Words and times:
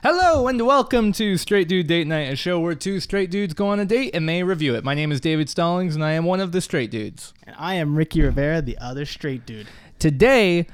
Hello 0.00 0.46
and 0.46 0.64
welcome 0.64 1.10
to 1.14 1.36
Straight 1.36 1.66
Dude 1.66 1.88
Date 1.88 2.06
Night, 2.06 2.32
a 2.32 2.36
show 2.36 2.60
where 2.60 2.76
two 2.76 3.00
straight 3.00 3.32
dudes 3.32 3.52
go 3.52 3.66
on 3.66 3.80
a 3.80 3.84
date 3.84 4.14
and 4.14 4.28
they 4.28 4.44
review 4.44 4.76
it. 4.76 4.84
My 4.84 4.94
name 4.94 5.10
is 5.10 5.20
David 5.20 5.50
Stallings 5.50 5.96
and 5.96 6.04
I 6.04 6.12
am 6.12 6.24
one 6.24 6.38
of 6.38 6.52
the 6.52 6.60
straight 6.60 6.92
dudes. 6.92 7.34
And 7.44 7.56
I 7.58 7.74
am 7.74 7.96
Ricky 7.96 8.22
Rivera, 8.22 8.62
the 8.62 8.78
other 8.78 9.04
straight 9.04 9.44
dude. 9.44 9.66
Today, 9.98 10.68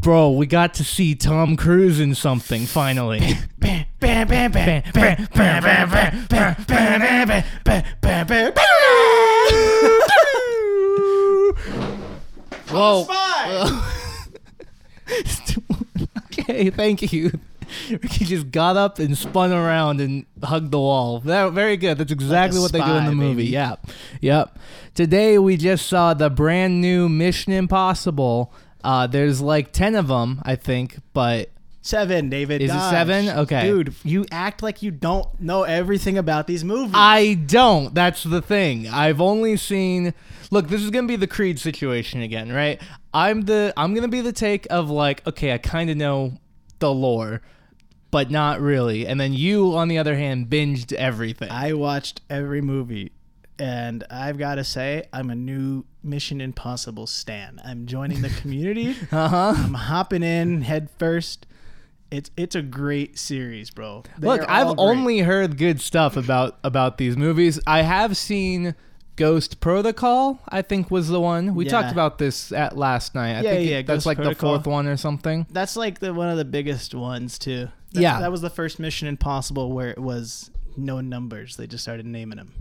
bro, 0.00 0.30
we 0.30 0.46
got 0.46 0.72
to 0.74 0.82
see 0.84 1.14
Tom 1.14 1.58
Cruise 1.58 2.00
in 2.00 2.14
something 2.14 2.64
finally. 2.64 3.20
Whoa. 12.70 13.06
okay, 16.32 16.70
thank 16.70 17.12
you. 17.12 17.30
Ricky 17.90 18.24
just 18.24 18.50
got 18.50 18.76
up 18.76 18.98
and 18.98 19.16
spun 19.16 19.52
around 19.52 20.00
and 20.00 20.26
hugged 20.42 20.70
the 20.70 20.78
wall. 20.78 21.20
That, 21.20 21.52
very 21.52 21.76
good. 21.76 21.98
That's 21.98 22.12
exactly 22.12 22.60
what 22.60 22.72
they 22.72 22.80
do 22.80 22.94
in 22.94 23.06
the 23.06 23.12
movie. 23.12 23.44
baby. 23.44 23.50
Yep. 23.52 23.86
Yep. 24.20 24.58
Today 24.94 25.38
we 25.38 25.56
just 25.56 25.86
saw 25.86 26.14
the 26.14 26.30
brand 26.30 26.80
new 26.80 27.08
Mission 27.08 27.52
Impossible. 27.52 28.52
Uh, 28.82 29.06
there's 29.06 29.40
like 29.40 29.72
10 29.72 29.94
of 29.94 30.08
them, 30.08 30.40
I 30.44 30.56
think, 30.56 30.98
but 31.12 31.50
Seven, 31.82 32.28
David. 32.30 32.62
Is 32.62 32.74
it 32.74 32.90
seven? 32.90 33.28
Okay. 33.28 33.62
Dude, 33.62 33.94
you 34.02 34.26
act 34.32 34.60
like 34.60 34.82
you 34.82 34.90
don't 34.90 35.40
know 35.40 35.62
everything 35.62 36.18
about 36.18 36.48
these 36.48 36.64
movies. 36.64 36.96
I 36.96 37.34
don't. 37.34 37.94
That's 37.94 38.24
the 38.24 38.42
thing. 38.42 38.88
I've 38.88 39.20
only 39.20 39.56
seen 39.56 40.12
Look, 40.50 40.68
this 40.68 40.82
is 40.82 40.90
going 40.90 41.06
to 41.06 41.08
be 41.08 41.16
the 41.16 41.26
Creed 41.26 41.58
situation 41.58 42.22
again, 42.22 42.52
right? 42.52 42.80
I'm 43.12 43.42
the 43.42 43.72
I'm 43.76 43.92
going 43.94 44.02
to 44.02 44.08
be 44.08 44.20
the 44.20 44.32
take 44.32 44.66
of 44.70 44.90
like, 44.90 45.26
okay, 45.26 45.52
I 45.52 45.58
kind 45.58 45.90
of 45.90 45.96
know 45.96 46.38
the 46.78 46.92
lore, 46.92 47.42
but 48.10 48.30
not 48.30 48.60
really. 48.60 49.06
And 49.06 49.20
then 49.20 49.32
you 49.32 49.76
on 49.76 49.88
the 49.88 49.98
other 49.98 50.16
hand 50.16 50.48
binged 50.48 50.92
everything. 50.92 51.50
I 51.50 51.72
watched 51.72 52.20
every 52.30 52.60
movie, 52.60 53.12
and 53.58 54.04
I've 54.10 54.38
got 54.38 54.56
to 54.56 54.64
say, 54.64 55.04
I'm 55.12 55.30
a 55.30 55.34
new 55.34 55.84
Mission 56.02 56.40
Impossible 56.40 57.06
stan. 57.06 57.60
I'm 57.64 57.86
joining 57.86 58.22
the 58.22 58.30
community. 58.30 58.96
Uh-huh. 59.12 59.54
I'm 59.56 59.74
hopping 59.74 60.22
in 60.22 60.62
head 60.62 60.88
first. 60.98 61.46
It's 62.10 62.30
it's 62.36 62.54
a 62.54 62.62
great 62.62 63.18
series, 63.18 63.70
bro. 63.70 64.04
They 64.18 64.28
Look, 64.28 64.48
I've 64.48 64.78
only 64.78 65.20
heard 65.20 65.58
good 65.58 65.80
stuff 65.80 66.16
about 66.16 66.58
about 66.62 66.98
these 66.98 67.16
movies. 67.16 67.58
I 67.66 67.82
have 67.82 68.16
seen 68.16 68.74
Ghost 69.16 69.60
Protocol, 69.60 70.40
I 70.48 70.62
think 70.62 70.90
was 70.90 71.08
the 71.08 71.20
one. 71.20 71.54
We 71.54 71.64
Yeah. 71.64 71.70
talked 71.70 71.92
about 71.92 72.18
this 72.18 72.52
at 72.52 72.76
last 72.76 73.14
night. 73.14 73.38
I 73.38 73.40
Yeah, 73.42 73.50
think 73.52 73.70
yeah, 73.70 73.76
it- 73.78 73.86
that's 73.86 73.96
Ghost 73.98 74.06
like 74.06 74.16
Protocol. 74.18 74.52
the 74.52 74.58
fourth 74.58 74.66
one 74.66 74.86
or 74.86 74.96
something. 74.96 75.46
That's 75.50 75.76
like 75.76 75.98
the 76.00 76.12
one 76.14 76.28
of 76.28 76.36
the 76.36 76.44
biggest 76.44 76.94
ones 76.94 77.38
too. 77.38 77.68
That, 77.92 78.00
Yeah. 78.02 78.20
that 78.20 78.30
was 78.30 78.42
the 78.42 78.50
first 78.50 78.78
Mission 78.78 79.08
Impossible 79.08 79.72
where 79.72 79.88
it 79.90 79.98
was 79.98 80.50
no 80.76 81.00
numbers. 81.00 81.56
They 81.56 81.66
just 81.66 81.82
started 81.82 82.04
naming 82.06 82.36
them. 82.36 82.52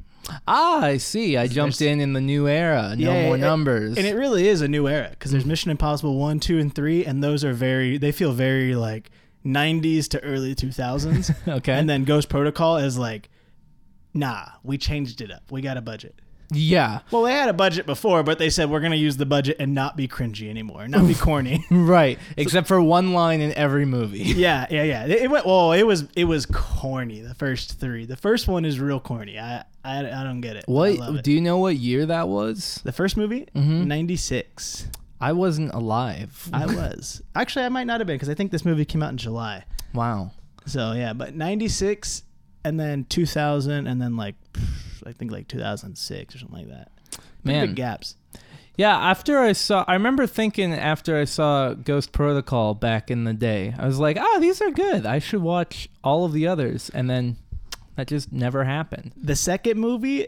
Ah, 0.47 0.81
I 0.81 0.97
see. 0.97 1.37
I 1.37 1.47
jumped 1.47 1.77
there's- 1.79 1.93
in 1.93 1.99
in 2.01 2.13
the 2.13 2.21
new 2.21 2.47
era. 2.47 2.95
No 2.97 3.13
Yeah, 3.13 3.23
more 3.25 3.35
it- 3.35 3.39
numbers. 3.41 3.97
And 3.97 4.07
it 4.07 4.15
really 4.15 4.47
is 4.47 4.61
a 4.61 4.67
new 4.67 4.87
era 4.87 5.09
because 5.11 5.31
there's 5.31 5.45
Mission 5.45 5.69
Impossible 5.71 6.15
one, 6.17 6.39
two, 6.39 6.57
and 6.57 6.73
three, 6.73 7.05
and 7.05 7.23
those 7.23 7.43
are 7.43 7.53
very. 7.53 7.97
They 7.97 8.11
feel 8.11 8.31
very 8.31 8.75
like 8.75 9.11
90s 9.43 10.07
to 10.09 10.23
early 10.23 10.55
2000s. 10.55 11.31
okay. 11.47 11.73
and 11.73 11.87
then 11.89 12.05
Ghost 12.05 12.29
Protocol 12.29 12.77
is 12.77 12.97
like, 12.97 13.29
nah, 14.13 14.45
we 14.63 14.77
changed 14.77 15.21
it 15.21 15.31
up. 15.31 15.51
We 15.51 15.61
got 15.61 15.77
a 15.77 15.81
budget. 15.81 16.15
Yeah. 16.51 16.99
Well, 17.11 17.23
they 17.23 17.31
had 17.33 17.49
a 17.49 17.53
budget 17.53 17.85
before, 17.85 18.23
but 18.23 18.38
they 18.39 18.49
said 18.49 18.69
we're 18.69 18.79
gonna 18.79 18.95
use 18.95 19.17
the 19.17 19.25
budget 19.25 19.57
and 19.59 19.73
not 19.73 19.95
be 19.97 20.07
cringy 20.07 20.49
anymore, 20.49 20.88
not 20.88 21.07
be 21.07 21.13
corny. 21.27 21.65
Right. 21.71 22.19
Except 22.38 22.67
for 22.67 22.81
one 22.81 23.13
line 23.13 23.41
in 23.41 23.51
every 23.53 23.85
movie. 23.85 24.19
yeah, 24.23 24.66
yeah, 24.69 24.83
yeah. 24.83 25.05
It, 25.05 25.23
it 25.23 25.31
went. 25.31 25.45
Well, 25.45 25.71
it 25.73 25.83
was 25.83 26.05
it 26.16 26.25
was 26.25 26.45
corny. 26.45 27.21
The 27.21 27.33
first 27.35 27.79
three. 27.79 28.05
The 28.05 28.17
first 28.17 28.47
one 28.47 28.66
is 28.66 28.79
real 28.79 28.99
corny. 28.99 29.39
I 29.39 29.63
I, 29.83 29.99
I 29.99 30.23
don't 30.23 30.41
get 30.41 30.55
it. 30.55 30.66
What 30.67 30.91
it. 30.91 31.23
do 31.23 31.31
you 31.31 31.41
know 31.41 31.57
what 31.57 31.75
year 31.75 32.05
that 32.07 32.27
was? 32.27 32.81
the 32.83 32.91
first 32.91 33.17
movie? 33.17 33.47
Mhm. 33.56 33.85
96. 33.88 34.88
I 35.22 35.31
wasn't 35.31 35.73
alive. 35.73 36.50
I 36.51 36.66
was 36.66 37.22
actually 37.35 37.66
I 37.66 37.69
might 37.69 37.85
not 37.88 38.00
have 38.00 38.07
been 38.07 38.16
because 38.16 38.29
I 38.29 38.33
think 38.33 38.51
this 38.51 38.66
movie 38.66 38.85
came 38.85 39.01
out 39.01 39.12
in 39.12 39.17
July. 39.17 39.63
wow. 39.94 40.31
So 40.67 40.94
yeah, 40.94 41.13
but 41.13 41.35
96 41.35 42.23
and 42.63 42.79
then 42.79 43.06
2000 43.06 43.85
and 43.88 44.01
then 44.01 44.16
like 44.17 44.33
I 45.05 45.11
think 45.13 45.31
like 45.31 45.47
2006 45.47 46.35
or 46.35 46.38
something 46.39 46.57
like 46.57 46.69
that. 46.69 46.91
Man. 47.43 47.67
big 47.67 47.75
gaps. 47.75 48.16
Yeah, 48.77 48.97
after 48.97 49.39
I 49.39 49.53
saw 49.53 49.85
I 49.88 49.93
remember 49.93 50.27
thinking 50.27 50.73
after 50.73 51.17
I 51.17 51.23
saw 51.23 51.73
Ghost 51.73 52.11
Protocol 52.11 52.73
back 52.73 53.09
in 53.09 53.23
the 53.23 53.33
day. 53.33 53.73
I 53.77 53.85
was 53.85 53.99
like, 53.99 54.17
"Oh, 54.19 54.39
these 54.41 54.61
are 54.61 54.71
good. 54.71 55.05
I 55.05 55.19
should 55.19 55.41
watch 55.41 55.88
all 56.03 56.25
of 56.25 56.33
the 56.33 56.45
others." 56.47 56.89
And 56.94 57.09
then 57.09 57.38
that 57.95 58.07
just 58.07 58.33
never 58.33 58.65
happened. 58.65 59.13
The 59.15 59.35
second 59.38 59.79
movie 59.79 60.27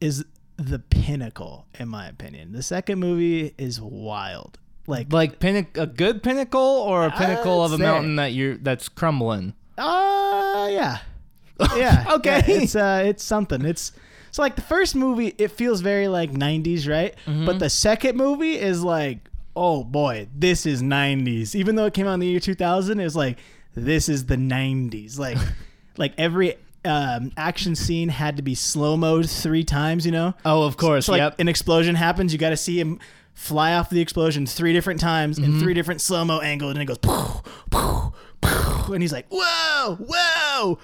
is 0.00 0.24
the 0.56 0.78
pinnacle 0.78 1.66
in 1.78 1.88
my 1.88 2.06
opinion. 2.06 2.52
The 2.52 2.62
second 2.62 3.00
movie 3.00 3.52
is 3.58 3.80
wild. 3.80 4.58
Like 4.86 5.12
Like 5.12 5.40
pinnac- 5.40 5.76
a 5.76 5.86
good 5.86 6.22
pinnacle 6.22 6.60
or 6.60 7.04
a 7.04 7.10
pinnacle 7.10 7.64
of 7.64 7.72
a 7.72 7.78
mountain 7.78 8.16
that 8.16 8.32
you're 8.32 8.56
that's 8.58 8.88
crumbling. 8.88 9.54
uh 9.76 10.68
yeah. 10.70 10.98
Yeah. 11.76 12.04
Okay. 12.14 12.44
Yeah, 12.46 12.54
it's 12.62 12.76
uh 12.76 13.02
it's 13.04 13.24
something. 13.24 13.64
It's 13.64 13.90
so 14.30 14.42
like 14.42 14.56
the 14.56 14.62
first 14.62 14.94
movie 14.94 15.34
it 15.38 15.50
feels 15.50 15.80
very 15.80 16.08
like 16.08 16.32
90s, 16.32 16.88
right? 16.88 17.14
Mm-hmm. 17.26 17.46
But 17.46 17.58
the 17.58 17.70
second 17.70 18.16
movie 18.16 18.58
is 18.58 18.82
like 18.82 19.18
oh 19.56 19.82
boy, 19.82 20.28
this 20.36 20.66
is 20.66 20.82
90s. 20.82 21.54
Even 21.56 21.74
though 21.74 21.86
it 21.86 21.94
came 21.94 22.06
out 22.06 22.14
in 22.14 22.20
the 22.20 22.26
year 22.28 22.38
2000, 22.40 23.00
it 23.00 23.04
was 23.04 23.16
like 23.16 23.38
this 23.74 24.08
is 24.08 24.26
the 24.26 24.36
90s. 24.36 25.18
Like 25.18 25.36
like 25.96 26.12
every 26.16 26.54
um, 26.84 27.32
action 27.36 27.74
scene 27.74 28.08
had 28.08 28.36
to 28.36 28.42
be 28.42 28.54
slow 28.54 28.96
mode 28.96 29.28
three 29.28 29.64
times, 29.64 30.06
you 30.06 30.12
know? 30.12 30.34
Oh, 30.44 30.62
of 30.62 30.76
course. 30.76 31.06
So 31.06 31.12
like 31.12 31.20
yep. 31.20 31.40
an 31.40 31.48
explosion 31.48 31.96
happens, 31.96 32.32
you 32.32 32.38
got 32.38 32.50
to 32.50 32.56
see 32.56 32.78
him 32.80 33.00
fly 33.34 33.74
off 33.74 33.90
the 33.90 34.00
explosion 34.00 34.46
three 34.46 34.72
different 34.72 35.00
times 35.00 35.38
Mm-hmm. 35.38 35.54
in 35.54 35.60
three 35.60 35.74
different 35.74 36.00
slow 36.00 36.24
mo 36.24 36.40
angles, 36.40 36.72
and 36.72 36.82
it 36.82 36.86
goes, 36.86 36.98
poof, 36.98 37.42
poof, 37.70 38.12
and 38.94 39.02
he's 39.02 39.12
like, 39.12 39.26
whoa, 39.30 39.96
whoa, 39.96 40.78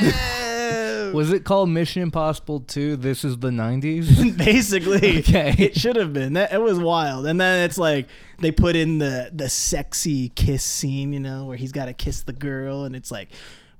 whoa. 0.00 1.10
Was 1.14 1.30
it 1.32 1.44
called 1.44 1.68
Mission 1.68 2.02
Impossible 2.02 2.60
2? 2.60 2.96
This 2.96 3.24
is 3.24 3.38
the 3.38 3.50
90s? 3.50 4.36
Basically, 4.44 5.18
Okay. 5.18 5.54
it 5.58 5.76
should 5.78 5.96
have 5.96 6.12
been. 6.12 6.32
That 6.34 6.52
it 6.52 6.60
was 6.60 6.78
wild, 6.78 7.26
and 7.26 7.40
then 7.40 7.64
it's 7.64 7.78
like 7.78 8.08
they 8.38 8.50
put 8.50 8.76
in 8.76 8.98
the 8.98 9.30
the 9.32 9.48
sexy 9.48 10.30
kiss 10.30 10.64
scene, 10.64 11.12
you 11.12 11.20
know, 11.20 11.44
where 11.44 11.56
he's 11.56 11.72
got 11.72 11.86
to 11.86 11.92
kiss 11.92 12.22
the 12.22 12.32
girl, 12.32 12.84
and 12.84 12.96
it's 12.96 13.10
like. 13.10 13.28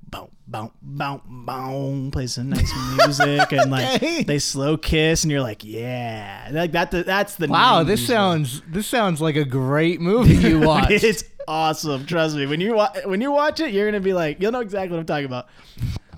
Boom, 0.09 0.29
boom, 0.47 0.71
boom, 0.81 1.21
boom. 1.45 2.11
Play 2.11 2.27
some 2.27 2.49
nice 2.49 2.71
music 2.97 3.51
and 3.51 3.71
like 3.71 3.95
Okay. 3.95 4.23
they 4.23 4.39
slow 4.39 4.77
kiss, 4.77 5.23
and 5.23 5.31
you're 5.31 5.41
like, 5.41 5.63
yeah, 5.63 6.49
like 6.51 6.71
that. 6.73 6.91
That's 6.91 7.35
the 7.35 7.47
wow, 7.47 7.83
this 7.83 8.05
sounds 8.05 8.61
this 8.67 8.85
sounds 8.87 9.21
like 9.21 9.35
a 9.35 9.45
great 9.45 9.99
movie 10.01 10.35
you 10.49 10.59
watched. 10.59 10.91
it's 11.03 11.23
awesome. 11.47 12.05
Trust 12.05 12.35
me. 12.35 12.45
When 12.45 12.61
you 12.61 12.75
wa- 12.75 12.93
when 13.05 13.21
you 13.21 13.31
watch 13.31 13.59
it, 13.59 13.73
you're 13.73 13.87
gonna 13.87 13.99
be 14.01 14.13
like, 14.13 14.39
you'll 14.41 14.51
know 14.51 14.59
exactly 14.59 14.91
what 14.95 14.99
I'm 14.99 15.05
talking 15.07 15.25
about. 15.25 15.47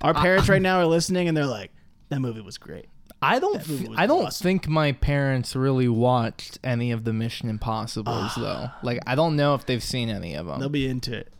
Our 0.01 0.13
parents 0.13 0.49
right 0.49 0.61
now 0.61 0.79
are 0.79 0.85
listening, 0.85 1.27
and 1.27 1.35
they're 1.37 1.45
like, 1.45 1.71
that 2.09 2.19
movie 2.19 2.41
was 2.41 2.57
great. 2.57 2.87
I 3.21 3.39
don't. 3.39 3.63
I 3.97 4.05
don't 4.07 4.25
awesome. 4.27 4.43
think 4.43 4.67
my 4.67 4.91
parents 4.91 5.55
really 5.55 5.87
watched 5.87 6.59
any 6.63 6.91
of 6.91 7.05
the 7.05 7.13
Mission 7.13 7.49
Impossibles 7.49 8.31
ah. 8.35 8.35
though. 8.37 8.87
Like, 8.87 8.99
I 9.07 9.15
don't 9.15 9.35
know 9.35 9.55
if 9.55 9.65
they've 9.65 9.81
seen 9.83 10.09
any 10.09 10.35
of 10.35 10.45
them. 10.47 10.59
They'll 10.59 10.69
be 10.69 10.87
into 10.87 11.15
it. 11.15 11.31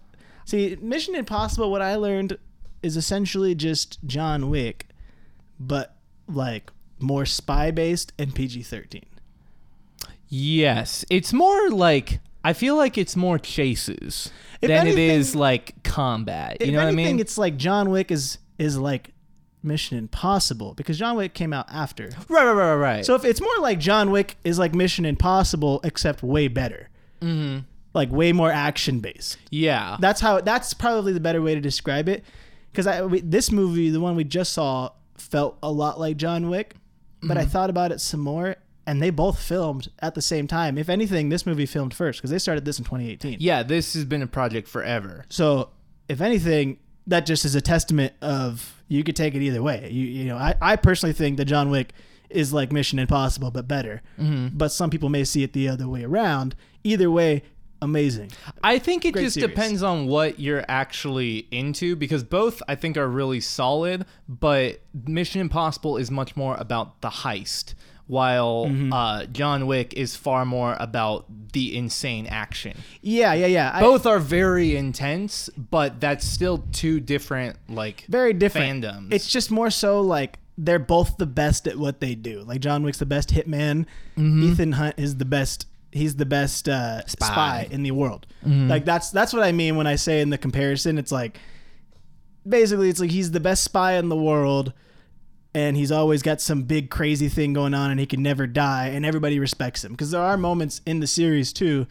See, 0.45 0.78
Mission 0.81 1.16
Impossible. 1.16 1.69
What 1.72 1.81
I 1.81 1.95
learned 1.95 2.38
is 2.83 2.95
essentially 2.95 3.56
just 3.56 3.97
John 4.06 4.50
Wick, 4.50 4.88
but 5.59 5.95
like 6.28 6.72
more 7.00 7.25
spy 7.25 7.72
based 7.72 8.13
and 8.17 8.33
PG-13. 8.33 9.03
yes, 10.29 11.06
it's 11.09 11.33
more 11.33 11.69
like 11.69 12.19
I 12.44 12.53
feel 12.53 12.75
like 12.75 12.97
it's 12.97 13.16
more 13.16 13.39
chases 13.39 14.31
If 14.61 14.67
than 14.69 14.85
it 14.88 14.91
anything- 14.91 15.09
is 15.19 15.35
like 15.35 15.83
combat. 15.83 16.57
You 16.62 16.72
know 16.73 16.77
what 16.80 16.86
I 16.86 16.88
anything, 16.89 17.15
mean? 17.15 17.19
it's 17.19 17.38
like 17.38 17.57
John 17.57 17.89
Wick 17.89 18.12
is 18.12 18.38
is 18.57 18.77
like 18.77 19.12
Mission 19.63 19.98
Impossible 19.98 20.74
because 20.75 20.98
John 21.00 21.18
Wick 21.18 21.33
came 21.33 21.51
out 21.53 21.65
after. 21.71 22.09
right, 22.30 22.45
right, 22.45 22.53
right, 22.53 22.75
right. 22.75 23.06
So 23.06 23.15
if 23.15 23.25
it's 23.25 23.41
more 23.41 23.57
like 23.62 23.80
John 23.80 24.12
Wick 24.12 24.38
is 24.44 24.59
like 24.59 24.75
Mission 24.75 25.06
Impossible 25.06 25.81
except 25.83 26.21
way 26.24 26.48
better. 26.48 26.89
hmm 27.21 27.59
like 27.95 28.12
way 28.12 28.31
more 28.31 28.51
action 28.51 29.00
based. 29.00 29.38
yeah, 29.50 29.97
That's 30.00 30.21
how. 30.21 30.42
That's 30.42 30.74
probably 30.74 31.13
the 31.13 31.19
better 31.19 31.42
way 31.42 31.56
to 31.56 31.62
describe 31.62 32.07
it. 32.09 32.24
Because 32.71 32.86
I 32.88 33.01
we, 33.03 33.21
this 33.21 33.51
movie, 33.51 33.89
the 33.89 34.01
one 34.01 34.15
we 34.15 34.24
just 34.25 34.53
saw, 34.53 34.89
felt 35.18 35.57
a 35.63 35.71
lot 35.71 36.00
like 36.00 36.18
John 36.18 36.50
Wick, 36.50 36.75
but 37.24 37.38
I 37.38 37.45
thought 37.45 37.69
about 37.69 37.92
it 37.92 38.01
some 38.01 38.19
more, 38.19 38.57
and 38.86 39.01
they 39.01 39.09
both 39.09 39.42
filmed 39.42 39.89
at 40.00 40.13
the 40.13 40.21
same 40.21 40.45
time. 40.45 40.77
If 40.77 40.89
anything, 40.89 41.30
this 41.30 41.45
movie 41.45 41.65
filmed 41.65 41.94
first 41.94 42.19
because 42.19 42.30
they 42.31 42.38
started 42.38 42.65
this 42.65 42.77
in 42.77 42.83
2018. 42.86 43.38
yeah. 43.39 43.63
This 43.63 43.94
has 43.94 44.03
been 44.06 44.21
a 44.21 44.27
project 44.27 44.68
forever. 44.68 45.25
So 45.30 45.69
if 46.09 46.19
anything, 46.21 46.77
that 47.07 47.25
just 47.25 47.45
is 47.45 47.56
a 47.56 47.62
testament 47.62 48.13
of 48.21 48.83
you 48.89 49.03
could 49.03 49.15
take 49.15 49.33
it 49.36 49.41
either 49.41 49.63
way. 49.63 49.89
You 49.89 50.06
you 50.06 50.25
know, 50.25 50.36
I 50.38 50.53
I 50.62 50.75
personally 50.75 51.13
think 51.13 51.38
that 51.38 51.45
John 51.45 51.69
Wick 51.69 51.94
is 52.30 52.51
like 52.51 52.71
Mission 52.74 53.00
Impossible 53.00 53.51
but 53.51 53.68
better. 53.68 54.01
Mm-hmm. 54.19 54.57
But 54.57 54.69
some 54.74 54.89
people 54.89 55.07
may 55.09 55.24
see 55.24 55.44
it 55.44 55.53
the 55.53 55.69
other 55.69 55.88
way 55.88 56.03
around. 56.03 56.56
Either 56.83 57.09
way, 57.09 57.41
amazing. 57.86 58.32
I 58.64 58.80
think 58.80 59.06
it 59.06 59.14
Great 59.14 59.24
just 59.24 59.36
series. 59.36 59.50
depends 59.50 59.82
on 59.84 60.08
what 60.08 60.40
you're 60.40 60.66
actually 60.68 61.48
into 61.52 61.96
because 61.96 62.24
both 62.24 62.62
I 62.68 62.76
think 62.76 62.98
are 62.98 63.08
really 63.08 63.40
solid, 63.40 64.06
but 64.28 64.82
Mission 65.06 65.40
Impossible 65.40 65.96
is 65.98 66.12
much 66.12 66.36
more 66.36 66.56
about 66.58 67.00
the 67.02 67.10
heist, 67.10 67.76
while 68.08 68.66
Mm-hmm. 68.66 68.92
uh, 68.94 69.26
John 69.26 69.66
Wick 69.68 69.94
is 69.94 70.16
far 70.16 70.46
more 70.46 70.76
about 70.80 71.26
the 71.54 71.76
insane 71.78 72.28
action. 72.28 72.78
Yeah, 73.02 73.34
yeah, 73.34 73.46
yeah. 73.48 73.72
I- 73.74 73.80
Both 73.82 74.06
are 74.06 74.20
very 74.20 74.76
intense, 74.76 75.50
but 75.58 76.00
that's 76.02 76.26
still 76.26 76.64
two 76.72 77.00
different 77.00 77.58
like 77.70 78.06
very 78.10 78.34
different. 78.34 78.84
fandoms. 78.84 79.14
It's 79.14 79.28
just 79.28 79.50
more 79.52 79.70
so 79.72 80.02
like 80.02 80.38
they're 80.58 80.80
both 80.80 81.18
the 81.18 81.26
best 81.26 81.68
at 81.68 81.78
what 81.78 82.00
they 82.00 82.16
do. 82.16 82.42
Like 82.42 82.62
John 82.62 82.84
Wick's 82.84 83.00
the 83.00 83.06
best 83.06 83.30
hitman. 83.30 83.86
Mm-hmm. 84.18 84.44
Ethan 84.52 84.72
Hunt 84.74 84.96
is 84.98 85.18
the 85.18 85.26
best. 85.26 85.68
He's 85.95 86.18
the 86.18 86.25
best 86.25 86.68
uh, 86.68 87.06
spy. 87.07 87.25
Spy. 87.25 87.68
in 87.71 87.83
the 87.83 87.92
world. 87.92 88.27
Mm-hmm. 88.45 88.68
Like 88.69 88.83
that's 88.83 89.12
that's 89.12 89.31
what 89.31 89.44
I 89.44 89.53
mean 89.53 89.77
when 89.77 89.88
I 89.88 89.95
say 89.95 90.19
in 90.19 90.30
the 90.30 90.38
comparison. 90.38 90.97
It's 90.97 91.12
like 91.12 91.39
basically 92.47 92.89
it's 92.89 93.00
like 93.00 93.12
he's 93.12 93.31
the 93.31 93.39
best 93.39 93.63
spy 93.63 93.94
in 93.94 94.09
the 94.09 94.15
world. 94.15 94.74
And 95.53 95.77
he's 95.77 95.94
always 95.94 96.21
got 96.21 96.42
some 96.42 96.63
big 96.63 96.89
crazy 96.89 97.30
thing 97.30 97.53
going 97.53 97.74
on, 97.74 97.89
and 97.89 97.97
he 97.97 98.06
can 98.06 98.21
never 98.21 98.45
die, 98.45 98.88
and 98.89 99.06
everybody 99.06 99.39
respects 99.39 99.86
him. 99.86 99.94
Because 99.94 100.12
there 100.12 100.21
are 100.21 100.36
moments 100.36 100.81
in 100.86 101.00
the 101.00 101.07
series 101.07 101.53
too, 101.53 101.88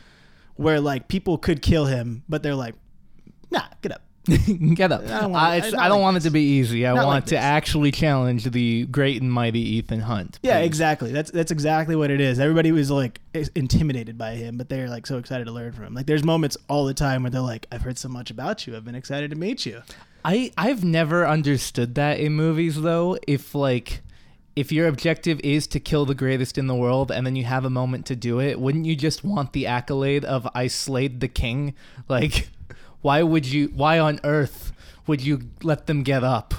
where 0.56 0.82
like 0.82 1.08
people 1.08 1.38
could 1.38 1.62
kill 1.62 1.86
him, 1.86 2.24
but 2.28 2.42
they're 2.42 2.54
like, 2.54 2.74
"Nah, 3.50 3.62
get 3.80 3.92
up." 3.92 4.02
Get 4.74 4.90
up. 4.90 5.02
I 5.02 5.20
don't 5.20 5.32
want- 5.32 5.44
I, 5.44 5.56
I 5.56 5.60
don't 5.60 5.72
like 5.90 6.00
want 6.00 6.16
it 6.16 6.20
to 6.20 6.30
be 6.30 6.40
easy. 6.42 6.86
I 6.86 6.94
Not 6.94 7.06
want 7.06 7.08
like 7.08 7.24
to 7.26 7.36
actually 7.36 7.90
challenge 7.90 8.44
the 8.44 8.86
great 8.86 9.20
and 9.20 9.30
mighty 9.30 9.60
Ethan 9.60 10.00
Hunt. 10.00 10.38
Yeah, 10.42 10.58
please. 10.60 10.66
exactly. 10.66 11.12
That's 11.12 11.30
that's 11.30 11.50
exactly 11.52 11.94
what 11.94 12.10
it 12.10 12.20
is. 12.20 12.38
Everybody 12.38 12.72
was 12.72 12.90
like 12.90 13.20
intimidated 13.54 14.16
by 14.16 14.34
him, 14.36 14.56
but 14.56 14.68
they're 14.68 14.88
like 14.88 15.06
so 15.06 15.18
excited 15.18 15.44
to 15.44 15.52
learn 15.52 15.72
from 15.72 15.84
him. 15.84 15.94
Like 15.94 16.06
there's 16.06 16.24
moments 16.24 16.56
all 16.68 16.84
the 16.86 16.94
time 16.94 17.22
where 17.22 17.30
they're 17.30 17.40
like, 17.40 17.66
"I've 17.70 17.82
heard 17.82 17.98
so 17.98 18.08
much 18.08 18.30
about 18.30 18.66
you. 18.66 18.76
I've 18.76 18.84
been 18.84 18.94
excited 18.94 19.30
to 19.30 19.36
meet 19.36 19.66
you." 19.66 19.82
I 20.24 20.52
I've 20.56 20.82
never 20.84 21.26
understood 21.26 21.94
that 21.96 22.18
in 22.18 22.32
movies 22.32 22.80
though. 22.80 23.18
If 23.26 23.54
like 23.54 24.00
if 24.56 24.70
your 24.72 24.86
objective 24.86 25.40
is 25.40 25.66
to 25.66 25.80
kill 25.80 26.06
the 26.06 26.14
greatest 26.14 26.56
in 26.56 26.66
the 26.68 26.74
world 26.76 27.10
and 27.10 27.26
then 27.26 27.34
you 27.36 27.42
have 27.44 27.64
a 27.64 27.70
moment 27.70 28.06
to 28.06 28.16
do 28.16 28.40
it, 28.40 28.58
wouldn't 28.60 28.86
you 28.86 28.94
just 28.96 29.24
want 29.24 29.52
the 29.52 29.66
accolade 29.66 30.24
of 30.24 30.48
I 30.54 30.68
slayed 30.68 31.20
the 31.20 31.28
king? 31.28 31.74
Like 32.08 32.48
why 33.04 33.22
would 33.22 33.44
you 33.44 33.70
why 33.74 33.98
on 33.98 34.18
earth 34.24 34.72
would 35.06 35.20
you 35.20 35.50
let 35.62 35.86
them 35.86 36.04
get 36.04 36.24
up 36.24 36.54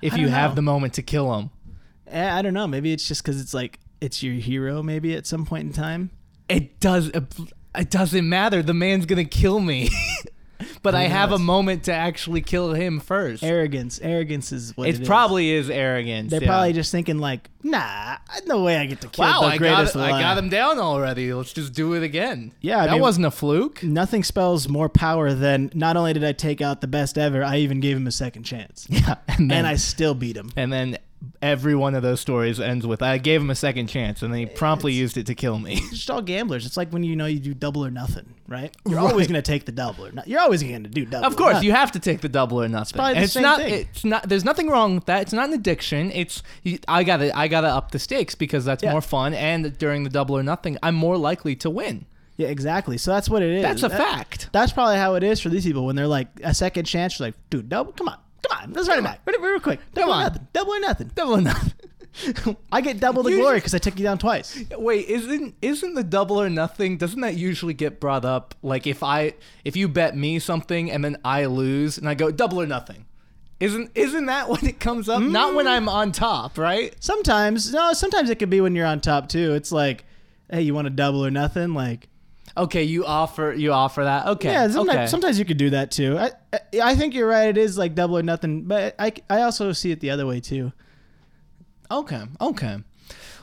if 0.00 0.16
you 0.16 0.22
don't 0.24 0.32
have 0.34 0.56
the 0.56 0.62
moment 0.62 0.94
to 0.94 1.02
kill 1.02 1.30
them? 1.30 1.50
Eh, 2.06 2.34
I 2.34 2.40
don't 2.40 2.54
know. 2.54 2.66
Maybe 2.66 2.94
it's 2.94 3.06
just 3.06 3.22
because 3.22 3.38
it's 3.38 3.52
like 3.52 3.78
it's 4.00 4.22
your 4.22 4.32
hero. 4.34 4.82
Maybe 4.82 5.14
at 5.14 5.26
some 5.26 5.44
point 5.44 5.66
in 5.66 5.72
time. 5.74 6.10
It 6.48 6.80
does 6.80 7.08
it 7.08 7.90
doesn't 7.90 8.26
matter. 8.26 8.62
The 8.62 8.72
man's 8.72 9.04
going 9.04 9.22
to 9.22 9.38
kill 9.38 9.60
me. 9.60 9.90
but 10.82 10.94
I 10.94 11.04
have 11.04 11.32
a 11.32 11.38
moment 11.38 11.84
to 11.84 11.92
actually 11.92 12.40
kill 12.42 12.72
him 12.74 13.00
first. 13.00 13.42
Arrogance. 13.42 14.00
Arrogance 14.02 14.52
is 14.52 14.76
what 14.76 14.88
it 14.88 14.96
it 14.96 15.00
is. 15.02 15.08
probably 15.08 15.50
is 15.52 15.70
arrogance. 15.70 16.30
They're 16.30 16.42
yeah. 16.42 16.48
probably 16.48 16.72
just 16.72 16.90
thinking 16.92 17.18
like, 17.18 17.48
"Nah, 17.62 18.16
no 18.46 18.62
way 18.62 18.76
I 18.76 18.86
get 18.86 19.00
to 19.02 19.08
kill 19.08 19.24
Wow, 19.24 19.40
the 19.40 19.46
I 19.46 19.50
got, 19.50 19.58
greatest 19.58 19.96
it, 19.96 20.00
I 20.00 20.10
got 20.20 20.36
him 20.38 20.48
down 20.48 20.78
already. 20.78 21.32
Let's 21.32 21.52
just 21.52 21.72
do 21.72 21.92
it 21.94 22.02
again. 22.02 22.52
Yeah, 22.60 22.80
I 22.82 22.86
that 22.86 22.92
mean- 22.92 23.00
wasn't 23.02 23.26
a 23.26 23.30
fluke. 23.30 23.82
Nothing 23.82 24.24
spells 24.24 24.68
more 24.68 24.88
power 24.88 25.32
than 25.32 25.70
not 25.74 25.96
only 25.96 26.12
did 26.12 26.24
I 26.24 26.32
take 26.32 26.60
out 26.60 26.80
the 26.80 26.86
best 26.88 27.16
ever, 27.18 27.42
I 27.44 27.58
even 27.58 27.80
gave 27.80 27.96
him 27.96 28.06
a 28.06 28.12
second 28.12 28.42
chance, 28.44 28.86
Yeah, 28.90 29.16
and 29.28 29.50
then 29.50 29.58
and 29.58 29.66
I 29.66 29.76
still 29.76 30.14
beat 30.14 30.36
him. 30.36 30.50
and 30.56 30.72
then 30.72 30.98
every 31.40 31.74
one 31.74 31.94
of 31.94 32.02
those 32.02 32.20
stories 32.20 32.58
ends 32.60 32.86
with 32.86 33.02
I 33.02 33.18
gave 33.18 33.40
him 33.40 33.50
a 33.50 33.54
second 33.54 33.88
chance, 33.88 34.22
and 34.22 34.32
then 34.32 34.40
he 34.40 34.46
promptly 34.46 34.92
used 34.92 35.16
it 35.16 35.26
to 35.26 35.34
kill 35.34 35.58
me. 35.58 35.74
It's 35.74 35.90
just 35.90 36.10
all 36.10 36.22
gamblers. 36.22 36.66
It's 36.66 36.76
like 36.76 36.90
when 36.90 37.02
you 37.04 37.16
know 37.16 37.26
you 37.26 37.38
do 37.40 37.54
double 37.54 37.84
or 37.84 37.90
nothing, 37.90 38.34
right? 38.48 38.74
You're 38.86 38.96
Right. 38.98 39.10
always 39.10 39.26
going 39.26 39.42
to 39.42 39.50
take 39.50 39.64
the 39.66 39.72
double 39.72 40.06
or 40.06 40.12
not. 40.12 40.28
You're 40.28 40.40
always 40.40 40.62
going 40.62 40.84
to 40.84 40.90
do 40.90 41.04
double. 41.04 41.26
of 41.26 41.36
course, 41.36 41.62
you 41.62 41.72
have 41.72 41.92
to 41.92 41.98
take 41.98 42.20
the 42.20 42.28
double 42.28 42.60
or 42.62 42.68
nothing. 42.68 42.96
probably 42.96 43.12
the 43.14 43.16
And 43.18 43.24
it's 43.24 43.32
same 43.34 43.42
not. 43.42 43.58
thing. 43.58 43.74
It's 43.90 44.04
not. 44.04 44.28
There's 44.28 44.44
nothing 44.44 44.68
wrong 44.68 44.94
with 44.96 45.06
that. 45.06 45.22
It's 45.22 45.32
not 45.32 45.48
an 45.48 45.54
addiction. 45.54 46.10
It's 46.12 46.42
you- 46.62 46.78
I 46.88 47.04
gotta. 47.04 47.36
I 47.36 47.48
gotta 47.48 47.68
up 47.68 47.90
the 47.92 47.98
stakes 47.98 48.34
because 48.34 48.64
that's 48.64 48.82
Yeah. 48.82 48.92
more 48.92 49.00
fun. 49.00 49.34
And 49.34 49.76
during 49.78 50.04
the 50.04 50.10
double 50.10 50.36
or 50.36 50.42
nothing, 50.42 50.78
I'm 50.82 50.94
more 50.94 51.16
likely 51.16 51.56
to 51.56 51.70
win. 51.70 52.06
Yeah, 52.38 52.48
exactly. 52.48 52.96
So 52.96 53.10
that's 53.12 53.28
what 53.28 53.42
it 53.42 53.50
is. 53.50 53.62
That's 53.62 53.82
a 53.82 53.88
That- 53.88 53.98
fact. 53.98 54.48
That's 54.52 54.72
probably 54.72 54.96
how 54.96 55.14
it 55.16 55.22
is 55.22 55.38
for 55.38 55.50
these 55.50 55.64
people 55.64 55.84
when 55.84 55.96
they're 55.96 56.06
like 56.08 56.28
a 56.42 56.54
second 56.54 56.86
chance. 56.86 57.18
You're 57.18 57.28
like, 57.28 57.34
dude, 57.50 57.68
double. 57.68 57.92
Come 57.92 58.08
on, 58.08 58.16
come 58.48 58.58
on. 58.62 58.72
Let's 58.72 58.88
run 58.88 58.98
it 58.98 59.02
back. 59.02 59.20
Run 59.26 59.34
it 59.34 59.40
real 59.40 59.60
quick. 59.60 59.80
Double 59.94 60.08
Come 60.08 60.10
or 60.10 60.14
on. 60.14 60.22
nothing. 60.32 60.46
Double 60.52 60.72
or 60.74 60.80
nothing. 60.80 61.10
Double 61.14 61.34
or 61.36 61.40
nothing. 61.40 61.72
I 62.72 62.82
get 62.82 63.00
double 63.00 63.22
the 63.22 63.30
You 63.30 63.38
glory 63.38 63.56
because 63.56 63.74
I 63.74 63.78
took 63.78 63.98
you 63.98 64.02
down 64.02 64.18
twice. 64.18 64.62
Wait, 64.76 65.06
isn't 65.08 65.54
isn't 65.62 65.94
the 65.94 66.04
double 66.04 66.38
or 66.40 66.50
nothing? 66.50 66.98
Doesn't 66.98 67.20
that 67.22 67.36
usually 67.36 67.72
get 67.72 68.00
brought 68.00 68.24
up? 68.26 68.54
Like 68.62 68.86
if 68.86 69.02
I 69.02 69.32
if 69.64 69.76
you 69.76 69.88
bet 69.88 70.14
me 70.14 70.38
something 70.38 70.90
and 70.90 71.02
then 71.02 71.16
I 71.24 71.46
lose 71.46 71.96
and 71.96 72.06
I 72.06 72.12
go 72.14 72.30
double 72.30 72.60
or 72.60 72.66
nothing, 72.66 73.06
isn't 73.60 73.92
isn't 73.94 74.26
that 74.26 74.48
when 74.50 74.66
it 74.66 74.78
comes 74.78 75.08
up? 75.08 75.22
Not 75.22 75.52
Mm. 75.52 75.56
when 75.56 75.66
I'm 75.68 75.88
on 75.88 76.12
top, 76.12 76.58
right? 76.58 76.94
Sometimes, 77.00 77.72
no. 77.72 77.94
Sometimes 77.94 78.28
it 78.28 78.38
could 78.38 78.50
be 78.50 78.60
when 78.60 78.74
you're 78.74 78.86
on 78.86 79.00
top 79.00 79.30
too. 79.30 79.54
It's 79.54 79.72
like, 79.72 80.04
hey, 80.50 80.60
you 80.60 80.74
want 80.74 80.88
a 80.88 80.90
double 80.90 81.24
or 81.24 81.30
nothing? 81.30 81.72
Like, 81.72 82.08
Okay, 82.56 82.82
you 82.82 83.06
offer 83.06 83.54
you 83.56 83.72
offer 83.72 84.04
that. 84.04 84.26
Okay, 84.26 84.50
yeah. 84.52 84.68
Sometimes, 84.68 84.96
okay. 84.96 85.06
sometimes 85.06 85.38
you 85.38 85.44
could 85.44 85.56
do 85.56 85.70
that 85.70 85.90
too. 85.90 86.18
I, 86.18 86.30
I, 86.52 86.60
I 86.82 86.94
think 86.94 87.14
you're 87.14 87.28
right. 87.28 87.48
It 87.48 87.58
is 87.58 87.78
like 87.78 87.94
double 87.94 88.18
or 88.18 88.22
nothing. 88.22 88.62
But 88.62 88.94
I, 88.98 89.12
I 89.30 89.42
also 89.42 89.72
see 89.72 89.90
it 89.90 90.00
the 90.00 90.10
other 90.10 90.26
way 90.26 90.40
too. 90.40 90.72
Okay, 91.90 92.22
okay. 92.40 92.78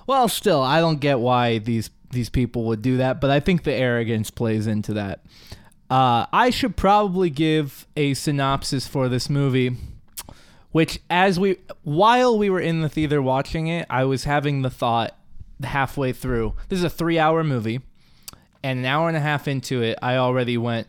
Well, 0.07 0.27
still, 0.27 0.61
I 0.61 0.79
don't 0.79 0.99
get 0.99 1.19
why 1.19 1.59
these 1.59 1.89
these 2.11 2.29
people 2.29 2.65
would 2.65 2.81
do 2.81 2.97
that, 2.97 3.21
but 3.21 3.29
I 3.29 3.39
think 3.39 3.63
the 3.63 3.73
arrogance 3.73 4.31
plays 4.31 4.67
into 4.67 4.93
that. 4.93 5.23
Uh, 5.89 6.27
I 6.31 6.49
should 6.51 6.75
probably 6.75 7.29
give 7.29 7.87
a 7.97 8.13
synopsis 8.13 8.87
for 8.87 9.09
this 9.09 9.29
movie, 9.29 9.75
which, 10.71 10.99
as 11.09 11.39
we 11.39 11.57
while 11.83 12.37
we 12.37 12.49
were 12.49 12.59
in 12.59 12.81
the 12.81 12.89
theater 12.89 13.21
watching 13.21 13.67
it, 13.67 13.87
I 13.89 14.03
was 14.05 14.23
having 14.25 14.61
the 14.61 14.69
thought 14.69 15.17
halfway 15.63 16.13
through. 16.13 16.53
This 16.69 16.79
is 16.79 16.85
a 16.85 16.89
three-hour 16.89 17.43
movie, 17.43 17.81
and 18.63 18.79
an 18.79 18.85
hour 18.85 19.07
and 19.07 19.17
a 19.17 19.19
half 19.19 19.47
into 19.47 19.81
it, 19.81 19.97
I 20.01 20.17
already 20.17 20.57
went. 20.57 20.87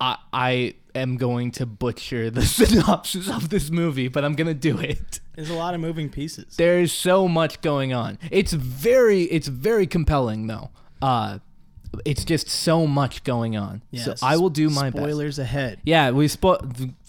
I 0.00 0.16
I 0.32 0.74
am 0.94 1.16
going 1.16 1.50
to 1.52 1.66
butcher 1.66 2.30
the 2.30 2.42
synopsis 2.46 3.28
of 3.30 3.48
this 3.48 3.70
movie, 3.70 4.08
but 4.08 4.24
I'm 4.24 4.34
gonna 4.34 4.54
do 4.54 4.78
it. 4.78 5.20
There's 5.34 5.50
a 5.50 5.54
lot 5.54 5.74
of 5.74 5.80
moving 5.80 6.08
pieces. 6.10 6.56
There's 6.56 6.92
so 6.92 7.28
much 7.28 7.60
going 7.60 7.92
on. 7.92 8.18
It's 8.30 8.52
very 8.52 9.22
it's 9.24 9.48
very 9.48 9.86
compelling 9.86 10.46
though. 10.46 10.70
Uh 11.00 11.38
it's 12.04 12.24
just 12.24 12.48
so 12.48 12.86
much 12.86 13.24
going 13.24 13.56
on. 13.56 13.82
so 13.94 14.14
I 14.22 14.36
will 14.36 14.50
do 14.50 14.68
my 14.68 14.90
best. 14.90 15.02
Spoilers 15.02 15.38
ahead. 15.38 15.80
Yeah, 15.84 16.10
we 16.10 16.28
spoil 16.28 16.58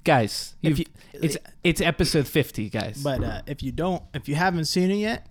guys. 0.04 0.56
If 0.64 0.80
You've, 0.80 0.88
it's 1.14 1.38
it's 1.64 1.82
episode 1.82 2.28
50, 2.28 2.70
guys. 2.70 3.02
But 3.04 3.24
uh, 3.24 3.42
if 3.46 3.62
you 3.62 3.72
don't, 3.72 4.02
if 4.14 4.30
you 4.30 4.36
haven't 4.36 4.66
seen 4.66 4.90
it 4.92 4.96
yet, 4.96 5.28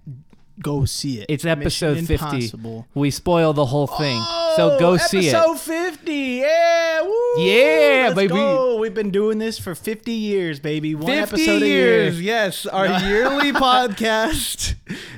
go 0.60 0.84
see 0.84 1.20
it. 1.20 1.26
it's 1.28 1.44
episode 1.44 1.94
Mission 1.94 2.06
50. 2.06 2.24
Impossible. 2.24 2.86
We 2.94 3.10
spoil 3.10 3.52
the 3.52 3.66
whole 3.66 3.86
thing. 3.86 4.20
So 4.56 4.78
go 4.78 4.96
see 4.96 5.28
it. 5.28 5.34
Episode 5.34 5.58
50. 5.60 6.12
Yeah. 6.12 7.02
Woo. 7.02 7.12
Yeah, 7.38 8.04
Let's 8.08 8.14
baby. 8.14 8.34
Go. 8.34 8.76
We've 8.78 8.94
been 8.94 9.10
doing 9.10 9.38
this 9.38 9.58
for 9.58 9.74
50 9.74 10.12
years, 10.12 10.58
baby. 10.60 10.94
One 10.94 11.06
50 11.06 11.18
episode 11.18 11.62
years. 11.66 12.18
a 12.18 12.22
year. 12.22 12.22
Yes, 12.34 12.66
our 12.66 12.86
yearly 13.08 13.52
podcast. 13.52 14.74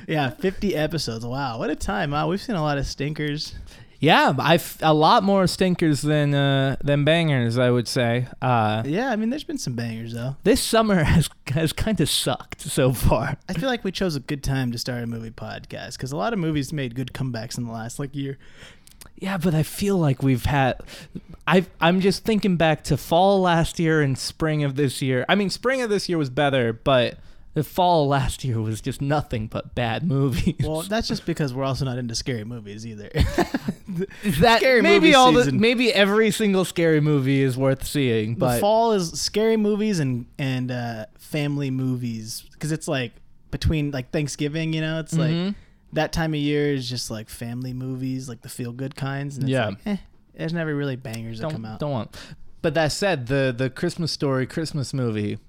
Yeah, 0.07 0.29
50 0.31 0.75
episodes. 0.75 1.25
Wow, 1.25 1.59
what 1.59 1.69
a 1.69 1.75
time. 1.75 2.11
Wow, 2.11 2.27
we've 2.29 2.41
seen 2.41 2.55
a 2.55 2.61
lot 2.61 2.77
of 2.77 2.85
stinkers. 2.85 3.55
Yeah, 4.01 4.33
I've 4.39 4.77
a 4.81 4.93
lot 4.93 5.23
more 5.23 5.45
stinkers 5.45 6.01
than 6.01 6.33
uh 6.33 6.77
than 6.81 7.03
bangers, 7.03 7.57
I 7.57 7.69
would 7.69 7.85
say. 7.85 8.27
Uh 8.41 8.81
Yeah, 8.85 9.09
I 9.11 9.17
mean, 9.17 9.29
there's 9.29 9.43
been 9.43 9.57
some 9.57 9.73
bangers, 9.75 10.13
though. 10.13 10.37
this 10.45 10.61
summer 10.61 11.03
has 11.03 11.29
has 11.51 11.73
kind 11.73 11.99
of 11.99 12.09
sucked 12.09 12.61
so 12.61 12.93
far. 12.93 13.35
I 13.49 13.53
feel 13.53 13.67
like 13.67 13.83
we 13.83 13.91
chose 13.91 14.15
a 14.15 14.21
good 14.21 14.41
time 14.41 14.71
to 14.71 14.77
start 14.77 15.03
a 15.03 15.07
movie 15.07 15.31
podcast 15.31 15.97
because 15.97 16.13
a 16.13 16.17
lot 16.17 16.31
of 16.31 16.39
movies 16.39 16.71
made 16.71 16.95
good 16.95 17.11
comebacks 17.11 17.57
in 17.57 17.65
the 17.65 17.73
last 17.73 17.99
like 17.99 18.15
year. 18.15 18.37
Yeah, 19.17 19.37
but 19.37 19.53
I 19.53 19.63
feel 19.63 19.97
like 19.97 20.23
we've 20.23 20.45
had. 20.45 20.79
I 21.47 21.65
I'm 21.81 21.99
just 21.99 22.23
thinking 22.23 22.55
back 22.57 22.83
to 22.85 22.97
fall 22.97 23.41
last 23.41 23.79
year 23.79 24.01
and 24.01 24.17
spring 24.17 24.63
of 24.63 24.75
this 24.75 25.01
year. 25.01 25.25
I 25.27 25.35
mean, 25.35 25.49
spring 25.49 25.81
of 25.81 25.89
this 25.89 26.07
year 26.07 26.17
was 26.17 26.29
better, 26.29 26.71
but 26.73 27.17
the 27.55 27.63
fall 27.63 28.07
last 28.07 28.43
year 28.43 28.61
was 28.61 28.79
just 28.79 29.01
nothing 29.01 29.47
but 29.47 29.73
bad 29.75 30.03
movies. 30.07 30.55
Well, 30.63 30.83
that's 30.83 31.07
just 31.07 31.25
because 31.25 31.53
we're 31.53 31.63
also 31.63 31.83
not 31.85 31.97
into 31.97 32.15
scary 32.15 32.43
movies 32.45 32.85
either. 32.85 33.09
that 34.39 34.59
scary 34.59 34.81
maybe 34.81 35.15
all 35.15 35.31
the 35.31 35.51
maybe 35.51 35.91
every 35.93 36.31
single 36.31 36.63
scary 36.65 37.01
movie 37.01 37.41
is 37.41 37.57
worth 37.57 37.85
seeing, 37.85 38.35
the 38.35 38.39
but 38.39 38.59
fall 38.59 38.91
is 38.93 39.19
scary 39.19 39.57
movies 39.57 39.99
and 39.99 40.27
and 40.37 40.71
uh, 40.71 41.05
family 41.17 41.71
movies 41.71 42.45
because 42.53 42.71
it's 42.71 42.87
like 42.87 43.13
between 43.51 43.91
like 43.91 44.11
Thanksgiving, 44.11 44.73
you 44.73 44.81
know, 44.81 44.99
it's 44.99 45.13
like 45.17 45.31
Mhm. 45.31 45.55
That 45.93 46.11
time 46.13 46.33
of 46.33 46.39
year 46.39 46.73
is 46.73 46.89
just 46.89 47.09
like 47.09 47.29
family 47.29 47.73
movies, 47.73 48.29
like 48.29 48.41
the 48.41 48.49
feel 48.49 48.71
good 48.71 48.95
kinds. 48.95 49.35
And 49.37 49.43
it's 49.45 49.51
Yeah. 49.51 49.67
like, 49.69 49.77
eh, 49.85 49.97
there's 50.35 50.53
never 50.53 50.75
really 50.75 50.95
bangers 50.95 51.39
that 51.39 51.51
come 51.51 51.65
out. 51.65 51.79
don't 51.79 51.91
want. 51.91 52.15
But 52.61 52.73
that 52.73 52.91
said, 52.91 53.27
the 53.27 53.53
the 53.57 53.69
Christmas 53.69 54.11
story 54.11 54.45
Christmas 54.45 54.93
movie, 54.93 55.39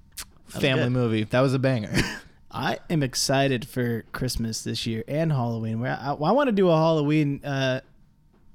family 0.47 0.85
good. 0.85 0.91
movie, 0.93 1.25
that 1.25 1.41
was 1.41 1.55
a 1.55 1.59
banger. 1.59 1.93
I 2.53 2.79
am 2.89 3.03
excited 3.03 3.67
for 3.69 4.03
Christmas 4.13 4.65
this 4.65 4.85
year 4.87 5.05
and 5.07 5.31
Halloween. 5.33 5.81
Where 5.81 5.93
I, 6.01 6.11
I 6.13 6.33
want 6.33 6.49
to 6.49 6.53
do 6.53 6.69
a 6.69 6.77
Halloween 6.77 7.45
uh, 7.45 7.81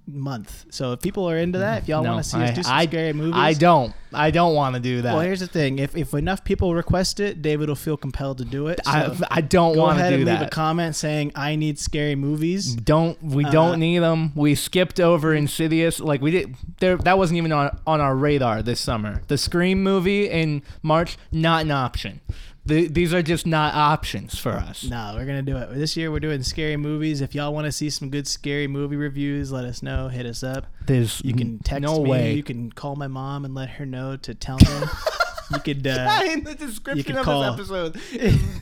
month. 0.08 0.66
So 0.70 0.94
if 0.94 1.02
people 1.02 1.30
are 1.30 1.38
into 1.38 1.60
that, 1.60 1.84
if 1.84 1.88
y'all 1.88 2.04
No, 2.04 2.14
want 2.14 2.24
to 2.24 2.30
see 2.30 2.38
us 2.38 2.50
I- 2.52 2.54
do 2.54 2.64
some 2.64 2.74
I- 2.74 2.86
scary 2.86 3.14
movies, 3.14 3.34
I 3.36 3.54
don't. 3.54 3.94
I 4.14 4.32
don't 4.32 4.56
want 4.56 4.76
to 4.76 4.80
do 4.80 5.02
that. 5.02 5.14
Well, 5.14 5.22
here's 5.24 5.42
the 5.42 5.48
thing: 5.48 5.78
if 5.80 5.96
if 5.98 6.14
enough 6.14 6.44
people 6.46 6.74
request 6.74 7.20
it, 7.20 7.42
David 7.42 7.68
will 7.68 7.76
feel 7.76 7.98
compelled 7.98 8.38
to 8.38 8.46
do 8.46 8.68
it. 8.68 8.80
So 8.86 8.92
I, 8.92 9.18
I 9.30 9.42
don't 9.42 9.76
want 9.78 10.00
to 10.00 10.08
do 10.10 10.16
and 10.16 10.26
leave 10.26 10.42
a 10.42 10.48
comment 10.50 10.96
saying 10.96 11.34
I 11.36 11.56
need 11.58 11.78
scary 11.80 12.16
movies. 12.16 12.76
don't 12.76 13.22
we 13.22 13.44
Uh, 13.46 13.50
don't 13.52 13.80
need 13.80 14.00
them. 14.00 14.32
We 14.36 14.56
skipped 14.56 15.00
over 15.02 15.34
Insidious. 15.34 16.00
Like 16.00 16.22
we 16.22 16.32
did 16.32 16.56
there 16.80 16.96
that 16.98 17.18
wasn't 17.18 17.38
even 17.38 17.52
on 17.52 17.78
on 17.86 18.00
our 18.00 18.16
radar 18.16 18.62
this 18.62 18.80
summer. 18.80 19.22
The 19.28 19.38
Scream 19.38 19.84
movie 19.84 20.30
in 20.30 20.62
March 20.82 21.18
not 21.32 21.64
an 21.64 21.72
option. 21.72 22.22
The, 22.68 22.88
these 22.88 23.14
are 23.14 23.22
just 23.22 23.46
not 23.46 23.76
options 23.76 24.40
for 24.40 24.54
us. 24.54 24.84
No, 24.84 25.14
we're 25.16 25.26
gonna 25.26 25.44
do 25.44 25.56
it 25.58 25.74
this 25.76 25.96
year. 25.96 26.12
We're 26.12 26.20
doing 26.20 26.42
scary 26.42 26.78
movies. 26.78 27.22
If 27.22 27.36
y'all 27.36 27.54
want 27.54 27.66
to 27.66 27.72
see 27.72 27.90
some 27.92 28.10
good 28.10 28.28
scary 28.28 28.68
movie 28.68 28.96
reviews, 28.96 29.52
let 29.52 29.66
us 29.66 29.84
know. 29.84 30.08
Hit 30.08 30.26
us 30.26 30.42
up. 30.44 30.66
There's 30.88 31.22
You 31.24 31.34
can 31.36 31.60
text 31.60 31.82
no 31.84 32.02
me. 32.04 32.10
way. 32.10 32.34
You 32.34 32.42
can 32.44 32.72
call 32.72 32.96
my 32.96 33.08
mom 33.08 33.46
and 33.46 33.54
let 33.54 33.70
her 33.72 33.86
know 33.86 34.18
to 34.18 34.34
tell 34.34 34.58
me. 34.58 34.66
you 35.52 35.60
could. 35.60 35.86
Uh, 35.86 36.22
in 36.26 36.44
the 36.44 36.56
description 36.56 37.16
of 37.18 37.24
call- 37.24 37.56
this 37.56 37.70
episode, 37.70 38.00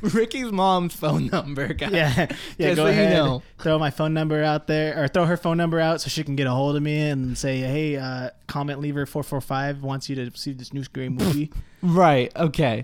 Ricky's 0.13 0.51
mom's 0.51 0.93
phone 0.93 1.27
number, 1.27 1.73
guys. 1.73 1.93
yeah, 1.93 2.13
yeah. 2.57 2.67
Just 2.67 2.75
go 2.75 2.75
so 2.75 2.85
you 2.87 2.91
ahead. 2.91 3.13
know. 3.13 3.41
Throw 3.59 3.79
my 3.79 3.89
phone 3.89 4.13
number 4.13 4.43
out 4.43 4.67
there, 4.67 5.01
or 5.01 5.07
throw 5.07 5.25
her 5.27 5.37
phone 5.37 5.55
number 5.55 5.79
out 5.79 6.01
so 6.01 6.09
she 6.09 6.25
can 6.25 6.35
get 6.35 6.45
a 6.45 6.51
hold 6.51 6.75
of 6.75 6.83
me 6.83 6.99
and 7.09 7.37
say, 7.37 7.59
"Hey, 7.59 7.95
uh, 7.95 8.31
comment 8.47 8.81
lever 8.81 9.05
four 9.05 9.23
four 9.23 9.39
five 9.39 9.81
wants 9.81 10.09
you 10.09 10.15
to 10.17 10.37
see 10.37 10.51
this 10.51 10.73
new 10.73 10.83
scary 10.83 11.07
movie." 11.07 11.53
Right. 11.81 12.35
Okay. 12.35 12.83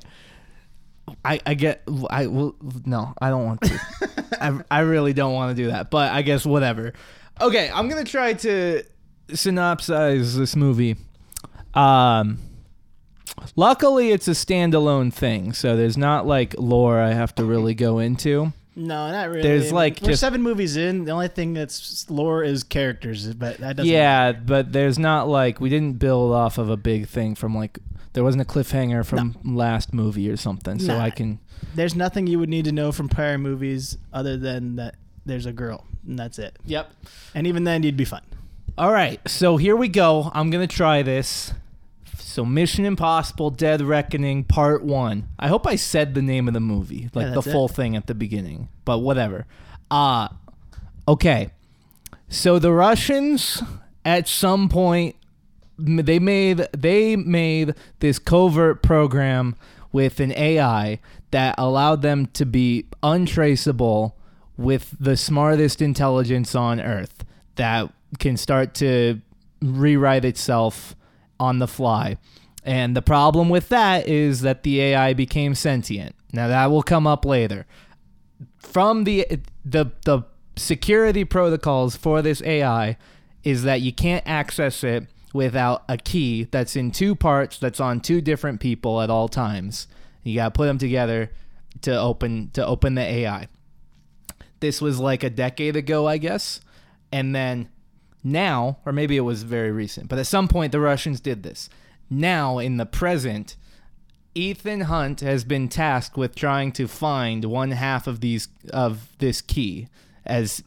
I 1.26 1.40
I 1.46 1.54
get 1.54 1.84
I 2.10 2.28
will 2.28 2.56
no 2.86 3.14
I 3.22 3.30
don't 3.30 3.46
want 3.46 3.62
to. 3.62 3.80
I 4.42 4.60
I 4.72 4.80
really 4.82 5.14
don't 5.14 5.34
want 5.34 5.56
to 5.56 5.64
do 5.64 5.70
that. 5.72 5.90
But 5.92 6.12
I 6.12 6.22
guess 6.22 6.46
whatever. 6.46 6.94
Okay, 7.42 7.70
I'm 7.74 7.88
gonna 7.90 8.04
try 8.04 8.34
to 8.34 8.84
synopsize 9.30 10.36
this 10.36 10.56
movie. 10.56 10.96
Um. 11.74 12.40
Luckily, 13.56 14.12
it's 14.12 14.28
a 14.28 14.32
standalone 14.32 15.14
thing, 15.14 15.54
so 15.54 15.78
there's 15.78 15.98
not 15.98 16.28
like 16.28 16.56
lore 16.58 17.00
I 17.00 17.14
have 17.14 17.34
to 17.36 17.46
really 17.46 17.74
go 17.74 18.00
into. 18.00 18.52
no, 18.76 19.12
not 19.12 19.30
really. 19.30 19.42
There's, 19.44 19.72
like, 19.72 20.00
we're 20.02 20.10
just- 20.10 20.20
seven 20.22 20.42
movies 20.42 20.76
in. 20.76 21.06
The 21.06 21.12
only 21.12 21.30
thing 21.30 21.54
that's 21.54 22.10
lore 22.10 22.44
is 22.44 22.64
characters, 22.64 23.34
but 23.34 23.58
that 23.60 23.78
doesn't. 23.78 23.90
Yeah, 23.92 24.34
but 24.34 24.74
there's 24.74 25.00
not 25.00 25.30
like 25.30 25.62
we 25.62 25.70
didn't 25.70 26.00
build 26.00 26.34
off 26.34 26.58
of 26.58 26.70
a 26.70 26.76
big 26.78 27.08
thing 27.08 27.36
from 27.36 27.56
like 27.56 27.80
there 28.14 28.24
wasn't 28.24 28.42
a 28.42 28.46
cliffhanger 28.46 29.06
from 29.06 29.38
last 29.44 29.94
movie 29.94 30.30
or 30.30 30.38
something, 30.38 30.80
so 30.80 30.98
Nah. 30.98 31.04
I 31.04 31.10
can. 31.10 31.40
There's 31.76 31.96
nothing 31.96 32.26
you 32.28 32.40
would 32.40 32.50
need 32.50 32.66
to 32.66 32.72
know 32.72 32.92
from 32.92 33.10
prior 33.10 33.38
movies 33.38 33.98
other 34.14 34.38
than 34.38 34.78
that 34.78 34.96
there's 35.26 35.46
a 35.46 35.52
girl, 35.54 35.86
and 36.08 36.18
that's 36.18 36.40
it. 36.40 36.58
Yep. 36.66 36.92
And 37.36 37.46
even 37.48 37.64
then, 37.66 37.84
you'd 37.84 37.98
be 37.98 38.06
fine. 38.06 38.22
All 38.78 38.92
right, 38.92 39.20
so 39.28 39.58
here 39.58 39.76
we 39.76 39.90
go. 39.90 40.32
I'm 40.34 40.50
gonna 40.50 40.68
try 40.68 41.02
this. 41.04 41.54
So, 42.18 42.46
Mission 42.46 42.86
Impossible: 42.86 43.50
Dead 43.50 43.82
Reckoning 43.82 44.44
Part 44.46 44.84
One. 44.84 45.28
I 45.38 45.48
hope 45.50 45.68
I 45.68 45.76
said 45.76 46.14
the 46.16 46.22
name 46.22 46.48
of 46.48 46.54
the 46.54 46.60
movie, 46.60 47.10
like 47.14 47.24
Yeah, 47.26 47.30
the 47.30 47.36
that's 47.36 47.48
it. 47.48 47.52
full 47.52 47.68
thing 47.68 47.96
at 47.96 48.08
the 48.08 48.16
beginning, 48.16 48.70
but 48.86 49.00
whatever. 49.00 49.46
Uh 49.92 50.30
okay. 51.08 51.50
So 52.30 52.60
the 52.60 52.72
Russians, 52.72 53.62
at 54.06 54.28
some 54.28 54.70
point, 54.70 55.16
they 55.80 56.20
made 56.20 56.68
they 56.78 57.16
made 57.16 57.74
this 58.00 58.20
covert 58.20 58.84
program 58.84 59.56
with 59.92 60.20
an 60.20 60.32
AI 60.34 61.00
that 61.32 61.56
allowed 61.58 62.02
them 62.02 62.28
to 62.28 62.46
be 62.46 62.86
untraceable 63.02 64.16
with 64.58 64.96
the 65.00 65.16
smartest 65.16 65.82
intelligence 65.82 66.54
on 66.54 66.82
Earth 66.82 67.24
that 67.56 67.92
can 68.20 68.36
start 68.36 68.74
to 68.76 69.22
rewrite 69.62 70.26
itself 70.26 70.96
on 71.40 71.60
the 71.60 71.68
fly. 71.68 72.18
And 72.64 72.96
the 72.96 73.02
problem 73.02 73.50
with 73.50 73.70
that 73.70 74.08
is 74.08 74.42
that 74.42 74.64
the 74.64 74.82
AI 74.82 75.14
became 75.14 75.56
sentient. 75.56 76.16
Now 76.34 76.48
that 76.48 76.70
will 76.70 76.84
come 76.84 77.08
up 77.08 77.26
later. 77.26 77.66
From 78.58 79.06
the 79.06 79.26
the 79.64 79.92
the 80.06 80.24
security 80.56 81.24
protocols 81.24 81.96
for 81.96 82.22
this 82.22 82.42
AI 82.44 82.98
is 83.44 83.64
that 83.64 83.80
you 83.82 83.94
can't 83.94 84.24
access 84.28 84.84
it 84.84 85.08
without 85.34 85.84
a 85.88 85.98
key 85.98 86.46
that's 86.46 86.76
in 86.76 86.92
two 86.92 87.16
parts 87.16 87.60
that's 87.60 87.80
on 87.80 88.00
two 88.00 88.22
different 88.22 88.60
people 88.60 89.02
at 89.02 89.10
all 89.10 89.28
times. 89.28 89.88
You 90.24 90.36
got 90.36 90.46
to 90.46 90.58
put 90.58 90.66
them 90.66 90.78
together 90.78 91.32
to 91.82 91.98
open 91.98 92.50
to 92.54 92.66
open 92.66 92.96
the 92.96 93.02
AI. 93.02 93.48
This 94.60 94.82
was 94.82 95.00
like 95.00 95.24
a 95.24 95.30
decade 95.30 95.76
ago, 95.76 96.08
I 96.08 96.18
guess. 96.18 96.60
And 97.12 97.34
then 97.34 97.70
now, 98.24 98.80
or 98.86 98.92
maybe 98.92 99.18
it 99.18 99.22
was 99.22 99.44
very 99.44 99.72
recent, 99.72 100.10
but 100.10 100.20
at 100.20 100.28
some 100.28 100.48
point 100.48 100.72
the 100.72 100.80
Russians 100.80 101.20
did 101.20 101.44
this. 101.44 101.70
Now, 102.10 102.58
in 102.58 102.78
the 102.78 102.86
present, 102.86 103.56
Ethan 104.36 104.82
Hunt 104.82 105.22
has 105.22 105.44
been 105.44 105.70
tasked 105.70 106.18
with 106.18 106.36
trying 106.36 106.72
to 106.74 106.88
find 106.88 107.46
one 107.46 107.72
half 107.72 108.08
of 108.08 108.20
these 108.20 108.48
of 108.72 109.10
this 109.20 109.42
key 109.42 109.88
as 110.26 110.64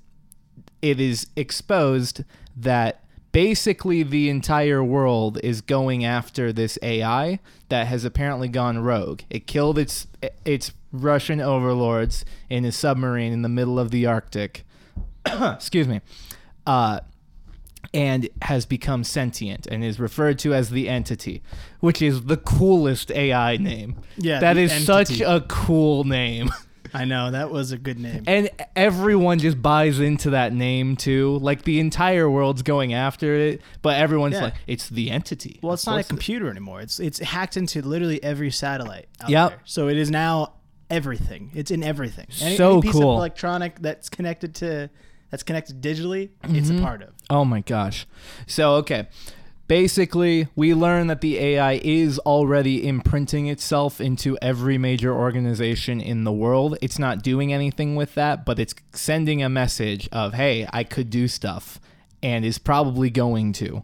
it 0.80 1.00
is 1.00 1.28
exposed 1.36 2.24
that 2.56 3.04
basically 3.32 4.02
the 4.02 4.28
entire 4.28 4.84
world 4.84 5.38
is 5.42 5.60
going 5.60 6.04
after 6.04 6.52
this 6.52 6.78
AI 6.82 7.40
that 7.68 7.86
has 7.86 8.04
apparently 8.04 8.48
gone 8.48 8.78
rogue. 8.78 9.22
It 9.30 9.46
killed 9.46 9.78
its 9.78 10.06
its 10.44 10.72
Russian 10.92 11.40
overlords 11.40 12.24
in 12.50 12.64
a 12.64 12.72
submarine 12.72 13.32
in 13.32 13.42
the 13.42 13.48
middle 13.48 13.78
of 13.78 13.90
the 13.90 14.06
Arctic. 14.06 14.64
Excuse 15.26 15.88
me. 15.88 16.00
Uh 16.66 17.00
and 17.94 18.28
has 18.42 18.64
become 18.64 19.04
sentient 19.04 19.66
and 19.66 19.84
is 19.84 20.00
referred 20.00 20.38
to 20.38 20.54
as 20.54 20.70
the 20.70 20.88
entity, 20.88 21.42
which 21.80 22.00
is 22.00 22.24
the 22.24 22.36
coolest 22.36 23.10
AI 23.10 23.56
name. 23.56 23.96
Yeah, 24.16 24.40
that 24.40 24.56
is 24.56 24.84
such 24.84 25.20
a 25.20 25.44
cool 25.48 26.04
name. 26.04 26.50
I 26.94 27.04
know 27.04 27.30
that 27.30 27.50
was 27.50 27.72
a 27.72 27.78
good 27.78 27.98
name. 27.98 28.24
And 28.26 28.50
everyone 28.76 29.38
just 29.38 29.60
buys 29.62 29.98
into 30.00 30.30
that 30.30 30.52
name 30.52 30.96
too. 30.96 31.38
Like 31.38 31.62
the 31.62 31.80
entire 31.80 32.28
world's 32.28 32.62
going 32.62 32.92
after 32.94 33.34
it, 33.34 33.62
but 33.82 33.96
everyone's 33.98 34.34
Yeah. 34.34 34.44
like, 34.44 34.54
it's 34.66 34.88
the 34.88 35.10
entity. 35.10 35.58
Well, 35.62 35.74
it's 35.74 35.86
not 35.86 35.98
a 36.00 36.04
computer 36.04 36.48
anymore. 36.50 36.80
It's 36.80 37.00
it's 37.00 37.18
hacked 37.18 37.56
into 37.56 37.82
literally 37.82 38.22
every 38.22 38.50
satellite 38.50 39.08
out 39.22 39.30
Yep. 39.30 39.48
there. 39.50 39.58
So 39.64 39.88
it 39.88 39.96
is 39.96 40.10
now 40.10 40.52
everything. 40.90 41.50
It's 41.54 41.70
in 41.70 41.82
everything. 41.82 42.26
Any, 42.40 42.56
So 42.56 42.72
any 42.74 42.82
piece 42.82 42.92
cool. 42.92 43.12
of 43.12 43.16
electronic 43.18 43.78
that's 43.80 44.08
connected 44.10 44.54
to 44.56 44.90
that's 45.30 45.42
connected 45.42 45.80
digitally, 45.80 46.28
it's 46.44 46.68
Mm-hmm. 46.68 46.78
a 46.78 46.82
part 46.82 47.02
of. 47.02 47.08
Oh 47.30 47.44
my 47.46 47.60
gosh. 47.62 48.06
So, 48.46 48.74
okay. 48.74 49.08
Basically, 49.72 50.48
we 50.54 50.74
learn 50.74 51.06
that 51.06 51.22
the 51.22 51.38
AI 51.38 51.80
is 51.82 52.18
already 52.18 52.86
imprinting 52.86 53.46
itself 53.46 54.02
into 54.02 54.36
every 54.42 54.76
major 54.76 55.14
organization 55.14 55.98
in 55.98 56.24
the 56.24 56.32
world. 56.32 56.76
It's 56.82 56.98
not 56.98 57.22
doing 57.22 57.54
anything 57.54 57.96
with 57.96 58.14
that, 58.14 58.44
but 58.44 58.58
it's 58.58 58.74
sending 58.92 59.42
a 59.42 59.48
message 59.48 60.10
of, 60.12 60.34
hey, 60.34 60.68
I 60.74 60.84
could 60.84 61.08
do 61.08 61.26
stuff, 61.26 61.80
and 62.22 62.44
is 62.44 62.58
probably 62.58 63.08
going 63.08 63.54
to. 63.54 63.82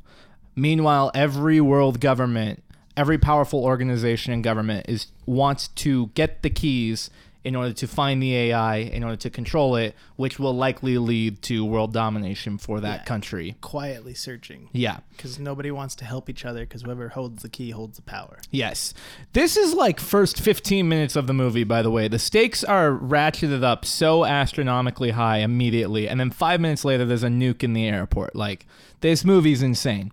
Meanwhile, 0.54 1.10
every 1.14 1.58
world 1.58 2.00
government, 2.00 2.62
every 2.94 3.16
powerful 3.16 3.64
organization 3.64 4.34
and 4.34 4.44
government 4.44 4.84
is 4.90 5.06
wants 5.24 5.68
to 5.68 6.08
get 6.08 6.42
the 6.42 6.50
keys 6.50 7.08
in 7.48 7.56
order 7.56 7.72
to 7.72 7.86
find 7.86 8.22
the 8.22 8.34
AI, 8.36 8.76
in 8.76 9.02
order 9.02 9.16
to 9.16 9.30
control 9.30 9.74
it, 9.76 9.94
which 10.16 10.38
will 10.38 10.54
likely 10.54 10.98
lead 10.98 11.40
to 11.42 11.64
world 11.64 11.92
domination 11.92 12.58
for 12.58 12.78
that 12.80 13.00
Yeah. 13.00 13.04
country. 13.04 13.56
Quietly 13.60 14.14
searching 14.14 14.68
Yeah. 14.72 14.98
because 15.16 15.38
nobody 15.38 15.70
wants 15.70 15.94
to 15.96 16.04
help 16.04 16.28
each 16.28 16.44
other 16.44 16.60
because 16.60 16.82
whoever 16.82 17.08
holds 17.08 17.42
the 17.42 17.48
key 17.48 17.70
holds 17.70 17.96
the 17.96 18.02
power. 18.02 18.38
Yes. 18.50 18.92
This 19.32 19.56
is 19.56 19.72
like 19.74 19.98
first 19.98 20.38
15 20.40 20.88
minutes 20.88 21.16
of 21.16 21.26
the 21.26 21.32
movie, 21.34 21.64
by 21.64 21.82
the 21.82 21.90
way. 21.90 22.06
The 22.06 22.18
stakes 22.18 22.62
are 22.62 22.90
ratcheted 22.92 23.64
up 23.64 23.84
so 23.84 24.24
astronomically 24.24 25.10
high 25.10 25.38
immediately, 25.38 26.08
and 26.08 26.20
then 26.20 26.30
five 26.30 26.60
minutes 26.60 26.84
later, 26.84 27.04
there's 27.04 27.24
a 27.24 27.28
nuke 27.28 27.62
in 27.64 27.72
the 27.72 27.86
airport. 27.86 28.36
Like, 28.36 28.66
this 29.00 29.24
movie's 29.24 29.62
insane. 29.62 30.12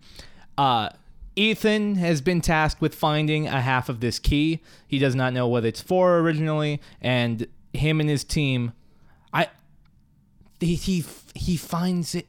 Uh, 0.58 0.89
Ethan 1.36 1.96
has 1.96 2.22
been 2.22 2.42
tasked 2.42 2.82
with 2.82 2.96
finding 2.96 3.48
a 3.48 3.62
half 3.62 3.89
of 3.89 4.00
this 4.00 4.20
key. 4.20 4.62
He 4.88 5.00
does 5.00 5.15
not 5.15 5.34
know 5.34 5.48
what 5.48 5.65
it's 5.65 5.82
for 5.82 6.20
originally, 6.20 6.82
and 7.01 7.48
him 7.74 8.00
and 8.00 8.10
his 8.10 8.24
team, 8.24 8.72
I, 9.34 9.48
he 10.60 10.75
he, 10.75 11.04
he 11.34 11.58
finds 11.58 12.15
it. 12.15 12.27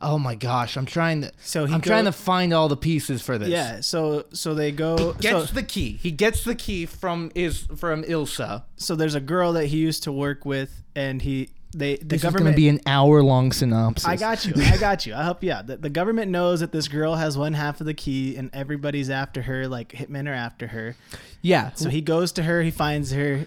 Oh 0.00 0.18
my 0.18 0.34
gosh, 0.34 0.76
I'm 0.76 0.84
trying 0.84 1.22
to. 1.22 1.32
So 1.38 1.64
he 1.64 1.72
I'm 1.72 1.80
go- 1.80 1.88
trying 1.88 2.04
to 2.04 2.12
find 2.12 2.52
all 2.52 2.68
the 2.68 2.76
pieces 2.76 3.22
for 3.22 3.38
this 3.38 3.48
Yeah. 3.48 3.80
So 3.80 4.26
so 4.34 4.52
they 4.54 4.70
go. 4.72 5.14
gets 5.14 5.48
so, 5.48 5.54
the 5.54 5.62
key. 5.62 5.92
He 6.02 6.10
gets 6.10 6.44
the 6.44 6.54
key 6.54 6.84
from 6.84 7.30
is 7.34 7.66
from 7.76 8.02
Ilsa. 8.04 8.64
so 8.76 8.94
there's 8.94 9.14
a 9.14 9.20
girl 9.20 9.54
that 9.54 9.66
he 9.68 9.78
used 9.78 10.02
to 10.02 10.12
work 10.12 10.44
with, 10.44 10.82
and 10.94 11.22
he 11.22 11.48
they 11.74 11.96
the 11.96 12.04
this 12.04 12.22
government 12.22 12.40
is 12.40 12.44
going 12.44 12.52
to 12.52 12.56
be 12.56 12.68
an 12.68 12.80
hour 12.86 13.22
long 13.22 13.52
synopsis. 13.52 14.06
I 14.06 14.16
got 14.16 14.44
you. 14.46 14.54
I 14.56 14.76
got 14.78 15.06
you. 15.06 15.14
I'll 15.14 15.24
help 15.24 15.42
you 15.42 15.52
out. 15.52 15.66
The, 15.66 15.76
the 15.76 15.90
government 15.90 16.30
knows 16.30 16.60
that 16.60 16.72
this 16.72 16.88
girl 16.88 17.16
has 17.16 17.36
one 17.36 17.52
half 17.52 17.80
of 17.80 17.86
the 17.86 17.94
key, 17.94 18.36
and 18.36 18.50
everybody's 18.52 19.10
after 19.10 19.42
her. 19.42 19.68
Like 19.68 19.92
hitmen 19.92 20.28
are 20.28 20.34
after 20.34 20.68
her. 20.68 20.96
Yeah. 21.44 21.72
So 21.74 21.90
he 21.90 22.00
goes 22.00 22.32
to 22.32 22.42
her. 22.44 22.62
He 22.62 22.70
finds 22.70 23.12
her, 23.12 23.46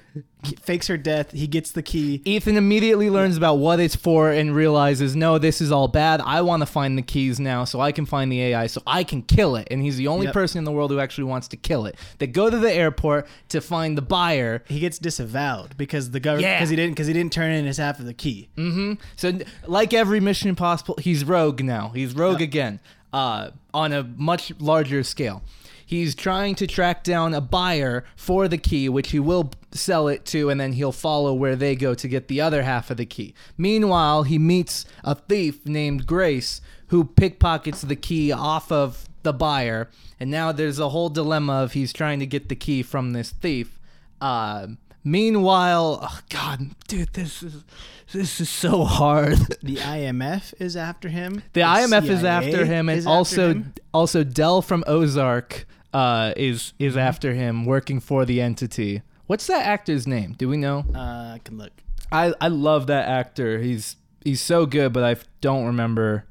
fakes 0.61 0.85
her 0.85 0.97
death. 0.97 1.31
He 1.31 1.47
gets 1.47 1.71
the 1.71 1.81
key. 1.81 2.21
Ethan 2.25 2.55
immediately 2.55 3.09
learns 3.09 3.35
about 3.37 3.55
what 3.55 3.79
it's 3.79 3.95
for 3.95 4.29
and 4.29 4.55
realizes, 4.55 5.15
no, 5.15 5.39
this 5.39 5.61
is 5.61 5.71
all 5.71 5.87
bad. 5.87 6.21
I 6.21 6.41
want 6.41 6.61
to 6.61 6.67
find 6.67 6.95
the 6.95 7.01
keys 7.01 7.39
now 7.39 7.63
so 7.63 7.81
I 7.81 7.91
can 7.91 8.05
find 8.05 8.31
the 8.31 8.39
AI 8.43 8.67
so 8.67 8.83
I 8.85 9.03
can 9.03 9.23
kill 9.23 9.55
it. 9.55 9.67
And 9.71 9.81
he's 9.81 9.97
the 9.97 10.07
only 10.09 10.25
Yep. 10.27 10.33
person 10.35 10.59
in 10.59 10.63
the 10.63 10.71
world 10.71 10.91
who 10.91 10.99
actually 10.99 11.23
wants 11.23 11.47
to 11.47 11.57
kill 11.57 11.87
it. 11.87 11.95
They 12.19 12.27
go 12.27 12.51
to 12.51 12.57
the 12.59 12.71
airport 12.71 13.27
to 13.49 13.61
find 13.61 13.97
the 13.97 14.03
buyer. 14.03 14.63
He 14.67 14.79
gets 14.79 14.99
disavowed 14.99 15.75
because 15.75 16.11
the 16.11 16.19
government 16.19 16.43
Yeah. 16.51 16.59
because 16.59 16.69
he 16.69 16.75
didn't 16.75 16.91
because 16.91 17.07
he 17.07 17.13
didn't 17.13 17.33
turn 17.33 17.49
in 17.51 17.65
his 17.65 17.77
half 17.77 17.99
of 17.99 18.05
the 18.05 18.13
key. 18.13 18.49
hmm 18.55 18.93
So, 19.15 19.39
like 19.65 19.95
every 19.95 20.19
Mission 20.19 20.49
Impossible, 20.49 20.97
he's 21.01 21.23
rogue 21.25 21.63
now. 21.63 21.89
He's 21.95 22.13
rogue 22.13 22.41
again 22.43 22.79
uh, 23.11 23.49
on 23.73 23.91
a 23.91 24.03
much 24.03 24.51
larger 24.59 25.01
scale. 25.01 25.41
He's 25.87 26.15
trying 26.15 26.55
to 26.55 26.67
track 26.67 27.05
down 27.05 27.33
a 27.33 27.39
buyer 27.39 28.03
for 28.17 28.49
the 28.49 28.57
key, 28.57 28.89
which 28.89 29.11
he 29.11 29.21
will 29.21 29.53
sell 29.71 30.09
it 30.09 30.25
to, 30.25 30.49
and 30.49 30.59
then 30.59 30.73
he'll 30.73 30.91
follow 30.91 31.33
where 31.33 31.55
they 31.55 31.77
go 31.77 31.93
to 31.93 32.07
get 32.09 32.27
the 32.27 32.41
other 32.41 32.63
half 32.63 32.91
of 32.91 32.97
the 32.97 33.05
key. 33.05 33.33
Meanwhile, 33.57 34.23
he 34.23 34.37
meets 34.37 34.83
a 35.05 35.15
thief 35.15 35.65
named 35.65 36.05
Grace 36.05 36.59
who 36.87 37.05
pickpockets 37.05 37.83
the 37.83 37.95
key 37.95 38.33
off 38.33 38.69
of 38.69 39.07
the 39.23 39.31
buyer, 39.31 39.89
and 40.19 40.29
now 40.29 40.51
there's 40.51 40.77
a 40.77 40.89
whole 40.89 41.07
dilemma 41.07 41.53
of 41.63 41.71
he's 41.71 41.93
trying 41.93 42.19
to 42.19 42.25
get 42.25 42.49
the 42.49 42.55
key 42.57 42.83
from 42.83 43.13
this 43.13 43.29
thief. 43.29 43.79
Uh, 44.19 44.67
meanwhile, 45.05 45.99
oh 46.03 46.19
God, 46.29 46.71
dude, 46.89 47.13
this 47.13 47.41
is 47.41 47.63
this 48.11 48.41
is 48.41 48.49
so 48.49 48.83
hard. 48.83 49.39
The 49.63 49.77
IMF 49.77 50.53
is 50.59 50.75
after 50.75 51.07
him. 51.07 51.43
The 51.53 51.61
IMF 51.61 52.09
is 52.09 52.25
after 52.25 52.65
him, 52.65 52.89
and 52.89 53.07
also 53.07 53.51
him. 53.51 53.73
also 53.93 54.25
Dell 54.25 54.61
from 54.61 54.83
Ozark 54.85 55.65
uh, 55.97 56.33
is 56.37 56.73
is 56.79 56.93
Mm-hmm. 56.93 56.99
after 57.09 57.33
him, 57.33 57.65
working 57.65 57.99
for 57.99 58.25
the 58.25 58.41
entity. 58.41 59.01
What's 59.27 59.47
that 59.47 59.65
actor's 59.65 60.05
name? 60.07 60.33
Do 60.37 60.47
we 60.49 60.57
know? 60.57 60.85
Uh, 60.93 61.35
I 61.35 61.41
can 61.43 61.57
look. 61.57 61.71
I 62.11 62.33
I 62.39 62.47
love 62.49 62.87
that 62.87 63.07
actor. 63.07 63.59
He's 63.59 63.97
he's 64.23 64.41
so 64.41 64.65
good, 64.65 64.93
but 64.93 65.03
I 65.03 65.11
f- 65.11 65.25
don't 65.41 65.65
remember 65.65 66.25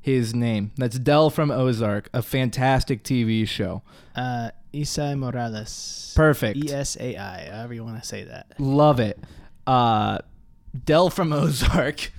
his 0.00 0.34
name. 0.34 0.70
That's 0.76 0.98
Dell 0.98 1.30
from 1.30 1.50
Ozark, 1.50 2.08
a 2.12 2.22
fantastic 2.22 3.02
TV 3.02 3.46
show. 3.48 3.82
Uh, 4.14 4.50
Esai 4.72 5.18
Morales. 5.18 6.12
Perfect. 6.14 6.56
E 6.64 6.70
S 6.72 6.96
A 7.00 7.16
I. 7.16 7.50
However 7.50 7.74
you 7.74 7.84
want 7.84 8.00
to 8.00 8.06
say 8.06 8.24
that. 8.24 8.46
Love 8.58 9.00
it. 9.00 9.18
Uh, 9.66 10.18
Dell 10.84 11.10
from 11.10 11.32
Ozark. 11.42 12.12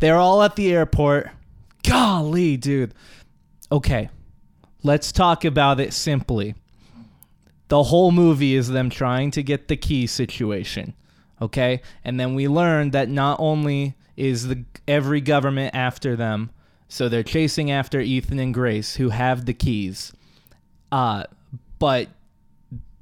They're 0.00 0.16
all 0.18 0.42
at 0.42 0.56
the 0.56 0.72
airport. 0.72 1.30
Golly, 1.86 2.56
dude. 2.56 2.94
Okay, 3.70 4.08
let's 4.82 5.12
talk 5.12 5.44
about 5.44 5.80
it 5.80 5.92
simply. 5.92 6.54
The 7.68 7.84
whole 7.84 8.12
movie 8.12 8.54
is 8.54 8.68
them 8.68 8.90
trying 8.90 9.30
to 9.32 9.42
get 9.42 9.68
the 9.68 9.76
key 9.76 10.06
situation. 10.06 10.94
Okay? 11.40 11.82
And 12.04 12.18
then 12.18 12.34
we 12.34 12.48
learn 12.48 12.90
that 12.90 13.08
not 13.08 13.38
only 13.40 13.94
is 14.16 14.48
the 14.48 14.64
every 14.86 15.20
government 15.20 15.74
after 15.74 16.16
them, 16.16 16.50
so 16.88 17.08
they're 17.08 17.22
chasing 17.22 17.70
after 17.70 18.00
Ethan 18.00 18.38
and 18.38 18.52
Grace 18.52 18.96
who 18.96 19.10
have 19.10 19.46
the 19.46 19.54
keys. 19.54 20.12
Uh, 20.90 21.24
but 21.78 22.08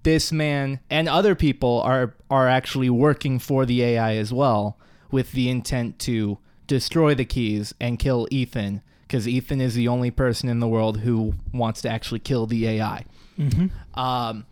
this 0.02 0.30
man 0.30 0.80
and 0.90 1.08
other 1.08 1.35
people 1.35 1.80
are 1.82 2.14
are 2.30 2.49
actually 2.49 2.90
working 2.90 3.38
for 3.38 3.66
the 3.66 3.82
AI 3.82 4.14
as 4.16 4.32
well 4.32 4.78
with 5.11 5.32
the 5.32 5.49
intent 5.49 5.99
to 5.99 6.38
destroy 6.66 7.14
the 7.14 7.25
keys 7.25 7.75
and 7.80 7.99
kill 7.99 8.28
Ethan 8.30 8.82
because 9.09 9.27
Ethan 9.27 9.61
is 9.61 9.75
the 9.75 9.88
only 9.88 10.11
person 10.12 10.49
in 10.49 10.61
the 10.61 10.69
world 10.69 11.00
who 11.00 11.35
wants 11.53 11.81
to 11.83 11.88
actually 11.88 12.21
kill 12.21 12.47
the 12.47 12.67
AI. 12.69 13.05
Mm-hmm. 13.38 13.99
Um, 13.99 14.45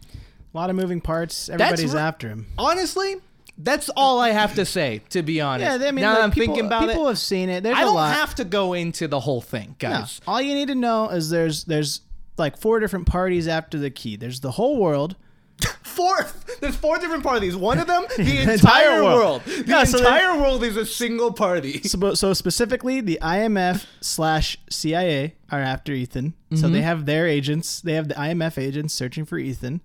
A 0.55 0.57
lot 0.57 0.71
of 0.71 0.77
moving 0.77 1.01
parts. 1.01 1.49
Everybody's 1.49 1.93
ri- 1.93 2.01
after 2.01 2.29
him. 2.29 2.47
honestly, 2.59 3.17
that's 3.59 3.89
all 3.91 4.19
I 4.19 4.31
have 4.31 4.55
to 4.57 4.65
say. 4.65 5.03
To 5.11 5.23
be 5.23 5.41
honest, 5.41 5.81
Yeah, 5.81 5.89
I 5.89 5.91
mean, 5.93 6.03
now 6.03 6.15
like, 6.15 6.23
I'm 6.25 6.31
people, 6.31 6.47
thinking 6.55 6.67
about 6.67 6.89
people 6.89 7.07
it, 7.07 7.11
have 7.11 7.19
seen 7.19 7.49
it. 7.51 7.63
There's 7.63 7.77
I 7.77 7.83
a 7.83 7.85
don't 7.85 7.95
lot. 7.95 8.15
have 8.17 8.35
to 8.37 8.45
go 8.45 8.73
into 8.73 9.07
the 9.09 9.21
whole 9.21 9.41
thing, 9.41 9.69
No. 9.83 9.89
guys. 9.91 10.21
All 10.27 10.41
you 10.41 10.55
need 10.55 10.69
to 10.69 10.75
know 10.75 11.09
is 11.11 11.31
there's 11.31 11.65
there's 11.65 12.01
like 12.39 12.57
four 12.59 12.81
different 12.81 13.07
parties 13.07 13.47
after 13.49 13.79
the 13.79 13.91
key. 13.91 14.17
There's 14.17 14.41
the 14.41 14.53
whole 14.53 14.79
world. 14.79 15.17
Four. 15.83 16.27
There's 16.61 16.77
four 16.77 16.99
different 16.99 17.23
parties. 17.23 17.57
One 17.57 17.79
of 17.79 17.87
them, 17.87 18.05
the, 18.17 18.23
The 18.23 18.41
entire, 18.41 18.53
entire 18.55 19.03
world. 19.03 19.19
world. 19.19 19.43
The 19.45 19.65
Yeah, 19.67 19.85
so 19.85 19.99
they- 19.99 20.05
entire 20.05 20.39
world 20.41 20.63
is 20.63 20.77
a 20.77 20.85
single 20.87 21.33
party. 21.33 21.81
So, 21.85 22.15
so 22.15 22.33
specifically, 22.35 23.01
the 23.01 23.19
IMF 23.23 23.87
slash 24.01 24.59
CIA 24.71 25.35
are 25.51 25.61
after 25.61 25.93
Ethan. 25.93 26.35
So 26.53 26.57
Mm-hmm. 26.65 26.73
they 26.73 26.83
have 26.83 27.07
their 27.07 27.27
agents. 27.27 27.81
They 27.81 27.95
have 27.95 28.09
the 28.09 28.15
IMF 28.15 28.59
agents 28.59 28.93
searching 28.95 29.25
for 29.25 29.39
Ethan. 29.39 29.81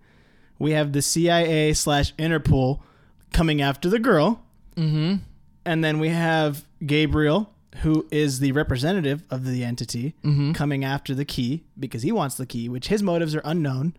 We 0.59 0.71
have 0.71 0.91
the 0.93 1.01
CIA 1.01 1.73
slash 1.73 2.13
Interpol 2.15 2.81
coming 3.33 3.61
after 3.61 3.89
the 3.89 3.99
girl. 3.99 4.43
Mm-hmm. 4.75 5.15
And 5.65 5.83
then 5.83 5.99
we 5.99 6.09
have 6.09 6.65
Gabriel, 6.85 7.53
who 7.83 8.05
is 8.11 8.39
the 8.39 8.51
representative 8.51 9.23
of 9.29 9.45
the 9.45 9.63
entity, 9.63 10.15
Mm-hmm. 10.23 10.51
coming 10.53 10.83
after 10.83 11.13
the 11.15 11.25
key 11.25 11.63
because 11.79 12.03
he 12.03 12.11
wants 12.11 12.35
the 12.35 12.45
key, 12.45 12.67
which 12.67 12.87
his 12.89 13.01
motives 13.01 13.33
are 13.35 13.41
unknown. 13.45 13.95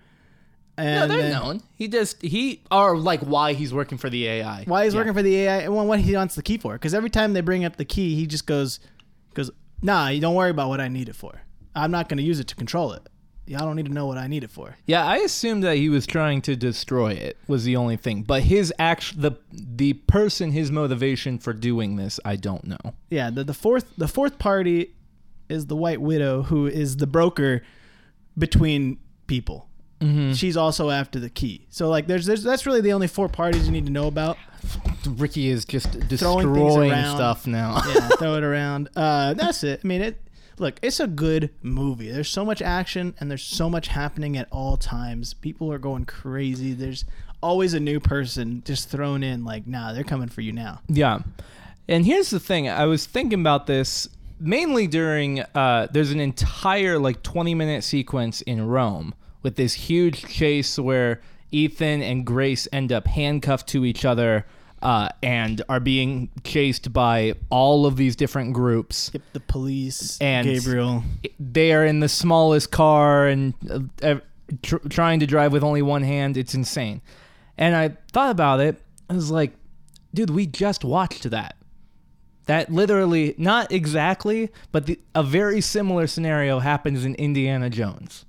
No, 0.78 0.84
And 0.84 1.10
they're 1.10 1.22
then 1.22 1.32
known. 1.32 1.62
He 1.76 1.86
just 1.88 2.20
he 2.22 2.62
or 2.70 2.96
like 2.96 3.20
why 3.20 3.52
he's 3.52 3.74
working 3.74 3.98
for 3.98 4.08
the 4.08 4.26
AI. 4.26 4.64
Why 4.64 4.84
he's 4.84 4.94
Yeah. 4.94 5.00
working 5.00 5.12
for 5.14 5.22
the 5.22 5.36
AI 5.42 5.56
and 5.58 5.74
what 5.74 6.00
he 6.00 6.14
wants 6.16 6.34
the 6.34 6.42
key 6.42 6.56
for? 6.58 6.72
Because 6.74 6.94
every 6.94 7.10
time 7.10 7.34
they 7.34 7.40
bring 7.42 7.64
up 7.64 7.76
the 7.76 7.84
key, 7.84 8.14
he 8.14 8.26
just 8.26 8.46
goes, 8.46 8.80
goes, 9.34 9.50
nah, 9.82 10.08
you 10.08 10.20
don't 10.20 10.34
worry 10.34 10.50
about 10.50 10.68
what 10.70 10.80
I 10.80 10.88
need 10.88 11.08
it 11.08 11.14
for. 11.16 11.42
I'm 11.74 11.90
not 11.90 12.08
going 12.08 12.18
to 12.18 12.22
use 12.24 12.40
it 12.40 12.48
to 12.48 12.54
control 12.54 12.92
it. 12.92 13.06
Yeah, 13.44 13.60
I 13.60 13.64
don't 13.66 13.74
need 13.76 13.86
to 13.86 13.92
know 13.92 14.06
what 14.06 14.18
I 14.18 14.28
need 14.28 14.44
it 14.44 14.50
for. 14.50 14.76
Yeah, 14.86 15.04
I 15.04 15.16
assumed 15.16 15.64
that 15.64 15.76
he 15.76 15.88
was 15.88 16.06
trying 16.06 16.42
to 16.42 16.54
destroy 16.56 17.12
it 17.12 17.36
was 17.48 17.64
the 17.64 17.76
only 17.76 17.96
thing. 17.96 18.22
But 18.22 18.44
his 18.44 18.72
act 18.78 19.20
the 19.20 19.32
the 19.52 19.94
person 19.94 20.52
his 20.52 20.70
motivation 20.70 21.38
for 21.38 21.52
doing 21.52 21.96
this, 21.96 22.18
I 22.24 22.36
don't 22.36 22.64
know. 22.64 22.94
Yeah, 23.10 23.30
the, 23.30 23.42
the 23.44 23.54
fourth 23.54 23.92
the 23.98 24.06
fourth 24.08 24.38
party 24.38 24.94
is 25.48 25.66
the 25.66 25.76
White 25.76 26.00
Widow, 26.00 26.42
who 26.44 26.66
is 26.66 26.96
the 26.98 27.06
broker 27.06 27.62
between 28.38 28.98
people. 29.26 29.68
Mm-hmm. 30.02 30.32
She's 30.32 30.56
also 30.56 30.90
after 30.90 31.20
the 31.20 31.30
key. 31.30 31.66
So 31.70 31.88
like, 31.88 32.06
there's, 32.06 32.26
there's 32.26 32.42
that's 32.42 32.66
really 32.66 32.80
the 32.80 32.92
only 32.92 33.06
four 33.06 33.28
parties 33.28 33.66
you 33.66 33.72
need 33.72 33.86
to 33.86 33.92
know 33.92 34.08
about. 34.08 34.36
Ricky 35.06 35.48
is 35.48 35.64
just 35.64 36.08
destroying 36.08 36.92
around. 36.92 37.16
stuff 37.16 37.46
now. 37.46 37.80
yeah, 37.94 38.08
throw 38.18 38.34
it 38.34 38.44
around. 38.44 38.88
Uh, 38.96 39.34
that's 39.34 39.64
it. 39.64 39.80
I 39.82 39.86
mean, 39.86 40.02
it. 40.02 40.20
Look, 40.58 40.78
it's 40.82 41.00
a 41.00 41.06
good 41.06 41.50
movie. 41.62 42.10
There's 42.10 42.28
so 42.28 42.44
much 42.44 42.60
action 42.60 43.14
and 43.18 43.30
there's 43.30 43.42
so 43.42 43.70
much 43.70 43.88
happening 43.88 44.36
at 44.36 44.48
all 44.52 44.76
times. 44.76 45.34
People 45.34 45.72
are 45.72 45.78
going 45.78 46.04
crazy. 46.04 46.74
There's 46.74 47.04
always 47.42 47.74
a 47.74 47.80
new 47.80 47.98
person 47.98 48.62
just 48.64 48.88
thrown 48.88 49.22
in. 49.22 49.44
Like, 49.44 49.66
nah, 49.66 49.92
they're 49.92 50.04
coming 50.04 50.28
for 50.28 50.42
you 50.42 50.52
now. 50.52 50.80
Yeah. 50.88 51.20
And 51.88 52.04
here's 52.04 52.30
the 52.30 52.38
thing 52.38 52.68
I 52.68 52.84
was 52.84 53.06
thinking 53.06 53.40
about 53.40 53.66
this 53.66 54.08
mainly 54.38 54.86
during, 54.86 55.40
uh, 55.40 55.88
there's 55.90 56.10
an 56.10 56.20
entire 56.20 56.98
like 56.98 57.22
20 57.22 57.54
minute 57.54 57.82
sequence 57.82 58.42
in 58.42 58.66
Rome 58.66 59.14
with 59.42 59.56
this 59.56 59.74
huge 59.74 60.24
chase 60.24 60.78
where 60.78 61.20
Ethan 61.50 62.02
and 62.02 62.24
Grace 62.24 62.66
end 62.72 62.92
up 62.92 63.06
handcuffed 63.06 63.68
to 63.68 63.84
each 63.84 64.04
other. 64.04 64.46
Uh, 64.80 65.08
and 65.22 65.62
are 65.68 65.78
being 65.78 66.28
chased 66.42 66.92
by 66.92 67.32
all 67.50 67.86
of 67.86 67.96
these 67.96 68.16
different 68.16 68.52
groups. 68.52 69.12
Yep, 69.14 69.22
the 69.32 69.38
police, 69.38 70.20
And- 70.20 70.44
Gabriel. 70.44 71.04
They 71.38 71.72
are 71.72 71.86
in 71.86 72.00
the 72.00 72.08
smallest 72.08 72.72
car 72.72 73.28
and 73.28 73.54
uh, 74.02 74.16
tr- 74.60 74.78
trying 74.88 75.20
to 75.20 75.26
drive 75.28 75.52
with 75.52 75.62
only 75.62 75.82
one 75.82 76.02
hand. 76.02 76.36
It's 76.36 76.52
insane. 76.52 77.00
And 77.56 77.76
I 77.76 77.90
thought 78.10 78.32
about 78.32 78.58
it. 78.58 78.82
I 79.08 79.14
was 79.14 79.30
like, 79.30 79.52
dude, 80.12 80.30
we 80.30 80.46
just 80.46 80.84
watched 80.84 81.30
that. 81.30 81.54
That 82.46 82.72
literally, 82.72 83.36
not 83.38 83.70
exactly, 83.70 84.50
but 84.72 84.86
the, 84.86 84.98
a 85.14 85.22
very 85.22 85.60
similar 85.60 86.08
scenario 86.08 86.58
happens 86.58 87.04
in 87.04 87.14
Indiana 87.14 87.70
Jones 87.70 88.24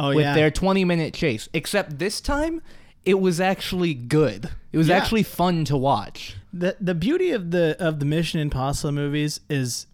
Oh 0.00 0.08
with 0.14 0.24
yeah, 0.24 0.34
their 0.34 0.50
20 0.50 0.84
minute 0.84 1.14
chase. 1.14 1.48
Except 1.52 1.98
this 1.98 2.20
time, 2.20 2.62
it 3.04 3.20
was 3.20 3.40
actually 3.40 3.94
good. 3.94 4.50
It 4.72 4.78
was 4.78 4.88
Yeah. 4.88 4.96
actually 4.96 5.22
fun 5.24 5.64
to 5.66 5.76
watch. 5.76 6.36
the 6.52 6.76
the 6.80 6.94
beauty 6.94 7.30
of 7.30 7.50
the 7.52 7.76
of 7.78 8.00
the 8.00 8.04
Mission 8.06 8.40
Impossible 8.40 8.92
movies 8.92 9.40
is 9.48 9.86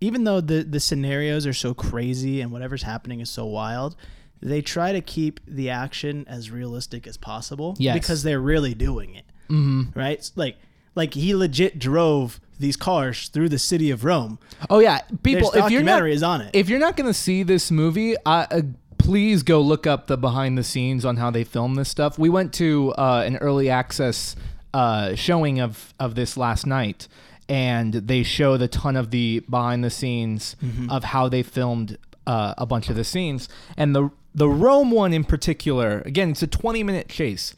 even 0.00 0.24
though 0.24 0.40
the 0.40 0.62
the 0.62 0.80
scenarios 0.80 1.46
are 1.46 1.52
so 1.54 1.74
crazy 1.74 2.40
and 2.40 2.50
whatever's 2.52 2.82
happening 2.82 3.20
is 3.20 3.30
so 3.30 3.44
wild, 3.46 3.96
they 4.42 4.60
try 4.62 4.92
to 4.92 5.00
keep 5.00 5.40
the 5.46 5.70
action 5.70 6.24
as 6.28 6.50
realistic 6.50 7.06
as 7.06 7.16
possible 7.16 7.74
Yes. 7.78 7.94
because 7.94 8.22
they're 8.22 8.40
really 8.40 8.74
doing 8.74 9.14
it. 9.14 9.24
Mm-hmm. 9.50 9.98
Right? 9.98 10.30
Like 10.36 10.56
like 10.94 11.14
he 11.14 11.34
legit 11.34 11.78
drove 11.78 12.40
these 12.58 12.76
cars 12.76 13.28
through 13.28 13.50
the 13.50 13.58
city 13.58 13.90
of 13.90 14.02
Rome. 14.02 14.38
Oh, 14.70 14.78
yeah. 14.78 15.02
People, 15.22 15.50
There's 15.50 15.66
if 15.66 15.70
you're 15.70 15.82
not. 15.82 16.00
documentaries 16.00 16.26
on 16.26 16.40
it. 16.40 16.50
if 16.54 16.70
you're 16.70 16.78
not 16.78 16.96
going 16.96 17.06
to 17.06 17.12
see 17.12 17.42
this 17.42 17.70
movie, 17.70 18.14
I, 18.24 18.44
uh, 18.50 18.62
please 19.06 19.44
go 19.44 19.60
look 19.60 19.86
up 19.86 20.08
the 20.08 20.16
behind 20.16 20.58
the 20.58 20.64
scenes 20.64 21.04
on 21.04 21.16
how 21.16 21.30
they 21.30 21.44
film 21.44 21.76
this 21.76 21.88
stuff. 21.88 22.18
We 22.18 22.28
went 22.28 22.52
to 22.54 22.92
uh, 22.98 23.22
an 23.24 23.36
early 23.36 23.70
access 23.70 24.34
uh, 24.74 25.14
showing 25.14 25.60
of 25.60 25.94
of 26.00 26.16
this 26.16 26.36
last 26.36 26.66
night, 26.66 27.06
and 27.48 27.94
they 27.94 28.24
showed 28.24 28.60
a 28.62 28.68
ton 28.68 28.96
of 28.96 29.12
the 29.12 29.44
behind 29.48 29.84
the 29.84 29.90
scenes 29.90 30.56
of 30.90 31.04
how 31.04 31.28
they 31.28 31.44
filmed 31.44 31.96
uh, 32.26 32.54
a 32.58 32.66
bunch 32.66 32.90
of 32.90 32.96
the 32.96 33.04
scenes, 33.04 33.48
and 33.76 33.94
the 33.94 34.10
the 34.34 34.48
Rome 34.48 34.90
one 34.90 35.12
in 35.12 35.22
particular. 35.22 36.02
Again, 36.04 36.30
it's 36.30 36.42
a 36.42 36.48
twenty 36.48 36.82
minute 36.82 37.08
chase. 37.08 37.54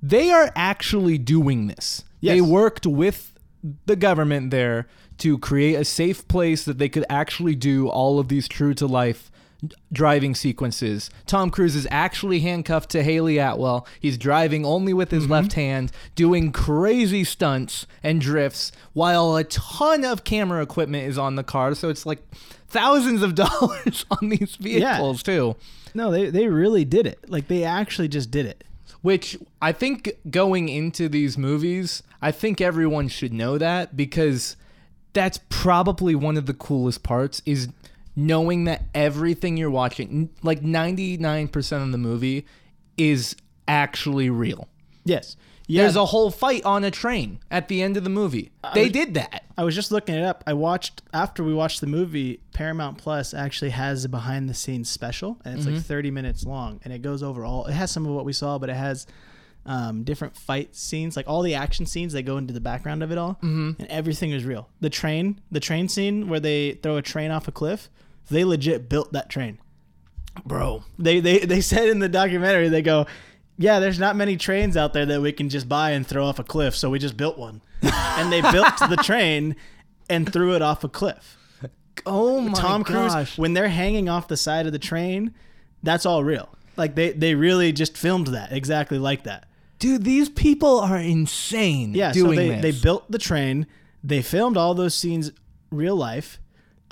They 0.00 0.30
are 0.30 0.52
actually 0.54 1.18
doing 1.18 1.66
this. 1.66 2.04
They 2.34 2.40
worked 2.40 2.86
with 2.86 3.32
the 3.86 3.96
government 3.96 4.52
there 4.52 4.86
to 5.18 5.36
create 5.38 5.74
a 5.74 5.84
safe 5.84 6.26
place 6.28 6.64
that 6.64 6.78
they 6.78 6.88
could 6.88 7.04
actually 7.08 7.56
do 7.56 7.88
all 7.88 8.20
of 8.20 8.28
these 8.28 8.46
true 8.46 8.74
to 8.74 8.86
life 8.86 9.31
driving 9.92 10.34
sequences. 10.34 11.10
Tom 11.26 11.50
Cruise 11.50 11.76
is 11.76 11.86
actually 11.90 12.40
handcuffed 12.40 12.90
to 12.90 13.02
Hayley 13.02 13.38
Atwell. 13.38 13.86
He's 14.00 14.18
driving 14.18 14.64
only 14.64 14.92
with 14.92 15.10
his 15.10 15.24
mm-hmm. 15.24 15.32
left 15.32 15.52
hand, 15.54 15.92
doing 16.14 16.52
crazy 16.52 17.24
stunts 17.24 17.86
and 18.02 18.20
drifts 18.20 18.72
while 18.92 19.36
a 19.36 19.44
ton 19.44 20.04
of 20.04 20.24
camera 20.24 20.62
equipment 20.62 21.08
is 21.08 21.18
on 21.18 21.36
the 21.36 21.44
car. 21.44 21.74
So 21.74 21.88
it's 21.88 22.06
like 22.06 22.20
thousands 22.68 23.22
of 23.22 23.34
dollars 23.36 24.04
on 24.10 24.28
these 24.28 24.56
vehicles 24.56 25.22
too. 25.22 25.56
No, 25.94 26.10
they 26.10 26.30
they 26.30 26.48
really 26.48 26.84
did 26.84 27.06
it. 27.06 27.18
Like 27.28 27.48
they 27.48 27.64
actually 27.64 28.08
just 28.08 28.30
did 28.30 28.46
it. 28.46 28.64
Which 29.02 29.36
I 29.60 29.72
think 29.72 30.12
going 30.30 30.68
into 30.68 31.08
these 31.08 31.36
movies, 31.36 32.04
I 32.20 32.30
think 32.30 32.60
everyone 32.60 33.08
should 33.08 33.32
know 33.32 33.58
that 33.58 33.96
because 33.96 34.56
that's 35.12 35.40
probably 35.48 36.14
one 36.14 36.36
of 36.36 36.46
the 36.46 36.54
coolest 36.54 37.02
parts 37.02 37.42
is 37.44 37.68
knowing 38.14 38.64
that 38.64 38.84
everything 38.94 39.56
you're 39.56 39.70
watching, 39.70 40.30
like 40.42 40.60
99% 40.60 41.82
of 41.82 41.92
the 41.92 41.98
movie, 41.98 42.46
is 42.96 43.34
actually 43.66 44.28
real. 44.30 44.68
Yes. 45.04 45.36
Yeah. 45.68 45.82
There's 45.82 45.96
a 45.96 46.04
whole 46.06 46.30
fight 46.30 46.64
on 46.64 46.84
a 46.84 46.90
train 46.90 47.38
at 47.50 47.68
the 47.68 47.82
end 47.82 47.96
of 47.96 48.04
the 48.04 48.10
movie. 48.10 48.50
They 48.74 48.88
did 48.88 49.14
that. 49.14 49.44
I 49.56 49.64
was 49.64 49.74
just 49.74 49.90
looking 49.92 50.14
it 50.14 50.24
up. 50.24 50.42
I 50.46 50.52
watched 50.54 51.02
after 51.14 51.42
we 51.42 51.54
watched 51.54 51.80
the 51.80 51.86
movie. 51.86 52.40
Paramount 52.52 52.98
Plus 52.98 53.32
actually 53.32 53.70
has 53.70 54.04
a 54.04 54.08
behind 54.08 54.48
the 54.48 54.54
scenes 54.54 54.90
special, 54.90 55.40
and 55.44 55.54
it's 55.56 55.64
Mm-hmm. 55.66 55.76
like 55.76 55.84
30 55.84 56.10
minutes 56.10 56.44
long, 56.44 56.80
and 56.84 56.92
it 56.92 57.00
goes 57.00 57.22
over 57.22 57.44
all. 57.44 57.64
It 57.66 57.72
has 57.72 57.90
some 57.90 58.04
of 58.04 58.12
what 58.12 58.24
we 58.24 58.32
saw, 58.34 58.58
but 58.58 58.68
it 58.70 58.76
has 58.76 59.06
um, 59.64 60.02
different 60.02 60.36
fight 60.36 60.74
scenes, 60.74 61.16
like 61.16 61.28
all 61.28 61.42
the 61.42 61.54
action 61.54 61.86
scenes. 61.86 62.12
They 62.12 62.22
go 62.22 62.36
into 62.36 62.52
the 62.52 62.60
background 62.60 63.02
of 63.02 63.12
it 63.12 63.18
all, 63.18 63.34
mm-hmm. 63.34 63.72
and 63.78 63.88
everything 63.88 64.32
is 64.32 64.44
real. 64.44 64.68
The 64.80 64.90
train, 64.90 65.40
the 65.50 65.60
train 65.60 65.88
scene 65.88 66.28
where 66.28 66.40
they 66.40 66.72
throw 66.82 66.96
a 66.96 67.02
train 67.02 67.30
off 67.30 67.48
a 67.48 67.52
cliff, 67.52 67.88
they 68.30 68.44
legit 68.44 68.88
built 68.88 69.12
that 69.12 69.28
train. 69.28 69.58
Bro. 70.44 70.84
They 70.98 71.20
they 71.20 71.40
they 71.40 71.60
said 71.60 71.88
in 71.88 71.98
the 71.98 72.08
documentary, 72.08 72.68
they 72.68 72.82
go. 72.82 73.06
Yeah, 73.58 73.80
there's 73.80 73.98
not 73.98 74.16
many 74.16 74.36
trains 74.38 74.76
out 74.76 74.94
there 74.94 75.04
that 75.06 75.20
we 75.20 75.30
can 75.30 75.50
just 75.50 75.68
buy 75.68 75.90
and 75.90 76.06
throw 76.06 76.24
off 76.24 76.38
a 76.38 76.44
cliff, 76.44 76.74
so 76.74 76.88
we 76.88 76.98
just 76.98 77.16
built 77.16 77.38
one. 77.38 77.60
and 77.82 78.32
they 78.32 78.40
built 78.40 78.78
the 78.88 78.96
train 78.96 79.56
and 80.08 80.32
threw 80.32 80.54
it 80.54 80.62
off 80.62 80.82
a 80.84 80.88
cliff. 80.88 81.36
Oh 82.06 82.40
my 82.40 82.54
Tom 82.54 82.82
Cruise, 82.82 83.12
gosh. 83.12 83.38
when 83.38 83.52
they're 83.52 83.68
hanging 83.68 84.08
off 84.08 84.26
the 84.26 84.36
side 84.36 84.66
of 84.66 84.72
the 84.72 84.78
train, 84.78 85.34
that's 85.82 86.06
all 86.06 86.24
real. 86.24 86.48
Like 86.76 86.94
they, 86.94 87.12
they 87.12 87.34
really 87.34 87.72
just 87.72 87.96
filmed 87.96 88.28
that 88.28 88.52
exactly 88.52 88.98
like 88.98 89.24
that. 89.24 89.46
Dude, 89.82 90.04
these 90.04 90.28
people 90.28 90.78
are 90.78 90.96
insane 90.96 91.92
Yeah, 91.92 92.12
doing 92.12 92.30
so 92.30 92.36
they, 92.36 92.48
this. 92.50 92.62
they 92.76 92.82
built 92.82 93.10
the 93.10 93.18
train, 93.18 93.66
they 94.04 94.22
filmed 94.22 94.56
all 94.56 94.74
those 94.74 94.94
scenes 94.94 95.32
real 95.72 95.96
life. 95.96 96.38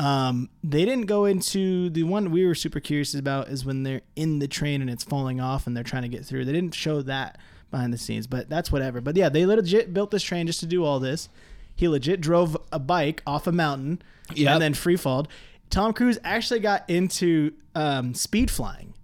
Um, 0.00 0.48
they 0.64 0.84
didn't 0.84 1.06
go 1.06 1.24
into 1.24 1.88
the 1.90 2.02
one 2.02 2.30
we 2.32 2.44
were 2.44 2.54
super 2.56 2.80
curious 2.80 3.14
about 3.14 3.48
is 3.48 3.64
when 3.64 3.84
they're 3.84 4.00
in 4.16 4.38
the 4.40 4.48
train 4.48 4.80
and 4.80 4.90
it's 4.90 5.04
falling 5.04 5.40
off 5.40 5.66
and 5.68 5.76
they're 5.76 5.84
trying 5.84 6.02
to 6.02 6.08
get 6.08 6.24
through. 6.24 6.44
They 6.46 6.52
didn't 6.52 6.74
show 6.74 7.00
that 7.02 7.38
behind 7.70 7.92
the 7.92 7.98
scenes, 7.98 8.26
but 8.26 8.48
that's 8.48 8.72
whatever. 8.72 9.00
But 9.00 9.14
yeah, 9.14 9.28
they 9.28 9.46
legit 9.46 9.94
built 9.94 10.10
this 10.10 10.22
train 10.24 10.46
just 10.48 10.58
to 10.60 10.66
do 10.66 10.84
all 10.84 10.98
this. 10.98 11.28
He 11.76 11.86
legit 11.86 12.20
drove 12.20 12.56
a 12.72 12.78
bike 12.80 13.22
off 13.26 13.46
a 13.46 13.52
mountain 13.52 14.02
Yep. 14.34 14.52
and 14.52 14.62
then 14.62 14.74
free 14.74 14.96
falled. 14.96 15.28
Tom 15.70 15.92
Cruise 15.92 16.18
actually 16.24 16.60
got 16.60 16.88
into 16.90 17.52
um, 17.76 18.14
speed 18.14 18.50
flying, 18.50 18.94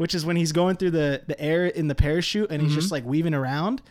which 0.00 0.14
is 0.14 0.24
when 0.24 0.34
he's 0.34 0.52
going 0.52 0.76
through 0.76 0.92
the, 0.92 1.20
the 1.26 1.38
air 1.38 1.66
in 1.66 1.88
the 1.88 1.94
parachute 1.94 2.50
and 2.50 2.62
he's 2.62 2.72
just 2.72 2.86
mm-hmm. 2.86 2.94
like 2.94 3.04
weaving 3.04 3.34
around. 3.34 3.82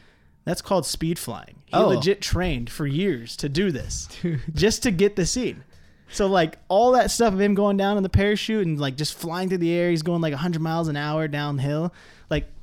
That's 0.44 0.60
called 0.60 0.88
speed 0.88 1.20
flying. 1.20 1.58
He 1.68 1.76
Oh. 1.76 1.90
legit 1.90 2.20
trained 2.20 2.72
for 2.72 2.88
years 2.88 3.38
to 3.38 3.48
do 3.48 3.72
this 3.72 4.10
just 4.56 4.82
to 4.82 4.90
get 4.90 5.16
the 5.16 5.28
scene. 5.28 5.64
So 6.12 6.26
like 6.26 6.58
all 6.68 6.94
that 6.94 7.12
stuff 7.12 7.36
of 7.36 7.40
him 7.40 7.54
going 7.54 7.78
down 7.78 7.96
in 7.96 8.02
the 8.02 8.10
parachute 8.10 8.66
and 8.66 8.80
like 8.80 8.98
just 8.98 9.14
flying 9.14 9.50
through 9.50 9.60
the 9.60 9.72
air, 9.72 9.92
he's 9.92 10.02
going 10.02 10.20
like 10.20 10.34
100 10.34 10.60
miles 10.60 10.88
an 10.88 10.98
hour 10.98 11.28
downhill. 11.28 11.94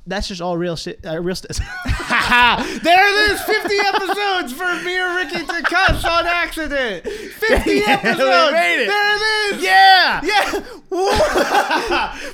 That's 0.07 0.27
just 0.29 0.41
all 0.41 0.57
real 0.57 0.75
shit. 0.75 0.99
Uh, 1.05 1.21
real 1.21 1.35
st- 1.35 1.55
there 2.83 3.27
it 3.27 3.31
is 3.31 3.41
50 3.41 3.75
episodes 3.77 4.53
for 4.53 4.75
me 4.83 4.97
or 4.99 5.15
Ricky 5.15 5.45
to 5.45 5.61
cuss 5.63 6.03
on 6.05 6.25
accident. 6.25 7.03
50 7.05 7.71
Yeah, 7.75 7.99
episodes. 8.01 8.19
we 8.19 8.51
made 8.53 8.83
it. 8.83 8.87
There 8.87 9.15
it 9.15 9.21
is. 9.55 9.63
yeah. 9.63 10.21
Yeah. 10.23 10.61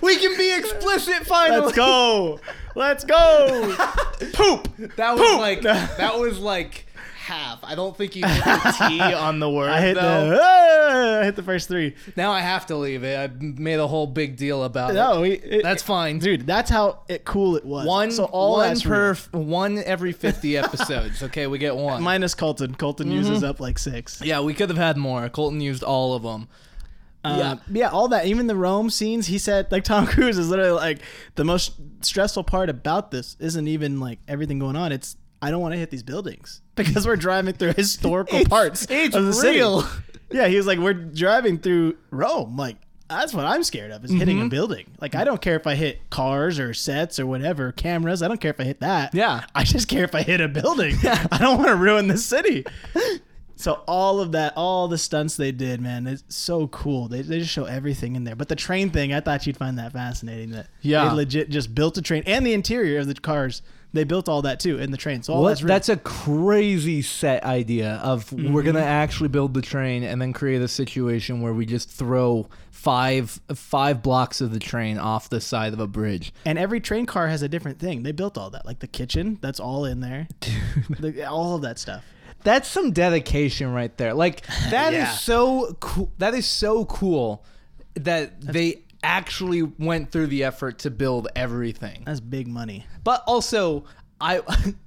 we 0.01 0.15
can 0.17 0.38
be 0.38 0.53
explicit 0.55 1.25
finally. 1.25 1.62
Let's 1.62 1.75
go. 1.75 2.39
Let's 2.75 3.03
go. 3.03 3.75
Poop. 4.33 4.67
That 4.95 5.13
was 5.15 5.21
Poop. 5.29 5.39
like 5.39 5.62
that 5.62 6.17
was 6.19 6.39
like 6.39 6.86
half. 7.23 7.59
I 7.63 7.75
don't 7.75 7.95
think 7.97 8.15
you 8.15 8.25
hit 8.25 8.43
the 8.43 8.75
T 8.89 8.99
on 9.13 9.39
the 9.39 9.49
word 9.49 9.69
I 9.69 9.81
hit 9.81 9.95
though. 9.95 10.29
the 10.29 10.39
ah, 10.41 11.19
I 11.21 11.23
hit 11.25 11.36
the 11.36 11.43
first 11.43 11.67
three. 11.67 11.95
Now 12.15 12.31
I 12.31 12.41
have 12.41 12.65
to 12.67 12.75
leave 12.75 13.03
it. 13.03 13.17
I 13.17 13.27
made 13.41 13.79
a 13.79 13.88
whole 13.88 14.07
big 14.07 14.36
deal 14.36 14.63
about 14.63 14.91
it. 14.91 14.93
No, 14.95 15.21
we, 15.21 15.31
it, 15.31 15.63
That's 15.63 15.81
fine. 15.83 16.19
dude. 16.19 16.45
That's 16.45 16.69
how 16.69 17.03
it 17.07 17.25
cool 17.25 17.55
it 17.55 17.65
was. 17.65 17.86
One, 17.88 18.12
so 18.12 18.25
all 18.25 18.57
one 18.57 18.79
per 18.79 19.13
real. 19.33 19.43
one 19.43 19.77
every 19.79 20.12
50 20.12 20.57
episodes. 20.57 21.23
Okay, 21.23 21.47
we 21.47 21.57
get 21.57 21.75
one. 21.75 22.03
minus 22.03 22.36
Colton. 22.36 22.75
Colton 22.75 23.07
Mm-hmm. 23.07 23.17
uses 23.17 23.43
up 23.43 23.59
like 23.59 23.79
six. 23.79 24.21
yeah, 24.23 24.39
we 24.41 24.53
could 24.53 24.69
have 24.69 24.77
had 24.77 24.97
more. 24.97 25.27
Colton 25.29 25.62
used 25.62 25.83
all 25.83 26.13
of 26.15 26.23
them. 26.23 26.47
Uh, 27.25 27.36
Yeah. 27.39 27.55
yeah, 27.83 27.89
all 27.89 28.09
that. 28.09 28.25
Even 28.25 28.47
the 28.47 28.55
Rome 28.55 28.89
scenes, 28.89 29.27
he 29.27 29.38
said, 29.38 29.71
like 29.71 29.83
Tom 29.86 30.05
Cruise 30.07 30.38
is 30.38 30.49
literally 30.49 30.71
like 30.73 30.99
the 31.36 31.43
most 31.45 31.73
stressful 32.01 32.43
part 32.43 32.69
about 32.69 33.12
this 33.12 33.38
isn't 33.39 33.67
even 33.67 33.99
like 33.99 34.19
everything 34.27 34.59
going 34.59 34.75
on. 34.75 34.91
It's 34.91 35.15
I 35.43 35.51
don't 35.51 35.62
want 35.62 35.73
to 35.73 35.77
hit 35.77 35.89
these 35.91 36.03
buildings 36.03 36.62
because 36.75 37.06
we're 37.06 37.15
driving 37.17 37.53
through 37.53 37.73
historical 37.73 38.38
It's- 38.39 38.49
parts 38.49 38.88
it's 38.89 39.15
of 39.15 39.25
the 39.25 39.34
city. 39.34 39.62
Yeah, 40.32 40.47
he 40.47 40.56
was 40.58 40.65
like, 40.65 40.79
we're 40.79 40.93
driving 40.95 41.60
through 41.60 41.95
Rome. 42.10 42.58
Like 42.58 42.77
that's 43.08 43.36
what 43.36 43.45
I'm 43.45 43.62
scared 43.63 43.91
of 43.91 44.03
is 44.03 44.10
hitting 44.12 44.38
Mm-hmm. 44.38 44.47
a 44.47 44.49
building. 44.49 44.86
Like 44.99 45.13
I 45.13 45.23
don't 45.25 45.39
care 45.39 45.56
if 45.56 45.67
I 45.67 45.75
hit 45.75 46.10
cars 46.10 46.58
or 46.60 46.73
sets 46.73 47.19
or 47.19 47.27
whatever, 47.27 47.71
cameras. 47.71 48.23
I 48.23 48.27
don't 48.27 48.41
care 48.41 48.49
if 48.49 48.60
I 48.60 48.63
hit 48.63 48.79
that. 48.79 49.13
Yeah. 49.13 49.43
I 49.53 49.63
just 49.63 49.88
care 49.88 50.03
if 50.03 50.15
I 50.15 50.23
hit 50.23 50.41
a 50.41 50.47
building. 50.47 50.95
I 51.03 51.38
don't 51.39 51.58
want 51.60 51.69
to 51.69 51.75
ruin 51.75 52.08
the 52.08 52.17
city. 52.17 52.65
So 53.56 53.84
all 53.88 54.19
of 54.19 54.32
that, 54.32 54.53
all 54.58 54.88
the 54.88 54.97
stunts 54.97 55.38
they 55.38 55.51
did, 55.51 55.79
man, 55.79 56.08
it's 56.08 56.23
so 56.27 56.67
cool. 56.69 57.08
They, 57.08 57.21
they 57.21 57.38
just 57.39 57.51
show 57.51 57.65
everything 57.65 58.15
in 58.15 58.23
there. 58.23 58.36
But 58.36 58.49
the 58.49 58.56
train 58.56 58.89
thing, 58.89 59.13
I 59.13 59.19
thought 59.19 59.45
you'd 59.45 59.58
find 59.58 59.77
that 59.77 59.93
fascinating. 59.93 60.49
That 60.51 60.67
Yeah. 60.82 61.10
they 61.10 61.15
legit 61.15 61.49
just 61.51 61.75
built 61.75 61.97
a 61.99 62.01
train 62.01 62.23
and 62.25 62.43
the 62.45 62.53
interior 62.53 62.99
of 62.99 63.08
the 63.08 63.13
cars. 63.13 63.62
They 63.93 64.03
built 64.03 64.27
all 64.27 64.41
that 64.41 64.60
too 64.60 64.79
in 64.79 64.89
the 64.91 64.97
train. 64.97 65.21
So 65.23 65.34
all 65.34 65.43
What? 65.43 65.60
that's 65.60 65.88
That's, 65.88 65.89
a 65.89 65.97
crazy 65.97 67.01
set 67.03 67.43
idea 67.43 67.99
of 68.03 68.32
we're 68.34 68.63
gonna 68.63 68.79
mm-hmm. 68.79 68.88
actually 68.88 69.29
build 69.29 69.53
the 69.53 69.62
train 69.62 70.03
and 70.03 70.19
then 70.21 70.34
create 70.34 70.62
a 70.62 70.67
situation 70.67 71.41
where 71.41 71.53
we 71.53 71.65
just 71.65 71.89
throw 71.89 72.47
five 72.71 73.39
five 73.53 74.01
blocks 74.01 74.41
of 74.41 74.51
the 74.51 74.60
train 74.60 74.97
off 74.97 75.29
the 75.29 75.39
side 75.39 75.73
of 75.73 75.79
a 75.79 75.88
bridge. 75.88 76.34
and 76.45 76.58
every 76.58 76.79
train 76.79 77.06
car 77.06 77.27
has 77.27 77.41
a 77.43 77.47
different 77.47 77.79
thing. 77.79 78.03
They 78.03 78.12
built 78.12 78.38
all 78.38 78.49
that, 78.49 78.65
like 78.65 78.79
the 78.79 78.88
kitchen. 78.88 79.38
That's 79.41 79.60
all 79.60 79.86
in 79.86 79.99
there. 80.01 80.27
The- 80.99 81.25
all 81.25 81.56
of 81.56 81.62
that 81.62 81.77
stuff. 81.79 82.03
That's 82.43 82.67
some 82.67 82.91
dedication 82.91 83.71
right 83.71 83.95
there. 83.97 84.13
Like 84.13 84.45
that 84.71 84.93
is 84.93 84.99
Yeah. 84.99 85.12
so 85.12 85.77
cool. 85.79 86.12
That 86.17 86.34
is 86.34 86.45
so 86.45 86.86
cool 86.86 87.45
that 87.93 88.41
they 88.41 88.82
actually 89.04 89.62
went 89.62 90.12
through 90.12 90.28
the 90.28 90.44
effort 90.44 90.80
to 90.80 90.92
build 90.92 91.28
everything. 91.36 92.04
That's 92.06 92.20
big 92.20 92.48
money. 92.48 92.86
But 93.04 93.24
also, 93.28 93.86
I, 94.20 94.42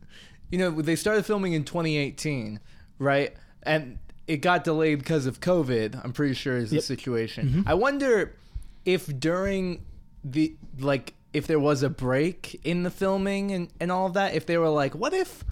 you 0.51 0.59
know, 0.59 0.71
they 0.71 0.97
started 0.97 1.25
filming 1.27 1.53
in 1.53 1.65
2018, 1.65 2.61
right? 2.99 3.35
And 3.63 3.99
it 4.27 4.39
got 4.39 4.65
delayed 4.65 4.99
because 4.99 5.27
of 5.27 5.41
COVID. 5.41 6.03
I'm 6.05 6.13
pretty 6.13 6.35
sure 6.35 6.57
is 6.57 6.71
the 6.71 6.81
situation. 6.81 7.49
Mm-hmm. 7.49 7.63
I 7.67 7.75
wonder 7.75 8.35
if 8.85 9.07
during 9.19 9.85
the 10.25 10.57
like 10.79 11.15
if 11.33 11.47
there 11.47 11.61
was 11.61 11.83
a 11.83 11.91
break 11.91 12.61
in 12.65 12.83
the 12.83 12.91
filming 12.91 13.53
and 13.53 13.69
and 13.79 13.93
all 13.93 14.07
of 14.07 14.15
that, 14.15 14.35
if 14.35 14.47
they 14.47 14.57
were 14.59 14.69
like, 14.69 14.95
what 14.95 15.13
if, 15.13 15.45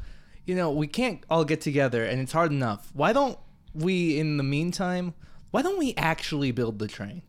you 0.47 0.55
know, 0.55 0.71
we 0.71 0.87
can't 0.87 1.23
all 1.31 1.45
get 1.45 1.61
together 1.61 2.05
and 2.05 2.21
it's 2.21 2.33
hard 2.33 2.51
enough. 2.51 2.91
Why 2.95 3.13
don't 3.13 3.39
we, 3.75 4.19
in 4.19 4.37
the 4.37 4.43
meantime, 4.43 5.15
why 5.51 5.63
don't 5.63 5.79
we 5.79 5.95
actually 5.97 6.53
build 6.53 6.79
the 6.79 6.89
train? 6.89 7.23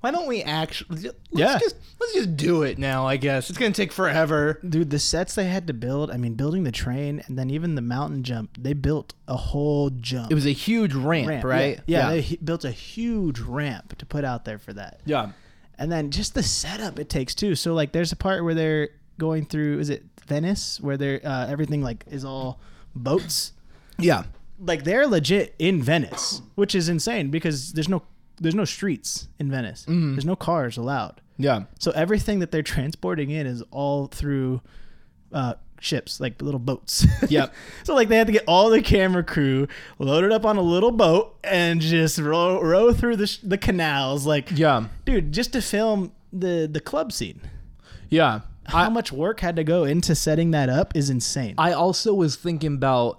Why 0.00 0.12
don't 0.12 0.28
we 0.28 0.42
actually? 0.42 1.02
Let's 1.02 1.16
Yeah. 1.32 1.58
just 1.58 1.74
let's 2.00 2.14
just 2.14 2.36
do 2.36 2.62
it 2.62 2.78
now. 2.78 3.06
I 3.06 3.16
guess 3.16 3.50
it's 3.50 3.58
gonna 3.58 3.72
take 3.72 3.90
forever. 3.92 4.60
Dude, 4.66 4.90
the 4.90 4.98
sets 5.00 5.34
they 5.34 5.46
had 5.48 5.66
to 5.66 5.72
build, 5.72 6.10
I 6.10 6.16
mean, 6.16 6.34
building 6.34 6.62
the 6.64 6.70
train 6.72 7.22
and 7.26 7.36
then 7.38 7.50
even 7.50 7.74
the 7.74 7.82
mountain 7.82 8.22
jump, 8.22 8.50
they 8.56 8.74
built 8.74 9.14
a 9.26 9.36
whole 9.36 9.90
jump. 9.90 10.30
It 10.30 10.34
was 10.36 10.46
a 10.46 10.52
huge 10.52 10.94
ramp, 10.94 11.28
ramp, 11.28 11.44
right? 11.44 11.80
Yeah, 11.86 11.98
yeah, 11.98 12.10
they 12.10 12.20
he- 12.20 12.36
built 12.36 12.64
a 12.64 12.70
huge 12.70 13.40
ramp 13.40 13.98
to 13.98 14.06
put 14.06 14.24
out 14.24 14.44
there 14.44 14.58
for 14.58 14.72
that. 14.74 15.00
yeah. 15.04 15.32
And 15.80 15.90
then 15.92 16.10
just 16.10 16.34
the 16.34 16.42
setup 16.42 16.98
it 16.98 17.08
takes 17.08 17.34
too. 17.34 17.54
So 17.54 17.74
like 17.74 17.92
there's 17.92 18.12
a 18.12 18.16
part 18.16 18.44
where 18.44 18.54
they're 18.54 18.88
going 19.18 19.46
through 19.46 19.80
is 19.80 19.90
it 19.90 20.04
Venice 20.26 20.80
where 20.80 20.96
they're 20.96 21.20
uh, 21.24 21.46
everything 21.48 21.82
like 21.82 22.04
is 22.08 22.24
all 22.24 22.60
boats. 22.94 23.52
Yeah. 23.98 24.24
Like 24.60 24.84
they're 24.84 25.06
legit 25.06 25.54
in 25.58 25.82
Venice, 25.82 26.42
which 26.54 26.74
is 26.74 26.88
insane 26.88 27.30
because 27.30 27.72
there's 27.72 27.88
no 27.88 28.02
there's 28.40 28.54
no 28.54 28.64
streets 28.64 29.28
in 29.38 29.50
Venice. 29.50 29.84
There's 29.88 30.24
no 30.24 30.36
cars 30.36 30.76
allowed. 30.76 31.20
Yeah. 31.36 31.64
So 31.78 31.90
everything 31.92 32.40
that 32.40 32.50
they're 32.50 32.62
transporting 32.62 33.30
in 33.30 33.46
is 33.46 33.62
all 33.70 34.06
through 34.08 34.60
uh, 35.32 35.54
ships, 35.80 36.20
like 36.20 36.40
little 36.42 36.58
boats. 36.60 37.06
Yep. 37.28 37.54
so 37.84 37.94
like 37.94 38.08
they 38.08 38.16
had 38.16 38.26
to 38.26 38.32
get 38.32 38.44
all 38.48 38.70
the 38.70 38.82
camera 38.82 39.22
crew 39.22 39.68
loaded 39.98 40.32
up 40.32 40.44
on 40.44 40.56
a 40.56 40.62
little 40.62 40.90
boat 40.90 41.36
and 41.44 41.80
just 41.80 42.18
row, 42.18 42.60
row 42.60 42.92
through 42.92 43.16
the 43.16 43.26
sh- 43.26 43.38
the 43.42 43.58
canals, 43.58 44.26
like 44.26 44.50
Yeah. 44.56 44.86
dude, 45.04 45.32
just 45.32 45.52
to 45.52 45.62
film 45.62 46.12
the 46.32 46.68
the 46.70 46.80
club 46.80 47.12
scene. 47.12 47.40
Yeah. 48.08 48.40
How 48.66 48.90
much 48.90 49.10
work 49.12 49.40
had 49.40 49.56
to 49.56 49.64
go 49.64 49.84
into 49.84 50.14
setting 50.14 50.50
that 50.50 50.68
up 50.68 50.94
is 50.94 51.08
insane. 51.08 51.54
I 51.56 51.72
also 51.72 52.12
was 52.12 52.36
thinking 52.36 52.74
about 52.74 53.18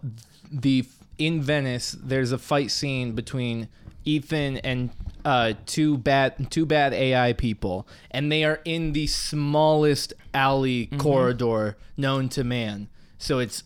the 0.51 0.86
in 1.17 1.41
Venice. 1.41 1.95
There's 1.99 2.32
a 2.32 2.38
fight 2.38 2.69
scene 2.69 3.13
between 3.13 3.67
Ethan 4.05 4.58
and 4.58 4.91
uh, 5.25 5.53
two 5.65 5.97
bad 5.97 6.49
two 6.51 6.65
bad 6.65 6.93
AI 6.93 7.34
people, 7.34 7.88
and 8.12 8.32
they 8.32 8.43
are 8.43 8.62
in 8.65 8.93
the 8.93 9.08
smallest 9.08 10.13
alley 10.34 10.88
corridor 10.97 11.77
known 11.97 12.29
to 12.29 12.43
man. 12.43 12.89
So 13.17 13.39
it's 13.39 13.63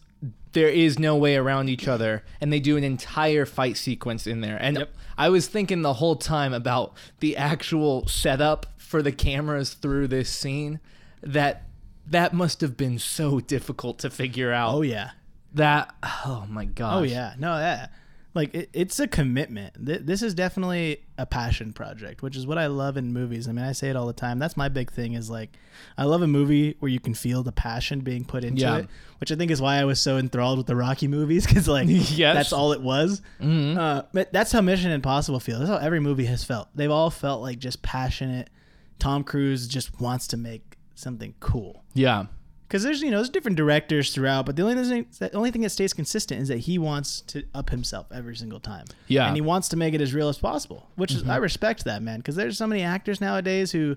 there 0.54 0.70
is 0.70 1.00
no 1.00 1.16
way 1.16 1.36
around 1.36 1.70
each 1.70 1.88
other, 1.88 2.24
and 2.40 2.52
they 2.54 2.60
do 2.60 2.78
an 2.78 2.84
entire 2.84 3.46
fight 3.46 3.78
sequence 3.78 4.28
in 4.28 4.42
there. 4.42 4.58
And 4.60 4.88
I 5.18 5.30
was 5.30 5.48
thinking 5.48 5.82
the 5.82 5.94
whole 5.94 6.16
time 6.16 6.54
about 6.54 6.94
the 7.20 7.36
actual 7.38 8.08
setup 8.08 8.68
for 8.78 9.02
the 9.02 9.12
cameras 9.12 9.74
through 9.74 10.08
this 10.08 10.30
scene. 10.30 10.80
That 11.22 11.64
that 12.06 12.34
must 12.34 12.62
have 12.62 12.76
been 12.76 13.00
so 13.00 13.40
difficult 13.40 14.00
to 14.00 14.10
figure 14.10 14.52
out. 14.52 14.76
oh 14.76 14.82
yeah. 14.82 15.12
That 15.54 15.94
oh 16.04 16.46
my 16.50 16.66
gosh. 16.66 16.96
Oh 16.96 17.04
yeah, 17.04 17.36
no, 17.38 17.58
yeah, 17.58 17.88
like 18.36 18.54
it, 18.56 18.70
it's 18.74 19.00
a 19.00 19.08
commitment. 19.08 19.86
Th- 19.86 20.02
this 20.02 20.22
is 20.24 20.34
definitely 20.34 21.04
a 21.18 21.26
passion 21.26 21.72
project, 21.74 22.22
which 22.24 22.36
is 22.36 22.48
what 22.48 22.58
I 22.58 22.68
love 22.68 22.98
in 22.98 23.14
movies. 23.14 23.48
I 23.48 23.52
mean, 23.52 23.64
I 23.66 23.72
say 23.74 23.90
it 23.90 23.96
all 23.96 24.08
the 24.08 24.14
time. 24.14 24.40
That's 24.40 24.58
my 24.58 24.70
big 24.70 24.92
thing. 24.92 25.14
Is 25.14 25.30
like, 25.30 25.56
I 25.98 26.06
love 26.06 26.22
a 26.22 26.28
movie 26.28 26.76
where 26.80 26.90
you 26.90 27.00
can 27.00 27.14
feel 27.14 27.44
the 27.44 27.52
passion 27.52 28.00
being 28.02 28.26
put 28.26 28.44
into 28.44 28.62
Yeah. 28.64 28.78
it, 28.78 28.88
which 29.20 29.32
I 29.32 29.36
think 29.36 29.52
is 29.52 29.62
why 29.62 29.76
I 29.78 29.86
was 29.86 30.00
so 30.02 30.18
enthralled 30.18 30.58
with 30.58 30.68
the 30.68 30.76
Rocky 30.76 31.08
movies 31.08 31.46
because 31.46 31.68
like 31.68 31.86
Yes. 31.90 32.36
that's 32.36 32.54
all 32.54 32.72
it 32.74 32.82
was. 32.82 33.22
Uh, 33.42 34.02
but 34.14 34.34
that's 34.34 34.52
how 34.52 34.62
Mission 34.62 34.92
Impossible 34.92 35.40
feels. 35.40 35.60
That's 35.60 35.70
how 35.72 35.78
every 35.78 36.00
movie 36.00 36.26
has 36.26 36.44
felt. 36.44 36.70
They've 36.76 36.90
all 36.92 37.10
felt 37.12 37.42
like 37.42 37.60
just 37.60 37.82
passionate. 37.84 38.50
Tom 39.00 39.24
Cruise 39.24 39.68
just 39.68 40.00
wants 40.00 40.28
to 40.28 40.38
make 40.38 40.78
something 40.96 41.34
cool 41.40 41.84
Yeah. 41.94 42.26
Because 42.74 42.84
there's 42.84 43.04
you 43.04 43.12
know 43.12 43.18
there's 43.18 43.30
different 43.30 43.56
directors 43.56 44.16
throughout, 44.16 44.48
but 44.48 44.56
the 44.56 44.64
only 44.64 44.84
thing 44.84 45.06
the 45.20 45.32
only 45.36 45.52
thing 45.52 45.62
that 45.62 45.70
stays 45.70 45.94
consistent 45.94 46.42
is 46.42 46.48
that 46.48 46.58
he 46.58 46.80
wants 46.80 47.22
to 47.22 47.44
up 47.54 47.70
himself 47.70 48.08
every 48.12 48.36
single 48.36 48.60
time. 48.60 48.86
Yeah. 49.08 49.28
and 49.28 49.36
he 49.36 49.42
wants 49.42 49.68
to 49.70 49.78
make 49.78 49.94
it 49.94 50.02
as 50.02 50.12
real 50.12 50.28
as 50.28 50.40
possible, 50.40 50.90
which 50.96 51.12
is 51.12 51.22
I 51.22 51.34
mm-hmm. 51.34 51.44
respect 51.44 51.84
that 51.84 52.02
man 52.02 52.18
because 52.18 52.36
there's 52.36 52.58
so 52.58 52.66
many 52.66 52.82
actors 52.82 53.22
nowadays 53.22 53.72
who, 53.72 53.96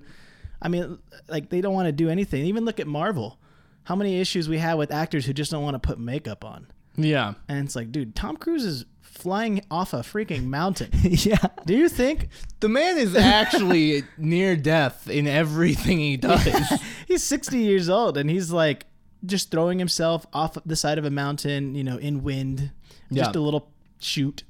I 0.60 0.68
mean, 0.68 0.98
like 1.26 1.48
they 1.48 1.62
don't 1.62 1.72
want 1.72 1.86
to 1.86 1.92
do 1.92 2.10
anything. 2.10 2.44
Even 2.44 2.66
look 2.66 2.78
at 2.78 2.86
Marvel, 2.86 3.38
how 3.84 3.96
many 3.96 4.20
issues 4.20 4.46
we 4.46 4.58
have 4.58 4.76
with 4.76 4.92
actors 4.92 5.24
who 5.24 5.32
just 5.32 5.50
don't 5.50 5.62
want 5.62 5.72
to 5.72 5.78
put 5.78 5.98
makeup 5.98 6.44
on, 6.44 6.66
Yeah. 6.96 7.32
and 7.48 7.64
it's 7.64 7.76
like, 7.76 7.90
dude, 7.90 8.14
Tom 8.14 8.36
Cruise 8.36 8.66
is 8.66 8.84
flying 9.16 9.62
off 9.70 9.92
a 9.92 9.98
freaking 9.98 10.44
mountain. 10.44 10.90
yeah. 11.02 11.36
do 11.64 11.74
you 11.76 11.88
think 11.88 12.28
The 12.60 12.68
man 12.68 12.98
is 12.98 13.14
actually 13.16 14.04
near 14.18 14.56
death 14.56 15.08
in 15.08 15.26
everything 15.26 15.98
he 15.98 16.16
does. 16.16 16.44
he's 17.08 17.22
60 17.24 17.58
years 17.58 17.88
old 17.88 18.16
and 18.18 18.28
he's 18.30 18.50
like 18.50 18.86
just 19.24 19.50
throwing 19.50 19.78
himself 19.78 20.26
off 20.32 20.56
the 20.66 20.76
side 20.76 20.98
of 20.98 21.04
a 21.04 21.10
mountain, 21.10 21.74
you 21.74 21.82
know, 21.82 21.96
in 21.96 22.22
wind, 22.22 22.70
just 23.12 23.34
Yeah. 23.34 23.40
a 23.40 23.42
little 23.42 23.70
shoot, 23.98 24.44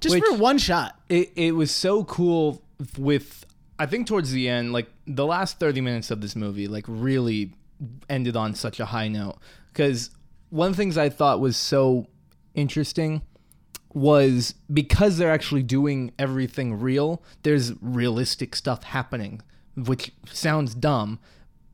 just 0.00 0.14
Which- 0.14 0.24
for 0.24 0.36
one 0.36 0.58
shot. 0.58 0.98
it 1.08 1.32
it 1.36 1.52
was 1.52 1.70
so 1.70 2.04
cool 2.04 2.62
with 2.98 3.44
I 3.78 3.86
think 3.86 4.06
towards 4.06 4.30
the 4.30 4.48
end, 4.48 4.72
like 4.72 4.86
the 5.06 5.26
last 5.26 5.58
30 5.58 5.80
minutes 5.80 6.10
of 6.12 6.20
this 6.20 6.36
movie, 6.36 6.68
like 6.68 6.84
really 6.86 7.52
ended 8.08 8.36
on 8.36 8.54
such 8.54 8.78
a 8.78 8.84
high 8.86 9.08
note. 9.08 9.38
Because 9.72 10.10
one 10.50 10.70
of 10.70 10.76
the 10.76 10.80
things 10.80 10.96
I 10.96 11.08
thought 11.08 11.40
was 11.40 11.56
so 11.56 12.06
interesting 12.54 13.22
was 13.94 14.54
because 14.72 15.16
they're 15.16 15.32
actually 15.32 15.62
doing 15.62 16.12
everything 16.18 16.78
real, 16.78 17.22
there's 17.44 17.72
realistic 17.80 18.56
stuff 18.56 18.82
happening, 18.82 19.40
which 19.76 20.12
sounds 20.30 20.74
dumb. 20.74 21.20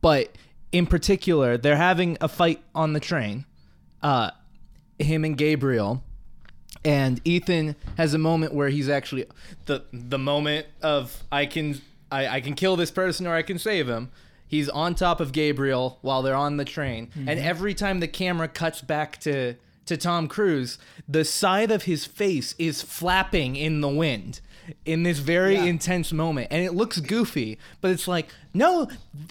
But 0.01 0.37
in 0.71 0.87
particular, 0.87 1.57
they're 1.57 1.77
having 1.77 2.19
a 2.21 2.29
fight 2.29 2.63
on 2.75 2.93
the 2.93 3.01
train. 3.01 3.47
Uh, 4.03 4.31
him 4.99 5.25
and 5.25 5.37
Gabriel 5.37 6.05
and 6.85 7.21
Ethan 7.25 7.77
has 7.97 8.15
a 8.15 8.19
moment 8.19 8.55
where 8.55 8.69
he's 8.69 8.89
actually 8.89 9.27
the 9.67 9.85
the 9.93 10.19
moment 10.19 10.67
of 10.83 11.23
I 11.33 11.47
can 11.47 11.81
I, 12.11 12.29
I 12.29 12.41
can 12.41 12.55
kill 12.55 12.77
this 12.77 12.91
person 12.91 13.27
or 13.27 13.35
I 13.35 13.43
can 13.43 13.59
save 13.59 13.89
him. 13.89 14.11
He's 14.47 14.69
on 14.69 14.95
top 14.95 15.21
of 15.21 15.33
Gabriel 15.33 15.99
while 16.03 16.23
they're 16.23 16.35
on 16.35 16.57
the 16.57 16.65
train, 16.65 17.11
and 17.15 17.39
every 17.39 17.73
time 17.73 18.01
the 18.01 18.09
camera 18.09 18.49
cuts 18.49 18.81
back 18.81 19.19
to 19.21 19.55
to 19.91 19.97
Tom 19.97 20.27
Cruise, 20.29 20.79
the 21.09 21.25
side 21.25 21.71
of 21.71 21.83
his 21.83 22.07
face 22.07 22.55
is 22.59 22.81
flapping 22.83 23.55
in 23.57 23.81
the 23.81 23.89
wind 23.89 24.41
in 24.85 25.03
this 25.03 25.19
very 25.19 25.55
Yeah. 25.55 25.65
intense 25.65 26.13
moment, 26.13 26.47
and 26.51 26.65
it 26.65 26.75
looks 26.75 27.01
goofy, 27.01 27.59
but 27.81 27.91
it's 27.91 28.07
like 28.09 28.29
no, 28.55 28.89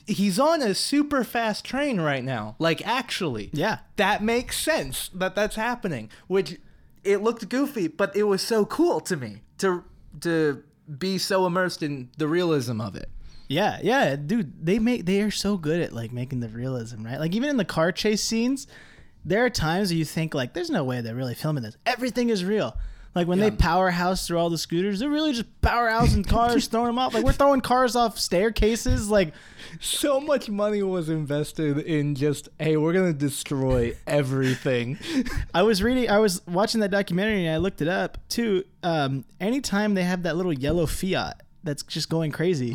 he's 0.07 0.39
on 0.39 0.61
a 0.61 0.73
super 0.75 1.23
fast 1.23 1.65
train 1.65 1.99
right 2.01 2.23
now. 2.23 2.55
Like 2.59 2.85
actually, 2.87 3.49
Yeah. 3.53 3.79
that 3.97 4.21
makes 4.23 4.57
sense 4.59 5.09
that 5.13 5.35
that's 5.35 5.55
happening 5.55 6.09
which 6.27 6.57
it 7.03 7.21
looked 7.23 7.47
goofy 7.49 7.87
but 7.87 8.13
it 8.15 8.23
was 8.23 8.41
so 8.41 8.65
cool 8.65 8.99
to 9.01 9.15
me 9.15 9.41
to 9.59 9.83
to 10.21 10.61
be 10.97 11.17
so 11.17 11.45
immersed 11.45 11.81
in 11.83 12.09
the 12.17 12.27
realism 12.27 12.81
of 12.81 12.95
it 12.95 13.09
Yeah, 13.47 13.79
yeah, 13.81 14.15
dude, 14.17 14.65
they 14.65 14.77
make 14.79 15.05
they 15.05 15.21
are 15.21 15.31
so 15.31 15.55
good 15.57 15.79
at 15.81 15.91
like 15.93 16.11
making 16.11 16.39
the 16.41 16.49
realism, 16.49 17.03
right? 17.05 17.19
Like 17.19 17.33
even 17.33 17.49
in 17.49 17.57
the 17.57 17.65
car 17.65 17.91
chase 17.91 18.23
scenes, 18.23 18.67
there 19.25 19.45
are 19.45 19.49
times 19.49 19.91
you 19.91 20.05
think 20.05 20.33
like 20.33 20.53
there's 20.53 20.69
no 20.69 20.83
way 20.83 21.01
they're 21.01 21.15
really 21.15 21.35
filming 21.35 21.63
this. 21.63 21.77
Everything 21.85 22.29
is 22.29 22.43
real. 22.43 22.75
Like 23.15 23.27
when 23.27 23.39
they 23.39 23.49
powerhouse 23.49 24.27
through 24.27 24.37
all 24.37 24.51
the 24.51 24.57
scooters, 24.57 24.99
they're 24.99 25.09
really 25.09 25.33
just 25.33 25.61
powerhousing 25.61 26.27
cars, 26.27 26.67
throwing 26.67 26.87
them 26.87 26.99
off. 26.99 27.13
Like 27.13 27.23
we're 27.23 27.31
throwing 27.31 27.59
cars 27.59 27.95
off 27.95 28.19
staircases. 28.19 29.09
Like 29.09 29.33
so 29.79 30.19
much 30.19 30.47
money 30.47 30.83
was 30.83 31.09
invested 31.09 31.79
in 31.79 32.15
just 32.15 32.49
hey 32.59 32.77
we're 32.77 32.93
gonna 32.93 33.13
destroy 33.13 33.95
everything 34.07 34.97
I 35.53 35.63
was 35.63 35.81
reading, 35.83 36.09
I 36.09 36.19
was 36.19 36.45
watching 36.47 36.81
that 36.81 36.91
documentary 36.91 37.45
and 37.45 37.53
I 37.53 37.57
looked 37.57 37.81
it 37.81 37.87
up 37.87 38.17
too. 38.29 38.63
Um, 38.83 39.25
anytime 39.39 39.95
they 39.95 40.03
have 40.03 40.23
that 40.23 40.37
little 40.37 40.53
yellow 40.53 40.85
Fiat 40.85 41.41
that's 41.63 41.83
just 41.83 42.09
going 42.09 42.31
crazy, 42.31 42.71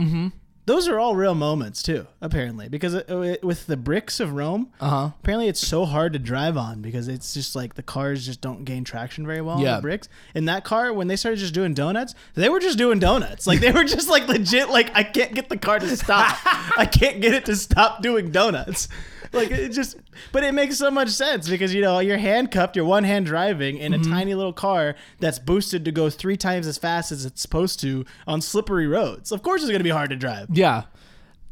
those 0.66 0.88
are 0.88 0.98
all 0.98 1.14
real 1.14 1.35
moments 1.35 1.83
too, 1.83 2.07
apparently. 2.20 2.68
Because 2.68 2.94
it, 2.94 3.09
it- 3.11 3.44
with 3.44 3.66
the 3.66 3.77
bricks 3.77 4.20
of 4.20 4.33
Rome, 4.33 4.70
uh-huh 4.81 5.11
apparently 5.20 5.48
it's 5.48 5.66
so 5.66 5.85
hard 5.85 6.12
to 6.14 6.18
drive 6.18 6.57
on 6.57 6.81
because 6.83 7.09
it's 7.09 7.35
just 7.35 7.55
like 7.57 7.74
the 7.74 7.83
cars 7.83 8.24
just 8.27 8.40
don't 8.40 8.64
gain 8.64 8.85
traction 8.85 9.27
very 9.27 9.40
well 9.40 9.57
on 9.57 9.62
Yeah. 9.62 9.77
the 9.77 9.83
bricks. 9.83 10.09
In 10.35 10.44
that 10.46 10.64
car, 10.64 10.92
when 10.92 11.07
they 11.09 11.16
started 11.16 11.38
just 11.38 11.55
doing 11.55 11.74
donuts, 11.74 12.14
they 12.35 12.48
were 12.48 12.61
just 12.61 12.79
doing 12.79 12.98
donuts. 12.98 13.46
Like 13.46 13.61
they 13.61 13.72
were 13.72 13.85
just 13.85 14.09
like 14.09 14.27
legit. 14.29 14.70
Like 14.70 14.90
I 14.94 15.03
can't 15.03 15.35
get 15.35 15.48
the 15.48 15.57
car 15.59 15.79
to 15.79 15.96
stop. 15.96 16.37
I 16.44 16.87
can't 16.90 17.20
get 17.20 17.35
it 17.35 17.44
to 17.46 17.57
stop 17.57 18.03
doing 18.03 18.31
donuts. 18.31 18.88
Like 19.33 19.51
it 19.51 19.71
just, 19.71 19.97
but 20.33 20.45
it 20.45 20.53
makes 20.53 20.77
so 20.77 20.91
much 20.91 21.09
sense 21.09 21.49
because 21.49 21.73
you 21.75 21.81
know 21.81 21.99
you're 21.99 22.19
handcuffed, 22.19 22.77
you're 22.77 22.85
one 22.85 23.05
hand 23.05 23.27
driving 23.27 23.79
in 23.79 23.95
a 23.95 23.99
tiny 24.03 24.35
little 24.35 24.53
car 24.53 24.95
that's 25.19 25.39
boosted 25.39 25.85
to 25.85 25.93
go 25.93 26.11
three 26.11 26.37
times 26.37 26.67
as 26.67 26.79
fast 26.79 27.11
as 27.13 27.25
it's 27.25 27.41
supposed 27.41 27.81
to 27.81 28.05
on 28.27 28.41
slippery 28.41 28.87
roads. 28.87 29.33
Of 29.33 29.43
course, 29.43 29.63
it's 29.63 29.71
gonna 29.71 29.85
be 29.85 29.91
hard 29.91 30.11
to 30.11 30.17
drive. 30.17 30.49
yeah 30.53 30.85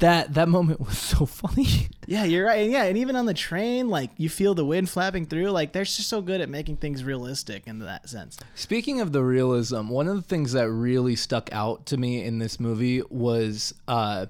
that 0.02 0.34
that 0.34 0.48
moment 0.48 0.80
was 0.80 0.98
so 0.98 1.24
funny 1.26 1.88
Yeah, 2.06 2.24
you're 2.24 2.46
right. 2.46 2.62
And 2.64 2.72
yeah, 2.72 2.84
and 2.84 2.98
even 2.98 3.14
on 3.14 3.26
the 3.26 3.34
train, 3.34 3.88
like 3.88 4.10
you 4.16 4.28
feel 4.28 4.54
the 4.54 4.64
wind 4.64 4.90
flapping 4.90 5.26
through. 5.26 5.50
Like 5.50 5.72
they're 5.72 5.84
just 5.84 6.08
so 6.08 6.20
good 6.20 6.40
at 6.40 6.48
making 6.48 6.78
things 6.78 7.04
realistic 7.04 7.68
in 7.68 7.78
that 7.78 8.08
sense. 8.08 8.38
Speaking 8.56 9.00
of 9.00 9.12
the 9.12 9.22
realism, 9.22 9.88
one 9.88 10.08
of 10.08 10.16
the 10.16 10.22
things 10.22 10.52
that 10.52 10.68
really 10.68 11.14
stuck 11.14 11.50
out 11.52 11.86
to 11.86 11.96
me 11.96 12.22
in 12.24 12.40
this 12.40 12.58
movie 12.58 13.02
was 13.08 13.72
uh, 13.86 14.26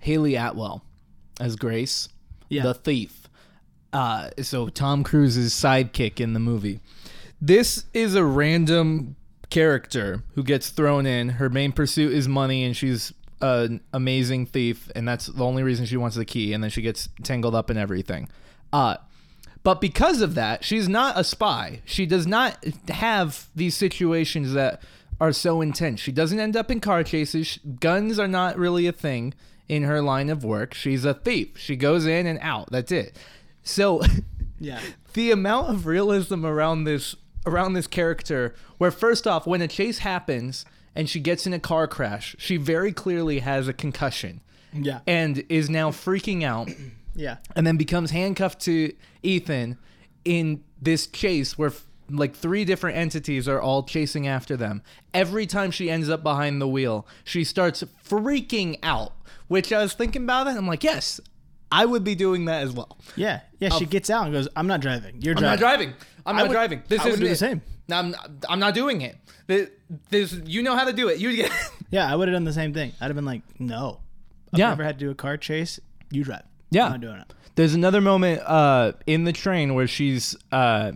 Hayley 0.00 0.36
Atwell 0.36 0.84
as 1.40 1.56
Grace, 1.56 2.08
Yeah. 2.48 2.62
the 2.62 2.74
thief. 2.74 3.28
Uh, 3.92 4.30
so 4.42 4.68
Tom 4.68 5.04
Cruise's 5.04 5.52
sidekick 5.52 6.20
in 6.20 6.32
the 6.32 6.40
movie. 6.40 6.80
This 7.40 7.84
is 7.94 8.14
a 8.14 8.24
random 8.24 9.16
character 9.50 10.22
who 10.34 10.42
gets 10.42 10.70
thrown 10.70 11.06
in. 11.06 11.30
Her 11.30 11.48
main 11.48 11.72
pursuit 11.72 12.12
is 12.12 12.28
money, 12.28 12.64
and 12.64 12.76
she's 12.76 13.12
an 13.40 13.80
amazing 13.92 14.46
thief, 14.46 14.90
and 14.94 15.06
that's 15.06 15.26
the 15.26 15.44
only 15.44 15.62
reason 15.62 15.86
she 15.86 15.96
wants 15.96 16.16
the 16.16 16.24
key. 16.24 16.52
And 16.52 16.62
then 16.62 16.70
she 16.70 16.82
gets 16.82 17.08
tangled 17.22 17.54
up 17.54 17.70
in 17.70 17.76
everything. 17.76 18.28
Uh, 18.72 18.96
but 19.62 19.80
because 19.80 20.20
of 20.20 20.34
that, 20.34 20.64
she's 20.64 20.88
not 20.88 21.18
a 21.18 21.24
spy. 21.24 21.80
She 21.84 22.06
does 22.06 22.26
not 22.26 22.64
have 22.88 23.48
these 23.54 23.74
situations 23.76 24.52
that 24.52 24.82
are 25.20 25.32
so 25.32 25.60
intense. 25.60 26.00
She 26.00 26.12
doesn't 26.12 26.38
end 26.38 26.56
up 26.56 26.70
in 26.70 26.80
car 26.80 27.02
chases. 27.02 27.58
Guns 27.80 28.18
are 28.18 28.28
not 28.28 28.58
really 28.58 28.86
a 28.86 28.92
thing 28.92 29.34
in 29.68 29.82
her 29.82 30.00
line 30.00 30.28
of 30.30 30.44
work. 30.44 30.74
She's 30.74 31.04
a 31.04 31.14
thief. 31.14 31.56
She 31.58 31.76
goes 31.76 32.06
in 32.06 32.26
and 32.26 32.38
out. 32.42 32.70
That's 32.70 32.92
it. 32.92 33.16
So 33.62 34.00
Yeah. 34.60 34.80
the 35.14 35.30
amount 35.32 35.68
of 35.70 35.86
realism 35.86 36.46
around 36.46 36.84
this 36.84 37.14
around 37.44 37.74
this 37.74 37.86
character 37.86 38.54
where 38.78 38.90
first 38.90 39.26
off 39.26 39.46
when 39.46 39.60
a 39.62 39.68
chase 39.68 39.98
happens 39.98 40.64
and 40.96 41.08
she 41.08 41.20
gets 41.20 41.46
in 41.46 41.52
a 41.52 41.60
car 41.60 41.86
crash 41.86 42.34
she 42.38 42.56
very 42.56 42.90
clearly 42.90 43.38
has 43.40 43.68
a 43.68 43.72
concussion 43.72 44.40
Yeah. 44.72 45.00
and 45.06 45.44
is 45.48 45.68
now 45.70 45.90
freaking 45.90 46.42
out 46.42 46.70
Yeah. 47.14 47.36
and 47.54 47.66
then 47.66 47.76
becomes 47.76 48.10
handcuffed 48.12 48.60
to 48.62 48.92
Ethan 49.22 49.78
in 50.24 50.64
this 50.82 51.06
chase 51.06 51.56
where 51.58 51.72
like 52.10 52.34
three 52.34 52.64
different 52.64 52.96
entities 52.96 53.46
are 53.48 53.60
all 53.60 53.82
chasing 53.82 54.26
after 54.28 54.56
them. 54.56 54.82
Every 55.12 55.44
time 55.46 55.70
she 55.70 55.90
ends 55.90 56.08
up 56.08 56.22
behind 56.22 56.60
the 56.62 56.68
wheel, 56.68 57.06
she 57.24 57.42
starts 57.44 57.82
freaking 58.08 58.78
out. 58.82 59.12
Which 59.48 59.72
I 59.72 59.80
was 59.82 59.92
thinking 59.92 60.22
about 60.24 60.46
it, 60.48 60.56
I'm 60.56 60.66
like, 60.66 60.82
yes, 60.84 61.20
I 61.70 61.84
would 61.84 62.04
be 62.04 62.14
doing 62.14 62.46
that 62.46 62.62
as 62.62 62.72
well. 62.72 62.98
Yeah. 63.16 63.40
Yeah. 63.60 63.70
She 63.70 63.86
gets 63.86 64.10
out 64.10 64.24
and 64.24 64.32
goes, 64.32 64.48
I'm 64.56 64.66
not 64.66 64.80
driving. 64.80 65.20
You're 65.22 65.34
driving. 65.34 65.52
I'm 65.52 65.58
driving. 65.58 65.88
not 65.90 65.98
driving. 65.98 66.06
I'm 66.26 66.34
I 66.36 66.38
not 66.38 66.48
would- 66.48 66.54
driving. 66.54 66.82
This 66.88 67.00
I 67.00 67.04
would 67.04 67.14
is 67.14 67.20
do 67.20 67.28
the 67.28 67.36
same. 67.36 67.62
I'm 67.90 68.14
I'm 68.48 68.58
not 68.58 68.74
doing 68.74 69.00
it. 69.02 69.16
This, 69.46 69.70
this 70.10 70.32
you 70.44 70.62
know 70.62 70.74
how 70.76 70.84
to 70.84 70.92
do 70.92 71.08
it. 71.08 71.18
You 71.20 71.34
get 71.36 71.52
Yeah. 71.90 72.10
I 72.12 72.16
would 72.16 72.26
have 72.28 72.34
done 72.34 72.44
the 72.44 72.52
same 72.52 72.72
thing. 72.74 72.92
I'd 73.00 73.06
have 73.06 73.14
been 73.14 73.24
like, 73.24 73.42
no. 73.60 74.00
I've 74.52 74.58
Yeah. 74.58 74.68
never 74.70 74.82
had 74.84 74.98
to 74.98 75.04
do 75.04 75.10
a 75.10 75.14
car 75.14 75.36
chase. 75.36 75.78
You 76.10 76.24
drive. 76.24 76.42
Yeah. 76.70 76.86
I'm 76.86 76.92
not 76.92 77.00
doing 77.00 77.16
it. 77.18 77.32
There's 77.54 77.74
another 77.74 78.00
moment 78.00 78.42
uh, 78.44 78.92
in 79.06 79.24
the 79.24 79.32
train 79.32 79.74
where 79.74 79.86
she's 79.86 80.36
uh, 80.52 80.92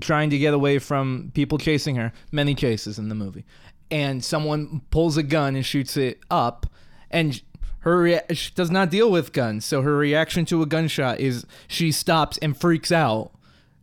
trying 0.00 0.30
to 0.30 0.38
get 0.38 0.52
away 0.54 0.78
from 0.78 1.30
people 1.34 1.56
chasing 1.58 1.96
her. 1.96 2.12
Many 2.32 2.54
chases 2.54 2.98
in 2.98 3.08
the 3.08 3.14
movie, 3.14 3.44
and 3.92 4.24
someone 4.24 4.80
pulls 4.90 5.16
a 5.16 5.22
gun 5.22 5.54
and 5.54 5.64
shoots 5.64 5.96
it 5.96 6.18
up, 6.32 6.66
and 7.12 7.40
her 7.84 8.00
rea- 8.00 8.22
she 8.32 8.50
does 8.54 8.70
not 8.70 8.88
deal 8.88 9.10
with 9.10 9.34
guns. 9.34 9.66
So 9.66 9.82
her 9.82 9.94
reaction 9.94 10.46
to 10.46 10.62
a 10.62 10.66
gunshot 10.66 11.20
is 11.20 11.44
she 11.68 11.92
stops 11.92 12.38
and 12.38 12.56
freaks 12.56 12.90
out, 12.90 13.30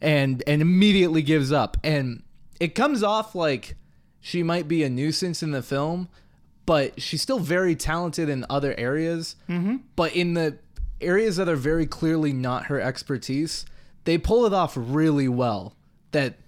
and 0.02 0.44
and 0.48 0.60
immediately 0.60 1.22
gives 1.22 1.52
up. 1.52 1.78
And 1.84 2.24
it 2.60 2.74
comes 2.74 3.04
off 3.04 3.36
like 3.36 3.76
she 4.20 4.42
might 4.42 4.68
be 4.68 4.84
a 4.84 4.90
nuisance 4.90 5.44
in 5.44 5.52
the 5.52 5.62
film, 5.62 6.10
but 6.66 7.00
she's 7.00 7.22
still 7.22 7.38
very 7.38 7.76
talented 7.76 8.28
in 8.28 8.44
other 8.50 8.74
areas. 8.76 9.36
Mm-hmm. 9.48 9.78
But 9.96 10.16
in 10.16 10.34
the 10.34 10.58
areas 11.00 11.36
that 11.36 11.48
are 11.48 11.56
very 11.56 11.86
clearly 11.86 12.34
not 12.34 12.66
her 12.66 12.82
expertise, 12.82 13.68
they 14.06 14.18
pull 14.18 14.48
it 14.48 14.54
off 14.54 14.74
really 14.76 15.28
well. 15.28 15.76
That 16.12 16.40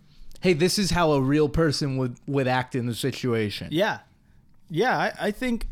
hey, 0.42 0.54
this 0.54 0.80
is 0.80 0.90
how 0.90 1.12
a 1.12 1.22
real 1.22 1.50
person 1.50 1.98
would 1.98 2.18
would 2.26 2.48
act 2.48 2.74
in 2.74 2.88
the 2.88 2.96
situation. 2.96 3.68
Yeah. 3.70 4.00
Yeah. 4.72 4.98
I, 4.98 5.28
I 5.28 5.32
think 5.32 5.68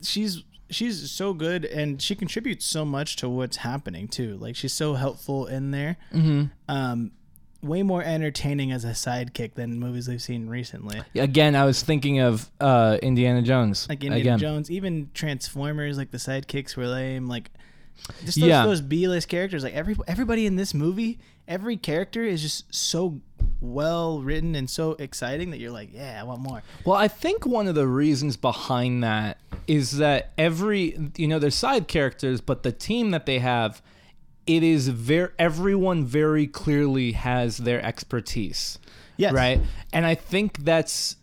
she's 0.00 0.42
she's 0.74 1.10
so 1.10 1.32
good 1.34 1.64
and 1.64 2.00
she 2.00 2.14
contributes 2.14 2.64
so 2.66 2.84
much 2.84 3.16
to 3.16 3.28
what's 3.28 3.58
happening 3.58 4.08
too. 4.08 4.36
Like 4.38 4.56
she's 4.56 4.72
so 4.72 4.94
helpful 4.94 5.46
in 5.46 5.70
there. 5.70 5.96
Mm-hmm. 6.12 6.44
Um, 6.68 7.12
way 7.62 7.82
more 7.84 8.02
entertaining 8.02 8.72
as 8.72 8.84
a 8.84 8.88
sidekick 8.90 9.54
than 9.54 9.78
movies 9.78 10.08
we've 10.08 10.20
seen 10.22 10.48
recently. 10.48 11.00
Again, 11.14 11.54
I 11.54 11.64
was 11.64 11.82
thinking 11.82 12.18
of 12.18 12.50
uh, 12.60 12.98
Indiana 13.02 13.40
Jones. 13.42 13.88
Like 13.88 14.02
Indiana 14.02 14.20
Again. 14.20 14.38
Jones, 14.38 14.70
even 14.70 15.10
Transformers, 15.14 15.96
like 15.96 16.10
the 16.10 16.18
sidekicks 16.18 16.76
were 16.76 16.86
lame. 16.88 17.28
Like 17.28 17.50
just 18.24 18.40
those, 18.40 18.48
Yeah. 18.48 18.64
those 18.64 18.80
B 18.80 19.06
list 19.08 19.28
characters. 19.28 19.62
Like 19.62 19.74
every 19.74 19.94
everybody 20.08 20.46
in 20.46 20.56
this 20.56 20.74
movie, 20.74 21.20
every 21.46 21.76
character 21.76 22.24
is 22.24 22.42
just 22.42 22.74
so 22.74 23.20
well 23.62 24.20
written 24.20 24.54
and 24.54 24.68
so 24.68 24.92
exciting 24.92 25.50
that 25.52 25.58
you're 25.58 25.70
like, 25.70 25.90
yeah, 25.94 26.18
I 26.20 26.24
want 26.24 26.40
more. 26.40 26.62
Well, 26.84 26.96
I 26.96 27.08
think 27.08 27.46
one 27.46 27.68
of 27.68 27.74
the 27.74 27.86
reasons 27.86 28.36
behind 28.36 29.02
that 29.04 29.38
is 29.66 29.98
that 29.98 30.32
every 30.36 31.10
you 31.16 31.28
know 31.28 31.38
they're 31.38 31.50
side 31.50 31.86
characters, 31.88 32.40
but 32.40 32.62
the 32.64 32.72
team 32.72 33.12
that 33.12 33.24
they 33.26 33.38
have, 33.38 33.80
it 34.46 34.62
is 34.62 34.88
very 34.88 35.30
everyone 35.38 36.04
very 36.04 36.46
clearly 36.46 37.12
has 37.12 37.58
their 37.58 37.80
expertise, 37.84 38.78
Yes. 39.16 39.32
right? 39.32 39.60
And 39.92 40.04
I 40.04 40.16
think 40.16 40.58
that's 40.64 41.16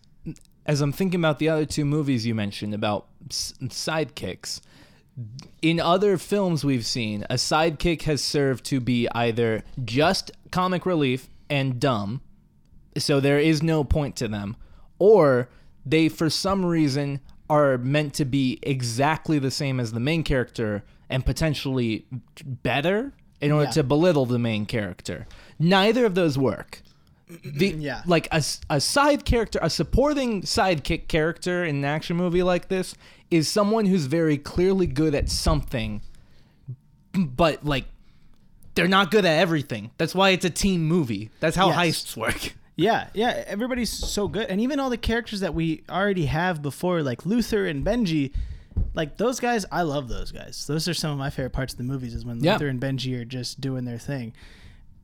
as 0.66 0.82
I'm 0.82 0.92
thinking 0.94 1.20
about 1.20 1.40
the 1.40 1.50
other 1.50 1.66
two 1.66 1.84
movies 1.86 2.26
you 2.26 2.34
mentioned 2.36 2.74
about 2.74 3.08
s- 3.30 3.54
sidekicks. 3.64 4.62
In 5.62 5.80
other 5.82 6.18
films 6.18 6.64
we've 6.64 6.86
seen, 6.86 7.26
a 7.30 7.34
sidekick 7.36 8.04
has 8.04 8.24
served 8.24 8.64
to 8.66 8.80
be 8.80 9.08
either 9.14 9.64
just 9.84 10.32
comic 10.52 10.86
relief 10.86 11.28
and 11.50 11.80
dumb, 11.80 12.22
so 12.98 13.20
there 13.20 13.40
is 13.40 13.62
no 13.64 13.84
point 13.84 14.16
to 14.18 14.28
them 14.28 14.56
or 14.98 15.50
they 15.86 16.10
for 16.10 16.30
some 16.30 16.66
reason 16.66 17.20
are 17.50 17.78
meant 17.78 18.14
to 18.14 18.26
be 18.26 18.60
exactly 18.62 19.40
the 19.40 19.52
same 19.52 19.80
as 19.80 19.92
the 19.92 20.00
main 20.00 20.24
character 20.24 20.84
and 21.10 21.26
potentially 21.26 22.06
better 22.44 23.12
in 23.42 23.52
order 23.52 23.66
Yeah. 23.66 23.72
to 23.72 23.84
belittle 23.84 24.26
the 24.26 24.40
main 24.40 24.66
character 24.66 25.28
neither 25.58 26.06
of 26.06 26.16
those 26.16 26.38
work 26.38 26.82
the 27.44 27.68
Yeah. 27.80 28.02
like 28.06 28.28
a 28.32 28.80
side 28.82 29.24
character 29.26 29.60
a 29.62 29.70
supporting 29.70 30.42
sidekick 30.42 31.08
character 31.08 31.64
in 31.64 31.78
an 31.78 31.86
action 31.86 32.18
movie 32.18 32.44
like 32.44 32.68
this 32.68 32.96
is 33.32 33.48
someone 33.48 33.86
who's 33.86 34.06
very 34.06 34.38
clearly 34.38 34.88
good 34.88 35.14
at 35.16 35.30
something 35.30 36.02
but 37.16 37.66
like 37.66 37.86
they're 38.76 38.88
not 38.88 39.12
good 39.12 39.26
at 39.26 39.40
everything 39.40 39.92
that's 39.98 40.14
why 40.16 40.30
it's 40.30 40.46
a 40.46 40.50
team 40.50 40.84
movie 40.88 41.30
that's 41.40 41.56
how 41.56 41.68
Yes. 41.70 41.78
heists 41.78 42.18
work 42.18 42.54
Yeah, 42.80 43.10
yeah, 43.14 43.44
everybody's 43.48 43.90
so 43.92 44.28
good, 44.28 44.48
and 44.48 44.62
even 44.62 44.80
all 44.80 44.90
the 44.90 44.98
characters 44.98 45.42
that 45.42 45.54
we 45.54 45.84
already 45.90 46.26
have 46.26 46.62
before, 46.62 47.04
like 47.04 47.26
Luther 47.26 47.66
and 47.66 47.86
Benji, 47.86 48.34
like 48.94 49.18
those 49.18 49.40
guys. 49.40 49.66
I 49.72 49.82
love 49.84 50.08
those 50.08 50.32
guys. 50.32 50.66
Those 50.68 50.88
are 50.88 50.94
some 50.94 51.12
of 51.12 51.18
my 51.18 51.30
favorite 51.30 51.52
parts 51.52 51.74
of 51.74 51.78
the 51.78 51.84
movies. 51.84 52.14
Is 52.14 52.26
when 52.26 52.44
Yeah. 52.44 52.54
Luther 52.54 52.68
and 52.68 52.80
Benji 52.80 53.20
are 53.20 53.26
just 53.26 53.62
doing 53.62 53.86
their 53.86 53.98
thing. 53.98 54.34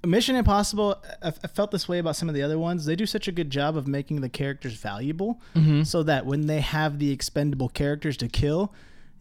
Mission 0.06 0.36
Impossible. 0.36 1.04
I, 1.22 1.30
I 1.30 1.48
felt 1.48 1.72
this 1.72 1.88
way 1.90 2.00
about 2.00 2.16
some 2.16 2.30
of 2.30 2.36
the 2.36 2.44
other 2.44 2.60
ones. 2.60 2.86
They 2.86 2.96
do 2.96 3.06
such 3.06 3.28
a 3.28 3.32
good 3.32 3.50
job 3.50 3.76
of 3.76 3.88
making 3.88 4.22
the 4.22 4.30
characters 4.30 4.74
valuable, 4.74 5.42
mm-hmm. 5.56 5.84
so 5.84 6.04
that 6.04 6.26
when 6.26 6.48
they 6.48 6.62
have 6.62 7.00
the 7.00 7.12
expendable 7.12 7.70
characters 7.70 8.16
to 8.18 8.28
kill, 8.28 8.74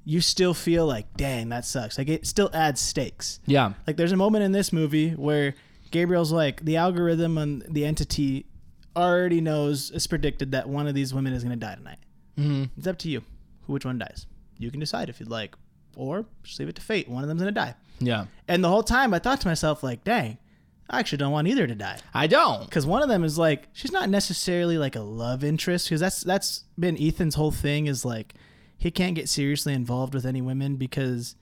you 0.04 0.20
still 0.20 0.52
feel 0.52 0.86
like, 0.86 1.16
dang, 1.16 1.48
that 1.48 1.64
sucks. 1.64 1.96
Like 1.96 2.08
it 2.08 2.26
still 2.26 2.50
adds 2.52 2.80
stakes. 2.80 3.40
yeah 3.46 3.72
Like 3.86 3.96
there's 3.96 4.12
a 4.12 4.16
moment 4.16 4.44
in 4.44 4.52
this 4.52 4.72
movie 4.72 5.10
where 5.10 5.54
Gabriel's 5.94 6.32
like 6.32 6.64
the 6.64 6.76
algorithm 6.76 7.38
and 7.38 7.62
the 7.68 7.84
entity 7.84 8.46
already 8.96 9.40
knows 9.40 9.92
it's 9.92 10.08
predicted 10.08 10.50
that 10.50 10.68
one 10.68 10.88
of 10.88 10.94
these 10.94 11.14
women 11.14 11.32
is 11.32 11.44
going 11.44 11.58
to 11.58 11.66
die 11.66 11.76
tonight. 11.76 11.98
mm-hmm. 12.36 12.64
It's 12.76 12.88
up 12.88 12.98
to 12.98 13.08
you 13.08 13.22
which 13.66 13.84
one 13.84 13.98
dies. 13.98 14.26
You 14.58 14.72
can 14.72 14.80
decide 14.80 15.08
if 15.08 15.20
you'd 15.20 15.30
like, 15.30 15.54
or 15.96 16.26
just 16.42 16.58
leave 16.58 16.68
it 16.68 16.74
to 16.74 16.82
fate. 16.82 17.08
One 17.08 17.22
of 17.22 17.28
them's 17.28 17.40
going 17.42 17.54
to 17.54 17.60
die. 17.60 17.74
yeah 18.00 18.26
And 18.48 18.62
the 18.64 18.68
whole 18.68 18.82
time 18.82 19.14
I 19.14 19.20
thought 19.20 19.40
to 19.42 19.48
myself 19.48 19.84
like, 19.84 20.02
dang, 20.02 20.38
I 20.90 20.98
actually 20.98 21.18
don't 21.18 21.30
want 21.30 21.46
either 21.46 21.66
to 21.68 21.76
die. 21.76 21.98
I 22.12 22.26
don't. 22.26 22.64
Because 22.64 22.86
one 22.86 23.02
of 23.02 23.08
them 23.08 23.22
is 23.22 23.38
like 23.38 23.68
she's 23.72 23.92
not 23.92 24.10
necessarily 24.10 24.76
like 24.78 24.96
a 24.96 25.00
love 25.00 25.44
interest 25.44 25.86
because 25.86 26.00
that's 26.00 26.22
that's 26.22 26.64
been 26.76 27.00
Ethan's 27.00 27.36
whole 27.36 27.52
thing 27.52 27.86
is 27.86 28.04
like 28.04 28.34
he 28.76 28.90
can't 28.90 29.14
get 29.14 29.28
seriously 29.28 29.72
involved 29.72 30.12
with 30.12 30.26
any 30.26 30.42
women 30.42 30.74
because 30.74 31.36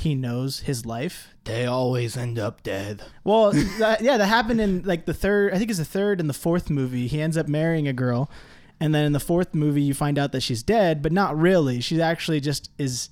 he 0.00 0.14
knows 0.14 0.60
his 0.60 0.86
life 0.86 1.34
They 1.44 1.66
always 1.66 2.16
end 2.16 2.38
up 2.38 2.62
dead. 2.62 3.02
Well, 3.24 3.52
that, 3.78 4.00
yeah, 4.02 4.16
that 4.16 4.26
happened 4.26 4.60
in 4.60 4.82
like 4.82 5.06
the 5.06 5.14
third. 5.14 5.54
I 5.54 5.58
think 5.58 5.70
it's 5.70 5.78
the 5.78 5.84
third 5.84 6.20
and 6.20 6.28
the 6.28 6.34
fourth 6.34 6.68
movie. 6.70 7.06
He 7.06 7.20
ends 7.20 7.36
up 7.36 7.48
marrying 7.48 7.88
a 7.88 7.92
girl, 7.92 8.30
and 8.78 8.94
then 8.94 9.04
in 9.04 9.12
the 9.12 9.20
fourth 9.20 9.54
movie, 9.54 9.82
you 9.82 9.94
find 9.94 10.18
out 10.18 10.32
that 10.32 10.42
she's 10.42 10.62
dead, 10.62 11.02
but 11.02 11.12
not 11.12 11.38
really. 11.38 11.80
She 11.80 12.00
actually 12.02 12.40
just 12.40 12.70
is. 12.78 13.08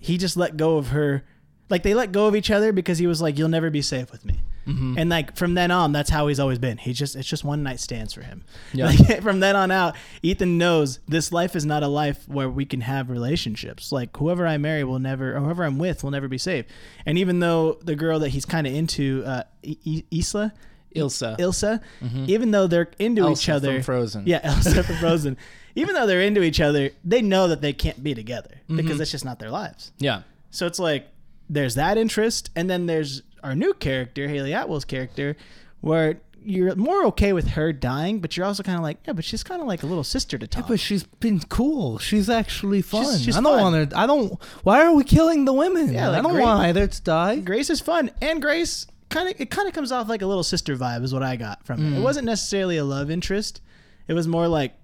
He 0.00 0.16
just 0.18 0.36
let 0.36 0.56
go 0.56 0.76
of 0.76 0.88
her. 0.88 1.24
Like 1.68 1.82
they 1.82 1.94
let 1.94 2.12
go 2.12 2.26
of 2.26 2.34
each 2.36 2.50
other 2.50 2.72
because 2.72 2.98
he 2.98 3.06
was 3.06 3.20
like, 3.20 3.38
"You'll 3.38 3.48
never 3.48 3.70
be 3.70 3.82
safe 3.82 4.10
with 4.10 4.24
me." 4.24 4.40
Mm-hmm. 4.66 4.98
And 4.98 5.10
like 5.10 5.36
from 5.36 5.54
then 5.54 5.70
on, 5.70 5.92
that's 5.92 6.10
how 6.10 6.26
he's 6.28 6.40
always 6.40 6.58
been. 6.58 6.78
He 6.78 6.92
just 6.92 7.16
it's 7.16 7.28
just 7.28 7.44
one 7.44 7.62
night 7.62 7.80
stands 7.80 8.12
for 8.14 8.22
him. 8.22 8.44
Yeah. 8.72 8.86
Like, 9.08 9.22
from 9.22 9.40
then 9.40 9.56
on 9.56 9.70
out, 9.70 9.94
Ethan 10.22 10.56
knows 10.58 11.00
this 11.08 11.32
life 11.32 11.54
is 11.56 11.66
not 11.66 11.82
a 11.82 11.88
life 11.88 12.26
where 12.28 12.48
we 12.48 12.64
can 12.64 12.80
have 12.82 13.10
relationships. 13.10 13.92
Like 13.92 14.16
whoever 14.16 14.46
I 14.46 14.56
marry 14.58 14.84
will 14.84 14.98
never, 14.98 15.36
or 15.36 15.40
whoever 15.40 15.64
I'm 15.64 15.78
with 15.78 16.02
will 16.04 16.10
never 16.10 16.28
be 16.28 16.38
safe. 16.38 16.64
And 17.06 17.18
even 17.18 17.40
though 17.40 17.78
the 17.82 17.94
girl 17.96 18.18
that 18.20 18.30
he's 18.30 18.44
kind 18.44 18.66
of 18.66 18.72
into, 18.74 19.22
uh, 19.26 19.42
I- 19.66 20.04
Isla, 20.12 20.52
Ilsa. 20.94 21.36
Ilsa, 21.38 21.80
even 22.28 22.50
though 22.52 22.66
they're 22.66 22.88
into 22.98 23.22
Mm-hmm. 23.22 23.28
Elsa 23.30 23.42
each 23.42 23.48
other, 23.48 23.72
from 23.74 23.82
Frozen. 23.82 24.22
yeah, 24.26 24.40
Elsa 24.44 24.82
from 24.84 24.96
Frozen. 24.96 25.36
Even 25.74 25.94
though 25.94 26.06
they're 26.06 26.20
into 26.22 26.42
each 26.42 26.60
other, 26.60 26.90
they 27.04 27.20
know 27.20 27.48
that 27.48 27.60
they 27.60 27.72
can't 27.72 28.00
be 28.02 28.14
together 28.14 28.50
Mm-hmm. 28.62 28.76
because 28.76 28.98
that's 28.98 29.10
just 29.10 29.24
not 29.24 29.38
their 29.40 29.50
lives. 29.50 29.92
yeah. 29.98 30.22
So 30.50 30.66
it's 30.66 30.78
like 30.78 31.08
there's 31.50 31.74
that 31.74 31.98
interest, 31.98 32.50
and 32.54 32.70
then 32.70 32.86
there's 32.86 33.22
our 33.44 33.54
new 33.54 33.74
character, 33.74 34.26
Hayley 34.28 34.52
Atwell's 34.52 34.84
character, 34.84 35.36
where 35.80 36.20
you're 36.46 36.74
more 36.76 37.04
okay 37.06 37.32
with 37.32 37.48
her 37.48 37.72
dying, 37.72 38.20
but 38.20 38.36
you're 38.36 38.44
also 38.44 38.62
kind 38.62 38.76
of 38.76 38.82
like, 38.82 38.98
yeah, 39.06 39.12
but 39.14 39.24
she's 39.24 39.42
kind 39.42 39.62
of 39.62 39.66
like 39.68 39.82
a 39.82 39.86
little 39.86 40.04
sister 40.04 40.36
to 40.36 40.46
Tom. 40.46 40.62
Yeah, 40.62 40.68
But 40.68 40.80
she's 40.80 41.04
been 41.04 41.40
cool. 41.40 41.98
She's 41.98 42.28
actually 42.28 42.82
fun. 42.82 43.18
she's 43.18 43.36
I 43.36 43.40
don't 43.40 43.54
fun. 43.58 43.72
want 43.72 43.92
her. 43.92 43.98
I 43.98 44.06
don't. 44.06 44.42
Why 44.62 44.82
are 44.84 44.92
we 44.94 45.04
killing 45.04 45.44
the 45.46 45.52
women? 45.54 45.92
Yeah, 45.92 46.08
like 46.08 46.18
I 46.18 46.22
don't 46.22 46.38
want 46.40 46.60
either 46.66 46.86
to 46.86 47.02
die. 47.02 47.36
Grace 47.36 47.70
is 47.70 47.80
fun, 47.80 48.10
and 48.20 48.42
Grace 48.42 48.86
kind 49.10 49.28
of 49.28 49.40
it 49.40 49.50
kind 49.50 49.68
of 49.68 49.74
comes 49.74 49.92
off 49.92 50.08
like 50.08 50.22
a 50.22 50.26
little 50.26 50.42
sister 50.42 50.76
vibe, 50.76 51.02
is 51.04 51.14
what 51.14 51.22
I 51.22 51.36
got 51.36 51.64
from 51.64 51.84
it. 51.94 51.98
It 51.98 52.02
wasn't 52.02 52.26
necessarily 52.26 52.76
a 52.78 52.84
love 52.84 53.10
interest. 53.10 53.60
It 54.08 54.12
was 54.12 54.26
more 54.28 54.48
like 54.48 54.74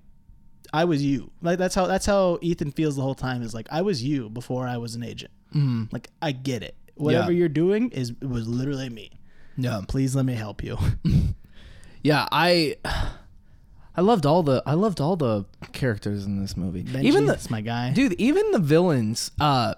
I 0.72 0.84
was 0.84 1.02
you. 1.04 1.30
Like 1.42 1.58
that's 1.58 1.74
how 1.74 1.86
that's 1.86 2.06
how 2.06 2.38
Ethan 2.40 2.72
feels 2.72 2.96
the 2.96 3.02
whole 3.02 3.14
time. 3.14 3.42
Is 3.42 3.52
like 3.52 3.68
I 3.70 3.82
was 3.82 4.02
you 4.02 4.30
before 4.30 4.66
I 4.66 4.78
was 4.78 4.94
an 4.94 5.02
agent. 5.02 5.32
Mm. 5.54 5.92
Like 5.92 6.08
I 6.22 6.32
get 6.32 6.62
it. 6.62 6.74
Whatever 7.00 7.32
Yeah. 7.32 7.38
you're 7.38 7.48
doing 7.48 7.90
is 7.90 8.12
was 8.22 8.46
literally 8.46 8.88
me. 8.88 9.10
Yeah. 9.56 9.80
Please 9.88 10.14
let 10.14 10.24
me 10.24 10.34
help 10.34 10.62
you. 10.62 10.76
Yeah, 12.02 12.26
I 12.32 12.76
I 13.96 14.00
loved 14.00 14.24
all 14.24 14.42
the 14.42 14.62
I 14.64 14.74
loved 14.74 15.00
all 15.00 15.16
the 15.16 15.44
characters 15.72 16.24
in 16.24 16.40
this 16.40 16.56
movie. 16.56 16.82
Benji, 16.82 17.04
even 17.04 17.26
the 17.26 17.32
that's 17.32 17.50
my 17.50 17.60
guy. 17.60 17.92
dude, 17.92 18.14
even 18.14 18.52
the 18.52 18.58
villains. 18.58 19.30
Uh, 19.38 19.74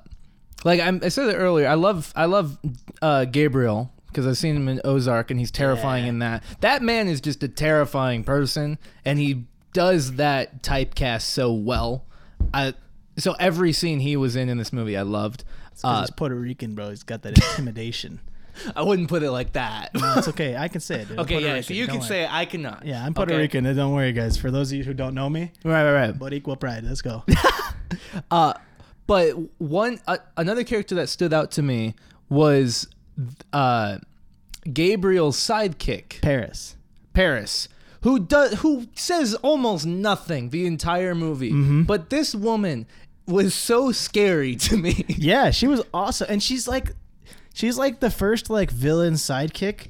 like 0.64 0.80
I'm, 0.80 1.00
I 1.02 1.08
said 1.08 1.28
it 1.28 1.34
earlier. 1.36 1.66
I 1.66 1.74
love 1.74 2.12
I 2.14 2.26
love 2.26 2.58
uh, 3.00 3.24
Gabriel 3.24 3.90
because 4.06 4.26
I've 4.26 4.38
seen 4.38 4.54
him 4.54 4.68
in 4.68 4.80
Ozark 4.84 5.30
and 5.32 5.40
he's 5.40 5.50
terrifying 5.50 6.04
Yeah. 6.04 6.10
in 6.10 6.18
that. 6.20 6.44
That 6.60 6.82
man 6.82 7.08
is 7.08 7.20
just 7.20 7.42
a 7.42 7.48
terrifying 7.48 8.22
person, 8.22 8.78
and 9.04 9.18
he 9.18 9.46
does 9.72 10.12
that 10.16 10.62
typecast 10.62 11.22
so 11.22 11.52
well. 11.52 12.04
I 12.54 12.74
so 13.18 13.32
every 13.40 13.72
scene 13.72 13.98
he 14.00 14.16
was 14.16 14.36
in 14.36 14.48
in 14.48 14.58
this 14.58 14.72
movie, 14.72 14.96
I 14.96 15.02
loved. 15.02 15.42
Uh, 15.82 16.00
he's 16.00 16.10
Puerto 16.10 16.34
Rican, 16.34 16.74
bro. 16.74 16.90
He's 16.90 17.02
got 17.02 17.22
that 17.22 17.36
intimidation. 17.38 18.20
I 18.76 18.82
wouldn't 18.82 19.08
put 19.08 19.22
it 19.22 19.30
like 19.30 19.52
that. 19.54 19.94
No, 19.94 20.14
it's 20.18 20.28
okay. 20.28 20.56
I 20.58 20.68
can 20.68 20.80
say 20.80 21.00
it. 21.00 21.08
Dude. 21.08 21.18
Okay, 21.20 21.34
Puerto 21.34 21.46
yeah. 21.46 21.52
Rican, 21.54 21.62
So 21.62 21.74
you 21.74 21.86
don't 21.86 21.92
can 21.94 22.00
worry. 22.00 22.08
say 22.08 22.22
it. 22.24 22.32
I 22.32 22.44
cannot. 22.44 22.84
Yeah, 22.84 23.04
I'm 23.04 23.14
Puerto 23.14 23.32
Okay. 23.32 23.40
Rican. 23.42 23.64
Don't 23.76 23.92
worry, 23.94 24.12
guys. 24.12 24.36
For 24.36 24.50
those 24.50 24.70
of 24.72 24.78
you 24.78 24.84
who 24.84 24.92
don't 24.94 25.14
know 25.14 25.30
me, 25.30 25.52
Right, 25.64 25.84
right, 25.84 25.92
right. 26.08 26.18
but 26.18 26.32
equal 26.34 26.56
pride. 26.56 26.84
Let's 26.84 27.02
go. 27.02 27.24
Uh, 28.30 28.54
but 29.06 29.32
one 29.58 30.00
uh, 30.06 30.16
another 30.38 30.64
character 30.64 30.94
that 30.94 31.08
stood 31.10 31.32
out 31.34 31.50
to 31.52 31.62
me 31.62 31.94
was 32.30 32.86
uh, 33.52 33.98
Gabriel's 34.72 35.36
sidekick, 35.36 36.22
Paris. 36.22 36.76
Paris, 37.12 37.68
who 38.02 38.18
does 38.18 38.60
who 38.60 38.86
says 38.94 39.34
almost 39.36 39.84
nothing 39.84 40.48
the 40.50 40.66
entire 40.66 41.14
movie. 41.14 41.52
But 41.82 42.08
this 42.10 42.34
woman 42.34 42.86
was 43.26 43.54
so 43.54 43.92
scary 43.92 44.56
to 44.66 44.76
me. 44.76 45.04
Yeah, 45.08 45.50
she 45.50 45.66
was 45.66 45.82
awesome, 45.92 46.26
and 46.30 46.42
she's 46.42 46.66
like, 46.68 46.92
she's 47.54 47.78
like 47.78 48.00
the 48.00 48.10
first 48.10 48.50
like 48.50 48.70
villain 48.70 49.14
sidekick 49.14 49.88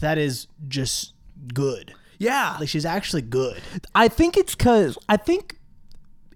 that 0.00 0.18
is 0.18 0.46
just 0.68 1.14
good. 1.54 1.94
yeah, 2.18 2.56
Like 2.58 2.68
she's 2.68 2.86
actually 2.86 3.22
good. 3.22 3.60
I 3.94 4.08
think 4.08 4.36
it's 4.36 4.54
cause 4.54 4.96
I 5.08 5.16
think 5.16 5.58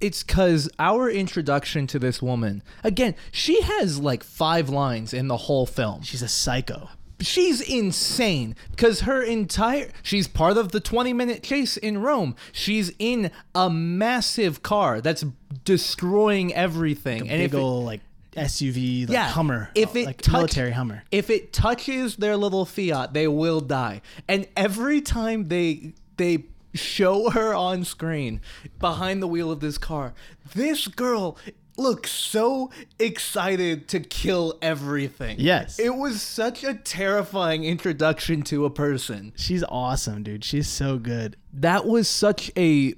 it's 0.00 0.22
cause 0.22 0.68
our 0.78 1.08
introduction 1.10 1.86
to 1.88 1.98
this 1.98 2.20
woman 2.20 2.62
again. 2.84 3.14
She 3.32 3.62
has 3.62 3.98
like 3.98 4.22
five 4.22 4.68
lines 4.68 5.14
in 5.14 5.28
the 5.28 5.36
whole 5.36 5.66
film. 5.66 6.02
She's 6.02 6.22
a 6.22 6.28
psycho. 6.28 6.88
She's 7.20 7.60
insane 7.60 8.54
because 8.70 9.00
her 9.00 9.22
entire 9.22 9.90
she's 10.02 10.28
part 10.28 10.56
of 10.56 10.72
the 10.72 10.80
20 10.80 11.12
minute 11.12 11.42
chase 11.42 11.76
in 11.76 11.98
Rome. 11.98 12.34
She's 12.52 12.92
in 12.98 13.30
a 13.54 13.70
massive 13.70 14.62
car 14.62 15.00
that's 15.00 15.24
destroying 15.64 16.54
everything. 16.54 17.20
and 17.22 17.28
Big 17.30 17.40
if 17.40 17.54
it, 17.54 17.58
like 17.60 18.00
SUV, 18.36 19.02
like 19.08 19.12
Yeah, 19.14 19.28
Hummer, 19.28 19.70
if 19.74 19.94
oh, 19.94 19.98
it 19.98 20.06
like 20.06 20.20
touch- 20.20 20.32
military 20.32 20.70
Hummer. 20.72 21.02
if 21.10 21.30
it 21.30 21.52
touches 21.52 22.16
their 22.16 22.36
little 22.36 22.64
Fiat, 22.66 23.14
they 23.14 23.28
will 23.28 23.60
die. 23.60 24.02
And 24.28 24.46
every 24.56 25.00
time 25.00 25.48
they 25.48 25.92
they 26.18 26.44
show 26.74 27.30
her 27.30 27.54
on 27.54 27.84
screen 27.84 28.40
behind 28.78 29.22
the 29.22 29.26
wheel 29.26 29.50
of 29.50 29.60
this 29.60 29.78
car, 29.78 30.12
this 30.54 30.86
girl 30.88 31.38
looks 31.76 32.10
so 32.10 32.70
excited 32.98 33.88
to 33.88 34.00
kill 34.00 34.58
everything. 34.62 35.36
Yes. 35.38 35.78
It 35.78 35.94
was 35.94 36.22
such 36.22 36.64
a 36.64 36.74
terrifying 36.74 37.64
introduction 37.64 38.42
to 38.44 38.64
a 38.64 38.70
person. 38.70 39.32
She's 39.36 39.64
awesome, 39.68 40.22
dude. 40.22 40.44
She's 40.44 40.68
so 40.68 40.98
good. 40.98 41.36
That 41.52 41.86
was 41.86 42.08
such 42.08 42.50
a 42.56 42.94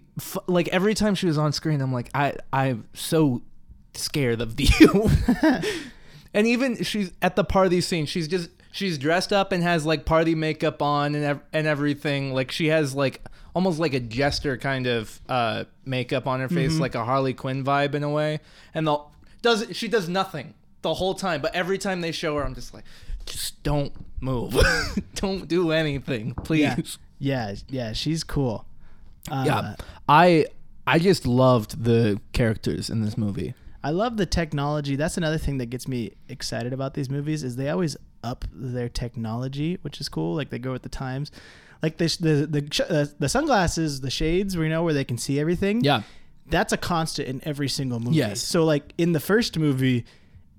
like 0.46 0.68
every 0.68 0.94
time 0.94 1.14
she 1.14 1.26
was 1.26 1.38
on 1.38 1.52
screen 1.52 1.80
I'm 1.80 1.92
like 1.92 2.10
I 2.14 2.34
I'm 2.52 2.88
so 2.94 3.42
scared 3.94 4.40
of 4.40 4.58
you. 4.80 5.10
and 6.34 6.46
even 6.46 6.82
she's 6.82 7.12
at 7.22 7.36
the 7.36 7.44
party 7.44 7.80
scene, 7.80 8.06
she's 8.06 8.28
just 8.28 8.50
she's 8.70 8.98
dressed 8.98 9.32
up 9.32 9.52
and 9.52 9.62
has 9.62 9.84
like 9.86 10.04
party 10.04 10.34
makeup 10.34 10.82
on 10.82 11.14
and 11.14 11.24
ev- 11.24 11.42
and 11.52 11.66
everything. 11.66 12.32
Like 12.32 12.50
she 12.50 12.66
has 12.68 12.94
like 12.94 13.24
almost 13.54 13.78
like 13.78 13.94
a 13.94 14.00
jester 14.00 14.56
kind 14.56 14.86
of 14.86 15.20
uh 15.28 15.64
makeup 15.84 16.26
on 16.26 16.40
her 16.40 16.48
face, 16.48 16.78
like 16.78 16.94
a 16.94 17.04
Harley 17.04 17.34
Quinn 17.34 17.64
vibe 17.64 17.94
in 17.94 18.02
a 18.02 18.10
way. 18.10 18.40
And 18.74 18.86
the 18.86 18.98
does 19.42 19.66
she 19.72 19.88
does 19.88 20.08
nothing 20.08 20.54
the 20.82 20.94
whole 20.94 21.14
time, 21.14 21.40
but 21.40 21.54
every 21.54 21.78
time 21.78 22.00
they 22.00 22.12
show 22.12 22.36
her 22.36 22.44
I'm 22.44 22.54
just 22.54 22.74
like 22.74 22.84
just 23.26 23.62
don't 23.62 23.92
move. 24.20 24.56
don't 25.14 25.46
do 25.46 25.70
anything, 25.72 26.34
please. 26.34 26.98
Yeah, 27.18 27.50
yeah, 27.50 27.54
yeah. 27.68 27.92
She's 27.92 28.24
cool. 28.24 28.64
Uh, 29.30 29.44
yeah 29.46 29.74
i 30.08 30.46
i 30.86 30.98
just 30.98 31.26
loved 31.26 31.84
the 31.84 32.18
characters 32.32 32.88
in 32.88 33.02
this 33.02 33.18
movie 33.18 33.52
I 33.82 33.90
love 33.90 34.16
the 34.16 34.26
technology. 34.26 34.96
That's 34.96 35.16
another 35.16 35.38
thing 35.38 35.58
that 35.58 35.66
gets 35.66 35.86
me 35.86 36.12
excited 36.28 36.72
about 36.72 36.94
these 36.94 37.08
movies 37.08 37.44
is 37.44 37.54
they 37.54 37.70
always 37.70 37.96
up 38.22 38.44
their 38.52 38.88
technology, 38.88 39.78
which 39.82 40.00
is 40.00 40.08
cool. 40.08 40.34
Like 40.34 40.50
they 40.50 40.58
go 40.58 40.72
with 40.72 40.82
the 40.82 40.88
times. 40.88 41.30
Like 41.82 41.98
the 41.98 42.06
the 42.20 42.60
the, 42.60 43.14
the 43.18 43.28
sunglasses, 43.28 44.00
the 44.00 44.10
shades, 44.10 44.56
where 44.56 44.66
you 44.66 44.72
know 44.72 44.82
where 44.82 44.94
they 44.94 45.04
can 45.04 45.18
see 45.18 45.38
everything. 45.38 45.82
yeah 45.82 46.02
that's 46.50 46.72
a 46.72 46.76
constant 46.76 47.28
in 47.28 47.40
every 47.44 47.68
single 47.68 48.00
movie. 48.00 48.16
Yes. 48.16 48.40
So 48.40 48.64
like 48.64 48.92
in 48.98 49.12
the 49.12 49.20
first 49.20 49.58
movie, 49.58 50.04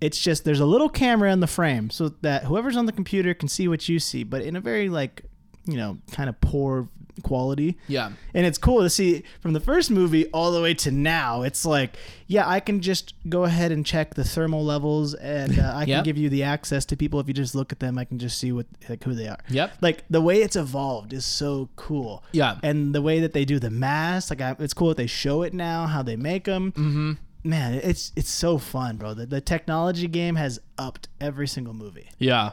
it's 0.02 0.20
just 0.20 0.46
there's 0.46 0.60
a 0.60 0.66
little 0.66 0.90
camera 0.90 1.32
in 1.32 1.40
the 1.40 1.48
frame 1.48 1.90
so 1.90 2.10
that 2.22 2.46
whoever's 2.46 2.78
on 2.78 2.86
the 2.86 2.92
computer 2.92 3.34
can 3.34 3.48
see 3.48 3.68
what 3.68 3.90
you 3.90 4.00
see, 4.00 4.24
but 4.24 4.42
in 4.42 4.56
a 4.56 4.62
very 4.62 4.90
like 4.90 5.24
you 5.66 5.78
know 5.78 5.98
kind 6.12 6.30
of 6.30 6.40
poor 6.42 6.90
quality. 7.22 7.78
yeah 7.88 8.12
And 8.34 8.46
it's 8.46 8.58
cool 8.58 8.82
to 8.82 8.90
see 8.90 9.24
from 9.42 9.54
the 9.54 9.60
first 9.60 9.92
movie 9.92 10.28
all 10.28 10.52
the 10.52 10.62
way 10.62 10.74
to 10.76 10.92
now. 10.92 11.42
It's 11.44 11.66
like, 11.66 11.98
yeah, 12.28 12.48
I 12.48 12.60
can 12.60 12.82
just 12.82 13.14
go 13.28 13.44
ahead 13.44 13.72
and 13.72 13.86
check 13.86 14.14
the 14.16 14.24
thermal 14.24 14.64
levels, 14.64 15.14
and 15.16 15.58
uh, 15.60 15.74
I 15.76 15.86
can 15.86 16.04
give 16.04 16.18
you 16.18 16.30
the 16.30 16.44
access 16.44 16.86
to 16.86 16.98
people. 16.98 17.20
If 17.20 17.28
you 17.28 17.34
just 17.34 17.56
look 17.56 17.72
at 17.72 17.80
them, 17.80 17.98
I 17.98 18.06
can 18.06 18.20
just 18.20 18.38
see 18.38 18.52
what 18.52 18.68
like 18.88 19.04
who 19.04 19.14
they 19.14 19.28
are. 19.28 19.40
Yep. 19.50 19.74
Like 19.82 20.04
the 20.10 20.22
way 20.22 20.42
it's 20.42 20.56
evolved 20.56 21.14
is 21.14 21.26
so 21.26 21.70
cool. 21.76 22.24
Yeah. 22.32 22.58
And 22.64 22.94
the 22.94 23.02
way 23.02 23.20
that 23.20 23.34
they 23.34 23.46
do 23.46 23.60
the 23.60 23.70
masks, 23.72 24.30
like 24.30 24.42
I, 24.42 24.56
it's 24.60 24.74
cool 24.74 24.90
that 24.90 24.98
they 24.98 25.08
show 25.08 25.42
it 25.44 25.54
now, 25.54 25.88
how 25.88 26.04
they 26.04 26.16
make 26.16 26.46
them. 26.46 26.72
Mm-hmm. 26.74 27.12
Man, 27.44 27.74
it's 27.76 28.12
it's 28.16 28.30
so 28.30 28.58
fun, 28.58 28.98
bro. 28.98 29.14
The, 29.14 29.26
the 29.26 29.42
technology 29.42 30.08
game 30.08 30.36
has 30.36 30.60
upped 30.78 31.08
every 31.20 31.48
single 31.48 31.74
movie. 31.74 32.10
yeah 32.20 32.52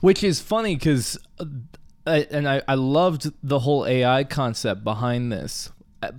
which 0.00 0.22
is 0.22 0.40
funny 0.40 0.76
because 0.76 1.18
and 2.06 2.48
I, 2.48 2.62
I 2.68 2.74
loved 2.74 3.32
the 3.42 3.60
whole 3.60 3.86
ai 3.86 4.24
concept 4.24 4.84
behind 4.84 5.32
this. 5.32 5.70
Uh, 6.02 6.12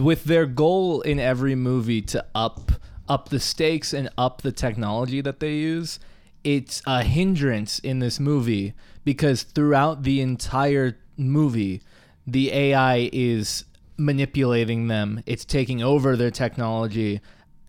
with 0.00 0.24
their 0.24 0.46
goal 0.46 1.00
in 1.00 1.18
every 1.18 1.54
movie 1.54 2.00
to 2.02 2.24
up 2.34 2.72
up 3.08 3.28
the 3.28 3.40
stakes 3.40 3.92
and 3.92 4.08
up 4.16 4.42
the 4.42 4.52
technology 4.52 5.20
that 5.20 5.40
they 5.40 5.54
use 5.54 5.98
it's 6.44 6.80
a 6.86 7.02
hindrance 7.02 7.80
in 7.80 7.98
this 7.98 8.20
movie 8.20 8.72
because 9.04 9.42
throughout 9.42 10.04
the 10.04 10.20
entire 10.20 10.96
movie 11.16 11.82
the 12.26 12.52
ai 12.52 13.10
is 13.12 13.64
manipulating 13.96 14.88
them. 14.88 15.22
It's 15.26 15.44
taking 15.44 15.82
over 15.82 16.16
their 16.16 16.30
technology. 16.30 17.20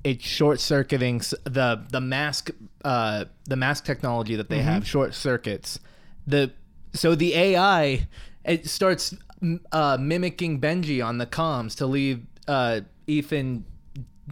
It's 0.03 0.23
short 0.26 0.59
circuiting 0.59 1.19
the 1.43 1.84
the 1.89 2.01
mask 2.01 2.51
uh 2.84 3.26
the 3.45 3.55
mask 3.55 3.86
technology 3.86 4.36
that 4.36 4.49
they 4.49 4.61
have 4.61 4.88
short 4.88 5.13
circuits. 5.13 5.80
The 6.28 6.51
so 6.96 7.14
the 7.16 7.34
ai 7.36 8.08
it 8.43 8.68
starts 8.68 9.14
uh, 9.72 9.98
mimicking 10.00 10.60
benji 10.60 11.06
on 11.06 11.18
the 11.18 11.26
comms 11.28 11.76
to 11.76 11.86
lead 11.86 12.26
uh 12.48 12.80
ethan 13.08 13.66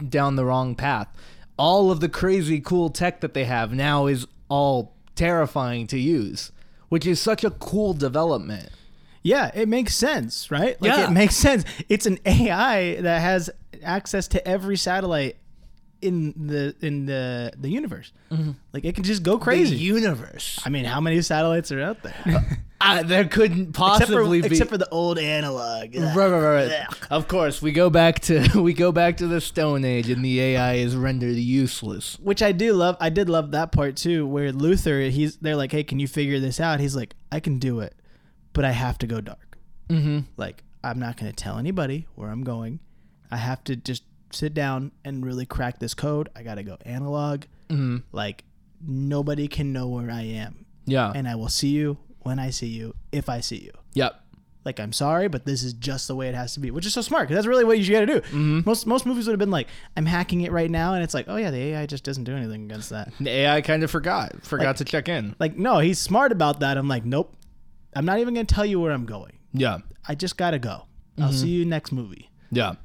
down 0.08 0.34
the 0.36 0.44
wrong 0.44 0.74
path 0.74 1.08
all 1.56 1.90
of 1.90 2.00
the 2.00 2.08
crazy 2.08 2.60
cool 2.60 2.90
tech 2.90 3.20
that 3.20 3.32
they 3.34 3.44
have 3.44 3.72
now 3.72 4.06
is 4.06 4.26
all 4.48 4.94
terrifying 5.14 5.86
to 5.86 5.98
use 5.98 6.50
which 6.88 7.06
is 7.06 7.20
such 7.20 7.44
a 7.44 7.50
cool 7.50 7.92
development 7.94 8.68
Yeah, 9.22 9.50
it 9.54 9.68
makes 9.68 9.94
sense, 9.94 10.50
right? 10.50 10.76
Like 10.82 10.92
Yeah. 10.92 11.06
it 11.08 11.10
makes 11.12 11.34
sense. 11.34 11.64
It's 11.88 12.04
an 12.04 12.18
AI 12.26 13.00
that 13.00 13.20
has 13.22 13.48
access 13.82 14.28
to 14.28 14.46
every 14.46 14.76
satellite 14.76 15.36
in 16.04 16.46
the 16.46 16.74
in 16.80 17.06
the 17.06 17.52
the 17.56 17.68
universe. 17.68 18.12
Like 18.72 18.84
it 18.84 18.94
can 18.94 19.04
just 19.04 19.22
go 19.22 19.32
the 19.32 19.44
crazy. 19.44 19.76
universe 19.76 20.60
I 20.64 20.68
mean, 20.68 20.84
how 20.84 21.00
many 21.00 21.22
satellites 21.22 21.72
are 21.72 21.80
out 21.80 22.02
there? 22.02 22.44
uh, 22.80 23.02
there 23.02 23.24
couldn't 23.24 23.68
except, 23.70 24.10
for, 24.10 24.18
possibly 24.18 24.42
be 24.42 24.46
except 24.48 24.70
for 24.70 24.78
the 24.78 24.88
old 24.90 25.18
analog. 25.18 25.94
Right, 25.94 26.14
right, 26.14 26.28
right, 26.30 26.70
right. 26.70 26.86
Of 27.10 27.28
course, 27.28 27.62
we 27.62 27.72
go 27.72 27.90
back 27.90 28.20
to 28.20 28.48
we 28.60 28.74
go 28.74 28.92
back 28.92 29.16
to 29.18 29.26
the 29.26 29.40
Stone 29.40 29.84
Age, 29.84 30.10
and 30.10 30.24
the 30.24 30.40
AI 30.40 30.74
is 30.74 30.94
rendered 30.94 31.36
useless. 31.36 32.18
Which 32.20 32.42
I 32.42 32.52
do 32.52 32.72
love. 32.72 32.96
I 33.00 33.08
did 33.08 33.28
love 33.28 33.52
that 33.52 33.72
part 33.72 33.96
too, 33.96 34.26
where 34.26 34.52
Luther, 34.52 35.00
he's 35.00 35.36
they're 35.38 35.56
like, 35.56 35.72
"Hey, 35.72 35.84
can 35.84 35.98
you 35.98 36.08
figure 36.08 36.38
this 36.40 36.60
out?" 36.60 36.80
He's 36.80 36.96
like, 36.96 37.14
"I 37.32 37.40
can 37.40 37.58
do 37.58 37.80
it, 37.80 37.94
but 38.52 38.64
I 38.64 38.72
have 38.72 38.98
to 38.98 39.06
go 39.06 39.20
dark. 39.20 39.58
Mm-hmm. 39.88 40.20
Like, 40.36 40.62
I'm 40.82 40.98
not 40.98 41.16
going 41.16 41.30
to 41.30 41.36
tell 41.36 41.58
anybody 41.58 42.06
where 42.14 42.30
I'm 42.30 42.44
going. 42.44 42.80
I 43.30 43.36
have 43.36 43.64
to 43.64 43.76
just 43.76 44.04
sit 44.34 44.54
down 44.54 44.92
and 45.04 45.24
really 45.24 45.46
crack 45.46 45.78
this 45.78 45.94
code. 45.94 46.28
I 46.36 46.42
got 46.42 46.56
to 46.56 46.62
go 46.62 46.76
analog. 46.84 47.42
Mm-hmm. 47.70 47.98
Like, 48.12 48.44
nobody 48.86 49.48
can 49.48 49.72
know 49.72 49.88
where 49.88 50.10
I 50.10 50.22
am, 50.22 50.66
Yeah. 50.86 51.12
and 51.14 51.26
I 51.28 51.34
will 51.36 51.48
see 51.48 51.68
you 51.68 51.98
when 52.20 52.38
I 52.38 52.50
see 52.50 52.66
you, 52.68 52.94
if 53.12 53.28
I 53.28 53.40
see 53.40 53.56
you. 53.58 53.72
yep. 53.94 54.20
Like 54.66 54.80
I'm 54.80 54.94
sorry, 54.94 55.28
but 55.28 55.44
this 55.44 55.62
is 55.62 55.74
just 55.74 56.08
the 56.08 56.14
way 56.16 56.26
it 56.30 56.34
has 56.34 56.54
to 56.54 56.60
be, 56.60 56.70
which 56.70 56.86
is 56.86 56.94
so 56.94 57.02
smart 57.02 57.28
because 57.28 57.36
that's 57.36 57.46
really 57.46 57.64
what 57.64 57.78
you 57.78 57.92
got 57.92 58.00
to 58.00 58.06
do. 58.06 58.20
Mm-hmm. 58.22 58.60
Most 58.64 58.86
most 58.86 59.04
movies 59.04 59.26
would 59.26 59.34
have 59.34 59.38
been 59.38 59.50
like, 59.50 59.68
I'm 59.94 60.06
hacking 60.06 60.40
it 60.40 60.52
right 60.52 60.70
now, 60.70 60.94
and 60.94 61.04
it's 61.04 61.12
like, 61.12 61.26
oh 61.28 61.36
yeah, 61.36 61.50
the 61.50 61.58
AI 61.58 61.84
just 61.84 62.02
doesn't 62.02 62.24
do 62.24 62.34
anything 62.34 62.64
against 62.64 62.88
that. 62.88 63.12
The 63.20 63.28
AI 63.28 63.60
kind 63.60 63.82
of 63.84 63.90
forgot, 63.90 64.42
forgot 64.42 64.68
Like- 64.68 64.76
to 64.76 64.84
check 64.86 65.06
in. 65.10 65.36
Like 65.38 65.58
no, 65.58 65.80
he's 65.80 65.98
smart 65.98 66.32
about 66.32 66.60
that. 66.60 66.78
I'm 66.78 66.88
like, 66.88 67.04
nope, 67.04 67.36
I'm 67.94 68.06
not 68.06 68.20
even 68.20 68.32
gonna 68.32 68.46
tell 68.46 68.64
you 68.64 68.80
where 68.80 68.92
I'm 68.92 69.04
going. 69.04 69.38
Yeah, 69.52 69.80
I 70.08 70.14
just 70.14 70.38
gotta 70.38 70.58
go. 70.58 70.86
I'll 71.20 71.28
Mm-hmm. 71.28 71.36
see 71.36 71.48
you 71.48 71.66
next 71.66 71.92
movie. 71.92 72.30
yeah, 72.50 72.76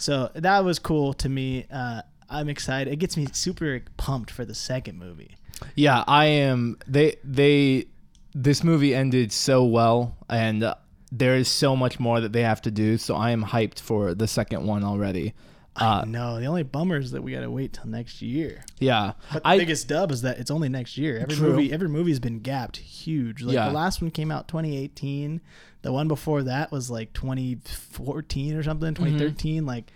So 0.00 0.30
that 0.34 0.64
was 0.64 0.78
cool 0.78 1.12
to 1.14 1.28
me. 1.28 1.66
Uh, 1.70 2.02
I'm 2.30 2.48
excited. 2.48 2.92
It 2.92 2.96
gets 2.96 3.16
me 3.16 3.26
super 3.32 3.82
pumped 3.96 4.30
for 4.30 4.44
the 4.44 4.54
second 4.54 4.98
movie. 4.98 5.36
yeah. 5.74 6.04
I 6.06 6.26
am. 6.26 6.78
They 6.86 7.16
they. 7.24 7.86
This 8.34 8.62
movie 8.62 8.94
ended 8.94 9.32
so 9.32 9.64
well, 9.64 10.16
and 10.28 10.62
uh, 10.62 10.74
there 11.10 11.36
is 11.36 11.48
so 11.48 11.74
much 11.74 11.98
more 11.98 12.20
that 12.20 12.32
they 12.32 12.42
have 12.42 12.62
to 12.62 12.70
do. 12.70 12.98
So 12.98 13.16
I 13.16 13.30
am 13.30 13.42
hyped 13.42 13.80
for 13.80 14.14
the 14.14 14.28
second 14.28 14.64
one 14.66 14.84
already. 14.84 15.34
Uh, 15.80 16.02
I 16.02 16.04
know. 16.06 16.40
The 16.40 16.46
only 16.46 16.62
bummer 16.62 16.96
is 16.98 17.10
that 17.12 17.22
we 17.22 17.32
gotta 17.32 17.50
wait 17.50 17.72
till 17.74 17.86
next 17.86 18.20
year. 18.22 18.64
yeah, 18.78 19.12
But 19.32 19.42
the 19.42 19.48
I 19.48 19.58
biggest 19.58 19.88
dub 19.88 20.10
is 20.10 20.22
that 20.22 20.38
it's 20.38 20.50
only 20.50 20.68
next 20.68 20.98
year. 20.98 21.18
Every 21.18 21.36
True. 21.36 21.50
movie, 21.50 21.72
every 21.72 21.88
movie's 21.88 22.18
been 22.20 22.40
gapped 22.40 22.76
huge. 22.78 23.42
Like 23.42 23.54
Yeah. 23.54 23.68
the 23.68 23.74
last 23.74 24.00
one 24.02 24.10
came 24.10 24.30
out 24.30 24.48
2018. 24.48 25.40
The 25.82 25.92
one 25.92 26.08
before 26.08 26.42
that 26.42 26.72
was 26.72 26.90
like 26.90 27.12
2014 27.12 28.56
or 28.56 28.62
something, 28.62 28.94
Mm-hmm. 28.94 29.04
2013. 29.18 29.66
Like, 29.66 29.92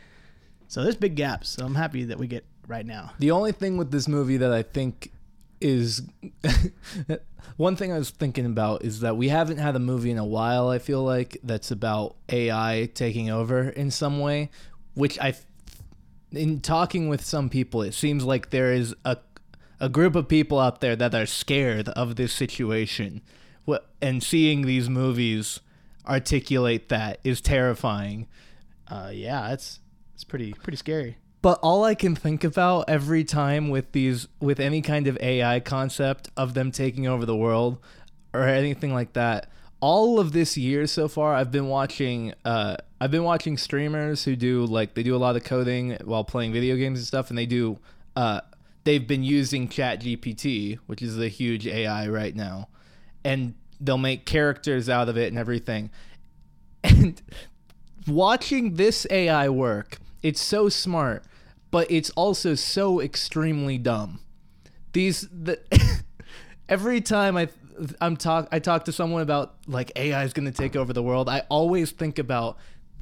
so 0.68 0.82
there's 0.82 0.96
big 0.96 1.16
gaps. 1.16 1.48
So 1.50 1.64
I'm 1.66 1.74
happy 1.74 2.04
that 2.04 2.18
we 2.18 2.26
get 2.26 2.44
right 2.68 2.86
now. 2.86 3.12
The 3.18 3.30
only 3.32 3.52
thing 3.52 3.76
with 3.76 3.90
this 3.90 4.06
movie 4.08 4.36
that 4.38 4.52
I 4.52 4.62
think 4.62 5.10
is 5.60 6.02
one 7.56 7.76
thing 7.76 7.92
I 7.92 7.98
was 7.98 8.10
thinking 8.10 8.46
about 8.46 8.84
is 8.84 9.00
that 9.00 9.16
we 9.16 9.28
haven't 9.28 9.58
had 9.58 9.76
a 9.76 9.78
movie 9.78 10.10
in 10.10 10.18
a 10.18 10.24
while. 10.24 10.68
I 10.68 10.78
feel 10.78 11.02
like 11.02 11.38
that's 11.42 11.70
about 11.70 12.16
AI 12.28 12.88
taking 12.94 13.30
over 13.30 13.68
in 13.68 13.90
some 13.90 14.18
way, 14.20 14.50
which 14.94 15.18
I, 15.20 15.34
in 16.32 16.60
talking 16.60 17.08
with 17.08 17.24
some 17.24 17.48
people, 17.48 17.82
it 17.82 17.94
seems 17.94 18.24
like 18.24 18.50
there 18.50 18.72
is 18.72 18.94
a 19.04 19.18
a 19.80 19.88
group 19.88 20.14
of 20.14 20.28
people 20.28 20.60
out 20.60 20.80
there 20.80 20.94
that 20.94 21.12
are 21.12 21.26
scared 21.26 21.88
of 21.88 22.14
this 22.14 22.32
situation, 22.32 23.20
What 23.64 23.90
and 24.00 24.22
seeing 24.22 24.62
these 24.62 24.88
movies 24.88 25.60
articulate 26.06 26.88
that 26.88 27.18
is 27.24 27.40
terrifying. 27.40 28.28
Uh, 28.88 29.10
yeah, 29.12 29.52
it's 29.52 29.80
it's 30.14 30.24
pretty 30.24 30.52
pretty 30.52 30.76
scary. 30.76 31.18
But 31.42 31.58
all 31.60 31.82
I 31.82 31.96
can 31.96 32.14
think 32.14 32.44
about 32.44 32.88
every 32.88 33.24
time 33.24 33.68
with 33.68 33.90
these 33.90 34.28
with 34.40 34.60
any 34.60 34.82
kind 34.82 35.08
of 35.08 35.18
AI 35.20 35.58
concept 35.58 36.30
of 36.36 36.54
them 36.54 36.70
taking 36.70 37.08
over 37.08 37.26
the 37.26 37.36
world 37.36 37.78
or 38.32 38.42
anything 38.42 38.94
like 38.94 39.14
that, 39.14 39.48
all 39.82 40.18
of 40.18 40.32
this 40.32 40.56
year 40.56 40.86
so 40.86 41.08
far 41.08 41.34
I've 41.34 41.50
been 41.50 41.68
watching 41.68 42.32
uh 42.44 42.76
I've 43.00 43.10
been 43.10 43.24
watching 43.24 43.58
streamers 43.58 44.24
who 44.24 44.36
do 44.36 44.64
like 44.64 44.94
they 44.94 45.02
do 45.02 45.14
a 45.14 45.18
lot 45.18 45.36
of 45.36 45.44
coding 45.44 45.98
while 46.04 46.24
playing 46.24 46.52
video 46.54 46.76
games 46.76 47.00
and 47.00 47.06
stuff 47.06 47.28
and 47.28 47.36
they 47.36 47.46
do 47.46 47.78
uh 48.16 48.40
they've 48.84 49.06
been 49.06 49.22
using 49.22 49.68
ChatGPT, 49.68 50.78
which 50.86 51.02
is 51.02 51.18
a 51.18 51.28
huge 51.28 51.66
AI 51.66 52.08
right 52.08 52.34
now. 52.34 52.68
And 53.24 53.54
they'll 53.80 53.98
make 53.98 54.26
characters 54.26 54.88
out 54.88 55.08
of 55.08 55.16
it 55.16 55.28
and 55.28 55.38
everything. 55.38 55.90
And 56.84 57.20
watching 58.06 58.74
this 58.74 59.06
AI 59.10 59.48
work, 59.48 59.98
it's 60.22 60.40
so 60.40 60.68
smart, 60.68 61.24
but 61.70 61.90
it's 61.90 62.10
also 62.10 62.54
so 62.54 63.00
extremely 63.00 63.78
dumb. 63.78 64.20
These 64.92 65.28
the 65.30 65.60
every 66.68 67.00
time 67.00 67.36
I 67.36 67.48
I'm 68.00 68.16
talk 68.16 68.48
I 68.52 68.58
talk 68.58 68.84
to 68.86 68.92
someone 68.92 69.22
about 69.22 69.54
like 69.66 69.92
AI 69.96 70.24
is 70.24 70.32
going 70.32 70.46
to 70.46 70.52
take 70.52 70.76
over 70.76 70.92
the 70.92 71.02
world, 71.02 71.28
I 71.28 71.42
always 71.48 71.90
think 71.90 72.18
about 72.18 72.56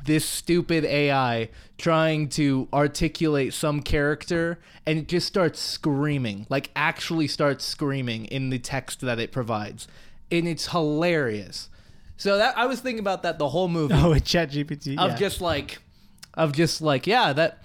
this 0.06 0.24
stupid 0.24 0.84
AI 0.84 1.50
trying 1.76 2.28
to 2.30 2.66
articulate 2.72 3.52
some 3.52 3.82
character 3.82 4.58
and 4.86 4.98
it 4.98 5.08
just 5.08 5.26
starts 5.26 5.60
screaming, 5.60 6.46
like 6.48 6.70
actually 6.74 7.28
starts 7.28 7.64
screaming 7.66 8.24
in 8.26 8.48
the 8.50 8.58
text 8.58 9.00
that 9.02 9.18
it 9.18 9.30
provides. 9.32 9.86
And 10.32 10.48
it's 10.48 10.68
hilarious. 10.68 11.68
So 12.16 12.38
that 12.38 12.56
I 12.56 12.66
was 12.66 12.80
thinking 12.80 13.00
about 13.00 13.22
that 13.24 13.38
the 13.38 13.48
whole 13.48 13.68
movie 13.68 13.94
Oh, 13.96 14.10
with 14.10 14.24
ChatGPT. 14.24 14.96
of 14.98 15.10
yeah. 15.12 15.16
just 15.16 15.40
like 15.40 15.78
of 16.34 16.52
just 16.52 16.80
like 16.80 17.06
yeah 17.06 17.32
that 17.34 17.62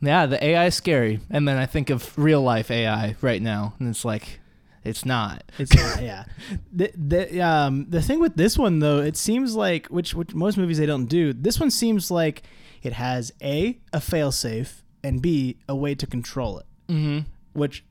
yeah 0.00 0.26
the 0.26 0.44
AI 0.44 0.66
is 0.66 0.74
scary 0.74 1.20
and 1.30 1.48
then 1.48 1.56
I 1.56 1.66
think 1.66 1.90
of 1.90 2.16
real 2.18 2.42
life 2.42 2.70
AI 2.70 3.16
right 3.20 3.40
now 3.42 3.74
and 3.80 3.88
it's 3.88 4.04
like 4.04 4.40
it's 4.84 5.04
not 5.04 5.42
It's 5.58 5.74
not, 5.74 6.02
yeah. 6.02 6.24
The, 6.72 6.90
the 6.96 7.40
um 7.40 7.86
the 7.88 8.02
thing 8.02 8.20
with 8.20 8.36
this 8.36 8.56
one 8.58 8.78
though, 8.80 8.98
it 8.98 9.16
seems 9.16 9.54
like 9.56 9.86
which 9.88 10.14
which 10.14 10.34
most 10.34 10.56
movies 10.58 10.78
they 10.78 10.86
don't 10.86 11.06
do. 11.06 11.32
This 11.32 11.58
one 11.58 11.70
seems 11.70 12.10
like 12.10 12.42
it 12.82 12.92
has 12.92 13.32
a 13.42 13.78
a 13.92 13.98
failsafe 13.98 14.82
and 15.02 15.20
b 15.22 15.56
a 15.68 15.74
way 15.74 15.94
to 15.94 16.06
control 16.06 16.58
it. 16.58 16.66
mm-hmm. 16.88 17.18
Which, 17.52 17.84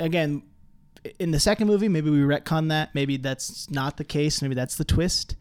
again, 0.00 0.42
in 1.18 1.30
the 1.30 1.40
second 1.40 1.66
movie, 1.66 1.88
maybe 1.88 2.10
we 2.10 2.18
retcon 2.18 2.68
that. 2.68 2.94
Maybe 2.94 3.16
that's 3.16 3.70
not 3.70 3.96
the 3.96 4.04
case. 4.04 4.42
Maybe 4.42 4.54
that's 4.54 4.76
the 4.76 4.84
twist. 4.84 5.36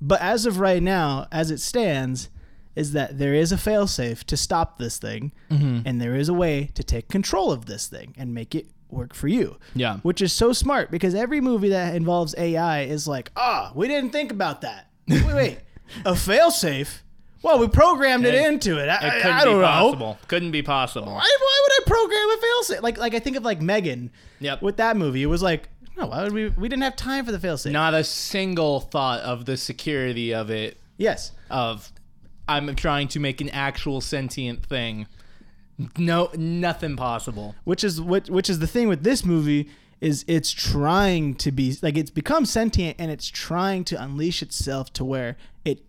But 0.00 0.20
as 0.22 0.46
of 0.46 0.58
right 0.60 0.82
now, 0.82 1.26
as 1.30 1.50
it 1.50 1.60
stands, 1.60 2.30
is 2.74 2.92
that 2.92 3.18
there 3.18 3.34
is 3.34 3.52
a 3.52 3.56
failsafe 3.56 4.24
to 4.24 4.36
stop 4.36 4.78
this 4.78 4.98
thing, 4.98 5.32
Mm-hmm. 5.50 5.80
and 5.86 6.00
there 6.00 6.14
is 6.14 6.28
a 6.28 6.34
way 6.34 6.70
to 6.74 6.82
take 6.82 7.08
control 7.08 7.52
of 7.52 7.66
this 7.66 7.86
thing 7.86 8.14
and 8.16 8.32
make 8.32 8.54
it 8.54 8.66
work 8.92 9.14
for 9.14 9.28
you 9.28 9.56
yeah 9.74 9.98
which 10.02 10.20
is 10.20 10.32
so 10.32 10.52
smart 10.52 10.90
because 10.90 11.14
every 11.14 11.40
movie 11.40 11.68
that 11.70 11.94
involves 11.94 12.34
AI 12.38 12.82
is 12.82 13.06
like, 13.08 13.30
ah, 13.36 13.72
we 13.74 13.88
didn't 13.88 14.10
think 14.10 14.30
about 14.32 14.60
that. 14.62 14.88
Wait, 15.08 15.24
wait, 15.34 15.58
a 16.04 16.12
failsafe? 16.12 17.00
Well, 17.42 17.58
we 17.58 17.68
programmed 17.68 18.26
it, 18.26 18.34
It- 18.34 18.46
into 18.52 18.78
it. 18.78 18.88
I, 18.88 18.96
it 18.96 19.22
couldn't 19.22 19.36
I 19.36 19.44
don't 19.44 19.54
be 19.56 19.60
know. 19.60 19.66
possible 19.66 20.18
couldn't 20.28 20.50
be 20.50 20.62
possible 20.62 21.06
Why, 21.12 21.36
why 21.40 21.60
would 21.62 21.72
I 21.72 21.80
program 21.86 22.30
a 22.30 22.38
failsafe? 22.76 22.82
Like, 22.82 22.98
like 22.98 23.14
I 23.14 23.18
think 23.18 23.36
of 23.36 23.44
like 23.44 23.60
Megan 23.62 24.10
Yep. 24.40 24.62
with 24.62 24.76
that 24.76 24.96
movie. 24.96 25.22
It 25.22 25.26
was 25.26 25.42
like, 25.42 25.68
no, 25.96 26.06
why 26.06 26.22
would 26.22 26.32
we? 26.32 26.48
We 26.48 26.68
didn't 26.68 26.82
have 26.82 26.96
time 26.96 27.24
for 27.26 27.32
the 27.32 27.38
failsafe. 27.38 27.72
not 27.72 27.94
a 27.94 28.04
single 28.04 28.80
thought 28.80 29.20
of 29.20 29.44
the 29.46 29.56
security 29.56 30.32
of 30.34 30.50
it 30.50 30.78
Yes, 30.98 31.32
of 31.50 31.90
I'm 32.48 32.74
trying 32.76 33.08
to 33.08 33.20
make 33.20 33.40
an 33.40 33.48
actual 33.50 34.00
sentient 34.00 34.64
thing 34.66 35.06
no 35.96 36.30
nothing 36.36 36.96
possible 36.96 37.54
which 37.64 37.84
is 37.84 38.00
what 38.00 38.28
which 38.28 38.50
is 38.50 38.58
the 38.58 38.66
thing 38.66 38.88
with 38.88 39.02
this 39.02 39.24
movie 39.24 39.68
is 40.00 40.24
it's 40.26 40.50
trying 40.50 41.34
to 41.34 41.52
be 41.52 41.76
like 41.82 41.96
it's 41.96 42.10
become 42.10 42.44
sentient 42.46 42.96
and 42.98 43.10
it's 43.10 43.28
trying 43.28 43.84
to 43.84 44.02
unleash 44.02 44.42
itself 44.42 44.92
to 44.92 45.04
where 45.04 45.36
it 45.64 45.84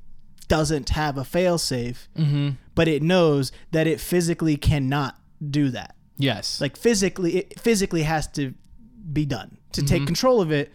doesn't 0.48 0.89
have 0.89 1.18
a 1.18 1.22
failsafe, 1.22 2.08
mm-hmm. 2.18 2.50
but 2.76 2.88
it 2.88 3.02
knows 3.02 3.54
that 3.72 3.88
it 3.88 4.02
physically 4.02 4.58
cannot 4.58 5.16
do 5.50 5.70
that. 5.70 5.96
yes 6.18 6.60
Like 6.60 6.76
physically, 6.76 7.38
it 7.38 7.60
physically 7.60 8.04
has 8.04 8.28
to 8.34 8.54
be 9.14 9.26
done 9.26 9.58
to 9.72 9.82
take 9.82 10.06
control 10.06 10.42
of 10.42 10.52
it 10.52 10.72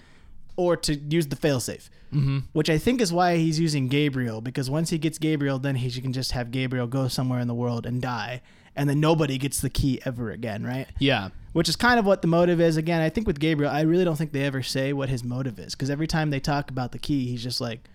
or 0.57 0.77
to 0.77 0.95
use 0.95 1.27
the 1.29 1.37
failsafe. 1.37 1.89
mm-hmm. 2.13 2.39
Which 2.53 2.71
I 2.71 2.79
think 2.79 3.01
is 3.01 3.13
why 3.13 3.37
he's 3.37 3.61
using 3.61 3.89
Gabriel 3.89 4.41
because 4.41 4.71
once 4.71 4.91
he 4.91 4.99
gets 4.99 5.19
Gabriel, 5.19 5.59
then 5.59 5.77
he 5.77 5.91
can 6.01 6.13
just 6.13 6.33
have 6.33 6.51
Gabriel 6.51 6.87
go 6.87 7.09
somewhere 7.09 7.41
in 7.41 7.49
the 7.49 7.55
world 7.55 7.87
and 7.87 8.01
die, 8.01 8.43
and 8.75 8.89
then 8.89 9.01
nobody 9.01 9.39
gets 9.39 9.61
the 9.61 9.71
key 9.71 10.01
ever 10.05 10.31
again, 10.31 10.65
right? 10.65 10.89
yeah 10.99 11.31
which 11.57 11.71
is 11.71 11.77
kind 11.77 11.99
of 11.99 12.05
what 12.05 12.21
the 12.21 12.29
motive 12.29 12.61
is. 12.61 12.77
Again, 12.77 13.01
I 13.01 13.09
think 13.09 13.27
with 13.27 13.41
Gabriel, 13.41 13.73
I 13.73 13.81
really 13.81 14.05
don't 14.05 14.17
think 14.17 14.33
they 14.33 14.45
ever 14.45 14.63
say 14.63 14.93
what 14.93 15.09
his 15.09 15.25
motive 15.25 15.59
is 15.59 15.75
because 15.75 15.89
every 15.89 16.07
time 16.07 16.29
they 16.29 16.39
talk 16.39 16.71
about 16.71 16.93
the 16.93 16.99
key, 16.99 17.31
he's 17.31 17.43
just 17.43 17.63
like, 17.63 17.89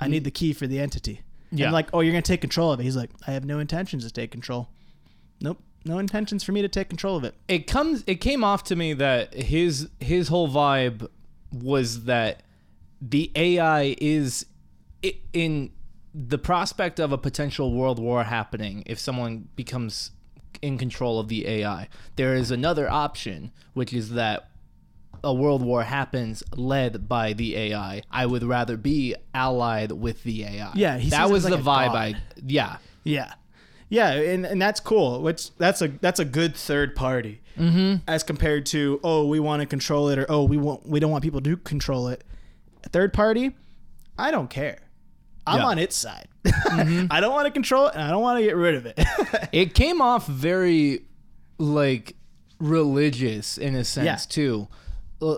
"I 0.00 0.08
need 0.08 0.24
the 0.24 0.32
key 0.32 0.52
for 0.52 0.66
the 0.66 0.80
entity." 0.80 1.20
Yeah. 1.52 1.66
And 1.66 1.72
like, 1.72 1.88
"Oh, 1.92 2.00
you're 2.00 2.10
gonna 2.10 2.22
take 2.22 2.40
control 2.40 2.72
of 2.72 2.80
it." 2.80 2.82
He's 2.82 2.96
like, 2.96 3.10
"I 3.28 3.30
have 3.30 3.44
no 3.44 3.60
intentions 3.60 4.04
to 4.04 4.10
take 4.10 4.32
control." 4.32 4.70
Nope, 5.40 5.62
no 5.84 6.00
intentions 6.00 6.42
for 6.42 6.50
me 6.50 6.62
to 6.62 6.68
take 6.68 6.88
control 6.88 7.16
of 7.16 7.22
it. 7.22 7.36
it 7.46 7.68
comes 7.68 8.02
it 8.08 8.16
came 8.16 8.42
off 8.42 8.64
to 8.64 8.74
me 8.74 8.92
that 8.94 9.34
his 9.34 9.88
his 10.00 10.26
whole 10.26 10.48
vibe 10.48 11.06
was 11.52 12.04
that 12.04 12.42
the 13.00 13.30
AI 13.34 13.96
is 14.00 14.46
in 15.32 15.70
the 16.14 16.38
prospect 16.38 17.00
of 17.00 17.12
a 17.12 17.18
potential 17.18 17.72
world 17.72 17.98
war 17.98 18.24
happening 18.24 18.82
if 18.86 18.98
someone 18.98 19.48
becomes 19.56 20.10
in 20.60 20.78
control 20.78 21.18
of 21.18 21.28
the 21.28 21.46
AI. 21.46 21.88
There 22.16 22.34
is 22.34 22.50
another 22.50 22.90
option, 22.90 23.50
which 23.72 23.92
is 23.92 24.10
that 24.10 24.48
a 25.24 25.32
world 25.32 25.62
war 25.62 25.84
happens 25.84 26.42
led 26.54 27.08
by 27.08 27.32
the 27.32 27.56
AI. 27.56 28.02
I 28.10 28.26
would 28.26 28.42
rather 28.42 28.76
be 28.76 29.14
allied 29.34 29.92
with 29.92 30.22
the 30.24 30.44
AI. 30.44 30.72
Yeah, 30.74 30.98
he 30.98 31.10
that 31.10 31.30
was 31.30 31.44
as 31.44 31.50
the 31.50 31.56
vibe. 31.56 31.92
god. 31.92 31.96
I 31.96 32.14
yeah. 32.46 32.76
Yeah, 33.04 33.34
yeah, 33.88 34.12
and 34.12 34.46
and 34.46 34.62
that's 34.62 34.80
cool. 34.80 35.20
Which 35.22 35.54
that's 35.56 35.82
a 35.82 35.88
that's 35.88 36.20
a 36.20 36.24
good 36.24 36.54
third 36.54 36.94
party 36.94 37.41
mm-hmm. 37.58 37.96
as 38.08 38.22
compared 38.22 38.66
to 38.66 39.00
oh 39.04 39.26
we 39.26 39.40
want 39.40 39.60
to 39.60 39.66
control 39.66 40.08
it 40.08 40.18
or 40.18 40.26
oh 40.28 40.44
we 40.44 40.56
want 40.56 40.86
we 40.86 41.00
don't 41.00 41.10
want 41.10 41.22
people 41.24 41.40
to 41.40 41.56
control 41.58 42.08
it. 42.08 42.24
A 42.84 42.88
third 42.88 43.12
party, 43.12 43.52
I 44.18 44.30
don't 44.30 44.50
care. 44.50 44.78
I'm 45.46 45.58
Yeah. 45.60 45.66
on 45.66 45.78
its 45.78 45.96
side. 45.96 46.28
I 46.46 47.18
don't 47.20 47.32
want 47.32 47.46
to 47.46 47.52
control 47.52 47.86
it 47.86 47.94
and 47.94 48.02
I 48.02 48.10
don't 48.10 48.22
want 48.22 48.38
to 48.38 48.44
get 48.44 48.56
rid 48.56 48.74
of 48.74 48.86
it. 48.86 48.98
It 49.52 49.74
came 49.74 50.00
off 50.00 50.26
very 50.26 51.04
like 51.58 52.16
religious 52.58 53.58
in 53.58 53.74
a 53.74 53.84
sense 53.84 54.06
Yeah. 54.06 54.16
too. 54.28 54.68
Uh, 55.20 55.36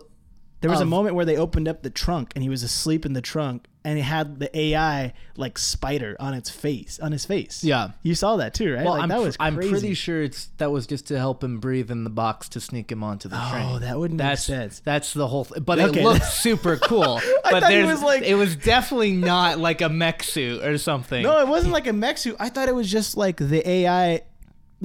There 0.61 0.71
was 0.71 0.81
a 0.81 0.87
moment 0.87 1.15
where 1.15 1.25
they 1.25 1.37
opened 1.37 1.69
up 1.69 1.83
the 1.83 1.91
trunk 1.91 2.33
and 2.35 2.43
he 2.43 2.49
was 2.49 2.63
asleep 2.63 3.05
in 3.05 3.13
the 3.13 3.21
trunk 3.21 3.67
and 3.85 3.99
it 3.99 4.03
had 4.03 4.39
the 4.39 4.57
AI 4.59 5.13
like 5.37 5.59
spider 5.59 6.17
on 6.19 6.33
its 6.35 6.49
face, 6.49 6.99
on 7.01 7.13
his 7.13 7.25
face. 7.27 7.63
Yeah. 7.63 7.91
You 8.03 8.15
saw 8.15 8.37
that 8.37 8.55
too, 8.55 8.73
right? 8.75 8.85
Well, 8.85 8.95
like, 8.95 9.03
I'm, 9.03 9.09
that 9.11 9.21
was 9.21 9.37
I'm 9.39 9.57
pretty 9.57 9.95
sure 9.95 10.23
it's 10.23 10.47
that 10.59 10.71
was 10.71 10.87
just 10.87 11.09
to 11.09 11.19
help 11.19 11.45
him 11.45 11.59
breathe 11.61 11.91
in 11.91 12.05
the 12.05 12.11
box 12.11 12.49
to 12.51 12.61
sneak 12.61 12.91
him 12.91 13.03
onto 13.05 13.29
the 13.29 13.37
train. 13.51 13.67
Oh, 13.69 13.79
that 13.81 13.99
wouldn't 13.99 14.19
make 14.19 14.27
that's 14.27 14.45
sense. 14.45 14.81
that's 14.81 15.13
the 15.13 15.27
whole. 15.27 15.45
Th- 15.45 15.65
but 15.65 15.79
Okay. 15.79 16.01
it 16.01 16.05
looked 16.05 16.25
super 16.25 16.77
cool. 16.83 17.21
I 17.45 17.51
but 17.51 17.61
thought 17.63 17.69
there's 17.69 17.87
was 17.89 18.03
like- 18.03 18.23
it 18.23 18.37
was 18.37 18.57
definitely 18.57 19.13
not 19.13 19.59
like 19.59 19.81
a 19.83 19.89
mech 19.89 20.23
suit 20.23 20.65
or 20.65 20.79
something. 20.79 21.23
No, 21.23 21.41
it 21.41 21.49
wasn't 21.49 21.73
like 21.73 21.87
a 21.87 21.93
mech 21.93 22.19
suit. 22.19 22.37
I 22.41 22.49
thought 22.49 22.69
it 22.69 22.75
was 22.75 22.91
just 22.91 23.17
like 23.17 23.37
the 23.37 23.69
AI 23.69 24.23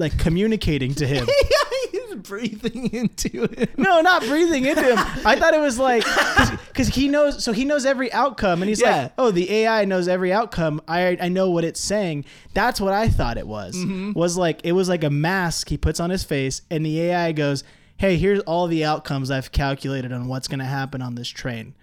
like 0.00 0.18
communicating 0.18 0.94
to 0.94 1.06
him. 1.06 1.28
he's 1.92 2.14
breathing 2.16 2.92
into 2.92 3.44
it. 3.44 3.78
No, 3.78 4.00
not 4.00 4.22
breathing 4.22 4.64
into 4.64 4.82
him. 4.82 4.98
I 5.24 5.36
thought 5.36 5.54
it 5.54 5.60
was 5.60 5.78
like 5.78 6.04
because 6.68 6.88
he 6.88 7.08
knows. 7.08 7.44
So 7.44 7.52
he 7.52 7.64
knows 7.64 7.84
every 7.86 8.12
outcome, 8.12 8.62
and 8.62 8.68
he's 8.68 8.80
Yeah. 8.80 9.02
like, 9.02 9.12
"Oh, 9.18 9.30
the 9.30 9.50
AI 9.52 9.84
knows 9.84 10.08
every 10.08 10.32
outcome. 10.32 10.80
I 10.88 11.16
I 11.20 11.28
know 11.28 11.50
what 11.50 11.64
it's 11.64 11.80
saying." 11.80 12.24
That's 12.54 12.80
what 12.80 12.92
I 12.92 13.08
thought 13.08 13.38
it 13.38 13.46
was. 13.46 13.76
Mm-hmm. 13.76 14.12
Was 14.18 14.36
like 14.36 14.60
it 14.64 14.72
was 14.72 14.88
like 14.88 15.04
a 15.04 15.10
mask 15.10 15.68
he 15.68 15.76
puts 15.76 16.00
on 16.00 16.10
his 16.10 16.24
face, 16.24 16.62
and 16.70 16.84
the 16.84 17.00
AI 17.00 17.32
goes, 17.32 17.62
"Hey, 17.96 18.16
here's 18.16 18.40
all 18.40 18.66
the 18.66 18.84
outcomes 18.84 19.30
I've 19.30 19.52
calculated 19.52 20.12
on 20.12 20.26
what's 20.28 20.48
going 20.48 20.60
to 20.60 20.64
happen 20.64 21.02
on 21.02 21.14
this 21.14 21.28
train. 21.28 21.74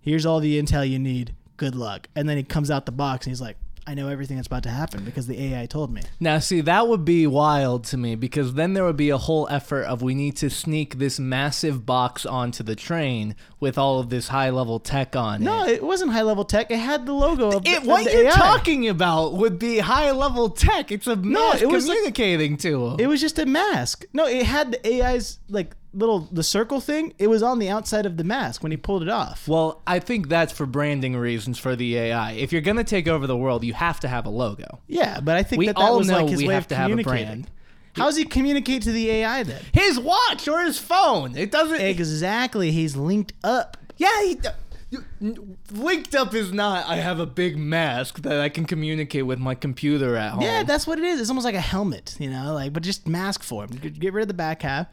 Here's 0.00 0.24
all 0.26 0.40
the 0.40 0.60
intel 0.60 0.88
you 0.88 0.98
need. 0.98 1.34
Good 1.56 1.74
luck." 1.74 2.08
And 2.14 2.28
then 2.28 2.36
he 2.36 2.42
comes 2.42 2.70
out 2.70 2.86
the 2.86 2.92
box, 2.92 3.26
and 3.26 3.30
he's 3.32 3.40
like. 3.40 3.56
I 3.86 3.92
know 3.92 4.08
everything 4.08 4.36
that's 4.36 4.46
about 4.46 4.62
to 4.62 4.70
happen 4.70 5.04
because 5.04 5.26
the 5.26 5.38
AI 5.52 5.66
told 5.66 5.92
me. 5.92 6.00
Now, 6.18 6.38
see, 6.38 6.62
that 6.62 6.88
would 6.88 7.04
be 7.04 7.26
wild 7.26 7.84
to 7.84 7.98
me 7.98 8.14
because 8.14 8.54
then 8.54 8.72
there 8.72 8.82
would 8.84 8.96
be 8.96 9.10
a 9.10 9.18
whole 9.18 9.46
effort 9.50 9.82
of 9.82 10.00
we 10.00 10.14
need 10.14 10.36
to 10.36 10.48
sneak 10.48 10.96
this 10.98 11.18
massive 11.20 11.84
box 11.84 12.24
onto 12.24 12.62
the 12.62 12.74
train 12.74 13.36
with 13.60 13.76
all 13.76 14.00
of 14.00 14.08
this 14.08 14.28
high 14.28 14.48
level 14.48 14.80
tech 14.80 15.14
on 15.14 15.42
No, 15.44 15.64
it. 15.66 15.72
it 15.72 15.82
wasn't 15.84 16.12
high 16.12 16.22
level 16.22 16.44
tech. 16.46 16.70
It 16.70 16.78
had 16.78 17.04
the 17.04 17.12
logo 17.12 17.58
of, 17.58 17.66
It, 17.66 17.78
of 17.82 17.86
what 17.86 18.04
the 18.06 18.12
you're 18.12 18.26
AI. 18.28 18.30
talking 18.30 18.88
about 18.88 19.34
would 19.34 19.58
be 19.58 19.78
high 19.80 20.10
level 20.12 20.48
tech. 20.48 20.90
It's 20.90 21.06
a 21.06 21.16
mask 21.16 21.60
it 21.60 21.66
was 21.68 21.86
like- 21.86 21.96
communicating 21.98 22.56
to 22.58 22.86
him. 22.86 22.96
It 23.00 23.06
was 23.06 23.20
just 23.20 23.38
a 23.38 23.44
mask. 23.44 24.06
No, 24.14 24.26
it 24.26 24.46
had 24.46 24.72
the 24.72 24.86
AI's 25.02 25.38
like 25.50 25.76
little 25.94 26.20
the 26.32 26.42
circle 26.42 26.80
thing. 26.80 27.14
It 27.18 27.28
was 27.28 27.42
on 27.42 27.58
the 27.58 27.68
outside 27.68 28.06
of 28.06 28.16
the 28.16 28.24
mask 28.24 28.62
when 28.62 28.72
he 28.72 28.76
pulled 28.76 29.02
it 29.02 29.08
off. 29.08 29.48
well, 29.48 29.82
I 29.86 29.98
think 29.98 30.28
that's 30.28 30.52
for 30.52 30.66
branding 30.66 31.16
reasons 31.16 31.58
for 31.58 31.76
the 31.76 31.96
AI. 31.96 32.32
If 32.32 32.52
you're 32.52 32.62
gonna 32.62 32.84
take 32.84 33.08
over 33.08 33.26
the 33.26 33.36
world, 33.36 33.64
you 33.64 33.74
have 33.74 34.00
to 34.00 34.08
have 34.08 34.26
a 34.26 34.30
logo. 34.30 34.80
Yeah, 34.86 35.20
but 35.20 35.36
I 35.36 35.42
think 35.42 35.60
We 35.60 35.66
that 35.66 35.76
that 35.76 35.82
all 35.82 35.98
was 35.98 36.08
know 36.08 36.22
like 36.22 36.28
his 36.28 36.38
we 36.38 36.48
way 36.48 36.54
have 36.54 36.64
of 36.64 36.68
to 36.68 36.76
have 36.76 36.90
a 36.90 37.02
brand. 37.02 37.50
How 37.96 38.06
does 38.06 38.16
he 38.16 38.24
communicate 38.24 38.82
to 38.82 38.92
the 38.92 39.08
AI 39.08 39.44
then? 39.44 39.62
His 39.72 40.00
watch 40.00 40.48
or 40.48 40.60
his 40.62 40.78
phone. 40.78 41.36
It 41.36 41.52
doesn't. 41.52 41.80
Exactly, 41.80 42.72
he's 42.72 42.96
linked 42.96 43.32
up. 43.44 43.76
Yeah, 43.96 44.22
he, 44.24 44.38
uh, 44.44 44.50
linked 45.70 46.14
up 46.14 46.34
is 46.34 46.52
not. 46.52 46.86
I 46.88 46.96
have 46.96 47.20
a 47.20 47.26
big 47.26 47.56
mask 47.56 48.22
that 48.22 48.40
I 48.40 48.48
can 48.48 48.64
communicate 48.64 49.26
with 49.26 49.38
my 49.38 49.54
computer 49.54 50.16
at 50.16 50.32
home. 50.32 50.42
Yeah, 50.42 50.62
that's 50.62 50.86
what 50.86 50.98
it 50.98 51.04
is. 51.04 51.20
It's 51.20 51.30
almost 51.30 51.44
like 51.44 51.54
a 51.54 51.60
helmet, 51.60 52.16
you 52.18 52.30
know, 52.30 52.52
like 52.54 52.72
but 52.72 52.82
just 52.82 53.06
mask 53.06 53.42
form. 53.42 53.70
Get 53.70 53.98
get 53.98 54.12
rid 54.12 54.22
of 54.22 54.28
the 54.28 54.34
back 54.34 54.62
half. 54.62 54.86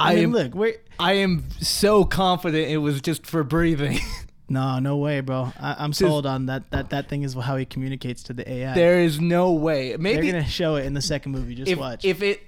I, 0.00 0.12
I 0.12 0.14
mean, 0.16 0.24
am- 0.36 0.52
look, 0.52 0.80
I 0.98 1.12
am 1.14 1.44
so 1.60 2.04
confident 2.04 2.68
it 2.70 2.78
was 2.78 3.00
just 3.00 3.26
for 3.26 3.42
breathing. 3.44 3.98
no, 4.48 4.78
no 4.78 4.96
way, 4.96 5.20
bro. 5.20 5.52
I, 5.60 5.76
I'm 5.78 5.92
sold 5.92 6.26
on 6.26 6.46
that. 6.46 6.70
That 6.70 6.90
that 6.90 7.08
thing 7.08 7.22
is 7.22 7.34
how 7.34 7.56
he 7.56 7.64
communicates 7.64 8.22
to 8.24 8.32
the 8.32 8.50
AI. 8.50 8.74
there 8.74 9.00
is 9.00 9.20
no 9.20 9.52
way. 9.52 9.96
Maybe 9.98 10.22
They're 10.30 10.40
gonna 10.40 10.46
show 10.50 10.76
it 10.76 10.86
in 10.86 10.94
the 10.94 11.02
second 11.02 11.32
movie. 11.32 11.54
Just 11.54 11.70
if 11.70 11.78
watch. 11.78 12.04
if 12.04 12.22
it. 12.22 12.42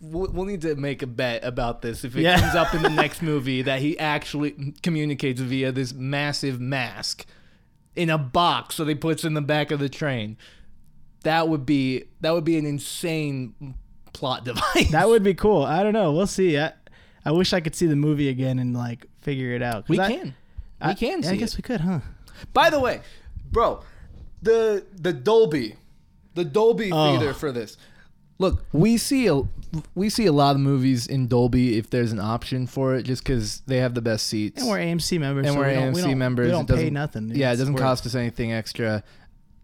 We'll 0.00 0.32
we'll 0.32 0.46
need 0.46 0.62
to 0.62 0.74
make 0.74 1.02
a 1.02 1.06
bet 1.06 1.44
about 1.44 1.82
this. 1.82 2.02
If 2.02 2.16
it 2.16 2.22
Yeah. 2.22 2.40
comes 2.40 2.54
up 2.54 2.74
in 2.74 2.80
the 2.82 2.88
next 3.02 3.20
movie 3.20 3.60
that 3.62 3.80
he 3.80 3.98
actually 3.98 4.72
communicates 4.82 5.38
via 5.42 5.70
this 5.70 5.92
massive 5.92 6.58
mask 6.58 7.26
in 7.94 8.08
a 8.08 8.16
box 8.16 8.78
that 8.78 8.88
he 8.88 8.94
puts 8.94 9.22
in 9.22 9.34
the 9.34 9.42
back 9.42 9.70
of 9.70 9.78
the 9.78 9.90
train, 9.90 10.38
that 11.24 11.48
would 11.48 11.66
be 11.66 12.04
that 12.22 12.30
would 12.32 12.44
be 12.44 12.56
an 12.56 12.64
insane 12.64 13.74
plot 14.14 14.44
device. 14.46 14.90
That 14.92 15.08
would 15.08 15.22
be 15.22 15.34
cool. 15.34 15.62
I 15.62 15.82
don't 15.82 15.92
know. 15.92 16.12
We'll 16.12 16.26
see. 16.26 16.58
I, 16.58 16.72
I 17.24 17.32
wish 17.32 17.52
I 17.52 17.60
could 17.60 17.74
see 17.74 17.86
the 17.86 17.96
movie 17.96 18.28
again 18.28 18.58
and 18.58 18.74
like 18.74 19.06
figure 19.20 19.52
it 19.54 19.62
out. 19.62 19.86
'Cause 19.86 19.90
we 19.96 20.00
I- 20.00 20.08
can. 20.12 20.34
We 20.86 20.94
can 20.94 21.22
yeah, 21.22 21.28
see 21.28 21.34
I 21.34 21.36
guess 21.38 21.52
it. 21.52 21.58
we 21.58 21.62
could, 21.62 21.82
huh? 21.82 22.00
By 22.54 22.70
the 22.70 22.80
way, 22.80 23.00
bro, 23.52 23.80
the 24.42 24.84
the 24.96 25.12
Dolby, 25.12 25.76
the 26.34 26.44
Dolby 26.44 26.90
Oh. 26.92 27.18
theater 27.18 27.34
for 27.34 27.52
this. 27.52 27.76
Look, 28.38 28.64
we 28.72 28.96
see 28.96 29.26
a 29.26 29.42
we 29.94 30.08
see 30.08 30.24
a 30.24 30.32
lot 30.32 30.54
of 30.56 30.62
movies 30.62 31.06
in 31.06 31.28
Dolby 31.28 31.76
if 31.76 31.90
there's 31.90 32.12
an 32.12 32.18
option 32.18 32.66
for 32.66 32.94
it, 32.94 33.02
just 33.02 33.22
because 33.22 33.60
they 33.66 33.76
have 33.76 33.92
the 33.94 34.00
best 34.00 34.26
seats. 34.26 34.62
And 34.62 34.70
we're 34.70 34.78
AMC 34.78 35.18
members. 35.20 35.44
And 35.46 35.52
so 35.54 35.60
we're 35.60 35.68
we 35.68 35.74
don't, 35.74 35.92
we 35.92 36.00
AMC 36.00 36.04
don't, 36.06 36.18
members. 36.18 36.44
We 36.46 36.48
It 36.48 36.52
don't 36.52 36.66
pay 36.68 36.74
doesn't- 36.76 36.92
nothing. 36.94 37.32
yeah, 37.34 37.50
it 37.50 37.52
It's 37.52 37.58
doesn't 37.60 37.74
worth 37.74 37.82
cost 37.82 38.06
us 38.06 38.14
anything 38.14 38.52
extra. 38.52 39.02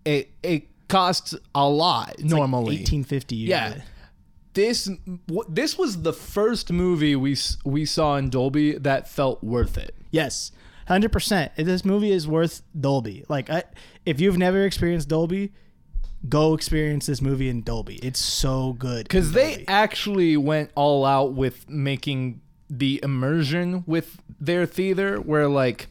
It 0.05 0.31
it 0.43 0.69
costs 0.89 1.35
a 1.55 1.67
lot 1.67 2.17
normally. 2.23 2.77
eighteen 2.81 3.03
fifty. 3.05 3.37
Yeah. 3.37 3.77
This 4.57 4.89
this 5.49 5.77
was 5.77 6.01
the 6.01 6.15
first 6.15 6.73
movie 6.73 7.15
we 7.15 7.37
we 7.63 7.85
saw 7.85 8.17
in 8.17 8.31
Dolby 8.31 8.79
that 8.79 9.07
felt 9.07 9.45
worth 9.45 9.77
it. 9.77 9.95
Yes. 10.11 10.51
Hundred 10.89 11.13
percent. 11.13 11.53
This 11.57 11.85
movie 11.85 12.11
is 12.11 12.27
worth 12.27 12.63
Dolby. 12.79 13.25
Like, 13.29 13.51
I, 13.51 13.65
if 14.07 14.19
you've 14.19 14.39
never 14.39 14.65
experienced 14.65 15.09
Dolby, 15.09 15.53
go 16.27 16.55
experience 16.55 17.05
this 17.05 17.21
movie 17.21 17.51
in 17.51 17.63
Dolby. 17.63 17.97
It's 17.97 18.21
so 18.21 18.73
good. 18.73 19.05
Because 19.05 19.33
they 19.33 19.65
actually 19.69 20.39
went 20.39 20.71
all 20.75 21.05
out 21.05 21.35
with 21.35 21.69
making 21.69 22.41
the 22.71 22.99
immersion 23.03 23.85
with 23.87 24.23
their 24.41 24.65
theater, 24.65 25.21
where 25.21 25.49
like 25.49 25.89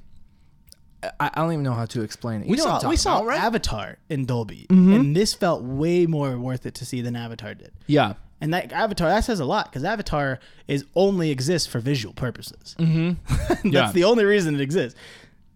I, 1.20 1.30
I 1.34 1.42
don't 1.42 1.52
even 1.52 1.64
know 1.64 1.74
how 1.74 1.86
to 1.86 2.02
explain 2.02 2.42
it. 2.42 2.46
You 2.46 2.52
we 2.52 2.58
know 2.58 2.66
what 2.66 2.74
I'm 2.76 2.82
saw 2.82 2.90
we 2.90 2.96
saw 2.96 3.18
about, 3.18 3.28
right? 3.28 3.40
Avatar 3.42 3.98
in 4.10 4.26
Dolby, 4.26 4.66
mm-hmm. 4.70 4.94
and 4.94 5.16
this 5.16 5.36
felt 5.36 5.62
way 5.62 6.06
more 6.06 6.38
worth 6.40 6.66
it 6.66 6.74
to 6.76 6.86
see 6.86 7.02
than 7.02 7.16
Avatar 7.16 7.54
did. 7.54 7.72
yeah, 7.88 8.14
And 8.42 8.54
that 8.54 8.72
Avatar 8.74 9.10
that 9.10 9.24
says 9.24 9.40
a 9.40 9.46
lot 9.46 9.72
because 9.72 9.84
Avatar 9.84 10.40
is 10.68 10.86
only 10.96 11.32
exists 11.32 11.68
for 11.68 11.80
visual 11.80 12.14
purposes. 12.14 12.76
mm-hmm. 12.78 13.70
That's 13.72 13.94
the 13.94 14.04
only 14.04 14.26
reason 14.26 14.56
it 14.56 14.62
exists. 14.62 15.00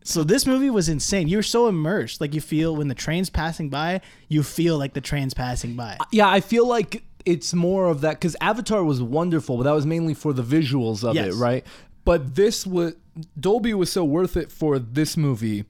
So 0.04 0.24
this 0.24 0.46
movie 0.46 0.70
was 0.70 0.88
insane. 0.90 1.28
You're 1.28 1.44
so 1.44 1.68
immersed, 1.68 2.22
like 2.22 2.34
you 2.34 2.42
feel 2.42 2.76
when 2.76 2.88
the 2.88 2.96
train's 2.96 3.30
passing 3.30 3.70
by, 3.70 4.02
you 4.30 4.44
feel 4.44 4.78
like 4.78 4.94
the 4.94 5.02
train's 5.02 5.34
passing 5.34 5.76
by. 5.76 5.98
yeah. 6.12 6.28
I 6.30 6.40
feel 6.40 6.66
like 6.68 7.04
it's 7.26 7.54
more 7.54 7.88
of 7.88 8.02
that 8.02 8.12
because 8.14 8.36
Avatar 8.42 8.84
was 8.84 9.02
wonderful, 9.02 9.58
but 9.58 9.64
that 9.64 9.74
was 9.74 9.86
mainly 9.86 10.14
for 10.14 10.32
the 10.34 10.42
visuals 10.42 11.04
of 11.04 11.16
Yes. 11.16 11.36
it, 11.36 11.38
right? 11.38 11.66
But 12.06 12.36
this 12.36 12.66
was 12.66 12.94
Dolby 13.40 13.74
was 13.74 13.92
so 13.92 14.06
worth 14.06 14.38
it 14.38 14.52
for 14.52 14.80
this 14.80 15.18
movie. 15.18 15.66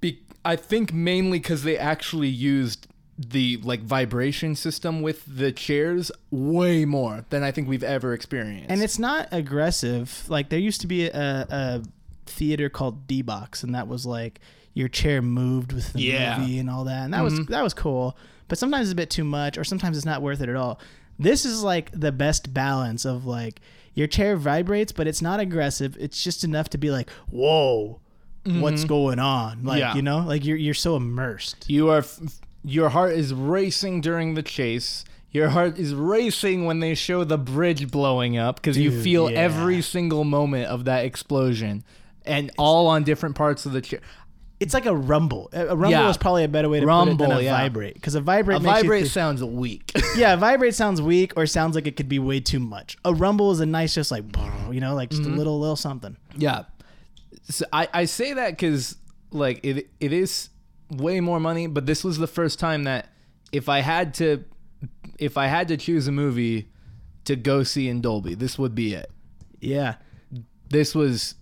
Be, 0.00 0.20
I 0.44 0.56
think 0.56 0.92
mainly 0.92 1.38
because 1.38 1.62
they 1.62 1.78
actually 1.78 2.28
used 2.28 2.88
the 3.18 3.56
like 3.64 3.80
vibration 3.82 4.54
system 4.54 5.02
with 5.02 5.24
the 5.26 5.50
chairs 5.50 6.12
way 6.30 6.84
more 6.84 7.24
than 7.30 7.42
I 7.42 7.50
think 7.50 7.68
we've 7.68 7.82
ever 7.82 8.12
experienced. 8.14 8.70
And 8.70 8.80
it's 8.82 8.98
not 8.98 9.26
aggressive. 9.32 10.24
Like 10.28 10.50
there 10.50 10.58
used 10.58 10.80
to 10.82 10.86
be 10.86 11.06
a, 11.06 11.46
a 11.50 11.82
theater 12.26 12.68
called 12.68 13.06
D 13.06 13.22
Box, 13.22 13.62
and 13.62 13.74
that 13.74 13.88
was 13.88 14.06
like 14.06 14.38
your 14.74 14.88
chair 14.88 15.20
moved 15.20 15.72
with 15.72 15.92
the 15.94 16.00
Yeah. 16.02 16.32
Mm-hmm. 16.34 16.40
movie 16.42 16.58
and 16.60 16.70
all 16.70 16.84
that, 16.84 17.04
and 17.04 17.12
that 17.14 17.24
was 17.24 17.44
that 17.46 17.62
was 17.62 17.74
cool. 17.74 18.16
But 18.46 18.58
sometimes 18.58 18.86
it's 18.86 18.92
a 18.92 18.96
bit 18.96 19.10
too 19.10 19.24
much, 19.24 19.58
or 19.58 19.64
sometimes 19.64 19.96
it's 19.96 20.06
not 20.06 20.22
worth 20.22 20.40
it 20.40 20.48
at 20.48 20.56
all. 20.56 20.80
This 21.18 21.44
is 21.44 21.62
like 21.64 21.90
the 21.92 22.12
best 22.12 22.54
balance 22.54 23.04
of 23.04 23.26
like 23.26 23.60
your 23.94 24.06
chair 24.06 24.36
vibrates, 24.36 24.92
but 24.92 25.08
it's 25.08 25.20
not 25.20 25.40
aggressive. 25.40 25.96
It's 25.98 26.22
just 26.22 26.44
enough 26.44 26.68
to 26.70 26.78
be 26.78 26.90
like, 26.92 27.10
whoa, 27.30 28.00
what's 28.44 28.84
going 28.84 29.18
on? 29.18 29.64
Like 29.64 29.82
Mm-hmm. 29.82 29.88
Yeah. 29.90 29.94
you 29.96 30.02
know, 30.02 30.18
like 30.20 30.44
you're 30.44 30.56
you're 30.56 30.72
so 30.74 30.94
immersed. 30.94 31.68
You 31.68 31.90
are, 31.90 31.98
f- 31.98 32.20
your 32.64 32.88
heart 32.90 33.12
is 33.12 33.32
racing 33.34 34.00
during 34.00 34.34
the 34.34 34.42
chase. 34.42 35.04
Your 35.30 35.48
heart 35.50 35.78
is 35.78 35.94
racing 35.94 36.64
when 36.64 36.80
they 36.80 36.94
show 36.94 37.22
the 37.24 37.36
bridge 37.38 37.90
blowing 37.90 38.38
up 38.38 38.56
because 38.56 38.78
you 38.78 38.90
Dude, 38.90 39.04
feel 39.04 39.30
yeah. 39.30 39.38
every 39.38 39.82
single 39.82 40.24
moment 40.24 40.66
of 40.68 40.86
that 40.86 41.04
explosion, 41.04 41.84
and 42.24 42.50
all 42.58 42.86
on 42.86 43.04
different 43.04 43.36
parts 43.36 43.66
of 43.66 43.72
the 43.72 43.80
chair. 43.82 44.00
It's 44.60 44.74
like 44.74 44.86
a 44.86 44.96
rumble. 44.96 45.50
A 45.52 45.66
rumble 45.66 45.90
Yeah. 45.90 46.08
is 46.10 46.16
probably 46.16 46.42
a 46.42 46.48
better 46.48 46.68
way 46.68 46.80
to 46.80 46.86
put 46.86 46.90
it 46.90 46.96
Rumble, 46.96 47.28
than 47.28 47.30
a 47.38 47.40
yeah. 47.42 47.52
vibrate 47.56 47.94
because 47.94 48.16
a 48.16 48.20
vibrate 48.20 48.56
A 48.56 48.60
makes 48.60 48.76
you 48.78 48.82
vibrate 48.82 49.06
sounds 49.06 49.44
weak. 49.44 49.92
yeah, 50.16 50.34
vibrate 50.34 50.74
sounds 50.74 51.00
weak 51.00 51.32
or 51.36 51.46
sounds 51.46 51.76
like 51.76 51.86
it 51.86 51.94
could 51.94 52.08
be 52.08 52.18
way 52.18 52.40
too 52.40 52.58
much. 52.58 52.96
A 53.04 53.14
rumble 53.14 53.52
is 53.52 53.60
a 53.60 53.66
nice, 53.66 53.94
just 53.94 54.10
like 54.10 54.24
you 54.72 54.80
know, 54.80 54.94
like 54.96 55.10
just 55.10 55.22
Mm-hmm. 55.22 55.34
a 55.34 55.36
little, 55.36 55.60
little 55.60 55.76
something. 55.76 56.16
yeah, 56.36 56.64
so 57.48 57.66
I 57.72 57.88
I 57.94 58.04
say 58.06 58.32
that 58.32 58.50
because 58.50 58.96
like 59.30 59.60
it 59.62 59.88
it 60.00 60.12
is 60.12 60.48
way 60.90 61.20
more 61.20 61.40
money, 61.40 61.66
but 61.66 61.86
this 61.86 62.02
was 62.04 62.18
the 62.18 62.26
first 62.26 62.58
time 62.58 62.84
that 62.84 63.08
if 63.52 63.68
I 63.68 63.80
had 63.80 64.14
to 64.14 64.44
if 65.18 65.36
I 65.36 65.46
had 65.48 65.68
to 65.68 65.76
choose 65.76 66.06
a 66.06 66.12
movie 66.12 66.70
to 67.24 67.34
go 67.36 67.62
see 67.62 67.88
in 67.88 68.00
Dolby, 68.00 68.34
this 68.34 68.58
would 68.58 68.74
be 68.74 68.94
it. 68.94 69.10
Yeah, 69.60 69.96
this 70.70 70.94
was 70.94 71.34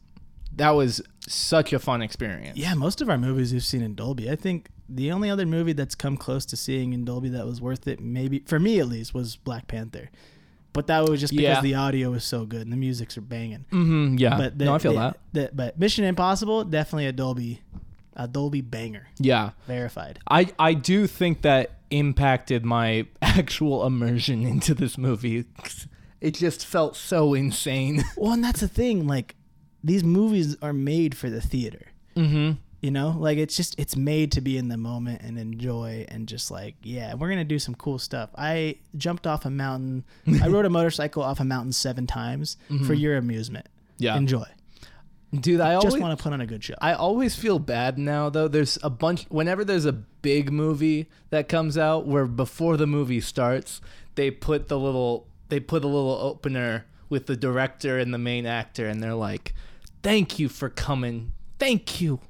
that 0.55 0.71
was 0.71 1.03
such 1.29 1.73
a 1.73 1.79
fun 1.79 2.01
experience. 2.03 2.57
yeah. 2.57 2.73
Most 2.75 3.01
of 3.03 3.11
our 3.11 3.19
movies 3.19 3.53
we've 3.53 3.63
seen 3.65 3.83
in 3.83 3.95
Dolby. 3.95 4.31
I 4.31 4.37
think 4.37 4.69
the 4.89 5.11
only 5.13 5.29
other 5.29 5.45
movie 5.45 5.73
that's 5.75 5.95
come 5.95 6.17
close 6.17 6.47
to 6.47 6.57
seeing 6.57 6.93
in 6.93 7.05
Dolby 7.05 7.29
that 7.31 7.45
was 7.45 7.61
worth 7.61 7.87
it, 7.89 8.01
maybe 8.01 8.39
for 8.47 8.59
me 8.59 8.79
at 8.81 8.87
least, 8.89 9.13
was 9.13 9.37
Black 9.37 9.67
Panther. 9.67 10.11
but 10.73 10.87
that 10.89 11.09
was 11.09 11.21
just 11.21 11.33
because 11.33 11.57
Yeah. 11.57 11.61
the 11.63 11.75
audio 11.75 12.11
was 12.11 12.23
so 12.25 12.45
good 12.47 12.61
and 12.63 12.71
the 12.73 12.77
musics 12.77 13.17
are 13.17 13.23
banging. 13.23 13.65
Mm-hmm. 13.73 14.19
Yeah. 14.19 14.37
But 14.37 14.59
the, 14.59 14.67
no, 14.67 14.75
I 14.75 14.79
feel 14.79 14.93
the- 14.93 14.99
that. 14.99 15.19
the- 15.33 15.51
but 15.55 15.79
Mission 15.79 16.05
Impossible 16.05 16.65
definitely 16.65 17.07
a 17.07 17.13
Dolby, 17.13 17.61
a 18.17 18.27
Dolby 18.27 18.63
banger, 18.63 19.09
Yeah. 19.19 19.51
verified. 19.67 20.19
I 20.29 20.49
I 20.59 20.75
do 20.75 21.07
think 21.07 21.43
that 21.43 21.73
impacted 21.91 22.65
my 22.65 23.07
actual 23.23 23.87
immersion 23.87 24.45
into 24.45 24.75
this 24.75 24.97
movie. 24.99 25.45
It 26.21 26.35
just 26.35 26.65
felt 26.67 26.97
so 26.97 27.35
insane. 27.35 28.03
Well, 28.17 28.33
and 28.33 28.43
that's 28.43 28.61
the 28.61 28.69
thing. 28.69 29.07
Like 29.07 29.37
these 29.85 30.03
movies 30.03 30.57
are 30.63 30.73
made 30.73 31.15
for 31.17 31.31
the 31.31 31.41
theater. 31.41 31.87
Mm-hmm. 32.17 32.53
You 32.81 32.91
know, 32.91 33.15
like 33.19 33.39
it's 33.39 33.57
just 33.57 33.79
it's 33.79 33.97
made 33.97 34.33
to 34.33 34.41
be 34.41 34.57
in 34.59 34.69
the 34.69 34.77
moment 34.77 35.23
and 35.23 35.39
enjoy 35.39 36.05
and 36.09 36.27
just 36.27 36.51
like 36.51 36.75
yeah, 36.83 37.15
we're 37.15 37.29
gonna 37.29 37.45
do 37.45 37.59
some 37.59 37.75
cool 37.75 37.99
stuff. 37.99 38.31
I 38.37 38.77
jumped 38.97 39.27
off 39.27 39.45
a 39.45 39.51
mountain. 39.51 40.05
I 40.43 40.49
rode 40.55 40.65
a 40.65 40.71
motorcycle 40.71 41.23
off 41.23 41.41
a 41.41 41.45
mountain 41.45 41.73
seven 41.73 42.07
times 42.07 42.57
for 42.87 42.95
your 42.95 43.17
amusement. 43.17 43.67
Mm-hmm. 43.67 44.03
Yeah. 44.05 44.17
Enjoy. 44.17 44.45
Dude, 45.35 45.61
I 45.61 45.75
Just 45.75 45.87
always 45.87 46.03
want 46.03 46.19
to 46.19 46.23
put 46.23 46.33
on 46.33 46.41
a 46.41 46.47
good 46.47 46.63
show. 46.63 46.75
I 46.81 46.93
always 46.93 47.35
feel 47.35 47.59
bad 47.59 47.99
now 47.99 48.31
though. 48.31 48.49
There's 48.49 48.79
a 48.83 48.91
bunch 48.91 49.25
whenever 49.29 49.65
there's 49.65 49.85
a 49.85 49.93
big 49.93 50.53
movie 50.53 51.09
that 51.31 51.49
comes 51.49 51.77
out 51.77 52.07
where 52.07 52.27
before 52.27 52.77
the 52.77 52.87
movie 52.87 53.21
starts, 53.21 53.81
they 54.15 54.31
put 54.31 54.69
the 54.69 54.79
little 54.79 55.27
they 55.49 55.61
put 55.61 55.85
a 55.85 55.89
little 55.89 56.19
opener 56.21 56.87
with 57.09 57.27
the 57.27 57.37
director 57.37 57.99
and 57.99 58.15
the 58.15 58.19
main 58.19 58.47
actor 58.47 58.87
and 58.87 59.03
they're 59.03 59.15
like, 59.15 59.53
"Thank 60.03 60.39
you 60.39 60.49
for 60.49 60.69
coming. 60.69 61.33
Thank 61.59 62.01
you. 62.01 62.21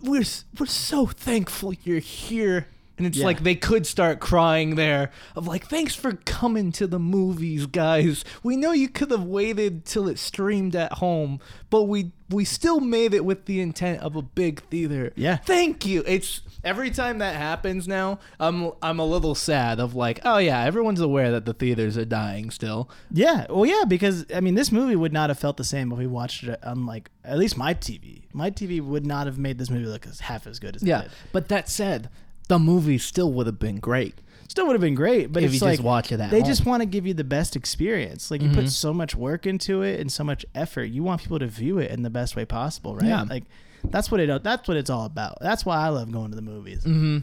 We're 0.00 0.24
we're 0.58 0.66
so 0.66 1.06
thankful 1.06 1.74
you're 1.84 1.98
here." 1.98 2.68
And 3.02 3.06
it's 3.08 3.18
Yeah. 3.18 3.24
like 3.24 3.42
they 3.42 3.56
could 3.56 3.84
start 3.84 4.20
crying 4.20 4.76
there 4.76 5.10
of 5.34 5.48
like, 5.48 5.66
"Thanks 5.66 5.96
for 5.96 6.12
coming 6.24 6.70
to 6.72 6.86
the 6.86 7.00
movies, 7.00 7.66
guys. 7.66 8.24
We 8.44 8.56
know 8.56 8.70
you 8.70 8.88
could 8.88 9.10
have 9.10 9.24
waited 9.24 9.84
till 9.84 10.06
it 10.06 10.20
streamed 10.20 10.76
at 10.76 10.92
home, 10.94 11.40
but 11.68 11.82
we 11.84 12.12
we 12.30 12.44
still 12.46 12.80
made 12.80 13.12
it 13.12 13.26
with 13.26 13.44
the 13.44 13.60
intent 13.60 14.00
of 14.00 14.16
a 14.16 14.22
big 14.22 14.62
theater. 14.70 15.12
Yeah. 15.16 15.36
Thank 15.36 15.84
you. 15.84 16.02
It's 16.06 16.40
every 16.64 16.90
time 16.90 17.18
that 17.18 17.34
happens 17.36 17.86
now, 17.88 18.20
I'm 18.40 18.70
I'm 18.80 18.98
a 19.00 19.04
little 19.04 19.34
sad 19.34 19.78
of 19.80 19.94
like, 19.94 20.20
oh 20.24 20.38
yeah, 20.38 20.62
everyone's 20.64 21.00
aware 21.00 21.30
that 21.32 21.44
the 21.44 21.52
theaters 21.52 21.98
are 21.98 22.04
dying 22.06 22.50
still. 22.50 22.88
Yeah, 23.12 23.46
well, 23.50 23.66
yeah, 23.66 23.82
because 23.86 24.24
I 24.34 24.40
mean, 24.40 24.54
this 24.54 24.70
movie 24.72 24.96
would 24.96 25.12
not 25.12 25.28
have 25.28 25.38
felt 25.40 25.56
the 25.58 25.64
same 25.64 25.90
if 25.92 25.98
we 25.98 26.06
watched 26.06 26.44
it 26.44 26.62
on 26.64 26.86
like 26.86 27.10
at 27.24 27.36
least 27.36 27.58
my 27.58 27.74
TV. 27.74 28.22
My 28.32 28.50
TV 28.50 28.80
would 28.80 29.04
not 29.04 29.26
have 29.26 29.36
made 29.38 29.58
this 29.58 29.68
movie 29.68 29.84
look 29.86 30.06
as 30.06 30.20
half 30.20 30.46
as 30.46 30.58
good 30.58 30.76
as 30.76 30.82
it 30.82 30.88
Yeah. 30.88 31.02
did. 31.02 31.10
But 31.32 31.48
that 31.48 31.68
said, 31.68 32.08
the 32.52 32.58
movie 32.58 32.98
still 32.98 33.32
would 33.32 33.46
have 33.46 33.58
been 33.58 33.76
great. 33.80 34.14
Still 34.48 34.66
would 34.66 34.74
have 34.74 34.82
been 34.82 34.94
great, 34.94 35.32
but 35.32 35.42
If 35.42 35.52
it's 35.52 35.60
you 35.62 35.66
like 35.66 35.76
just 35.78 35.84
watch 35.84 36.12
it 36.12 36.20
at 36.20 36.30
they 36.30 36.40
home. 36.40 36.46
just 36.48 36.66
want 36.66 36.82
to 36.82 36.86
give 36.86 37.06
you 37.06 37.14
the 37.14 37.24
best 37.24 37.56
experience. 37.56 38.30
Like 38.30 38.42
you 38.42 38.50
Mhm. 38.50 38.54
put 38.54 38.70
so 38.70 38.92
much 38.92 39.14
work 39.14 39.46
into 39.46 39.80
it 39.80 39.98
and 40.00 40.12
so 40.12 40.22
much 40.24 40.44
effort. 40.54 40.84
You 40.84 41.02
want 41.02 41.22
people 41.22 41.38
to 41.38 41.46
view 41.46 41.78
it 41.78 41.90
in 41.90 42.02
the 42.02 42.10
best 42.10 42.36
way 42.36 42.44
possible, 42.44 42.94
right? 42.96 43.06
Yeah. 43.06 43.22
Like 43.22 43.44
that's 43.90 44.10
what 44.10 44.20
it. 44.20 44.42
That's 44.44 44.68
what 44.68 44.76
it's 44.76 44.90
all 44.90 45.06
about. 45.06 45.38
That's 45.40 45.64
why 45.64 45.76
I 45.78 45.88
love 45.88 46.12
going 46.12 46.30
to 46.30 46.36
the 46.36 46.42
movies. 46.42 46.80
Mm-hmm. 46.84 47.18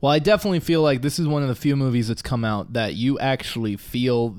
Well, 0.00 0.12
I 0.12 0.18
definitely 0.20 0.60
feel 0.60 0.80
like 0.82 1.02
this 1.02 1.18
is 1.18 1.28
one 1.28 1.42
of 1.42 1.48
the 1.48 1.54
few 1.54 1.76
movies 1.76 2.08
that's 2.08 2.22
come 2.22 2.44
out 2.46 2.72
that 2.72 2.94
you 2.94 3.18
actually 3.18 3.76
feel 3.76 4.34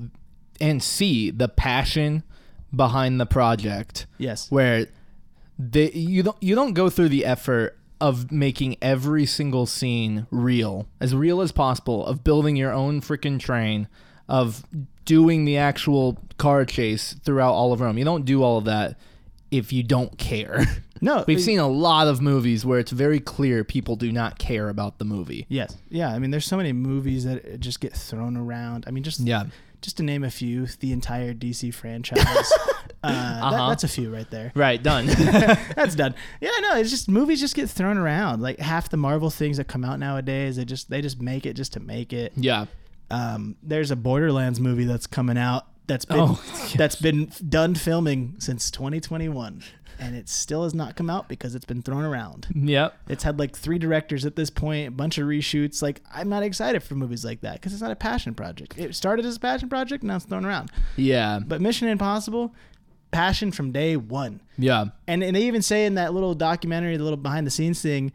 and 0.60 0.82
see 0.82 1.30
the 1.30 1.48
passion 1.48 2.24
behind 2.74 3.20
the 3.20 3.26
project. 3.26 4.06
Yes. 4.18 4.50
where 4.50 4.86
they 5.58 5.92
you 5.92 6.24
don't 6.24 6.36
you 6.42 6.56
don't 6.56 6.72
go 6.72 6.90
through 6.90 7.10
the 7.10 7.24
effort 7.24 7.78
of 8.02 8.30
making 8.32 8.76
every 8.82 9.24
single 9.24 9.64
scene 9.64 10.26
real, 10.30 10.86
as 11.00 11.14
real 11.14 11.40
as 11.40 11.52
possible, 11.52 12.04
of 12.04 12.24
building 12.24 12.56
your 12.56 12.72
own 12.72 13.00
freaking 13.00 13.38
train, 13.38 13.86
of 14.28 14.64
doing 15.04 15.44
the 15.44 15.56
actual 15.56 16.18
car 16.36 16.64
chase 16.64 17.14
throughout 17.24 17.52
all 17.52 17.72
of 17.72 17.80
Rome. 17.80 17.96
You 17.98 18.04
don't 18.04 18.24
do 18.24 18.42
all 18.42 18.58
of 18.58 18.64
that 18.64 18.98
if 19.50 19.72
you 19.72 19.82
don't 19.82 20.18
care. 20.18 20.64
No, 21.04 21.24
We've 21.28 21.38
it- 21.38 21.42
seen 21.42 21.58
a 21.58 21.66
lot 21.66 22.06
of 22.06 22.20
movies 22.20 22.64
where 22.64 22.78
it's 22.78 22.92
very 22.92 23.18
clear 23.18 23.64
people 23.64 23.96
do 23.96 24.12
not 24.12 24.38
care 24.38 24.68
about 24.68 24.98
the 25.00 25.04
movie. 25.04 25.46
Yes. 25.48 25.76
Yeah. 25.90 26.08
I 26.14 26.20
mean, 26.20 26.30
there's 26.30 26.46
so 26.46 26.56
many 26.56 26.72
movies 26.72 27.24
that 27.24 27.58
just 27.58 27.80
get 27.80 27.92
thrown 27.92 28.36
around. 28.36 28.84
I 28.86 28.92
mean, 28.92 29.02
just 29.02 29.18
Yeah. 29.18 29.46
Just 29.82 29.98
to 29.98 30.02
name 30.02 30.24
a 30.24 30.30
few, 30.30 30.66
the 30.80 30.92
entire 30.92 31.34
DC 31.34 31.74
franchise. 31.74 32.18
uh, 33.04 33.06
Uh-huh. 33.06 33.68
that's 33.68 33.84
a 33.84 33.88
few 33.88 34.12
right 34.14 34.30
there. 34.30 34.52
Right, 34.54 34.82
done. 34.82 35.06
That's 35.76 35.94
done. 35.94 36.14
Yeah, 36.40 36.50
no, 36.62 36.76
it's 36.76 36.90
just 36.90 37.08
movies 37.08 37.40
just 37.40 37.54
get 37.56 37.68
thrown 37.68 37.98
around. 37.98 38.40
Like 38.42 38.58
half 38.60 38.88
the 38.88 38.96
Marvel 38.96 39.28
things 39.30 39.56
that 39.58 39.66
come 39.68 39.84
out 39.84 39.98
nowadays, 39.98 40.56
they 40.56 40.64
just 40.64 40.88
they 40.88 41.00
just 41.02 41.20
make 41.20 41.44
it 41.46 41.54
just 41.54 41.72
to 41.74 41.80
make 41.80 42.12
it. 42.12 42.32
yeah. 42.36 42.66
Um, 43.10 43.56
there's 43.62 43.90
a 43.90 43.96
Borderlands 43.96 44.58
movie 44.58 44.84
that's 44.84 45.06
coming 45.06 45.36
out 45.36 45.66
that's 45.86 46.04
been 46.04 46.18
Oh, 46.20 46.42
that's 46.76 46.96
been 46.96 47.32
done 47.48 47.74
filming 47.74 48.36
since 48.38 48.70
2021, 48.70 49.62
and 49.98 50.16
it 50.16 50.28
still 50.28 50.64
has 50.64 50.74
not 50.74 50.96
come 50.96 51.10
out 51.10 51.28
because 51.28 51.54
it's 51.54 51.64
been 51.64 51.82
thrown 51.82 52.04
around. 52.04 52.46
Yep. 52.54 52.96
It's 53.08 53.24
had 53.24 53.38
like 53.38 53.56
three 53.56 53.78
directors 53.78 54.24
at 54.24 54.36
this 54.36 54.50
point, 54.50 54.88
a 54.88 54.90
bunch 54.90 55.18
of 55.18 55.26
reshoots. 55.26 55.82
Like 55.82 56.00
I'm 56.12 56.28
not 56.28 56.42
excited 56.42 56.82
for 56.82 56.94
movies 56.94 57.24
like 57.24 57.40
that 57.42 57.54
because 57.54 57.72
it's 57.72 57.82
not 57.82 57.90
a 57.90 57.96
passion 57.96 58.34
project. 58.34 58.78
It 58.78 58.94
started 58.94 59.26
as 59.26 59.36
a 59.36 59.40
passion 59.40 59.68
project, 59.68 60.02
now 60.02 60.16
it's 60.16 60.24
thrown 60.24 60.44
around. 60.44 60.70
Yeah. 60.96 61.40
But 61.44 61.60
Mission 61.60 61.88
Impossible, 61.88 62.54
passion 63.10 63.52
from 63.52 63.72
day 63.72 63.96
one. 63.96 64.40
Yeah. 64.58 64.86
And, 65.06 65.22
and 65.22 65.36
they 65.36 65.42
even 65.42 65.62
say 65.62 65.84
in 65.86 65.94
that 65.94 66.14
little 66.14 66.34
documentary, 66.34 66.96
the 66.96 67.04
little 67.04 67.16
behind 67.16 67.46
the 67.46 67.50
scenes 67.50 67.80
thing, 67.80 68.12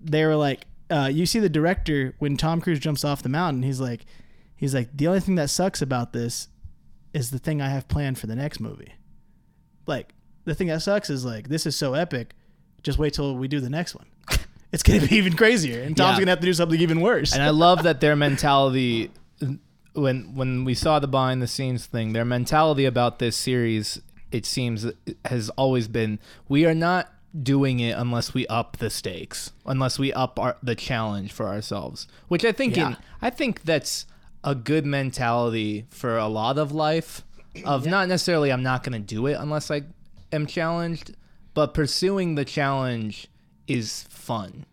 they 0.00 0.24
were 0.24 0.36
like, 0.36 0.66
uh, 0.90 1.08
you 1.12 1.24
see 1.24 1.38
the 1.38 1.48
director 1.48 2.14
when 2.18 2.36
Tom 2.36 2.60
Cruise 2.60 2.80
jumps 2.80 3.04
off 3.04 3.22
the 3.22 3.28
mountain. 3.28 3.62
He's 3.62 3.80
like, 3.80 4.04
he's 4.56 4.74
like, 4.74 4.88
the 4.94 5.06
only 5.06 5.20
thing 5.20 5.36
that 5.36 5.48
sucks 5.50 5.80
about 5.80 6.12
this 6.12 6.48
is 7.12 7.30
the 7.30 7.38
thing 7.38 7.60
I 7.60 7.68
have 7.68 7.88
planned 7.88 8.18
for 8.18 8.26
the 8.26 8.36
next 8.36 8.60
movie. 8.60 8.94
Like 9.86 10.14
the 10.44 10.54
thing 10.54 10.68
that 10.68 10.82
sucks 10.82 11.10
is 11.10 11.24
like 11.24 11.48
this 11.48 11.66
is 11.66 11.76
so 11.76 11.94
epic. 11.94 12.34
Just 12.82 12.98
wait 12.98 13.14
till 13.14 13.36
we 13.36 13.48
do 13.48 13.60
the 13.60 13.70
next 13.70 13.94
one. 13.94 14.06
It's 14.72 14.84
gonna 14.84 15.04
be 15.04 15.16
even 15.16 15.32
crazier, 15.34 15.82
and 15.82 15.96
Tom's 15.96 16.12
Yeah. 16.14 16.20
gonna 16.20 16.30
have 16.30 16.38
to 16.40 16.46
do 16.46 16.54
something 16.54 16.80
even 16.80 17.00
worse. 17.00 17.32
and 17.34 17.42
I 17.42 17.50
love 17.50 17.82
that 17.82 18.00
their 18.00 18.14
mentality 18.28 19.10
when 19.94 20.34
when 20.36 20.64
we 20.64 20.74
saw 20.74 21.00
the 21.00 21.08
behind 21.08 21.42
the 21.42 21.48
scenes 21.48 21.86
thing, 21.86 22.12
their 22.12 22.24
mentality 22.24 22.84
about 22.84 23.18
this 23.18 23.36
series, 23.36 24.00
it 24.30 24.46
seems 24.46 24.86
has 25.24 25.50
always 25.50 25.88
been 25.88 26.20
we 26.48 26.64
are 26.66 26.74
not 26.74 27.12
doing 27.42 27.80
it 27.80 27.96
unless 27.98 28.32
we 28.32 28.46
up 28.46 28.76
the 28.76 28.90
stakes, 28.90 29.50
unless 29.66 29.98
we 29.98 30.12
up 30.12 30.38
our, 30.38 30.56
the 30.62 30.76
challenge 30.76 31.32
for 31.32 31.46
ourselves. 31.48 32.06
Which 32.28 32.44
I 32.44 32.52
think 32.52 32.78
in, 32.78 32.96
I 33.20 33.30
think 33.30 33.62
that's 33.62 34.06
a 34.44 34.54
good 34.54 34.86
mentality 34.86 35.86
for 35.90 36.16
a 36.16 36.28
lot 36.28 36.56
of 36.58 36.72
life 36.72 37.22
of 37.64 37.86
not 37.86 38.08
necessarily 38.08 38.52
I'm 38.52 38.62
not 38.62 38.82
going 38.82 38.92
to 38.92 38.98
do 39.14 39.26
it 39.26 39.34
unless 39.34 39.70
I 39.70 39.82
am 40.32 40.46
challenged, 40.46 41.14
but 41.54 41.74
pursuing 41.74 42.34
the 42.36 42.44
challenge 42.44 43.26
is 43.66 44.04
fun. 44.08 44.64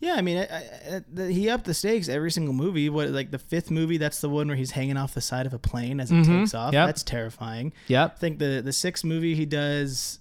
Yeah, 0.00 0.14
I 0.14 0.22
mean, 0.22 0.38
I, 0.38 1.02
I, 1.18 1.22
he 1.30 1.48
upped 1.48 1.64
the 1.64 1.72
stakes 1.72 2.08
every 2.10 2.30
single 2.30 2.52
movie. 2.52 2.88
What 2.90 3.08
like 3.10 3.30
the 3.30 3.38
fifth 3.38 3.70
movie? 3.70 3.96
That's 3.96 4.20
the 4.20 4.28
one 4.28 4.48
where 4.48 4.56
he's 4.56 4.72
hanging 4.72 4.96
off 4.98 5.14
the 5.14 5.20
side 5.22 5.46
of 5.46 5.54
a 5.54 5.58
plane 5.58 5.98
as 5.98 6.10
it 6.10 6.14
Mhm. 6.14 6.40
takes 6.40 6.52
off. 6.54 6.74
Yep. 6.74 6.86
That's 6.88 7.02
terrifying. 7.02 7.72
Yep. 7.88 8.12
I 8.14 8.18
think 8.18 8.38
the 8.38 8.60
the 8.62 8.72
sixth 8.72 9.02
movie 9.04 9.34
he 9.34 9.46
does 9.46 10.18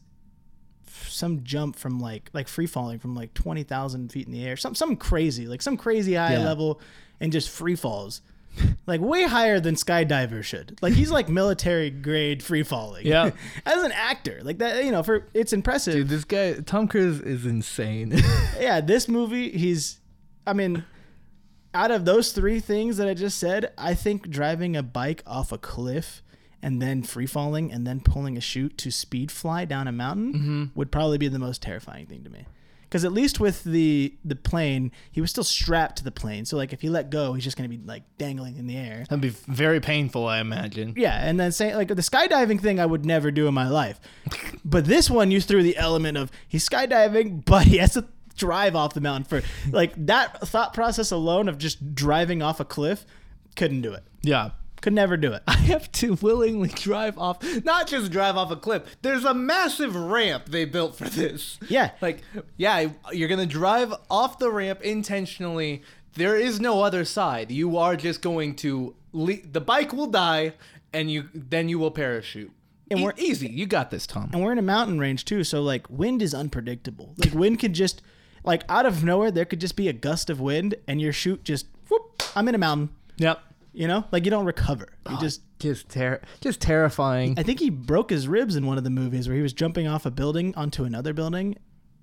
f- 0.88 1.10
some 1.10 1.44
jump 1.44 1.76
from 1.76 2.00
like 2.00 2.30
like 2.34 2.48
free 2.48 2.68
falling 2.68 3.00
from 3.00 3.14
like 3.14 3.34
twenty 3.34 3.64
thousand 3.64 4.12
feet 4.12 4.26
in 4.26 4.32
the 4.32 4.46
air, 4.46 4.56
some 4.56 4.74
some 4.74 4.96
crazy 4.96 5.48
like 5.48 5.62
some 5.62 5.76
crazy 5.76 6.14
high 6.14 6.34
Yeah. 6.34 6.46
level, 6.46 6.80
and 7.20 7.32
just 7.34 7.50
free 7.50 7.76
falls. 7.76 8.22
Like 8.86 9.00
way 9.00 9.24
higher 9.24 9.62
than 9.62 9.76
skydiver 9.76 10.44
should. 10.44 10.78
Like 10.82 10.94
he's 10.94 11.10
like 11.10 11.30
military 11.30 11.90
grade 11.90 12.44
free 12.44 12.64
falling. 12.64 13.08
Yeah. 13.08 13.32
As 13.66 13.82
an 13.82 13.94
actor, 13.94 14.42
like 14.44 14.58
that, 14.58 14.84
you 14.84 14.92
know, 14.92 15.04
for 15.04 15.30
it's 15.34 15.54
impressive. 15.54 15.94
Dude, 15.94 16.10
this 16.10 16.26
guy 16.26 16.56
Tom 16.66 16.90
Cruise 16.90 17.22
is 17.22 17.46
insane. 17.46 18.12
yeah, 18.60 18.82
this 18.82 19.08
movie, 19.08 19.52
he's, 19.52 20.02
I 20.46 20.52
mean, 20.52 20.84
out 21.74 21.92
of 21.92 22.04
those 22.04 22.34
three 22.34 22.60
things 22.60 22.98
that 22.98 23.08
I 23.08 23.14
just 23.14 23.40
said, 23.40 23.72
I 23.78 23.94
think 23.94 24.30
driving 24.30 24.76
a 24.76 24.84
bike 24.84 25.24
off 25.26 25.54
a 25.54 25.58
cliff 25.58 26.22
and 26.62 26.82
then 26.82 27.04
free 27.04 27.26
falling 27.26 27.72
and 27.72 27.88
then 27.88 28.02
pulling 28.02 28.38
a 28.38 28.42
chute 28.42 28.78
to 28.80 28.92
speed 28.92 29.32
fly 29.32 29.64
down 29.64 29.88
a 29.88 29.94
mountain 29.94 30.34
mm-hmm. 30.34 30.64
would 30.76 30.92
probably 30.92 31.18
be 31.18 31.30
the 31.30 31.40
most 31.40 31.62
terrifying 31.62 32.06
thing 32.06 32.24
to 32.26 32.30
me. 32.30 32.46
Because 32.94 33.06
at 33.06 33.12
least 33.12 33.40
with 33.40 33.64
the 33.64 34.14
the 34.24 34.36
plane, 34.36 34.92
he 35.12 35.20
was 35.20 35.32
still 35.32 35.44
strapped 35.44 35.96
to 35.96 36.04
the 36.04 36.12
plane. 36.12 36.46
So 36.46 36.58
like 36.58 36.74
if 36.74 36.82
he 36.82 36.90
let 36.90 37.10
go, 37.10 37.34
he's 37.34 37.44
just 37.44 37.58
gonna 37.58 37.68
be 37.68 37.80
like 37.80 38.04
dangling 38.20 38.56
in 38.56 38.68
the 38.68 38.78
air. 38.78 39.04
That'd 39.10 39.20
be 39.20 39.30
very 39.30 39.80
painful, 39.80 40.28
I 40.28 40.40
imagine. 40.40 40.94
Yeah, 40.96 41.18
and 41.28 41.40
then 41.40 41.52
saying 41.52 41.74
like 41.74 41.88
the 41.88 41.96
skydiving 41.96 42.62
thing, 42.62 42.80
I 42.80 42.86
would 42.86 43.04
never 43.04 43.32
do 43.32 43.48
in 43.48 43.56
my 43.56 43.68
life. 43.68 44.00
But 44.66 44.86
this 44.86 45.10
one, 45.10 45.32
you 45.32 45.42
threw 45.42 45.62
the 45.64 45.76
element 45.76 46.18
of 46.18 46.32
he's 46.48 46.68
skydiving, 46.70 47.44
but 47.46 47.66
he 47.66 47.78
has 47.78 47.94
to 47.94 48.06
drive 48.38 48.76
off 48.76 48.94
the 48.94 49.02
mountain 49.02 49.24
for 49.24 49.42
like 49.72 49.94
that 50.06 50.48
thought 50.48 50.76
process 50.76 51.12
alone 51.12 51.50
of 51.50 51.58
just 51.58 51.96
driving 51.96 52.44
off 52.44 52.60
a 52.60 52.66
cliff. 52.66 53.06
Couldn't 53.56 53.82
do 53.82 53.92
it. 53.94 54.04
Yeah. 54.22 54.52
Could 54.84 54.94
never 54.94 55.18
do 55.18 55.32
it. 55.34 55.42
I 55.48 55.54
have 55.56 55.92
to 55.94 56.14
willingly 56.22 56.68
drive 56.70 57.18
off, 57.18 57.38
not 57.64 57.88
just 57.88 58.12
drive 58.12 58.36
off 58.38 58.52
a 58.52 58.56
cliff. 58.58 58.84
There's 59.02 59.24
a 59.26 59.34
massive 59.34 59.96
ramp 59.96 60.46
they 60.50 60.66
built 60.66 60.96
for 60.98 61.06
this. 61.06 61.58
Yeah. 61.70 61.92
Like, 62.02 62.22
yeah, 62.58 62.90
you're 63.12 63.30
going 63.30 63.40
to 63.40 63.46
drive 63.46 63.94
off 64.12 64.40
the 64.40 64.52
ramp 64.52 64.82
intentionally. 64.82 65.84
There 66.16 66.36
is 66.36 66.60
no 66.60 66.84
other 66.84 67.06
side. 67.06 67.50
You 67.52 67.78
are 67.78 67.96
just 67.96 68.22
going 68.22 68.56
to, 68.58 68.94
le- 69.14 69.42
the 69.50 69.62
bike 69.62 69.94
will 69.94 70.08
die, 70.08 70.54
and 70.92 71.10
you 71.10 71.30
then 71.34 71.70
you 71.70 71.80
will 71.80 71.90
parachute. 71.92 72.52
And 72.92 73.00
E- 73.00 73.04
we're- 73.04 73.16
easy. 73.18 73.48
You 73.48 73.66
got 73.66 73.90
this, 73.90 74.06
Tom. 74.06 74.30
and 74.34 74.44
we're 74.44 74.52
in 74.52 74.60
a 74.60 74.62
mountain 74.62 75.00
range 75.00 75.24
too, 75.26 75.44
so 75.46 75.62
like 75.62 75.90
wind 75.90 76.22
is 76.22 76.34
unpredictable. 76.34 77.16
Like 77.18 77.34
wind 77.34 77.60
could 77.60 77.74
just 77.74 78.02
like 78.44 78.64
out 78.68 78.86
of 78.86 79.04
nowhere 79.04 79.32
there 79.32 79.46
could 79.46 79.62
just 79.62 79.78
be 79.78 79.88
a 79.88 79.94
gust 79.94 80.30
of 80.30 80.42
wind 80.42 80.76
and 80.90 81.00
your 81.02 81.14
chute 81.14 81.46
just 81.46 81.68
whoop, 81.90 82.22
I'm 82.36 82.50
in 82.50 82.56
a 82.56 82.58
mountain. 82.58 82.90
Yep. 83.18 83.42
You 83.74 83.88
know? 83.88 84.06
Like 84.12 84.26
you 84.26 84.32
don't 84.32 84.46
recover. 84.46 84.88
You 85.10 85.18
oh, 85.18 85.22
just 85.22 85.42
Just 85.60 85.90
ter- 85.90 86.22
just 86.42 86.62
terrifying. 86.62 87.36
I 87.38 87.44
think 87.44 87.60
he 87.60 87.70
broke 87.70 88.10
his 88.10 88.28
ribs 88.28 88.56
in 88.56 88.66
one 88.66 88.78
of 88.78 88.84
the 88.84 88.90
movies 88.90 89.28
where 89.28 89.36
he 89.36 89.42
was 89.42 89.54
jumping 89.54 89.88
off 89.88 90.06
a 90.06 90.12
building 90.12 90.54
onto 90.56 90.84
another 90.84 91.14
building 91.14 91.58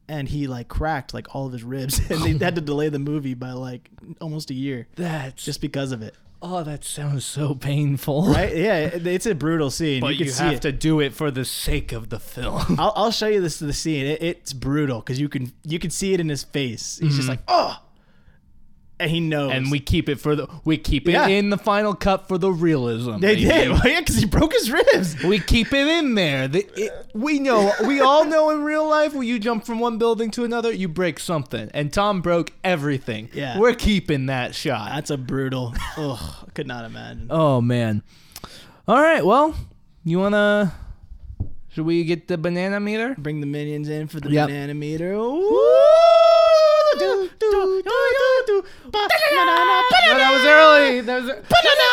and 0.09 0.29
he 0.29 0.49
like 0.49 0.69
cracked 0.69 1.15
like 1.15 1.35
all 1.35 1.47
of 1.47 1.53
his 1.53 1.63
ribs 1.63 1.99
and 2.11 2.23
they 2.23 2.45
had 2.45 2.57
to 2.57 2.61
delay 2.61 2.89
the 2.89 2.99
movie 2.99 3.35
by 3.35 3.53
like 3.53 3.89
almost 4.21 4.51
a 4.51 4.55
year 4.55 4.89
That's 4.97 5.45
just 5.45 5.61
because 5.61 5.93
of 5.93 6.03
it. 6.03 6.15
oh, 6.43 6.63
that 6.65 6.85
sounds 6.85 7.25
so 7.25 7.55
painful. 7.55 8.25
Right? 8.33 8.57
Yeah, 8.57 8.79
it's 8.95 9.27
a 9.27 9.35
brutal 9.35 9.71
scene. 9.71 10.01
But 10.01 10.17
you 10.17 10.25
you, 10.25 10.31
see 10.31 10.45
have 10.45 10.55
it. 10.55 10.63
to 10.63 10.73
do 10.73 10.99
it 11.01 11.13
for 11.13 11.31
the 11.31 11.45
sake 11.45 11.93
of 11.93 12.09
the 12.09 12.19
film. 12.19 12.77
I'll, 12.81 12.93
I'll 12.97 13.11
show 13.11 13.27
you 13.29 13.41
this 13.43 13.59
the 13.59 13.75
scene. 13.75 14.07
It, 14.07 14.23
it's 14.23 14.53
brutal 14.55 15.01
because 15.01 15.21
you 15.21 15.29
can 15.29 15.53
you 15.65 15.79
can 15.79 15.91
see 15.91 16.15
it 16.15 16.19
in 16.21 16.29
his 16.29 16.43
face. 16.43 16.99
He's 16.99 17.17
just 17.17 17.21
mm-hmm. 17.21 17.29
like 17.29 17.41
oh, 17.47 17.77
and 19.01 19.11
he 19.11 19.19
knows. 19.21 19.53
And 19.53 19.71
we 19.71 19.81
keep 19.81 20.09
it 20.09 20.21
for 20.21 20.37
the 20.37 20.47
we 20.65 20.77
keep 20.77 21.09
it 21.09 21.13
Yeah. 21.13 21.27
in 21.27 21.51
the 21.51 21.57
final 21.59 21.95
cut 21.95 22.29
for 22.29 22.39
the 22.39 22.53
realism. 22.53 23.19
they 23.19 23.35
did 23.37 23.69
well, 23.71 23.81
yeah 23.85 24.01
because 24.01 24.17
he 24.17 24.27
broke 24.27 24.53
his 24.53 24.71
ribs. 24.71 25.23
We 25.25 25.41
keep 25.41 25.73
it 25.73 25.87
in 25.87 26.15
there. 26.15 26.47
The, 26.47 26.67
it, 26.77 26.93
we 27.15 27.39
know, 27.41 27.73
we 27.87 28.01
all 28.01 28.25
know 28.25 28.51
in 28.51 28.63
real 28.63 28.89
life 28.89 29.15
when 29.15 29.27
you 29.27 29.39
jump 29.39 29.65
from 29.67 29.79
one 29.81 29.99
building 29.99 30.31
to 30.33 30.45
another, 30.45 30.71
you 30.73 30.87
break 30.89 31.19
something. 31.19 31.71
And 31.75 31.93
Tom 31.93 32.21
broke 32.21 32.53
everything. 32.63 33.31
Yeah. 33.33 33.59
We're 33.59 33.75
keeping 33.75 34.27
that 34.27 34.55
shot. 34.55 34.91
That's 34.95 35.11
a 35.11 35.19
brutal. 35.19 35.75
I 35.97 36.45
could 36.55 36.67
not 36.67 36.85
imagine. 36.85 37.27
Oh, 37.31 37.61
man. 37.61 38.03
All 38.87 39.01
right. 39.01 39.25
Well, 39.25 39.55
you 40.05 40.19
want 40.19 40.35
to. 40.35 40.73
Should 41.73 41.87
we 41.87 42.03
get 42.05 42.27
the 42.27 42.37
banana 42.37 42.81
meter? 42.81 43.15
Bring 43.17 43.41
the 43.41 43.47
minions 43.47 43.89
in 43.89 44.09
for 44.09 44.19
the 44.19 44.29
Yep. 44.31 44.49
banana 44.49 44.75
meter. 44.75 45.13
Ooh. 45.13 45.71
Do, 46.99 47.31
do, 47.39 47.51
do, 47.51 47.83
do, 47.85 48.43
do. 48.47 48.63
Ba- 48.85 48.91
banana, 48.91 49.83
No, 50.07 50.19
that 50.19 50.31
was 50.33 50.45
early. 50.45 51.01
That 51.03 51.23
was. 51.23 51.27
banana, 51.31 51.91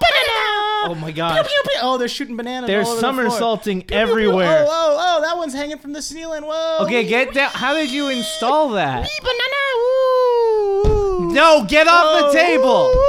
banana. 0.00 0.42
Oh 0.88 0.94
my 1.00 1.06
Pew, 1.08 1.16
gosh. 1.16 1.46
pew, 1.48 1.62
pew. 1.64 1.80
Oh, 1.82 1.98
they're 1.98 2.08
shooting 2.08 2.36
bananas. 2.36 2.68
They're 2.68 2.82
all 2.82 2.86
over 2.88 2.96
the 2.96 3.00
floor. 3.00 3.14
somersaulting 3.30 3.78
Pew, 3.82 3.86
pew, 3.86 3.96
pew. 3.96 4.10
everywhere. 4.10 4.64
Oh, 4.66 4.70
oh, 4.70 5.16
oh, 5.18 5.22
that 5.22 5.36
one's 5.36 5.54
hanging 5.54 5.78
from 5.78 5.92
the 5.92 6.02
ceiling. 6.02 6.42
Whoa. 6.44 6.78
Okay, 6.82 7.04
get 7.06 7.32
down. 7.34 7.50
How 7.52 7.74
did 7.74 7.90
you 7.90 8.08
install 8.08 8.70
that? 8.70 9.02
Wee 9.02 9.18
banana. 9.20 10.92
Ooh. 11.28 11.32
No, 11.32 11.64
get 11.68 11.86
off 11.88 12.32
the 12.32 12.38
table. 12.38 12.92
Ooh, 12.94 13.02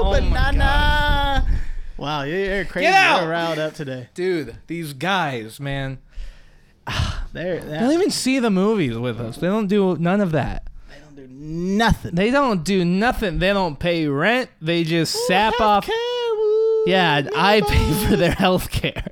Oh 0.00 0.10
my 0.10 0.20
banana. 0.20 1.46
Wow, 1.96 2.22
you're, 2.22 2.38
you're 2.38 2.64
crazy. 2.64 2.86
Get 2.86 2.94
out. 2.94 3.22
You're 3.22 3.30
riled 3.30 3.58
up 3.58 3.74
today. 3.74 4.08
Dude, 4.14 4.56
these 4.68 4.92
guys, 4.92 5.58
man. 5.58 5.98
They're, 7.32 7.60
They 7.60 7.78
don't 7.78 7.92
even 7.92 8.10
see 8.10 8.38
the 8.38 8.50
movies 8.50 8.96
with 8.96 9.20
us. 9.20 9.36
They 9.36 9.46
don't 9.48 9.66
do 9.66 9.96
none 9.98 10.20
of 10.20 10.32
that. 10.32 10.64
they 10.88 10.98
don't 10.98 11.14
do 11.16 11.28
nothing. 11.28 12.14
They 12.14 12.30
don't 12.30 12.64
do 12.64 12.84
nothing. 12.84 13.38
They 13.38 13.52
don't 13.52 13.78
pay 13.78 14.06
rent. 14.08 14.50
They 14.60 14.84
just 14.84 15.14
sap 15.26 15.60
off. 15.60 15.88
Yeah, 16.86 17.28
I 17.36 17.62
pay 17.66 18.06
for 18.06 18.16
their 18.16 18.32
health 18.44 18.70
care. 18.70 19.08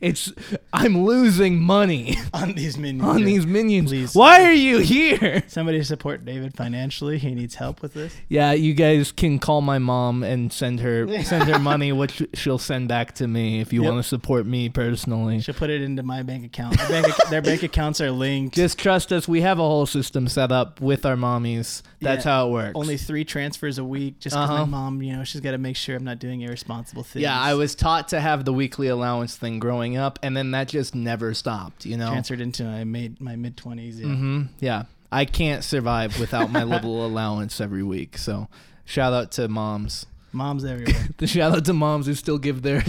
It's 0.00 0.32
I'm 0.72 1.04
losing 1.04 1.60
money 1.60 2.16
on 2.34 2.52
these 2.54 2.78
minions. 2.78 3.08
on 3.08 3.22
these 3.24 3.46
minions. 3.46 3.90
Please. 3.90 4.14
Why 4.14 4.42
are 4.44 4.52
you 4.52 4.78
here? 4.78 5.42
Somebody 5.48 5.82
support 5.82 6.24
David 6.24 6.56
financially. 6.56 7.18
He 7.18 7.34
needs 7.34 7.54
help 7.56 7.82
with 7.82 7.94
this. 7.94 8.14
Yeah, 8.28 8.52
you 8.52 8.74
guys 8.74 9.12
can 9.12 9.38
call 9.38 9.60
my 9.60 9.78
mom 9.78 10.22
and 10.22 10.52
send 10.52 10.80
her 10.80 11.22
send 11.24 11.44
her 11.48 11.58
money, 11.58 11.92
which 11.92 12.22
she'll 12.34 12.58
send 12.58 12.88
back 12.88 13.14
to 13.16 13.26
me 13.28 13.60
if 13.60 13.72
you 13.72 13.82
Yep. 13.82 13.92
want 13.92 14.02
to 14.04 14.08
support 14.08 14.46
me 14.46 14.68
personally. 14.68 15.40
She'll 15.40 15.54
put 15.54 15.70
it 15.70 15.82
into 15.82 16.02
my 16.02 16.22
bank 16.22 16.44
account. 16.44 16.78
Their 16.78 17.02
bank, 17.02 17.14
their 17.30 17.42
bank 17.42 17.62
accounts 17.62 18.00
are 18.00 18.10
linked. 18.10 18.54
Just 18.54 18.78
trust 18.78 19.12
us. 19.12 19.26
We 19.28 19.40
have 19.42 19.58
a 19.58 19.62
whole 19.62 19.86
system 19.86 20.28
set 20.28 20.52
up 20.52 20.80
with 20.80 21.04
our 21.06 21.16
mommies. 21.16 21.82
That's 22.00 22.24
Yeah, 22.24 22.30
how 22.32 22.48
it 22.48 22.52
works. 22.52 22.72
Only 22.74 22.96
three 22.96 23.24
transfers 23.24 23.78
a 23.78 23.84
week, 23.84 24.20
just 24.20 24.34
because 24.34 24.48
Uh-huh. 24.50 24.64
my 24.66 24.70
mom, 24.70 25.02
you 25.02 25.14
know, 25.16 25.24
she's 25.24 25.40
got 25.40 25.50
to 25.52 25.58
make 25.58 25.76
sure 25.76 25.96
I'm 25.96 26.04
not 26.04 26.18
doing 26.18 26.40
irresponsible 26.42 27.02
things. 27.02 27.22
Yeah, 27.22 27.38
I 27.38 27.54
was 27.54 27.74
taught 27.74 28.08
to 28.08 28.20
have 28.20 28.44
the 28.44 28.52
weekly 28.52 28.88
allowance 28.88 29.36
thing 29.36 29.49
growing 29.58 29.96
up, 29.96 30.18
and 30.22 30.36
then 30.36 30.52
that 30.52 30.68
just 30.68 30.94
never 30.94 31.34
stopped. 31.34 31.84
You 31.84 31.96
know. 31.96 32.10
transferred 32.10 32.40
into 32.40 32.62
my 32.64 32.84
mid 32.84 33.20
my 33.20 33.36
mid 33.36 33.56
twenties. 33.56 33.98
Yeah. 34.00 34.06
hmm 34.06 34.42
Yeah, 34.60 34.84
I 35.10 35.24
can't 35.24 35.64
survive 35.64 36.18
without 36.20 36.50
my 36.52 36.62
little 36.64 37.04
allowance 37.04 37.60
every 37.60 37.82
week. 37.82 38.16
So, 38.18 38.48
shout 38.84 39.12
out 39.12 39.32
to 39.32 39.48
moms. 39.48 40.06
Moms 40.32 40.64
everywhere. 40.66 41.08
The 41.18 41.26
shout 41.26 41.52
out 41.56 41.64
to 41.64 41.72
moms 41.72 42.06
who 42.06 42.14
still 42.14 42.38
give 42.38 42.62
their 42.62 42.84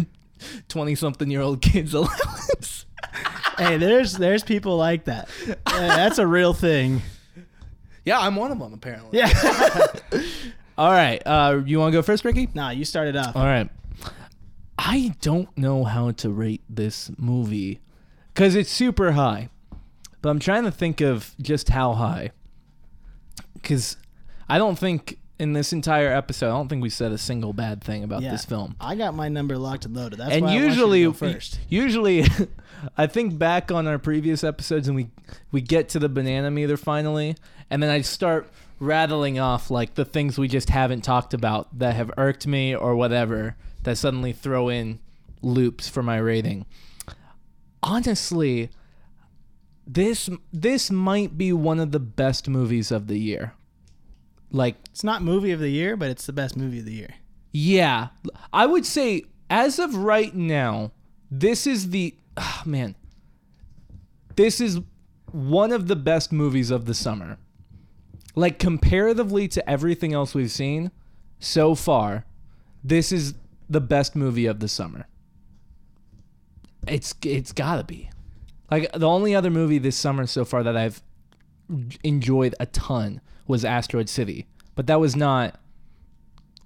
twenty-something-year-old 0.67 1.61
kids 1.61 1.93
allowance. 1.93 2.85
hey, 3.57 3.77
there's 3.77 4.13
there's 4.13 4.43
people 4.43 4.77
like 4.77 5.05
that. 5.05 5.27
Yeah, 5.47 5.55
that's 5.65 6.17
a 6.19 6.27
real 6.27 6.53
thing. 6.53 7.01
Yeah, 8.05 8.19
I'm 8.19 8.35
one 8.35 8.51
of 8.51 8.59
them 8.59 8.73
apparently. 8.73 9.19
Yeah. 9.19 9.29
All 10.77 10.89
right. 10.89 11.21
Uh, 11.25 11.61
you 11.65 11.77
want 11.79 11.91
to 11.91 11.97
go 11.97 12.01
first, 12.01 12.25
Ricky? 12.25 12.49
nah, 12.55 12.71
you 12.71 12.85
started 12.85 13.15
off. 13.15 13.35
All 13.35 13.45
right. 13.45 13.69
I 14.83 15.13
don't 15.21 15.55
know 15.55 15.83
how 15.83 16.09
to 16.09 16.31
rate 16.31 16.63
this 16.67 17.11
movie 17.17 17.81
because 18.33 18.55
it's 18.55 18.71
super 18.71 19.11
high, 19.11 19.49
but 20.23 20.29
I'm 20.29 20.39
trying 20.39 20.63
to 20.63 20.71
think 20.71 21.01
of 21.01 21.35
just 21.39 21.69
how 21.69 21.93
high. 21.93 22.31
Because 23.53 23.97
I 24.49 24.57
don't 24.57 24.79
think 24.79 25.19
in 25.37 25.53
this 25.53 25.71
entire 25.71 26.11
episode, 26.11 26.47
I 26.47 26.53
don't 26.57 26.67
think 26.67 26.81
we 26.81 26.89
said 26.89 27.11
a 27.11 27.19
single 27.19 27.53
bad 27.53 27.83
thing 27.83 28.03
about 28.03 28.23
Yeah. 28.23 28.31
this 28.31 28.43
film. 28.43 28.75
I 28.81 28.95
got 28.95 29.13
my 29.13 29.29
number 29.29 29.55
locked 29.55 29.85
and 29.85 29.95
loaded. 29.95 30.17
That's 30.17 30.31
and 30.33 30.45
why 30.45 30.53
usually, 30.55 31.03
I 31.03 31.07
want 31.09 31.21
you 31.21 31.27
to 31.27 31.29
go 31.29 31.33
first. 31.33 31.59
usually, 31.69 32.25
I 32.97 33.05
think 33.05 33.37
back 33.37 33.71
on 33.71 33.85
our 33.85 33.99
previous 33.99 34.43
episodes, 34.43 34.87
and 34.87 34.95
we 34.95 35.09
we 35.51 35.61
get 35.61 35.89
to 35.89 35.99
the 35.99 36.09
banana 36.09 36.49
meter 36.49 36.75
finally, 36.75 37.35
and 37.69 37.83
then 37.83 37.91
I 37.91 38.01
start 38.01 38.49
rattling 38.79 39.37
off 39.37 39.69
like 39.69 39.93
the 39.93 40.05
things 40.05 40.39
we 40.39 40.47
just 40.47 40.71
haven't 40.71 41.01
talked 41.01 41.35
about 41.35 41.77
that 41.77 41.95
have 41.95 42.09
irked 42.17 42.47
me 42.47 42.75
or 42.75 42.95
whatever 42.95 43.55
that 43.83 43.97
suddenly 43.97 44.33
throw 44.33 44.69
in 44.69 44.99
loops 45.41 45.87
for 45.87 46.03
my 46.03 46.17
rating. 46.17 46.65
Honestly, 47.83 48.69
this 49.87 50.29
this 50.53 50.91
might 50.91 51.37
be 51.37 51.51
one 51.51 51.79
of 51.79 51.91
the 51.91 51.99
best 51.99 52.47
movies 52.47 52.91
of 52.91 53.07
the 53.07 53.17
year. 53.17 53.53
Like 54.51 54.75
It's 54.91 55.03
not 55.03 55.21
movie 55.23 55.51
of 55.51 55.59
the 55.59 55.69
year, 55.69 55.95
but 55.95 56.09
it's 56.09 56.25
the 56.25 56.33
best 56.33 56.55
movie 56.55 56.79
of 56.79 56.85
the 56.85 56.93
year. 56.93 57.15
yeah, 57.51 58.09
I 58.53 58.65
would 58.65 58.85
say 58.85 59.23
as 59.49 59.79
of 59.79 59.95
right 59.95 60.33
now, 60.33 60.91
this 61.29 61.65
is 61.67 61.89
the 61.89 62.15
ah, 62.37 62.63
man. 62.65 62.95
This 64.35 64.61
is 64.61 64.79
one 65.31 65.71
of 65.71 65.87
the 65.87 65.95
best 65.95 66.31
movies 66.31 66.71
of 66.71 66.85
the 66.85 66.93
summer. 66.93 67.37
Like 68.35 68.59
comparatively 68.59 69.47
to 69.49 69.69
everything 69.69 70.13
else 70.13 70.33
we've 70.33 70.51
seen 70.51 70.91
so 71.39 71.75
far, 71.75 72.25
this 72.83 73.11
is 73.11 73.33
the 73.71 73.81
best 73.81 74.15
movie 74.15 74.45
of 74.45 74.59
the 74.59 74.67
summer. 74.67 75.07
It's 76.87 77.13
it's 77.23 77.51
got 77.51 77.77
to 77.77 77.83
be. 77.83 78.09
Like 78.69 78.91
the 78.93 79.07
only 79.07 79.35
other 79.35 79.49
movie 79.49 79.77
this 79.77 79.95
summer 79.95 80.25
so 80.25 80.45
far 80.45 80.63
that 80.63 80.75
I've 80.75 81.01
enjoyed 82.03 82.55
a 82.59 82.65
ton 82.65 83.21
was 83.47 83.63
Asteroid 83.63 84.09
City, 84.09 84.47
but 84.75 84.87
that 84.87 84.99
was 84.99 85.15
not 85.15 85.59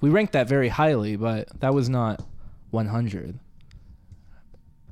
we 0.01 0.10
ranked 0.10 0.34
that 0.34 0.47
very 0.47 0.70
highly, 0.70 1.16
but 1.16 1.60
that 1.60 1.74
was 1.74 1.89
not 1.89 2.24
100. 2.72 3.39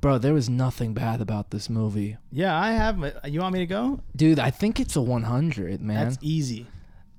Bro, 0.01 0.17
there 0.17 0.33
was 0.33 0.49
nothing 0.49 0.93
bad 0.93 1.21
about 1.21 1.51
this 1.51 1.69
movie. 1.69 2.17
Yeah, 2.31 2.57
I 2.59 2.71
have. 2.71 2.97
You 3.25 3.39
want 3.39 3.53
me 3.53 3.59
to 3.59 3.65
go? 3.65 4.01
Dude, 4.15 4.39
I 4.39 4.49
think 4.49 4.79
it's 4.79 4.95
a 4.95 5.01
100, 5.01 5.81
man. 5.81 6.09
That's 6.09 6.17
easy. 6.21 6.67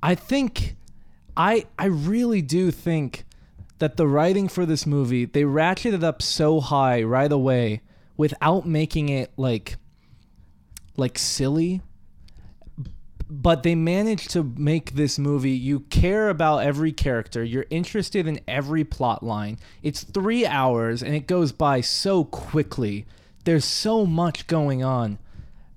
I 0.02 0.14
think 0.14 0.76
I 1.36 1.66
I 1.78 1.86
really 1.86 2.42
do 2.42 2.70
think 2.70 3.24
that 3.78 3.96
the 3.96 4.06
writing 4.06 4.48
for 4.48 4.64
this 4.64 4.86
movie, 4.86 5.24
they 5.24 5.42
ratcheted 5.42 6.02
up 6.02 6.22
so 6.22 6.60
high 6.60 7.02
right 7.02 7.30
away 7.30 7.80
without 8.16 8.66
making 8.66 9.08
it 9.08 9.32
like 9.36 9.76
like 10.96 11.18
silly. 11.18 11.82
But 13.28 13.62
they 13.62 13.74
managed 13.74 14.30
to 14.30 14.44
make 14.56 14.92
this 14.92 15.18
movie 15.18 15.50
you 15.50 15.80
care 15.80 16.28
about 16.28 16.58
every 16.58 16.92
character, 16.92 17.42
you're 17.42 17.66
interested 17.70 18.26
in 18.26 18.38
every 18.46 18.84
plot 18.84 19.22
line. 19.22 19.58
It's 19.82 20.04
3 20.04 20.46
hours 20.46 21.02
and 21.02 21.14
it 21.14 21.26
goes 21.26 21.50
by 21.50 21.80
so 21.80 22.24
quickly. 22.24 23.06
There's 23.44 23.64
so 23.64 24.06
much 24.06 24.46
going 24.46 24.84
on 24.84 25.18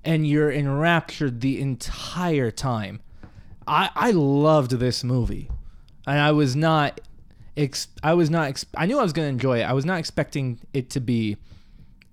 and 0.04 0.26
you're 0.26 0.52
enraptured 0.52 1.40
the 1.40 1.60
entire 1.60 2.50
time. 2.50 3.00
I 3.66 3.90
I 3.94 4.10
loved 4.12 4.72
this 4.72 5.04
movie, 5.04 5.50
and 6.06 6.18
I 6.18 6.32
was 6.32 6.56
not, 6.56 7.00
ex- 7.58 7.88
I 8.02 8.14
was 8.14 8.30
not, 8.30 8.48
ex- 8.48 8.66
I 8.76 8.86
knew 8.86 8.98
I 8.98 9.02
was 9.02 9.12
gonna 9.12 9.28
enjoy 9.28 9.60
it. 9.60 9.64
I 9.64 9.72
was 9.72 9.84
not 9.84 9.98
expecting 9.98 10.60
it 10.72 10.90
to 10.90 11.00
be 11.00 11.36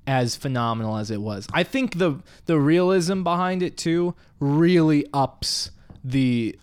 as 0.07 0.35
phenomenal 0.35 0.97
as 0.97 1.11
it 1.11 1.21
was. 1.21 1.47
I 1.53 1.63
think 1.63 1.97
the 1.97 2.21
the 2.45 2.59
realism 2.59 3.23
behind 3.23 3.63
it 3.63 3.77
too 3.77 4.15
really 4.39 5.05
ups 5.13 5.71
the 6.03 6.57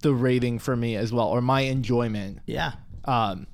the 0.00 0.14
rating 0.14 0.58
for 0.58 0.76
me 0.76 0.96
as 0.96 1.12
well, 1.12 1.28
or 1.28 1.40
my 1.40 1.62
enjoyment. 1.62 2.38
Yeah. 2.46 2.72
Um, 3.04 3.46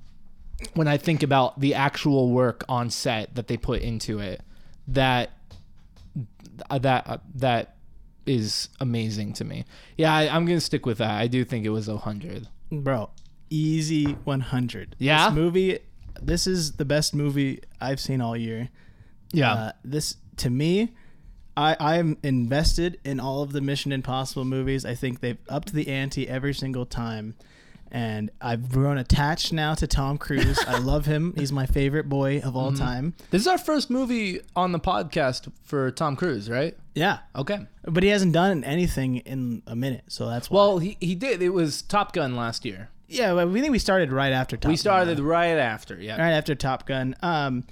when 0.75 0.89
I 0.89 0.97
think 0.97 1.23
about 1.23 1.61
the 1.61 1.75
actual 1.75 2.31
work 2.31 2.65
on 2.69 2.91
set 2.91 3.35
that 3.35 3.47
they 3.49 3.57
put 3.57 3.83
into 3.83 4.21
it, 4.21 4.43
that 4.89 5.31
that 6.71 7.07
uh, 7.07 7.19
that 7.35 7.77
is 8.27 8.69
amazing 8.81 9.33
to 9.35 9.45
me. 9.45 9.65
Yeah, 9.97 10.15
I, 10.15 10.29
I'm 10.29 10.47
gonna 10.47 10.61
stick 10.61 10.87
with 10.87 10.99
that. 10.99 11.11
I 11.11 11.27
do 11.27 11.45
think 11.45 11.65
it 11.65 11.71
was 11.71 11.89
a 11.89 11.97
hundred. 11.99 12.49
Bro, 12.71 13.11
easy 13.51 14.05
100. 14.25 14.97
Yeah? 14.99 15.27
This 15.29 15.35
movie, 15.35 15.79
this 16.21 16.47
is 16.47 16.73
the 16.73 16.85
best 16.85 17.15
movie 17.15 17.61
I've 17.81 18.01
seen 18.01 18.21
all 18.21 18.37
year. 18.37 18.69
Yeah, 19.33 19.53
Uh, 19.53 19.73
this, 19.85 20.17
to 20.39 20.51
me, 20.51 20.95
I, 21.57 21.77
I'm 21.81 22.19
invested 22.23 23.01
in 23.05 23.19
all 23.19 23.43
of 23.43 23.53
the 23.53 23.61
Mission 23.61 23.91
Impossible 23.93 24.45
movies. 24.45 24.85
I 24.85 24.95
think 24.95 25.21
they've 25.21 25.39
upped 25.49 25.73
the 25.73 25.89
ante 25.89 26.29
every 26.29 26.55
single 26.55 26.87
time. 26.87 27.35
And 27.91 28.31
I've 28.41 28.69
grown 28.69 28.99
attached 28.99 29.53
now 29.53 29.75
to 29.75 29.87
Tom 29.87 30.19
Cruise. 30.19 30.59
I 30.67 30.79
love 30.79 31.07
him. 31.07 31.33
He's 31.39 31.53
my 31.53 31.67
favorite 31.67 32.09
boy 32.09 32.41
of 32.41 32.57
all 32.57 32.73
time. 32.73 33.15
this 33.31 33.43
is 33.43 33.47
our 33.49 33.59
first 33.59 33.91
movie 33.91 34.41
on 34.57 34.73
the 34.73 34.81
podcast 34.81 35.51
for 35.63 35.91
Tom 35.93 36.17
Cruise, 36.17 36.51
right? 36.51 36.77
Yeah. 36.95 37.21
Okay. 37.35 37.61
But 37.85 38.03
he 38.03 38.09
hasn't 38.09 38.33
done 38.33 38.65
anything 38.65 39.19
in 39.19 39.63
a 39.69 39.77
minute. 39.77 40.05
So 40.09 40.29
that's 40.29 40.51
why. 40.51 40.57
Well, 40.59 40.79
he 40.79 40.97
he 41.01 41.15
did. 41.15 41.41
It 41.43 41.51
was 41.51 41.81
Top 41.81 42.13
Gun 42.13 42.35
last 42.35 42.65
year. 42.65 42.91
Yeah, 43.09 43.33
well, 43.33 43.49
we 43.49 43.61
think 43.61 43.73
we 43.73 43.79
started 43.79 44.13
right 44.13 44.33
after 44.33 44.57
Top 44.57 44.63
Gun. 44.63 44.71
we 44.71 44.75
Gun, 44.75 44.79
started 44.81 45.21
right 45.21 45.59
after. 45.59 46.01
Yeah. 46.01 46.21
right 46.21 46.33
after 46.33 46.55
Top 46.55 46.87
Gun. 46.87 47.15
Um, 47.23 47.65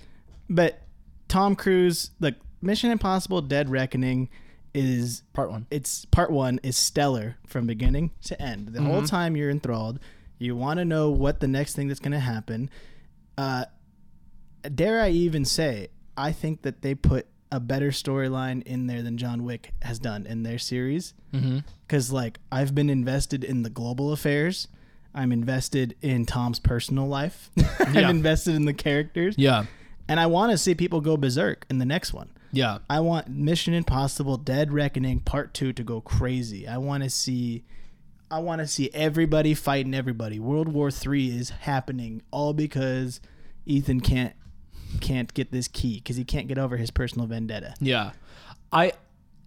but 0.49 0.81
Tom 1.29 1.57
Cruise, 1.57 2.11
like 2.21 2.37
Mission 2.63 2.91
Impossible: 2.91 3.41
Dead 3.43 3.69
Reckoning, 3.71 4.29
is 4.75 5.23
Part 5.33 5.51
one. 5.51 5.67
it's 5.71 6.05
part 6.07 6.31
one 6.31 6.61
is 6.63 6.77
stellar 6.77 7.37
from 7.47 7.67
beginning 7.67 8.11
to 8.25 8.41
end. 8.41 8.69
The 8.69 8.83
whole 8.83 9.03
time 9.03 9.37
you're 9.37 9.51
enthralled. 9.51 9.99
You 10.39 10.57
want 10.57 10.79
to 10.79 10.85
know 10.85 11.11
what 11.11 11.41
the 11.41 11.49
next 11.49 11.75
thing 11.77 11.89
that's 11.89 12.01
going 12.01 12.13
to 12.13 12.19
happen. 12.19 12.69
Uh, 13.39 13.65
dare 14.75 15.01
I 15.01 15.11
even 15.11 15.45
say, 15.45 15.89
I 16.17 16.33
think 16.33 16.63
that 16.63 16.83
they 16.83 16.95
put 16.95 17.27
a 17.53 17.61
better 17.61 17.91
storyline 17.91 18.63
in 18.65 18.89
there 18.89 19.01
than 19.03 19.17
John 19.17 19.45
Wick 19.45 19.73
has 19.83 19.99
done 20.01 20.27
in 20.27 20.43
their 20.43 20.59
series. 20.59 21.15
Mm-hmm. 21.33 21.59
Because 21.87 22.13
like 22.13 22.39
I've 22.51 22.75
been 22.75 22.91
invested 22.91 23.45
in 23.45 23.63
the 23.63 23.71
global 23.71 24.13
affairs. 24.13 24.67
I'm 25.15 25.31
invested 25.33 25.95
in 26.03 26.27
Tom's 26.27 26.59
personal 26.59 27.07
life. 27.07 27.51
I'm 27.81 27.95
Yeah. 27.95 28.11
invested 28.11 28.55
in 28.55 28.65
the 28.65 28.75
characters. 28.75 29.35
Yeah. 29.39 29.67
And 30.09 30.19
I 30.21 30.27
want 30.27 30.53
to 30.53 30.59
see 30.59 30.75
people 30.75 31.01
go 31.01 31.17
berserk 31.17 31.65
in 31.71 31.79
the 31.79 31.85
next 31.87 32.13
one. 32.13 32.31
Yeah. 32.53 32.79
I 32.91 33.01
want 33.01 33.29
Mission 33.29 33.75
Impossible 33.75 34.37
Dead 34.37 34.73
Reckoning 34.73 35.21
Part 35.21 35.55
2 35.55 35.73
to 35.73 35.83
go 35.85 36.01
crazy. 36.01 36.69
I 36.69 36.79
want 36.79 37.03
to 37.05 37.11
see 37.11 37.65
I 38.31 38.39
want 38.41 38.61
to 38.61 38.67
see 38.67 38.91
everybody 38.93 39.55
fighting 39.55 39.95
everybody. 39.95 40.39
World 40.41 40.69
War 40.69 40.91
3 40.91 41.29
is 41.37 41.51
happening 41.51 42.23
all 42.31 42.53
because 42.53 43.21
Ethan 43.67 44.01
can't 44.01 44.35
can't 45.01 45.33
get 45.35 45.51
this 45.53 45.69
key 45.69 46.01
cuz 46.01 46.17
he 46.17 46.25
can't 46.25 46.49
get 46.49 46.59
over 46.59 46.77
his 46.77 46.91
personal 46.91 47.27
vendetta. 47.27 47.75
Yeah. 47.81 48.13
I, 48.73 48.93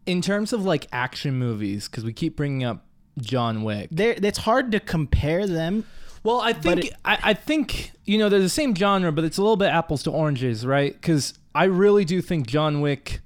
in 0.05 0.21
terms 0.21 0.53
of 0.53 0.63
like 0.65 0.87
action 0.91 1.37
movies, 1.37 1.87
because 1.89 2.03
we 2.05 2.13
keep 2.13 2.35
bringing 2.37 2.63
up 2.63 2.85
John 3.17 3.63
Wick. 3.63 3.89
There 3.91 4.15
it's 4.21 4.39
hard 4.39 4.71
to 4.71 4.79
compare 4.79 5.47
them. 5.47 5.85
Well, 6.23 6.41
I 6.41 6.53
think 6.53 6.85
it- 6.85 6.93
I, 7.05 7.19
I 7.23 7.33
think 7.33 7.91
you 8.05 8.17
know 8.17 8.29
they're 8.29 8.39
the 8.39 8.49
same 8.49 8.75
genre, 8.75 9.11
but 9.11 9.23
it's 9.23 9.37
a 9.37 9.41
little 9.41 9.57
bit 9.57 9.67
apples 9.69 10.03
to 10.03 10.11
oranges, 10.11 10.65
right? 10.65 10.93
Because 10.93 11.33
I 11.55 11.65
really 11.65 12.05
do 12.05 12.21
think 12.21 12.47
John 12.47 12.81
Wick 12.81 13.21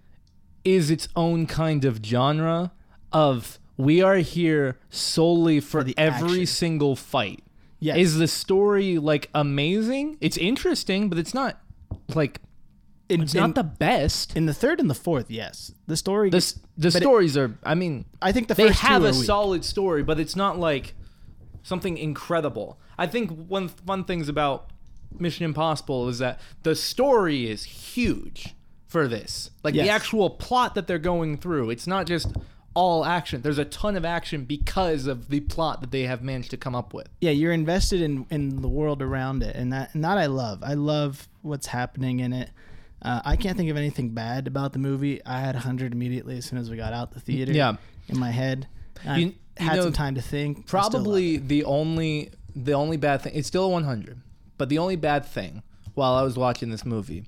is 0.64 0.92
its 0.92 1.08
own 1.16 1.48
kind 1.48 1.86
of 1.86 2.00
genre 2.06 2.72
of 3.12 3.60
we 3.78 4.02
are 4.02 4.18
here 4.18 4.78
solely 4.92 5.60
for, 5.60 5.84
the 5.84 5.98
every 5.98 6.30
action. 6.42 6.46
single 6.46 6.96
fight. 6.96 7.44
Yes. 7.80 7.98
Is 7.98 8.18
the 8.20 8.28
story 8.28 9.00
like 9.00 9.30
amazing? 9.34 10.18
It's 10.22 10.38
interesting, 10.38 11.10
but 11.10 11.18
it's 11.18 11.34
not 11.34 11.60
like 12.14 12.40
In, 13.12 13.22
it's 13.24 13.36
in, 13.36 13.42
not 13.42 13.56
the 13.56 13.64
best. 13.64 14.36
in 14.36 14.46
the 14.46 14.54
third 14.54 14.80
and 14.80 14.90
the 14.90 14.96
fourth, 14.96 15.30
yes. 15.30 15.72
The 15.88 15.98
story 15.98 16.30
The 16.30 16.38
s- 16.38 16.54
the 16.78 16.88
but 16.90 16.96
it- 16.96 17.02
stories 17.02 17.38
are. 17.38 17.58
I 17.64 17.76
mean, 17.76 18.06
I 18.22 18.32
think 18.32 18.48
the 18.48 18.54
they 18.56 18.72
have 18.72 19.02
two 19.02 19.08
a 19.08 19.12
weak. 19.12 19.24
solid 19.26 19.66
story, 19.66 20.04
but 20.04 20.20
it's 20.20 20.36
not 20.36 20.58
like 20.60 20.94
something 21.64 21.98
incredible. 21.98 22.80
I 22.98 23.08
think 23.08 23.32
one 23.48 23.68
fun 23.68 24.04
things 24.06 24.30
about 24.30 24.70
Mission 25.20 25.46
Impossible 25.46 26.08
is 26.10 26.20
that 26.20 26.40
the 26.64 26.76
story 26.76 27.50
is 27.50 27.64
huge 27.64 28.56
for 28.88 29.08
this. 29.08 29.52
Like 29.64 29.74
the 29.74 29.90
actual 29.90 30.30
plot 30.30 30.76
that 30.76 30.88
they're 30.88 31.00
going 31.00 31.38
through. 31.38 31.70
It's 31.70 31.88
not 31.88 32.06
just 32.08 32.28
all 32.74 33.04
action. 33.04 33.42
There's 33.42 33.58
a 33.58 33.66
ton 33.66 33.98
of 33.98 34.06
action 34.06 34.46
because 34.46 35.06
of 35.06 35.28
the 35.30 35.42
plot 35.42 35.82
that 35.82 35.92
they 35.92 36.04
have 36.04 36.22
managed 36.22 36.52
to 36.52 36.58
come 36.58 36.74
up 36.76 36.94
with. 36.94 37.10
yeah, 37.20 37.32
you're 37.32 37.52
invested 37.52 38.02
in 38.02 38.26
in 38.30 38.62
the 38.62 38.70
world 38.70 39.02
around 39.02 39.44
it, 39.44 39.56
and 39.56 39.74
that 39.74 39.94
and 39.94 40.04
that 40.04 40.18
I 40.18 40.28
love. 40.28 40.64
I 40.64 40.74
love 40.76 41.28
what's 41.42 41.68
happening 41.68 42.20
in 42.22 42.32
it. 42.34 42.50
Uh, 43.02 43.22
I 43.26 43.36
can't 43.36 43.58
think 43.58 43.70
of 43.72 43.78
anything 43.78 44.10
bad 44.12 44.48
about 44.48 44.74
the 44.74 44.80
movie. 44.80 45.22
I 45.26 45.40
had 45.40 45.56
100 45.56 45.92
immediately 45.94 46.38
as 46.38 46.46
soon 46.46 46.60
as 46.60 46.70
we 46.70 46.78
got 46.78 46.94
out 46.94 47.12
the 47.12 47.20
theater. 47.20 47.52
Yeah. 47.52 47.76
in 48.08 48.20
my 48.20 48.32
head. 48.32 48.68
I 49.06 49.18
You- 49.18 49.26
you 49.28 49.68
had 49.68 49.76
know, 49.78 49.84
some 49.84 49.94
time 49.94 50.16
to 50.16 50.22
think. 50.22 50.58
I 50.58 50.62
still 50.62 50.80
love 50.82 50.92
Probably 50.92 51.38
the 51.38 51.64
only 51.66 52.32
the 52.56 52.74
only 52.74 52.98
bad 52.98 53.22
thing. 53.22 53.34
It's 53.36 53.48
still 53.48 53.66
a 53.66 53.70
100, 53.70 54.20
but 54.58 54.68
the 54.70 54.78
only 54.78 54.96
bad 54.98 55.26
thing 55.26 55.62
while 55.94 56.14
I 56.14 56.22
was 56.24 56.36
watching 56.38 56.70
this 56.70 56.86
movie 56.86 57.26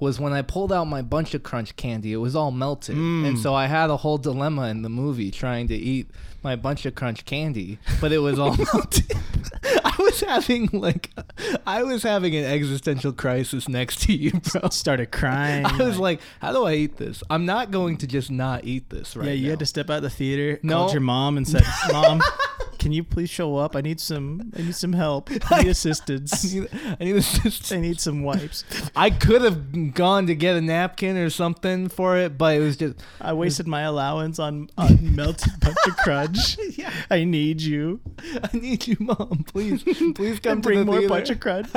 was 0.00 0.20
when 0.20 0.32
I 0.32 0.42
pulled 0.42 0.72
out 0.72 0.84
my 0.84 1.02
bunch 1.02 1.34
of 1.34 1.42
crunch 1.42 1.74
candy. 1.76 2.12
It 2.12 2.16
was 2.18 2.36
all 2.36 2.50
melted, 2.52 2.96
Mm. 2.96 3.26
and 3.26 3.38
so 3.38 3.54
I 3.54 3.66
had 3.66 3.90
a 3.90 3.96
whole 3.96 4.18
dilemma 4.18 4.68
in 4.68 4.82
the 4.82 4.88
movie 4.88 5.30
trying 5.30 5.66
to 5.68 5.74
eat 5.74 6.08
my 6.44 6.54
bunch 6.54 6.86
of 6.86 6.94
crunch 6.94 7.24
candy, 7.24 7.78
but 8.00 8.12
it 8.12 8.18
was 8.18 8.38
all 8.38 8.56
melted. 8.72 9.12
I 9.84 9.92
was 9.98 10.20
having 10.20 10.68
like, 10.72 11.10
I 11.66 11.82
was 11.82 12.04
having 12.04 12.36
an 12.36 12.44
existential 12.44 13.12
crisis 13.12 13.68
next 13.68 14.02
to 14.02 14.12
you, 14.12 14.30
bro. 14.52 14.68
started 14.70 15.10
crying. 15.10 15.66
I 15.66 15.76
was 15.78 15.98
like, 15.98 16.20
how 16.40 16.52
do 16.52 16.64
I 16.64 16.74
eat 16.74 16.96
this? 16.96 17.24
I'm 17.28 17.44
not 17.44 17.72
going 17.72 17.96
to 17.98 18.06
just 18.06 18.30
not 18.30 18.64
eat 18.64 18.88
this 18.90 19.16
right 19.16 19.26
yeah, 19.26 19.32
you 19.32 19.44
now. 19.46 19.50
had 19.50 19.58
to 19.58 19.66
step 19.66 19.90
out 19.90 20.02
the 20.02 20.10
theater. 20.10 20.60
No. 20.62 20.76
called 20.76 20.92
your 20.92 21.00
mom 21.00 21.36
and 21.36 21.46
said, 21.48 21.64
"Mom, 21.90 22.22
can 22.78 22.92
you 22.92 23.02
please 23.04 23.28
show 23.30 23.56
up? 23.56 23.74
I 23.76 23.80
need 23.80 24.00
some. 24.00 24.52
I 24.56 24.62
need 24.62 24.74
some 24.74 24.92
help. 24.92 25.30
I 25.50 25.62
need 25.62 25.70
assistance. 25.70 26.44
I 26.44 26.58
need, 26.60 26.68
I 27.00 27.04
need 27.04 27.16
assistance. 27.16 27.72
I 27.72 27.80
need 27.80 28.00
some 28.00 28.22
wipes. 28.22 28.64
I 28.96 29.10
could 29.10 29.42
have 29.42 29.94
gone 29.94 30.26
to 30.28 30.34
get 30.34 30.56
a 30.56 30.60
napkin 30.60 31.16
or 31.16 31.30
something 31.30 31.88
for 31.88 32.16
it, 32.18 32.38
but 32.38 32.56
it 32.56 32.60
was 32.60 32.76
just 32.76 32.96
I 33.20 33.32
wasted 33.32 33.66
my 33.66 33.82
allowance 33.82 34.38
on, 34.38 34.70
on 34.78 35.14
melted 35.16 35.52
bunch 35.60 35.76
of 35.86 35.96
crunch. 35.98 36.56
Yeah. 36.78 36.92
I 37.10 37.24
need 37.24 37.60
you. 37.60 38.00
I 38.42 38.56
need 38.56 38.86
you, 38.86 38.96
mom. 39.00 39.44
Please, 39.48 39.82
please 40.14 40.38
come 40.38 40.60
bring 40.60 40.78
the 40.80 40.84
more 40.84 40.98
theater. 40.98 41.08
bunch 41.08 41.30
of 41.30 41.40
crunch. 41.40 41.72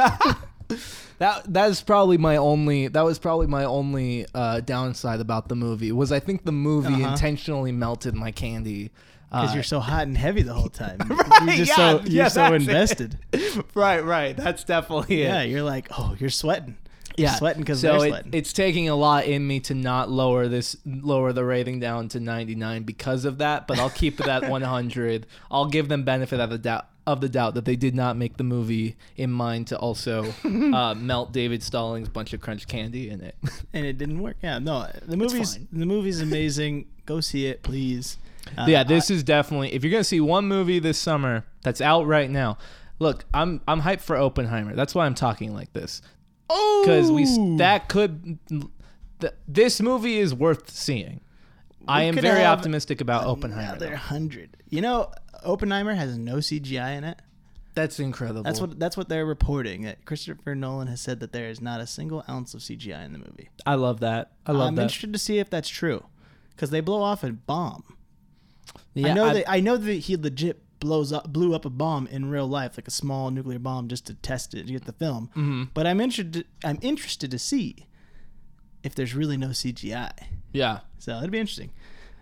That 1.18 1.44
that's 1.54 1.82
probably 1.82 2.18
my 2.18 2.38
only. 2.38 2.88
That 2.88 3.04
was 3.04 3.20
probably 3.20 3.48
my 3.48 3.64
only 3.64 4.26
uh, 4.34 4.62
downside 4.62 5.20
about 5.20 5.50
the 5.50 5.56
movie 5.56 5.92
was 5.92 6.12
I 6.12 6.20
think 6.20 6.46
the 6.46 6.52
movie 6.52 6.94
Uh-huh. 6.94 7.12
intentionally 7.12 7.72
melted 7.72 8.16
my 8.16 8.32
candy. 8.32 8.92
Because 9.32 9.52
Uh, 9.52 9.54
you're 9.56 9.64
so 9.64 9.80
hot 9.80 10.04
and 10.04 10.18
heavy 10.18 10.42
the 10.42 10.54
whole 10.54 10.70
time. 10.70 10.98
Right, 11.10 11.44
you're 11.58 11.66
just 11.66 11.70
yeah, 11.70 11.76
so 11.76 12.00
you're 12.02 12.10
yeah, 12.10 12.28
so 12.28 12.40
that's 12.42 12.52
it. 12.52 12.56
invested. 12.70 13.18
right, 13.74 14.04
right. 14.04 14.36
That's 14.38 14.64
definitely 14.66 15.22
it. 15.22 15.26
Yeah, 15.28 15.42
you're 15.44 15.64
like, 15.64 15.88
oh, 15.98 16.16
you're 16.20 16.30
sweating. 16.30 16.78
You're 17.18 17.28
yeah, 17.30 17.36
sweating 17.36 17.62
because 17.62 17.80
so 17.82 18.00
they're 18.00 18.20
it- 18.20 18.26
it's 18.34 18.52
taking 18.54 18.90
a 18.90 18.96
lot 18.96 19.26
in 19.26 19.48
me 19.48 19.60
to 19.62 19.74
not 19.74 20.10
lower 20.10 20.48
this, 20.48 20.76
lower 20.86 21.32
the 21.34 21.44
rating 21.46 21.80
down 21.80 22.10
to 22.10 22.20
99 22.20 22.84
because 22.84 23.24
of 23.26 23.38
that. 23.40 23.68
But 23.68 23.80
I'll 23.80 23.90
keep 23.90 24.20
it 24.20 24.28
at 24.28 24.50
100. 24.50 25.26
I'll 25.50 25.66
give 25.66 25.88
them 25.88 26.04
benefit 26.04 26.40
of 26.42 26.50
the 26.50 26.58
doubt 26.58 26.88
of 27.08 27.20
the 27.20 27.28
doubt 27.30 27.56
that 27.56 27.66
they 27.66 27.76
did 27.76 27.96
not 27.96 28.16
make 28.16 28.38
the 28.38 28.44
movie 28.44 28.96
in 29.18 29.32
mind 29.32 29.66
to 29.68 29.78
also 29.80 30.34
uh, 30.46 30.94
melt 30.96 31.32
David 31.32 31.64
Stallings' 31.64 32.08
bunch 32.10 32.32
of 32.34 32.42
crunch 32.42 32.68
candy 32.68 33.10
in 33.10 33.22
it. 33.22 33.36
and 33.74 33.86
it 33.86 33.98
didn't 33.98 34.22
work. 34.22 34.38
Yeah, 34.44 34.60
no, 34.60 34.88
the 35.08 35.18
movie's 35.18 35.58
the 35.72 35.86
movie's 35.86 36.22
amazing. 36.22 36.86
Go 37.08 37.20
see 37.20 37.48
it, 37.48 37.64
please. 37.64 38.18
Uh, 38.58 38.66
yeah, 38.68 38.84
this 38.84 39.10
is 39.10 39.24
definitely 39.24 39.74
if 39.74 39.84
you're 39.84 39.92
gonna 39.92 40.04
see 40.04 40.20
one 40.20 40.48
movie 40.48 40.80
this 40.80 40.98
summer 40.98 41.46
that's 41.64 41.82
out 41.82 42.08
right 42.08 42.30
now. 42.30 42.58
Look, 43.00 43.26
I'm 43.34 43.62
I'm 43.68 43.82
hyped 43.82 44.02
for 44.02 44.16
Oppenheimer. 44.16 44.76
That's 44.76 44.94
why 44.94 45.06
I'm 45.06 45.16
talking 45.16 45.54
like 45.54 45.74
this 45.74 46.02
oh, 46.52 46.82
because 46.84 47.12
we 47.12 47.58
that 47.58 47.90
could 47.90 48.38
th- 49.20 49.34
this 49.48 49.82
movie 49.82 50.18
is 50.20 50.34
worth 50.34 50.70
seeing. 50.70 51.22
I 51.88 52.04
am 52.04 52.16
very 52.16 52.44
optimistic 52.44 53.02
about 53.02 53.26
Oppenheimer. 53.26 53.76
Another 53.76 53.96
hundred. 53.96 54.58
You 54.70 54.82
know, 54.82 55.12
Oppenheimer 55.44 55.94
has 55.94 56.18
no 56.18 56.36
CGI 56.36 56.98
in 56.98 57.04
it. 57.04 57.20
That's 57.74 58.00
incredible. 58.00 58.44
That's 58.44 58.60
what 58.60 58.78
that's 58.78 58.98
what 58.98 59.10
they're 59.10 59.26
reporting. 59.26 59.84
That 59.84 60.06
Christopher 60.06 60.56
Nolan 60.56 60.88
has 60.88 61.02
said 61.02 61.22
that 61.22 61.32
there 61.32 61.50
is 61.50 61.62
not 61.62 61.80
a 61.80 61.88
single 61.88 62.24
ounce 62.30 62.54
of 62.54 62.60
CGI 62.60 63.06
in 63.06 63.14
the 63.14 63.20
movie. 63.20 63.50
I 63.66 63.76
love 63.76 64.02
that. 64.02 64.32
I 64.46 64.52
love 64.52 64.68
I'm 64.68 64.76
that. 64.76 64.84
interested 64.84 65.14
to 65.14 65.20
see 65.20 65.40
if 65.40 65.50
that's 65.50 65.70
true, 65.70 66.06
because 66.52 66.70
they 66.70 66.82
blow 66.82 67.02
off 67.02 67.24
a 67.24 67.32
bomb. 67.32 67.84
Yeah, 68.94 69.12
I 69.12 69.14
know 69.14 69.26
I- 69.26 69.34
that 69.34 69.50
I 69.50 69.60
know 69.60 69.78
that 69.78 69.94
he 69.94 70.16
legit 70.18 70.62
blows 70.80 71.14
up 71.14 71.32
blew 71.32 71.54
up 71.54 71.64
a 71.66 71.70
bomb 71.70 72.08
in 72.08 72.30
real 72.30 72.48
life, 72.48 72.78
like 72.78 72.88
a 72.88 72.92
small 72.92 73.30
nuclear 73.32 73.60
bomb, 73.60 73.88
just 73.88 74.08
to 74.08 74.14
test 74.16 74.54
it 74.56 74.66
to 74.68 74.72
get 74.74 74.86
the 74.86 74.94
film. 74.94 75.30
Mm-hmm. 75.36 75.64
But 75.74 75.86
I'm 75.88 76.02
interested. 76.02 76.46
I'm 76.64 76.80
interested 76.82 77.30
to 77.32 77.40
see 77.40 77.88
if 78.84 78.96
there's 78.96 79.14
really 79.14 79.38
no 79.38 79.50
CGI. 79.50 80.12
Yeah. 80.52 80.80
So 80.98 81.18
it'd 81.18 81.32
be 81.32 81.40
interesting. 81.40 81.72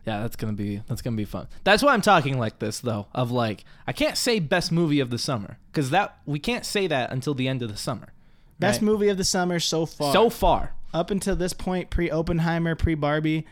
Yeah, 0.06 0.22
that's 0.22 0.36
gonna 0.36 0.54
be 0.54 0.82
that's 0.88 1.02
gonna 1.02 1.16
be 1.18 1.26
fun. 1.26 1.48
That's 1.64 1.84
why 1.84 1.94
I'm 1.94 2.02
talking 2.02 2.38
like 2.40 2.60
this 2.60 2.80
though. 2.80 3.08
Of 3.14 3.32
like, 3.32 3.64
I 3.88 3.94
can't 3.94 4.18
say 4.18 4.40
best 4.40 4.72
movie 4.72 5.00
of 5.00 5.10
the 5.10 5.18
summer 5.18 5.58
because 5.72 5.90
that 5.92 6.18
we 6.26 6.40
can't 6.40 6.66
say 6.66 6.88
that 6.88 7.12
until 7.12 7.34
the 7.34 7.48
end 7.48 7.62
of 7.62 7.70
the 7.70 7.78
summer. 7.78 8.14
Best 8.60 8.82
Right. 8.82 8.86
movie 8.86 9.08
of 9.10 9.18
the 9.18 9.24
summer 9.24 9.60
so 9.60 9.86
far. 9.86 10.12
So 10.12 10.30
far, 10.30 10.74
up 10.94 11.12
until 11.12 11.36
this 11.36 11.54
point, 11.54 11.90
pre 11.90 12.10
Oppenheimer, 12.12 12.76
pre 12.76 12.94
Barbie, 12.96 13.46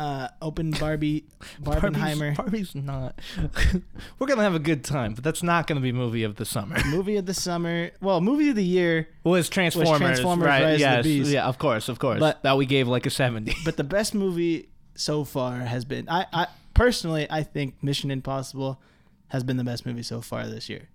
uh, 0.00 0.28
open 0.40 0.70
Barbie, 0.80 1.24
Barbenheimer. 1.62 2.34
Barbie's, 2.34 2.72
Barbie's 2.72 2.74
not. 2.74 3.20
We're 4.18 4.26
gonna 4.26 4.42
have 4.42 4.54
a 4.54 4.58
good 4.58 4.82
time, 4.82 5.12
but 5.12 5.22
that's 5.22 5.42
not 5.42 5.66
gonna 5.66 5.80
be 5.80 5.92
movie 5.92 6.22
of 6.22 6.36
the 6.36 6.46
summer. 6.46 6.82
movie 6.86 7.16
of 7.16 7.26
the 7.26 7.34
summer. 7.34 7.90
Well, 8.00 8.22
movie 8.22 8.48
of 8.48 8.56
the 8.56 8.64
year. 8.64 9.08
Was 9.24 9.50
Transformers, 9.50 9.98
Transformers 9.98 10.46
right? 10.46 10.62
Rise 10.62 10.72
of 10.74 10.78
the 10.78 10.80
yes, 10.80 11.04
Beast. 11.04 11.30
yeah, 11.30 11.46
of 11.46 11.58
course, 11.58 11.88
of 11.90 11.98
course. 11.98 12.18
But- 12.18 12.42
that 12.42 12.56
we 12.56 12.64
gave 12.64 12.88
like 12.88 13.04
a 13.04 13.10
seventy. 13.10 13.54
But 13.64 13.76
the 13.76 13.84
best 13.84 14.14
movie 14.14 14.70
so 14.94 15.24
far 15.24 15.58
has 15.58 15.84
been 15.84 16.08
I, 16.08 16.26
I 16.32 16.46
personally 16.72 17.26
I 17.30 17.42
think 17.42 17.82
Mission 17.82 18.10
Impossible 18.10 18.80
has 19.28 19.44
been 19.44 19.58
the 19.58 19.64
best 19.64 19.84
movie 19.84 20.02
so 20.02 20.22
far 20.22 20.46
this 20.46 20.68
year. 20.70 20.88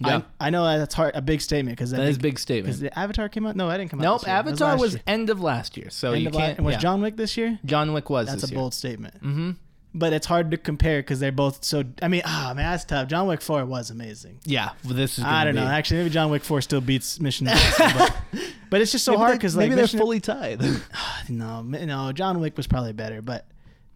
Yeah. 0.00 0.22
I, 0.40 0.46
I 0.46 0.50
know 0.50 0.64
that's 0.78 0.94
hard 0.94 1.14
a 1.16 1.22
big 1.22 1.40
statement 1.40 1.76
because 1.76 1.90
that 1.90 2.00
is 2.02 2.16
a 2.16 2.20
big 2.20 2.34
because 2.34 2.42
statement. 2.42 2.80
the 2.80 2.96
Avatar 2.98 3.28
came 3.28 3.46
out. 3.46 3.56
No, 3.56 3.68
I 3.68 3.76
didn't 3.76 3.90
come 3.90 4.00
out. 4.00 4.04
Nope, 4.04 4.20
this 4.20 4.28
year. 4.28 4.36
Avatar 4.36 4.70
last 4.72 4.80
was 4.80 4.98
end 5.06 5.30
of 5.30 5.40
last 5.40 5.76
year, 5.76 5.90
so 5.90 6.12
End 6.12 6.22
you 6.22 6.30
can't. 6.30 6.58
and 6.58 6.66
was 6.66 6.74
yeah. 6.74 6.78
John 6.80 7.00
Wick 7.02 7.16
this 7.16 7.36
year? 7.36 7.58
John 7.64 7.92
Wick 7.92 8.08
was 8.08 8.26
That's 8.28 8.44
a 8.44 8.46
year. 8.48 8.58
bold 8.58 8.74
statement. 8.74 9.14
Mm-hmm. 9.16 9.50
But 9.94 10.12
it's 10.12 10.26
hard 10.26 10.50
to 10.50 10.56
compare 10.58 11.00
because 11.00 11.18
they're 11.18 11.32
both 11.32 11.64
so. 11.64 11.82
I 12.02 12.08
mean, 12.08 12.22
ah 12.24 12.52
man, 12.54 12.70
that's 12.70 12.84
tough. 12.84 13.08
John 13.08 13.26
Wick 13.26 13.40
Four 13.40 13.64
was 13.64 13.90
amazing. 13.90 14.38
Yeah, 14.44 14.70
well, 14.84 14.94
this 14.94 15.18
is. 15.18 15.24
I 15.24 15.44
don't 15.44 15.54
know. 15.54 15.64
Actually, 15.64 16.00
maybe 16.00 16.10
John 16.10 16.30
Wick 16.30 16.44
Four 16.44 16.60
still 16.60 16.82
beats 16.82 17.18
Mission 17.18 17.48
Impossible. 17.48 18.14
but, 18.30 18.40
but 18.70 18.80
it's 18.82 18.92
just 18.92 19.04
so 19.04 19.12
Maybe 19.12 19.20
hard 19.22 19.32
because 19.38 19.56
like 19.56 19.70
maybe 19.70 19.80
Mission- 19.80 19.96
they're 19.96 20.04
fully 20.04 20.20
tied. 20.20 20.60
no, 21.28 21.62
no. 21.62 22.12
John 22.12 22.38
Wick 22.38 22.56
was 22.56 22.66
probably 22.66 22.92
better, 22.92 23.22
but 23.22 23.46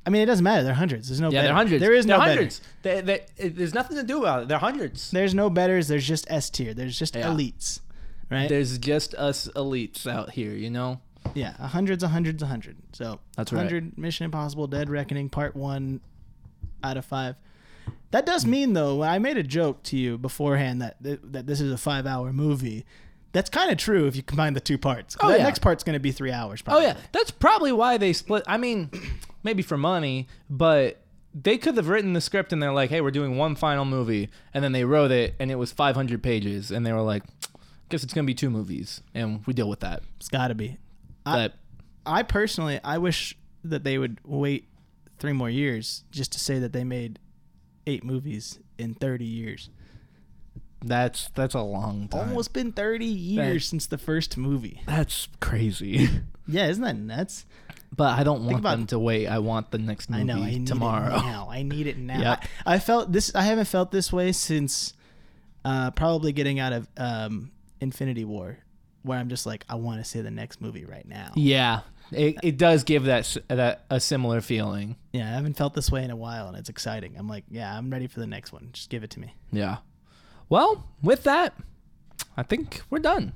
I 0.05 0.11
mean, 0.11 0.22
it 0.22 0.26
doesn't 0.26 0.42
matter. 0.42 0.64
They're 0.64 0.74
hundreds. 0.74 1.09
There's 1.09 1.20
no. 1.20 1.30
yeah, 1.30 1.38
better. 1.38 1.48
they're 1.48 1.55
hundreds. 1.57 1.80
There 1.80 1.92
is 1.94 2.07
they're 2.07 2.16
no 2.18 2.24
better. 2.24 2.32
hundreds. 2.40 2.61
They, 2.82 3.00
they, 3.00 3.48
there's 3.48 3.72
nothing 3.74 3.96
to 3.98 4.03
do 4.03 4.20
about 4.20 4.42
it. 4.42 4.48
They're 4.48 4.59
hundreds. 4.59 5.11
There's 5.12 5.34
no 5.34 5.48
betters. 5.48 5.88
There's 5.88 6.07
just 6.07 6.28
S 6.30 6.50
tier. 6.50 6.74
There's 6.74 6.98
just 6.98 7.14
Yeah. 7.14 7.28
elites, 7.28 7.80
right? 8.30 8.48
There's 8.48 8.78
just 8.78 9.14
us 9.14 9.48
elites 9.55 10.07
out 10.07 10.30
here, 10.30 10.53
you 10.53 10.70
know. 10.70 11.00
yeah, 11.34 11.55
a 11.61 11.68
hundred's 11.68 12.03
a 12.03 12.09
hundred's 12.09 12.42
a 12.42 12.46
hundred. 12.46 12.76
So 12.92 13.20
That's 13.36 13.53
right. 13.53 13.61
Hundred 13.61 13.96
Mission 13.96 14.24
Impossible: 14.24 14.66
Dead 14.66 14.90
Reckoning 14.90 15.28
Part 15.28 15.55
One 15.55 16.00
out 16.82 16.96
of 16.96 17.05
five. 17.05 17.36
That 18.11 18.26
does 18.26 18.44
mean 18.44 18.72
though. 18.72 19.03
I 19.03 19.18
made 19.20 19.36
a 19.36 19.42
joke 19.44 19.82
to 19.84 19.96
you 19.96 20.18
beforehand 20.18 20.82
that 20.82 20.96
that 21.00 21.46
this 21.46 21.61
is 21.61 21.70
a 21.72 21.78
five 21.78 22.07
hour 22.07 22.32
movie. 22.32 22.84
That's 23.33 23.49
kind 23.51 23.70
of 23.70 23.78
true 23.78 24.07
if 24.07 24.14
you 24.16 24.22
combine 24.22 24.53
the 24.55 24.61
two 24.61 24.76
parts. 24.78 25.16
Oh, 25.20 25.28
that 25.28 25.39
yeah. 25.39 25.45
next 25.45 25.61
part's 25.61 25.83
going 25.85 25.95
to 25.95 26.01
be 26.01 26.12
three 26.12 26.33
hours. 26.33 26.62
Oh 26.66 26.80
yeah, 26.80 26.97
that's 27.12 27.30
probably 27.30 27.72
why 27.72 27.97
they 27.97 28.12
split. 28.12 28.45
I 28.47 28.59
mean, 28.59 28.91
maybe 29.43 29.62
for 29.62 29.76
money, 29.76 30.28
but 30.51 30.99
they 31.35 31.57
could 31.57 31.76
have 31.78 31.89
written 31.89 32.12
the 32.12 32.20
script 32.20 32.53
and 32.53 32.62
they're 32.62 32.72
like, 32.72 32.91
"Hey, 32.91 33.01
we're 33.01 33.11
doing 33.11 33.37
one 33.39 33.55
final 33.55 33.85
movie," 33.87 34.28
and 34.53 34.62
then 34.62 34.72
they 34.72 34.85
wrote 34.85 35.11
it 35.11 35.35
and 35.41 35.51
it 35.51 35.55
was 35.57 35.72
500 35.72 36.22
pages, 36.22 36.70
and 36.70 36.85
they 36.85 36.93
were 36.93 37.01
like, 37.01 37.22
"Guess 37.89 38.05
it's 38.05 38.12
gonna 38.12 38.26
be 38.26 38.35
two 38.35 38.51
movies," 38.51 39.01
and 39.14 39.41
we 39.47 39.55
deal 39.55 39.68
with 39.68 39.80
that. 39.80 40.03
it's 40.18 40.28
got 40.28 40.49
to 40.49 40.55
be. 40.55 40.76
I- 41.24 41.33
But 41.37 41.55
I 42.05 42.22
personally, 42.24 42.80
I 42.85 42.99
wish 42.99 43.37
that 43.64 43.85
they 43.85 43.97
would 43.97 44.18
wait 44.24 44.68
three 45.18 45.33
more 45.33 45.49
years 45.49 46.03
just 46.11 46.33
to 46.33 46.39
say 46.41 46.59
that 46.59 46.72
they 46.72 46.85
made 46.85 47.18
eight 47.87 48.03
movies 48.05 48.59
in 48.76 48.93
30 48.95 49.24
years. 49.24 49.70
That's 50.85 51.28
that's 51.35 51.55
a 51.55 51.61
long 51.62 52.09
time. 52.09 52.28
Almost 52.30 52.53
been 52.53 52.72
30 52.72 53.05
years 53.07 53.66
since 53.66 53.87
the 53.87 53.99
first 53.99 54.37
movie. 54.37 54.83
That's 54.87 55.28
crazy. 55.41 56.09
Yeah, 56.49 56.66
isn't 56.66 56.83
that 56.83 56.97
nuts? 56.97 57.47
but 57.97 58.18
I 58.18 58.24
don't 58.24 58.45
want 58.45 58.59
about- 58.59 58.72
them 58.76 58.87
to 58.89 58.99
wait. 58.99 59.28
I 59.28 59.39
want 59.39 59.70
the 59.70 59.78
next 59.78 60.11
movie 60.11 60.22
I 60.22 60.24
know. 60.24 60.43
I 60.43 60.51
need 60.51 60.66
tomorrow. 60.66 61.14
it 61.14 61.22
now. 61.22 61.49
I 61.49 61.62
need 61.62 61.87
it 61.87 61.97
now. 61.99 62.18
Yep. 62.20 62.45
I, 62.66 62.74
I 62.74 62.78
felt 62.80 63.12
this. 63.12 63.33
I 63.35 63.43
haven't 63.43 63.66
felt 63.66 63.93
this 63.93 64.12
way 64.12 64.33
since 64.33 64.93
uh, 65.64 65.93
probably 65.93 66.33
getting 66.33 66.59
out 66.59 66.72
of 66.72 66.89
um, 66.97 67.53
Infinity 67.80 68.24
War, 68.24 68.59
where 69.03 69.18
I'm 69.20 69.28
just 69.28 69.47
like, 69.47 69.64
I 69.68 69.76
want 69.76 70.03
to 70.03 70.05
see 70.05 70.20
the 70.20 70.33
next 70.33 70.61
movie 70.61 70.85
right 70.85 71.07
now. 71.07 71.30
Yeah, 71.37 71.80
it, 72.11 72.37
it 72.43 72.57
does 72.59 72.83
give 72.83 73.05
that 73.05 73.20
s- 73.20 73.39
that 73.47 73.85
a 73.89 74.01
similar 74.01 74.41
feeling. 74.41 74.97
Yeah, 75.12 75.28
I 75.30 75.35
haven't 75.37 75.57
felt 75.57 75.74
this 75.74 75.93
way 75.93 76.03
in 76.03 76.11
a 76.11 76.16
while, 76.16 76.49
and 76.49 76.57
it's 76.57 76.68
exciting. 76.70 77.14
I'm 77.16 77.28
like, 77.28 77.45
yeah, 77.51 77.72
I'm 77.76 77.89
ready 77.89 78.09
for 78.09 78.18
the 78.18 78.26
next 78.26 78.53
one. 78.53 78.70
Just 78.72 78.91
give 78.91 79.05
it 79.05 79.11
to 79.11 79.20
me. 79.20 79.37
Yeah. 79.53 79.76
Well, 80.53 80.86
with 81.03 81.22
that, 81.24 81.55
I 82.36 82.42
think 82.42 82.82
we're 82.90 82.98
done. 82.98 83.32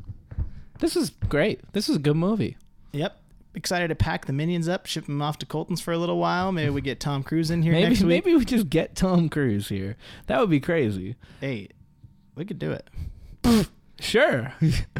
This 0.80 0.96
is 0.96 1.08
great. 1.30 1.60
This 1.72 1.88
is 1.88 1.96
a 1.96 1.98
good 1.98 2.14
movie. 2.16 2.58
Yep. 2.92 3.18
Excited 3.54 3.88
to 3.88 3.94
pack 3.94 4.26
the 4.26 4.34
minions 4.34 4.68
up, 4.68 4.84
ship 4.84 5.06
them 5.06 5.22
off 5.22 5.38
to 5.38 5.46
Colton's 5.46 5.80
for 5.80 5.92
a 5.92 5.96
little 5.98 6.18
while. 6.18 6.52
Maybe 6.52 6.68
we 6.68 6.82
get 6.82 7.00
Tom 7.00 7.22
Cruise 7.22 7.50
in 7.50 7.62
here 7.62 7.72
Maybe 7.72 7.88
next 7.88 8.00
week. 8.02 8.08
maybe 8.26 8.36
we 8.36 8.44
just 8.44 8.68
get 8.68 8.94
Tom 8.96 9.30
Cruise 9.30 9.70
here. 9.70 9.96
That 10.26 10.40
would 10.40 10.50
be 10.50 10.60
crazy. 10.60 11.16
Hey, 11.40 11.68
we 12.34 12.44
could 12.44 12.58
do 12.58 12.72
it. 12.72 12.90
Sure. 13.98 14.52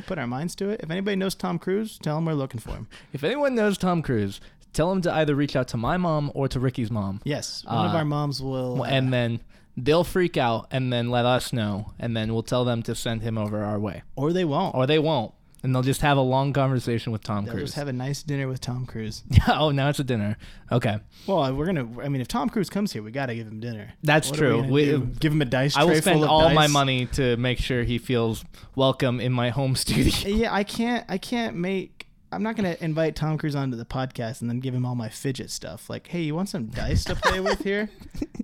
Put 0.07 0.17
our 0.19 0.27
minds 0.27 0.55
to 0.55 0.71
it. 0.71 0.81
If 0.83 0.91
anybody 0.91 1.17
knows 1.17 1.35
Tom 1.35 1.59
Cruise, 1.59 1.99
tell 1.99 2.17
him 2.17 2.25
we're 2.25 2.33
looking 2.33 2.61
for 2.61 2.71
him. 2.71 2.89
if 3.13 3.23
anyone 3.25 3.55
knows 3.55 3.77
Tom 3.77 4.01
Cruise, 4.01 4.41
tell 4.73 4.91
him 4.91 5.03
to 5.03 5.13
either 5.13 5.35
reach 5.35 5.55
out 5.55 5.69
to 5.69 5.77
my 5.77 5.99
mom 5.99 6.33
or 6.35 6.49
to 6.49 6.59
Ricky's 6.59 6.91
mom. 6.91 7.21
Yes, 7.23 7.63
one 7.67 7.85
of 7.85 7.95
Uh, 7.95 7.99
our 7.99 8.05
moms 8.07 8.41
will. 8.41 8.81
uh, 8.83 8.87
And 8.87 9.13
then 9.13 9.41
they'll 9.77 10.05
freak 10.05 10.37
out 10.37 10.67
and 10.71 10.93
then 10.93 11.11
let 11.11 11.25
us 11.27 11.53
know 11.53 11.93
and 11.99 12.17
then 12.17 12.33
we'll 12.33 12.43
tell 12.43 12.65
them 12.65 12.83
to 12.85 12.95
send 12.95 13.23
him 13.23 13.37
over 13.39 13.63
our 13.63 13.79
way. 13.79 14.03
or 14.17 14.33
they 14.33 14.45
won't. 14.45 14.75
Or 14.75 14.87
they 14.87 14.99
won't. 14.99 15.33
And 15.63 15.75
they'll 15.75 15.83
just 15.83 16.03
have 16.03 16.17
a 16.17 16.21
long 16.23 16.53
conversation 16.53 17.13
with 17.13 17.25
Tom 17.25 17.45
They'll 17.45 17.55
Cruise. 17.55 17.65
just 17.71 17.77
have 17.77 17.89
a 17.89 17.93
nice 17.93 18.23
dinner 18.23 18.47
with 18.47 18.61
Tom 18.61 18.87
Cruise. 18.87 19.25
oh, 19.49 19.71
now 19.73 19.89
it's 19.89 19.99
a 19.99 20.05
dinner. 20.05 20.37
Okay. 20.71 20.99
Well, 21.27 21.43
uh, 21.43 21.53
we're 21.53 21.67
gonna. 21.67 21.89
I 22.03 22.09
mean, 22.09 22.21
if 22.21 22.29
Tom 22.29 22.49
Cruise 22.51 22.71
comes 22.71 22.93
here, 22.93 23.03
we 23.03 23.11
gotta 23.11 23.35
give 23.35 23.49
him 23.49 23.59
dinner. 23.59 23.95
That's 24.03 24.31
What 24.31 24.39
are 24.39 24.43
true. 24.43 24.61
gonna 24.61 24.73
We- 24.73 24.85
do? 24.85 24.99
give 25.19 25.33
him 25.33 25.43
a 25.43 25.47
dice. 25.47 25.77
I 25.77 25.83
will 25.83 25.93
tray 25.93 26.01
spend 26.03 26.17
full 26.17 26.25
of 26.25 26.31
all 26.31 26.51
my 26.51 26.65
dice? 26.67 26.71
money 26.73 27.07
to 27.07 27.37
make 27.39 27.59
sure 27.59 27.83
he 27.83 27.99
feels 27.99 28.45
welcome 28.77 29.19
in 29.19 29.33
my 29.33 29.49
home 29.51 29.75
studio. 29.85 30.13
Yeah, 30.29 30.55
I 30.55 30.63
can't. 30.63 31.05
I 31.09 31.19
can't 31.19 31.57
make. 31.57 32.06
I'm 32.33 32.43
not 32.43 32.57
gonna 32.57 32.77
invite 32.81 33.15
Tom 33.17 33.39
Cruise 33.39 33.55
onto 33.55 33.77
the 33.77 33.85
podcast 33.85 34.41
and 34.41 34.51
then 34.51 34.61
give 34.61 34.75
him 34.75 34.85
all 34.85 34.95
my 34.97 35.09
fidget 35.09 35.51
stuff. 35.51 35.89
Like, 35.89 36.09
hey, 36.09 36.23
you 36.23 36.35
want 36.35 36.49
some 36.49 36.67
dice 36.67 37.05
to 37.05 37.15
play 37.15 37.41
with 37.41 37.63
here? 37.63 37.89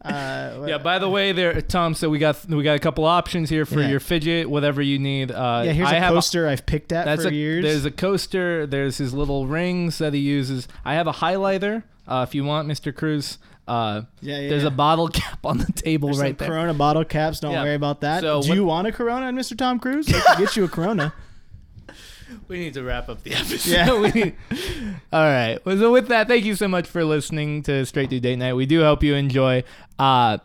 Uh, 0.04 0.64
Yeah. 0.66 0.78
By 0.78 0.98
the 0.98 1.08
way, 1.08 1.30
there, 1.30 1.60
Tom 1.60 1.94
So 1.94 2.10
we 2.10 2.18
got 2.18 2.44
we 2.48 2.64
got 2.64 2.74
a 2.74 2.80
couple 2.80 3.04
options 3.04 3.48
here 3.50 3.64
for 3.64 3.80
Yeah. 3.80 3.88
your 3.90 4.00
fidget, 4.00 4.50
whatever 4.50 4.82
you 4.82 4.98
need. 4.98 5.30
Uh, 5.30 5.62
yeah. 5.64 5.72
Here's 5.72 5.88
I 5.88 5.94
a 5.94 6.00
have 6.00 6.14
coaster 6.14 6.48
I've 6.48 6.66
picked 6.66 6.90
at 6.90 7.04
that's 7.04 7.22
for 7.22 7.28
a 7.28 7.32
years. 7.32 7.62
there's 7.64 7.84
a 7.84 7.90
coaster. 7.92 8.66
There's 8.66 8.98
his 8.98 9.14
little 9.14 9.46
rings 9.46 9.98
that 9.98 10.12
he 10.12 10.18
uses. 10.18 10.66
I 10.84 10.94
have 10.94 11.06
a 11.06 11.12
highlighter. 11.12 11.84
Uh, 12.08 12.26
if 12.28 12.34
you 12.34 12.42
want, 12.44 12.66
Mr. 12.68 12.92
Cruise. 12.92 13.38
Uh, 13.68 14.02
yeah, 14.20 14.40
yeah. 14.40 14.48
there's 14.48 14.62
yeah. 14.62 14.68
a 14.68 14.72
bottle 14.72 15.06
cap 15.06 15.46
on 15.46 15.58
the 15.58 15.72
table 15.72 16.08
There's 16.08 16.18
right 16.18 16.30
some 16.30 16.36
there. 16.38 16.48
Corona 16.48 16.74
bottle 16.74 17.04
caps. 17.04 17.38
Don't 17.38 17.52
Yeah. 17.52 17.62
worry 17.62 17.74
about 17.76 18.00
that. 18.00 18.22
So 18.22 18.42
Do 18.42 18.48
what- 18.48 18.54
you 18.56 18.64
want 18.64 18.88
a 18.88 18.92
Corona, 18.92 19.26
Mr. 19.32 19.56
Tom 19.56 19.78
Cruise? 19.78 20.08
I 20.12 20.18
can 20.34 20.44
get 20.44 20.56
you 20.56 20.64
a 20.64 20.68
Corona. 20.68 21.14
We 22.48 22.58
need 22.58 22.74
to 22.74 22.82
wrap 22.82 23.08
up 23.08 23.22
the 23.22 23.34
episode. 23.34 23.70
Yeah. 23.70 23.98
We 24.00 24.10
need- 24.10 24.34
All 25.12 25.22
right. 25.24 25.58
Well, 25.64 25.76
so 25.78 25.92
with 25.92 26.08
that, 26.08 26.28
thank 26.28 26.44
you 26.44 26.54
so 26.54 26.68
much 26.68 26.86
for 26.88 27.04
listening 27.04 27.62
to 27.64 27.84
Straight 27.86 28.10
Dude 28.10 28.22
Date 28.22 28.36
Night. 28.38 28.54
We 28.54 28.66
do 28.66 28.82
hope 28.82 29.02
you 29.02 29.14
enjoy. 29.14 29.64
Uh, 29.98 30.38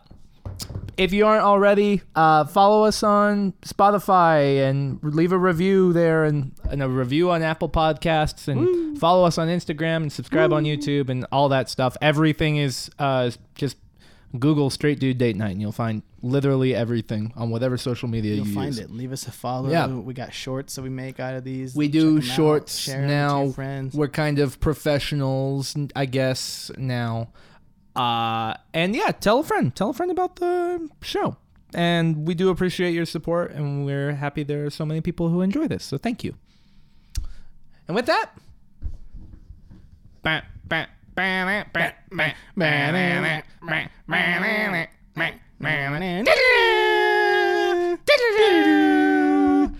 if 0.96 1.12
you 1.12 1.26
aren't 1.26 1.44
already, 1.44 2.02
uh, 2.16 2.44
follow 2.44 2.84
us 2.84 3.02
on 3.02 3.52
Spotify 3.62 4.68
and 4.68 4.98
leave 5.02 5.30
a 5.32 5.38
review 5.38 5.92
there 5.92 6.24
and, 6.24 6.52
and 6.70 6.82
a 6.82 6.88
review 6.88 7.30
on 7.30 7.42
Apple 7.42 7.68
Podcasts 7.68 8.48
and 8.48 8.98
follow 8.98 9.24
us 9.24 9.38
on 9.38 9.48
Instagram 9.48 9.96
and 9.98 10.12
subscribe 10.12 10.52
on 10.52 10.64
YouTube 10.64 11.08
and 11.10 11.26
all 11.30 11.48
that 11.50 11.68
stuff. 11.68 11.96
Everything 12.00 12.56
is 12.56 12.90
uh, 12.98 13.30
just 13.54 13.76
Google 14.38 14.70
Straight 14.70 14.98
Dude 14.98 15.18
Date 15.18 15.36
Night 15.36 15.50
and 15.52 15.60
you'll 15.60 15.70
find 15.70 16.02
literally 16.22 16.74
everything 16.74 17.32
on 17.36 17.50
whatever 17.50 17.76
social 17.76 18.08
media 18.08 18.34
You'll 18.34 18.46
you 18.48 18.54
find 18.54 18.66
use. 18.68 18.78
it. 18.78 18.90
Leave 18.90 19.12
us 19.12 19.26
a 19.26 19.32
follow. 19.32 19.70
Yeah. 19.70 19.86
We 19.86 20.14
got 20.14 20.32
shorts 20.32 20.74
that 20.74 20.82
we 20.82 20.88
make 20.88 21.20
out 21.20 21.34
of 21.34 21.44
these. 21.44 21.74
We 21.76 21.86
Check 21.86 21.92
do 21.92 22.08
'em 22.10 22.16
out. 22.18 22.24
shorts 22.24 22.78
Share 22.78 22.96
'em 22.96 23.00
with 23.02 23.10
your 23.10 23.18
now. 23.18 23.48
friends. 23.50 23.94
We're 23.94 24.08
kind 24.08 24.38
of 24.38 24.58
professionals, 24.60 25.76
I 25.94 26.06
guess 26.06 26.70
now. 26.76 27.28
Uh, 27.94 28.54
and 28.74 28.94
yeah, 28.96 29.12
tell 29.12 29.40
a 29.40 29.44
friend. 29.44 29.74
Tell 29.74 29.90
a 29.90 29.94
friend 29.94 30.10
about 30.10 30.36
the 30.36 30.88
show. 31.02 31.36
And 31.74 32.26
we 32.26 32.34
do 32.34 32.48
appreciate 32.48 32.94
your 32.94 33.04
support, 33.04 33.52
and 33.52 33.84
we're 33.84 34.14
happy 34.14 34.42
there 34.42 34.64
are 34.66 34.70
so 34.70 34.86
many 34.86 35.00
people 35.02 35.28
who 35.28 35.42
enjoy 35.42 35.68
this. 35.68 35.84
So 35.84 35.98
thank 35.98 36.24
you. 36.24 36.34
And 37.86 37.94
with 37.94 38.06
that, 38.06 38.30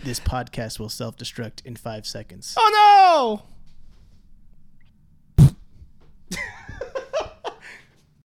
this 0.05 0.21
podcast 0.21 0.79
will 0.79 0.89
self 0.89 1.17
destruct 1.17 1.65
in 1.65 1.77
five 1.77 2.07
seconds. 2.07 2.55
Oh 2.59 3.43
no! 5.39 5.49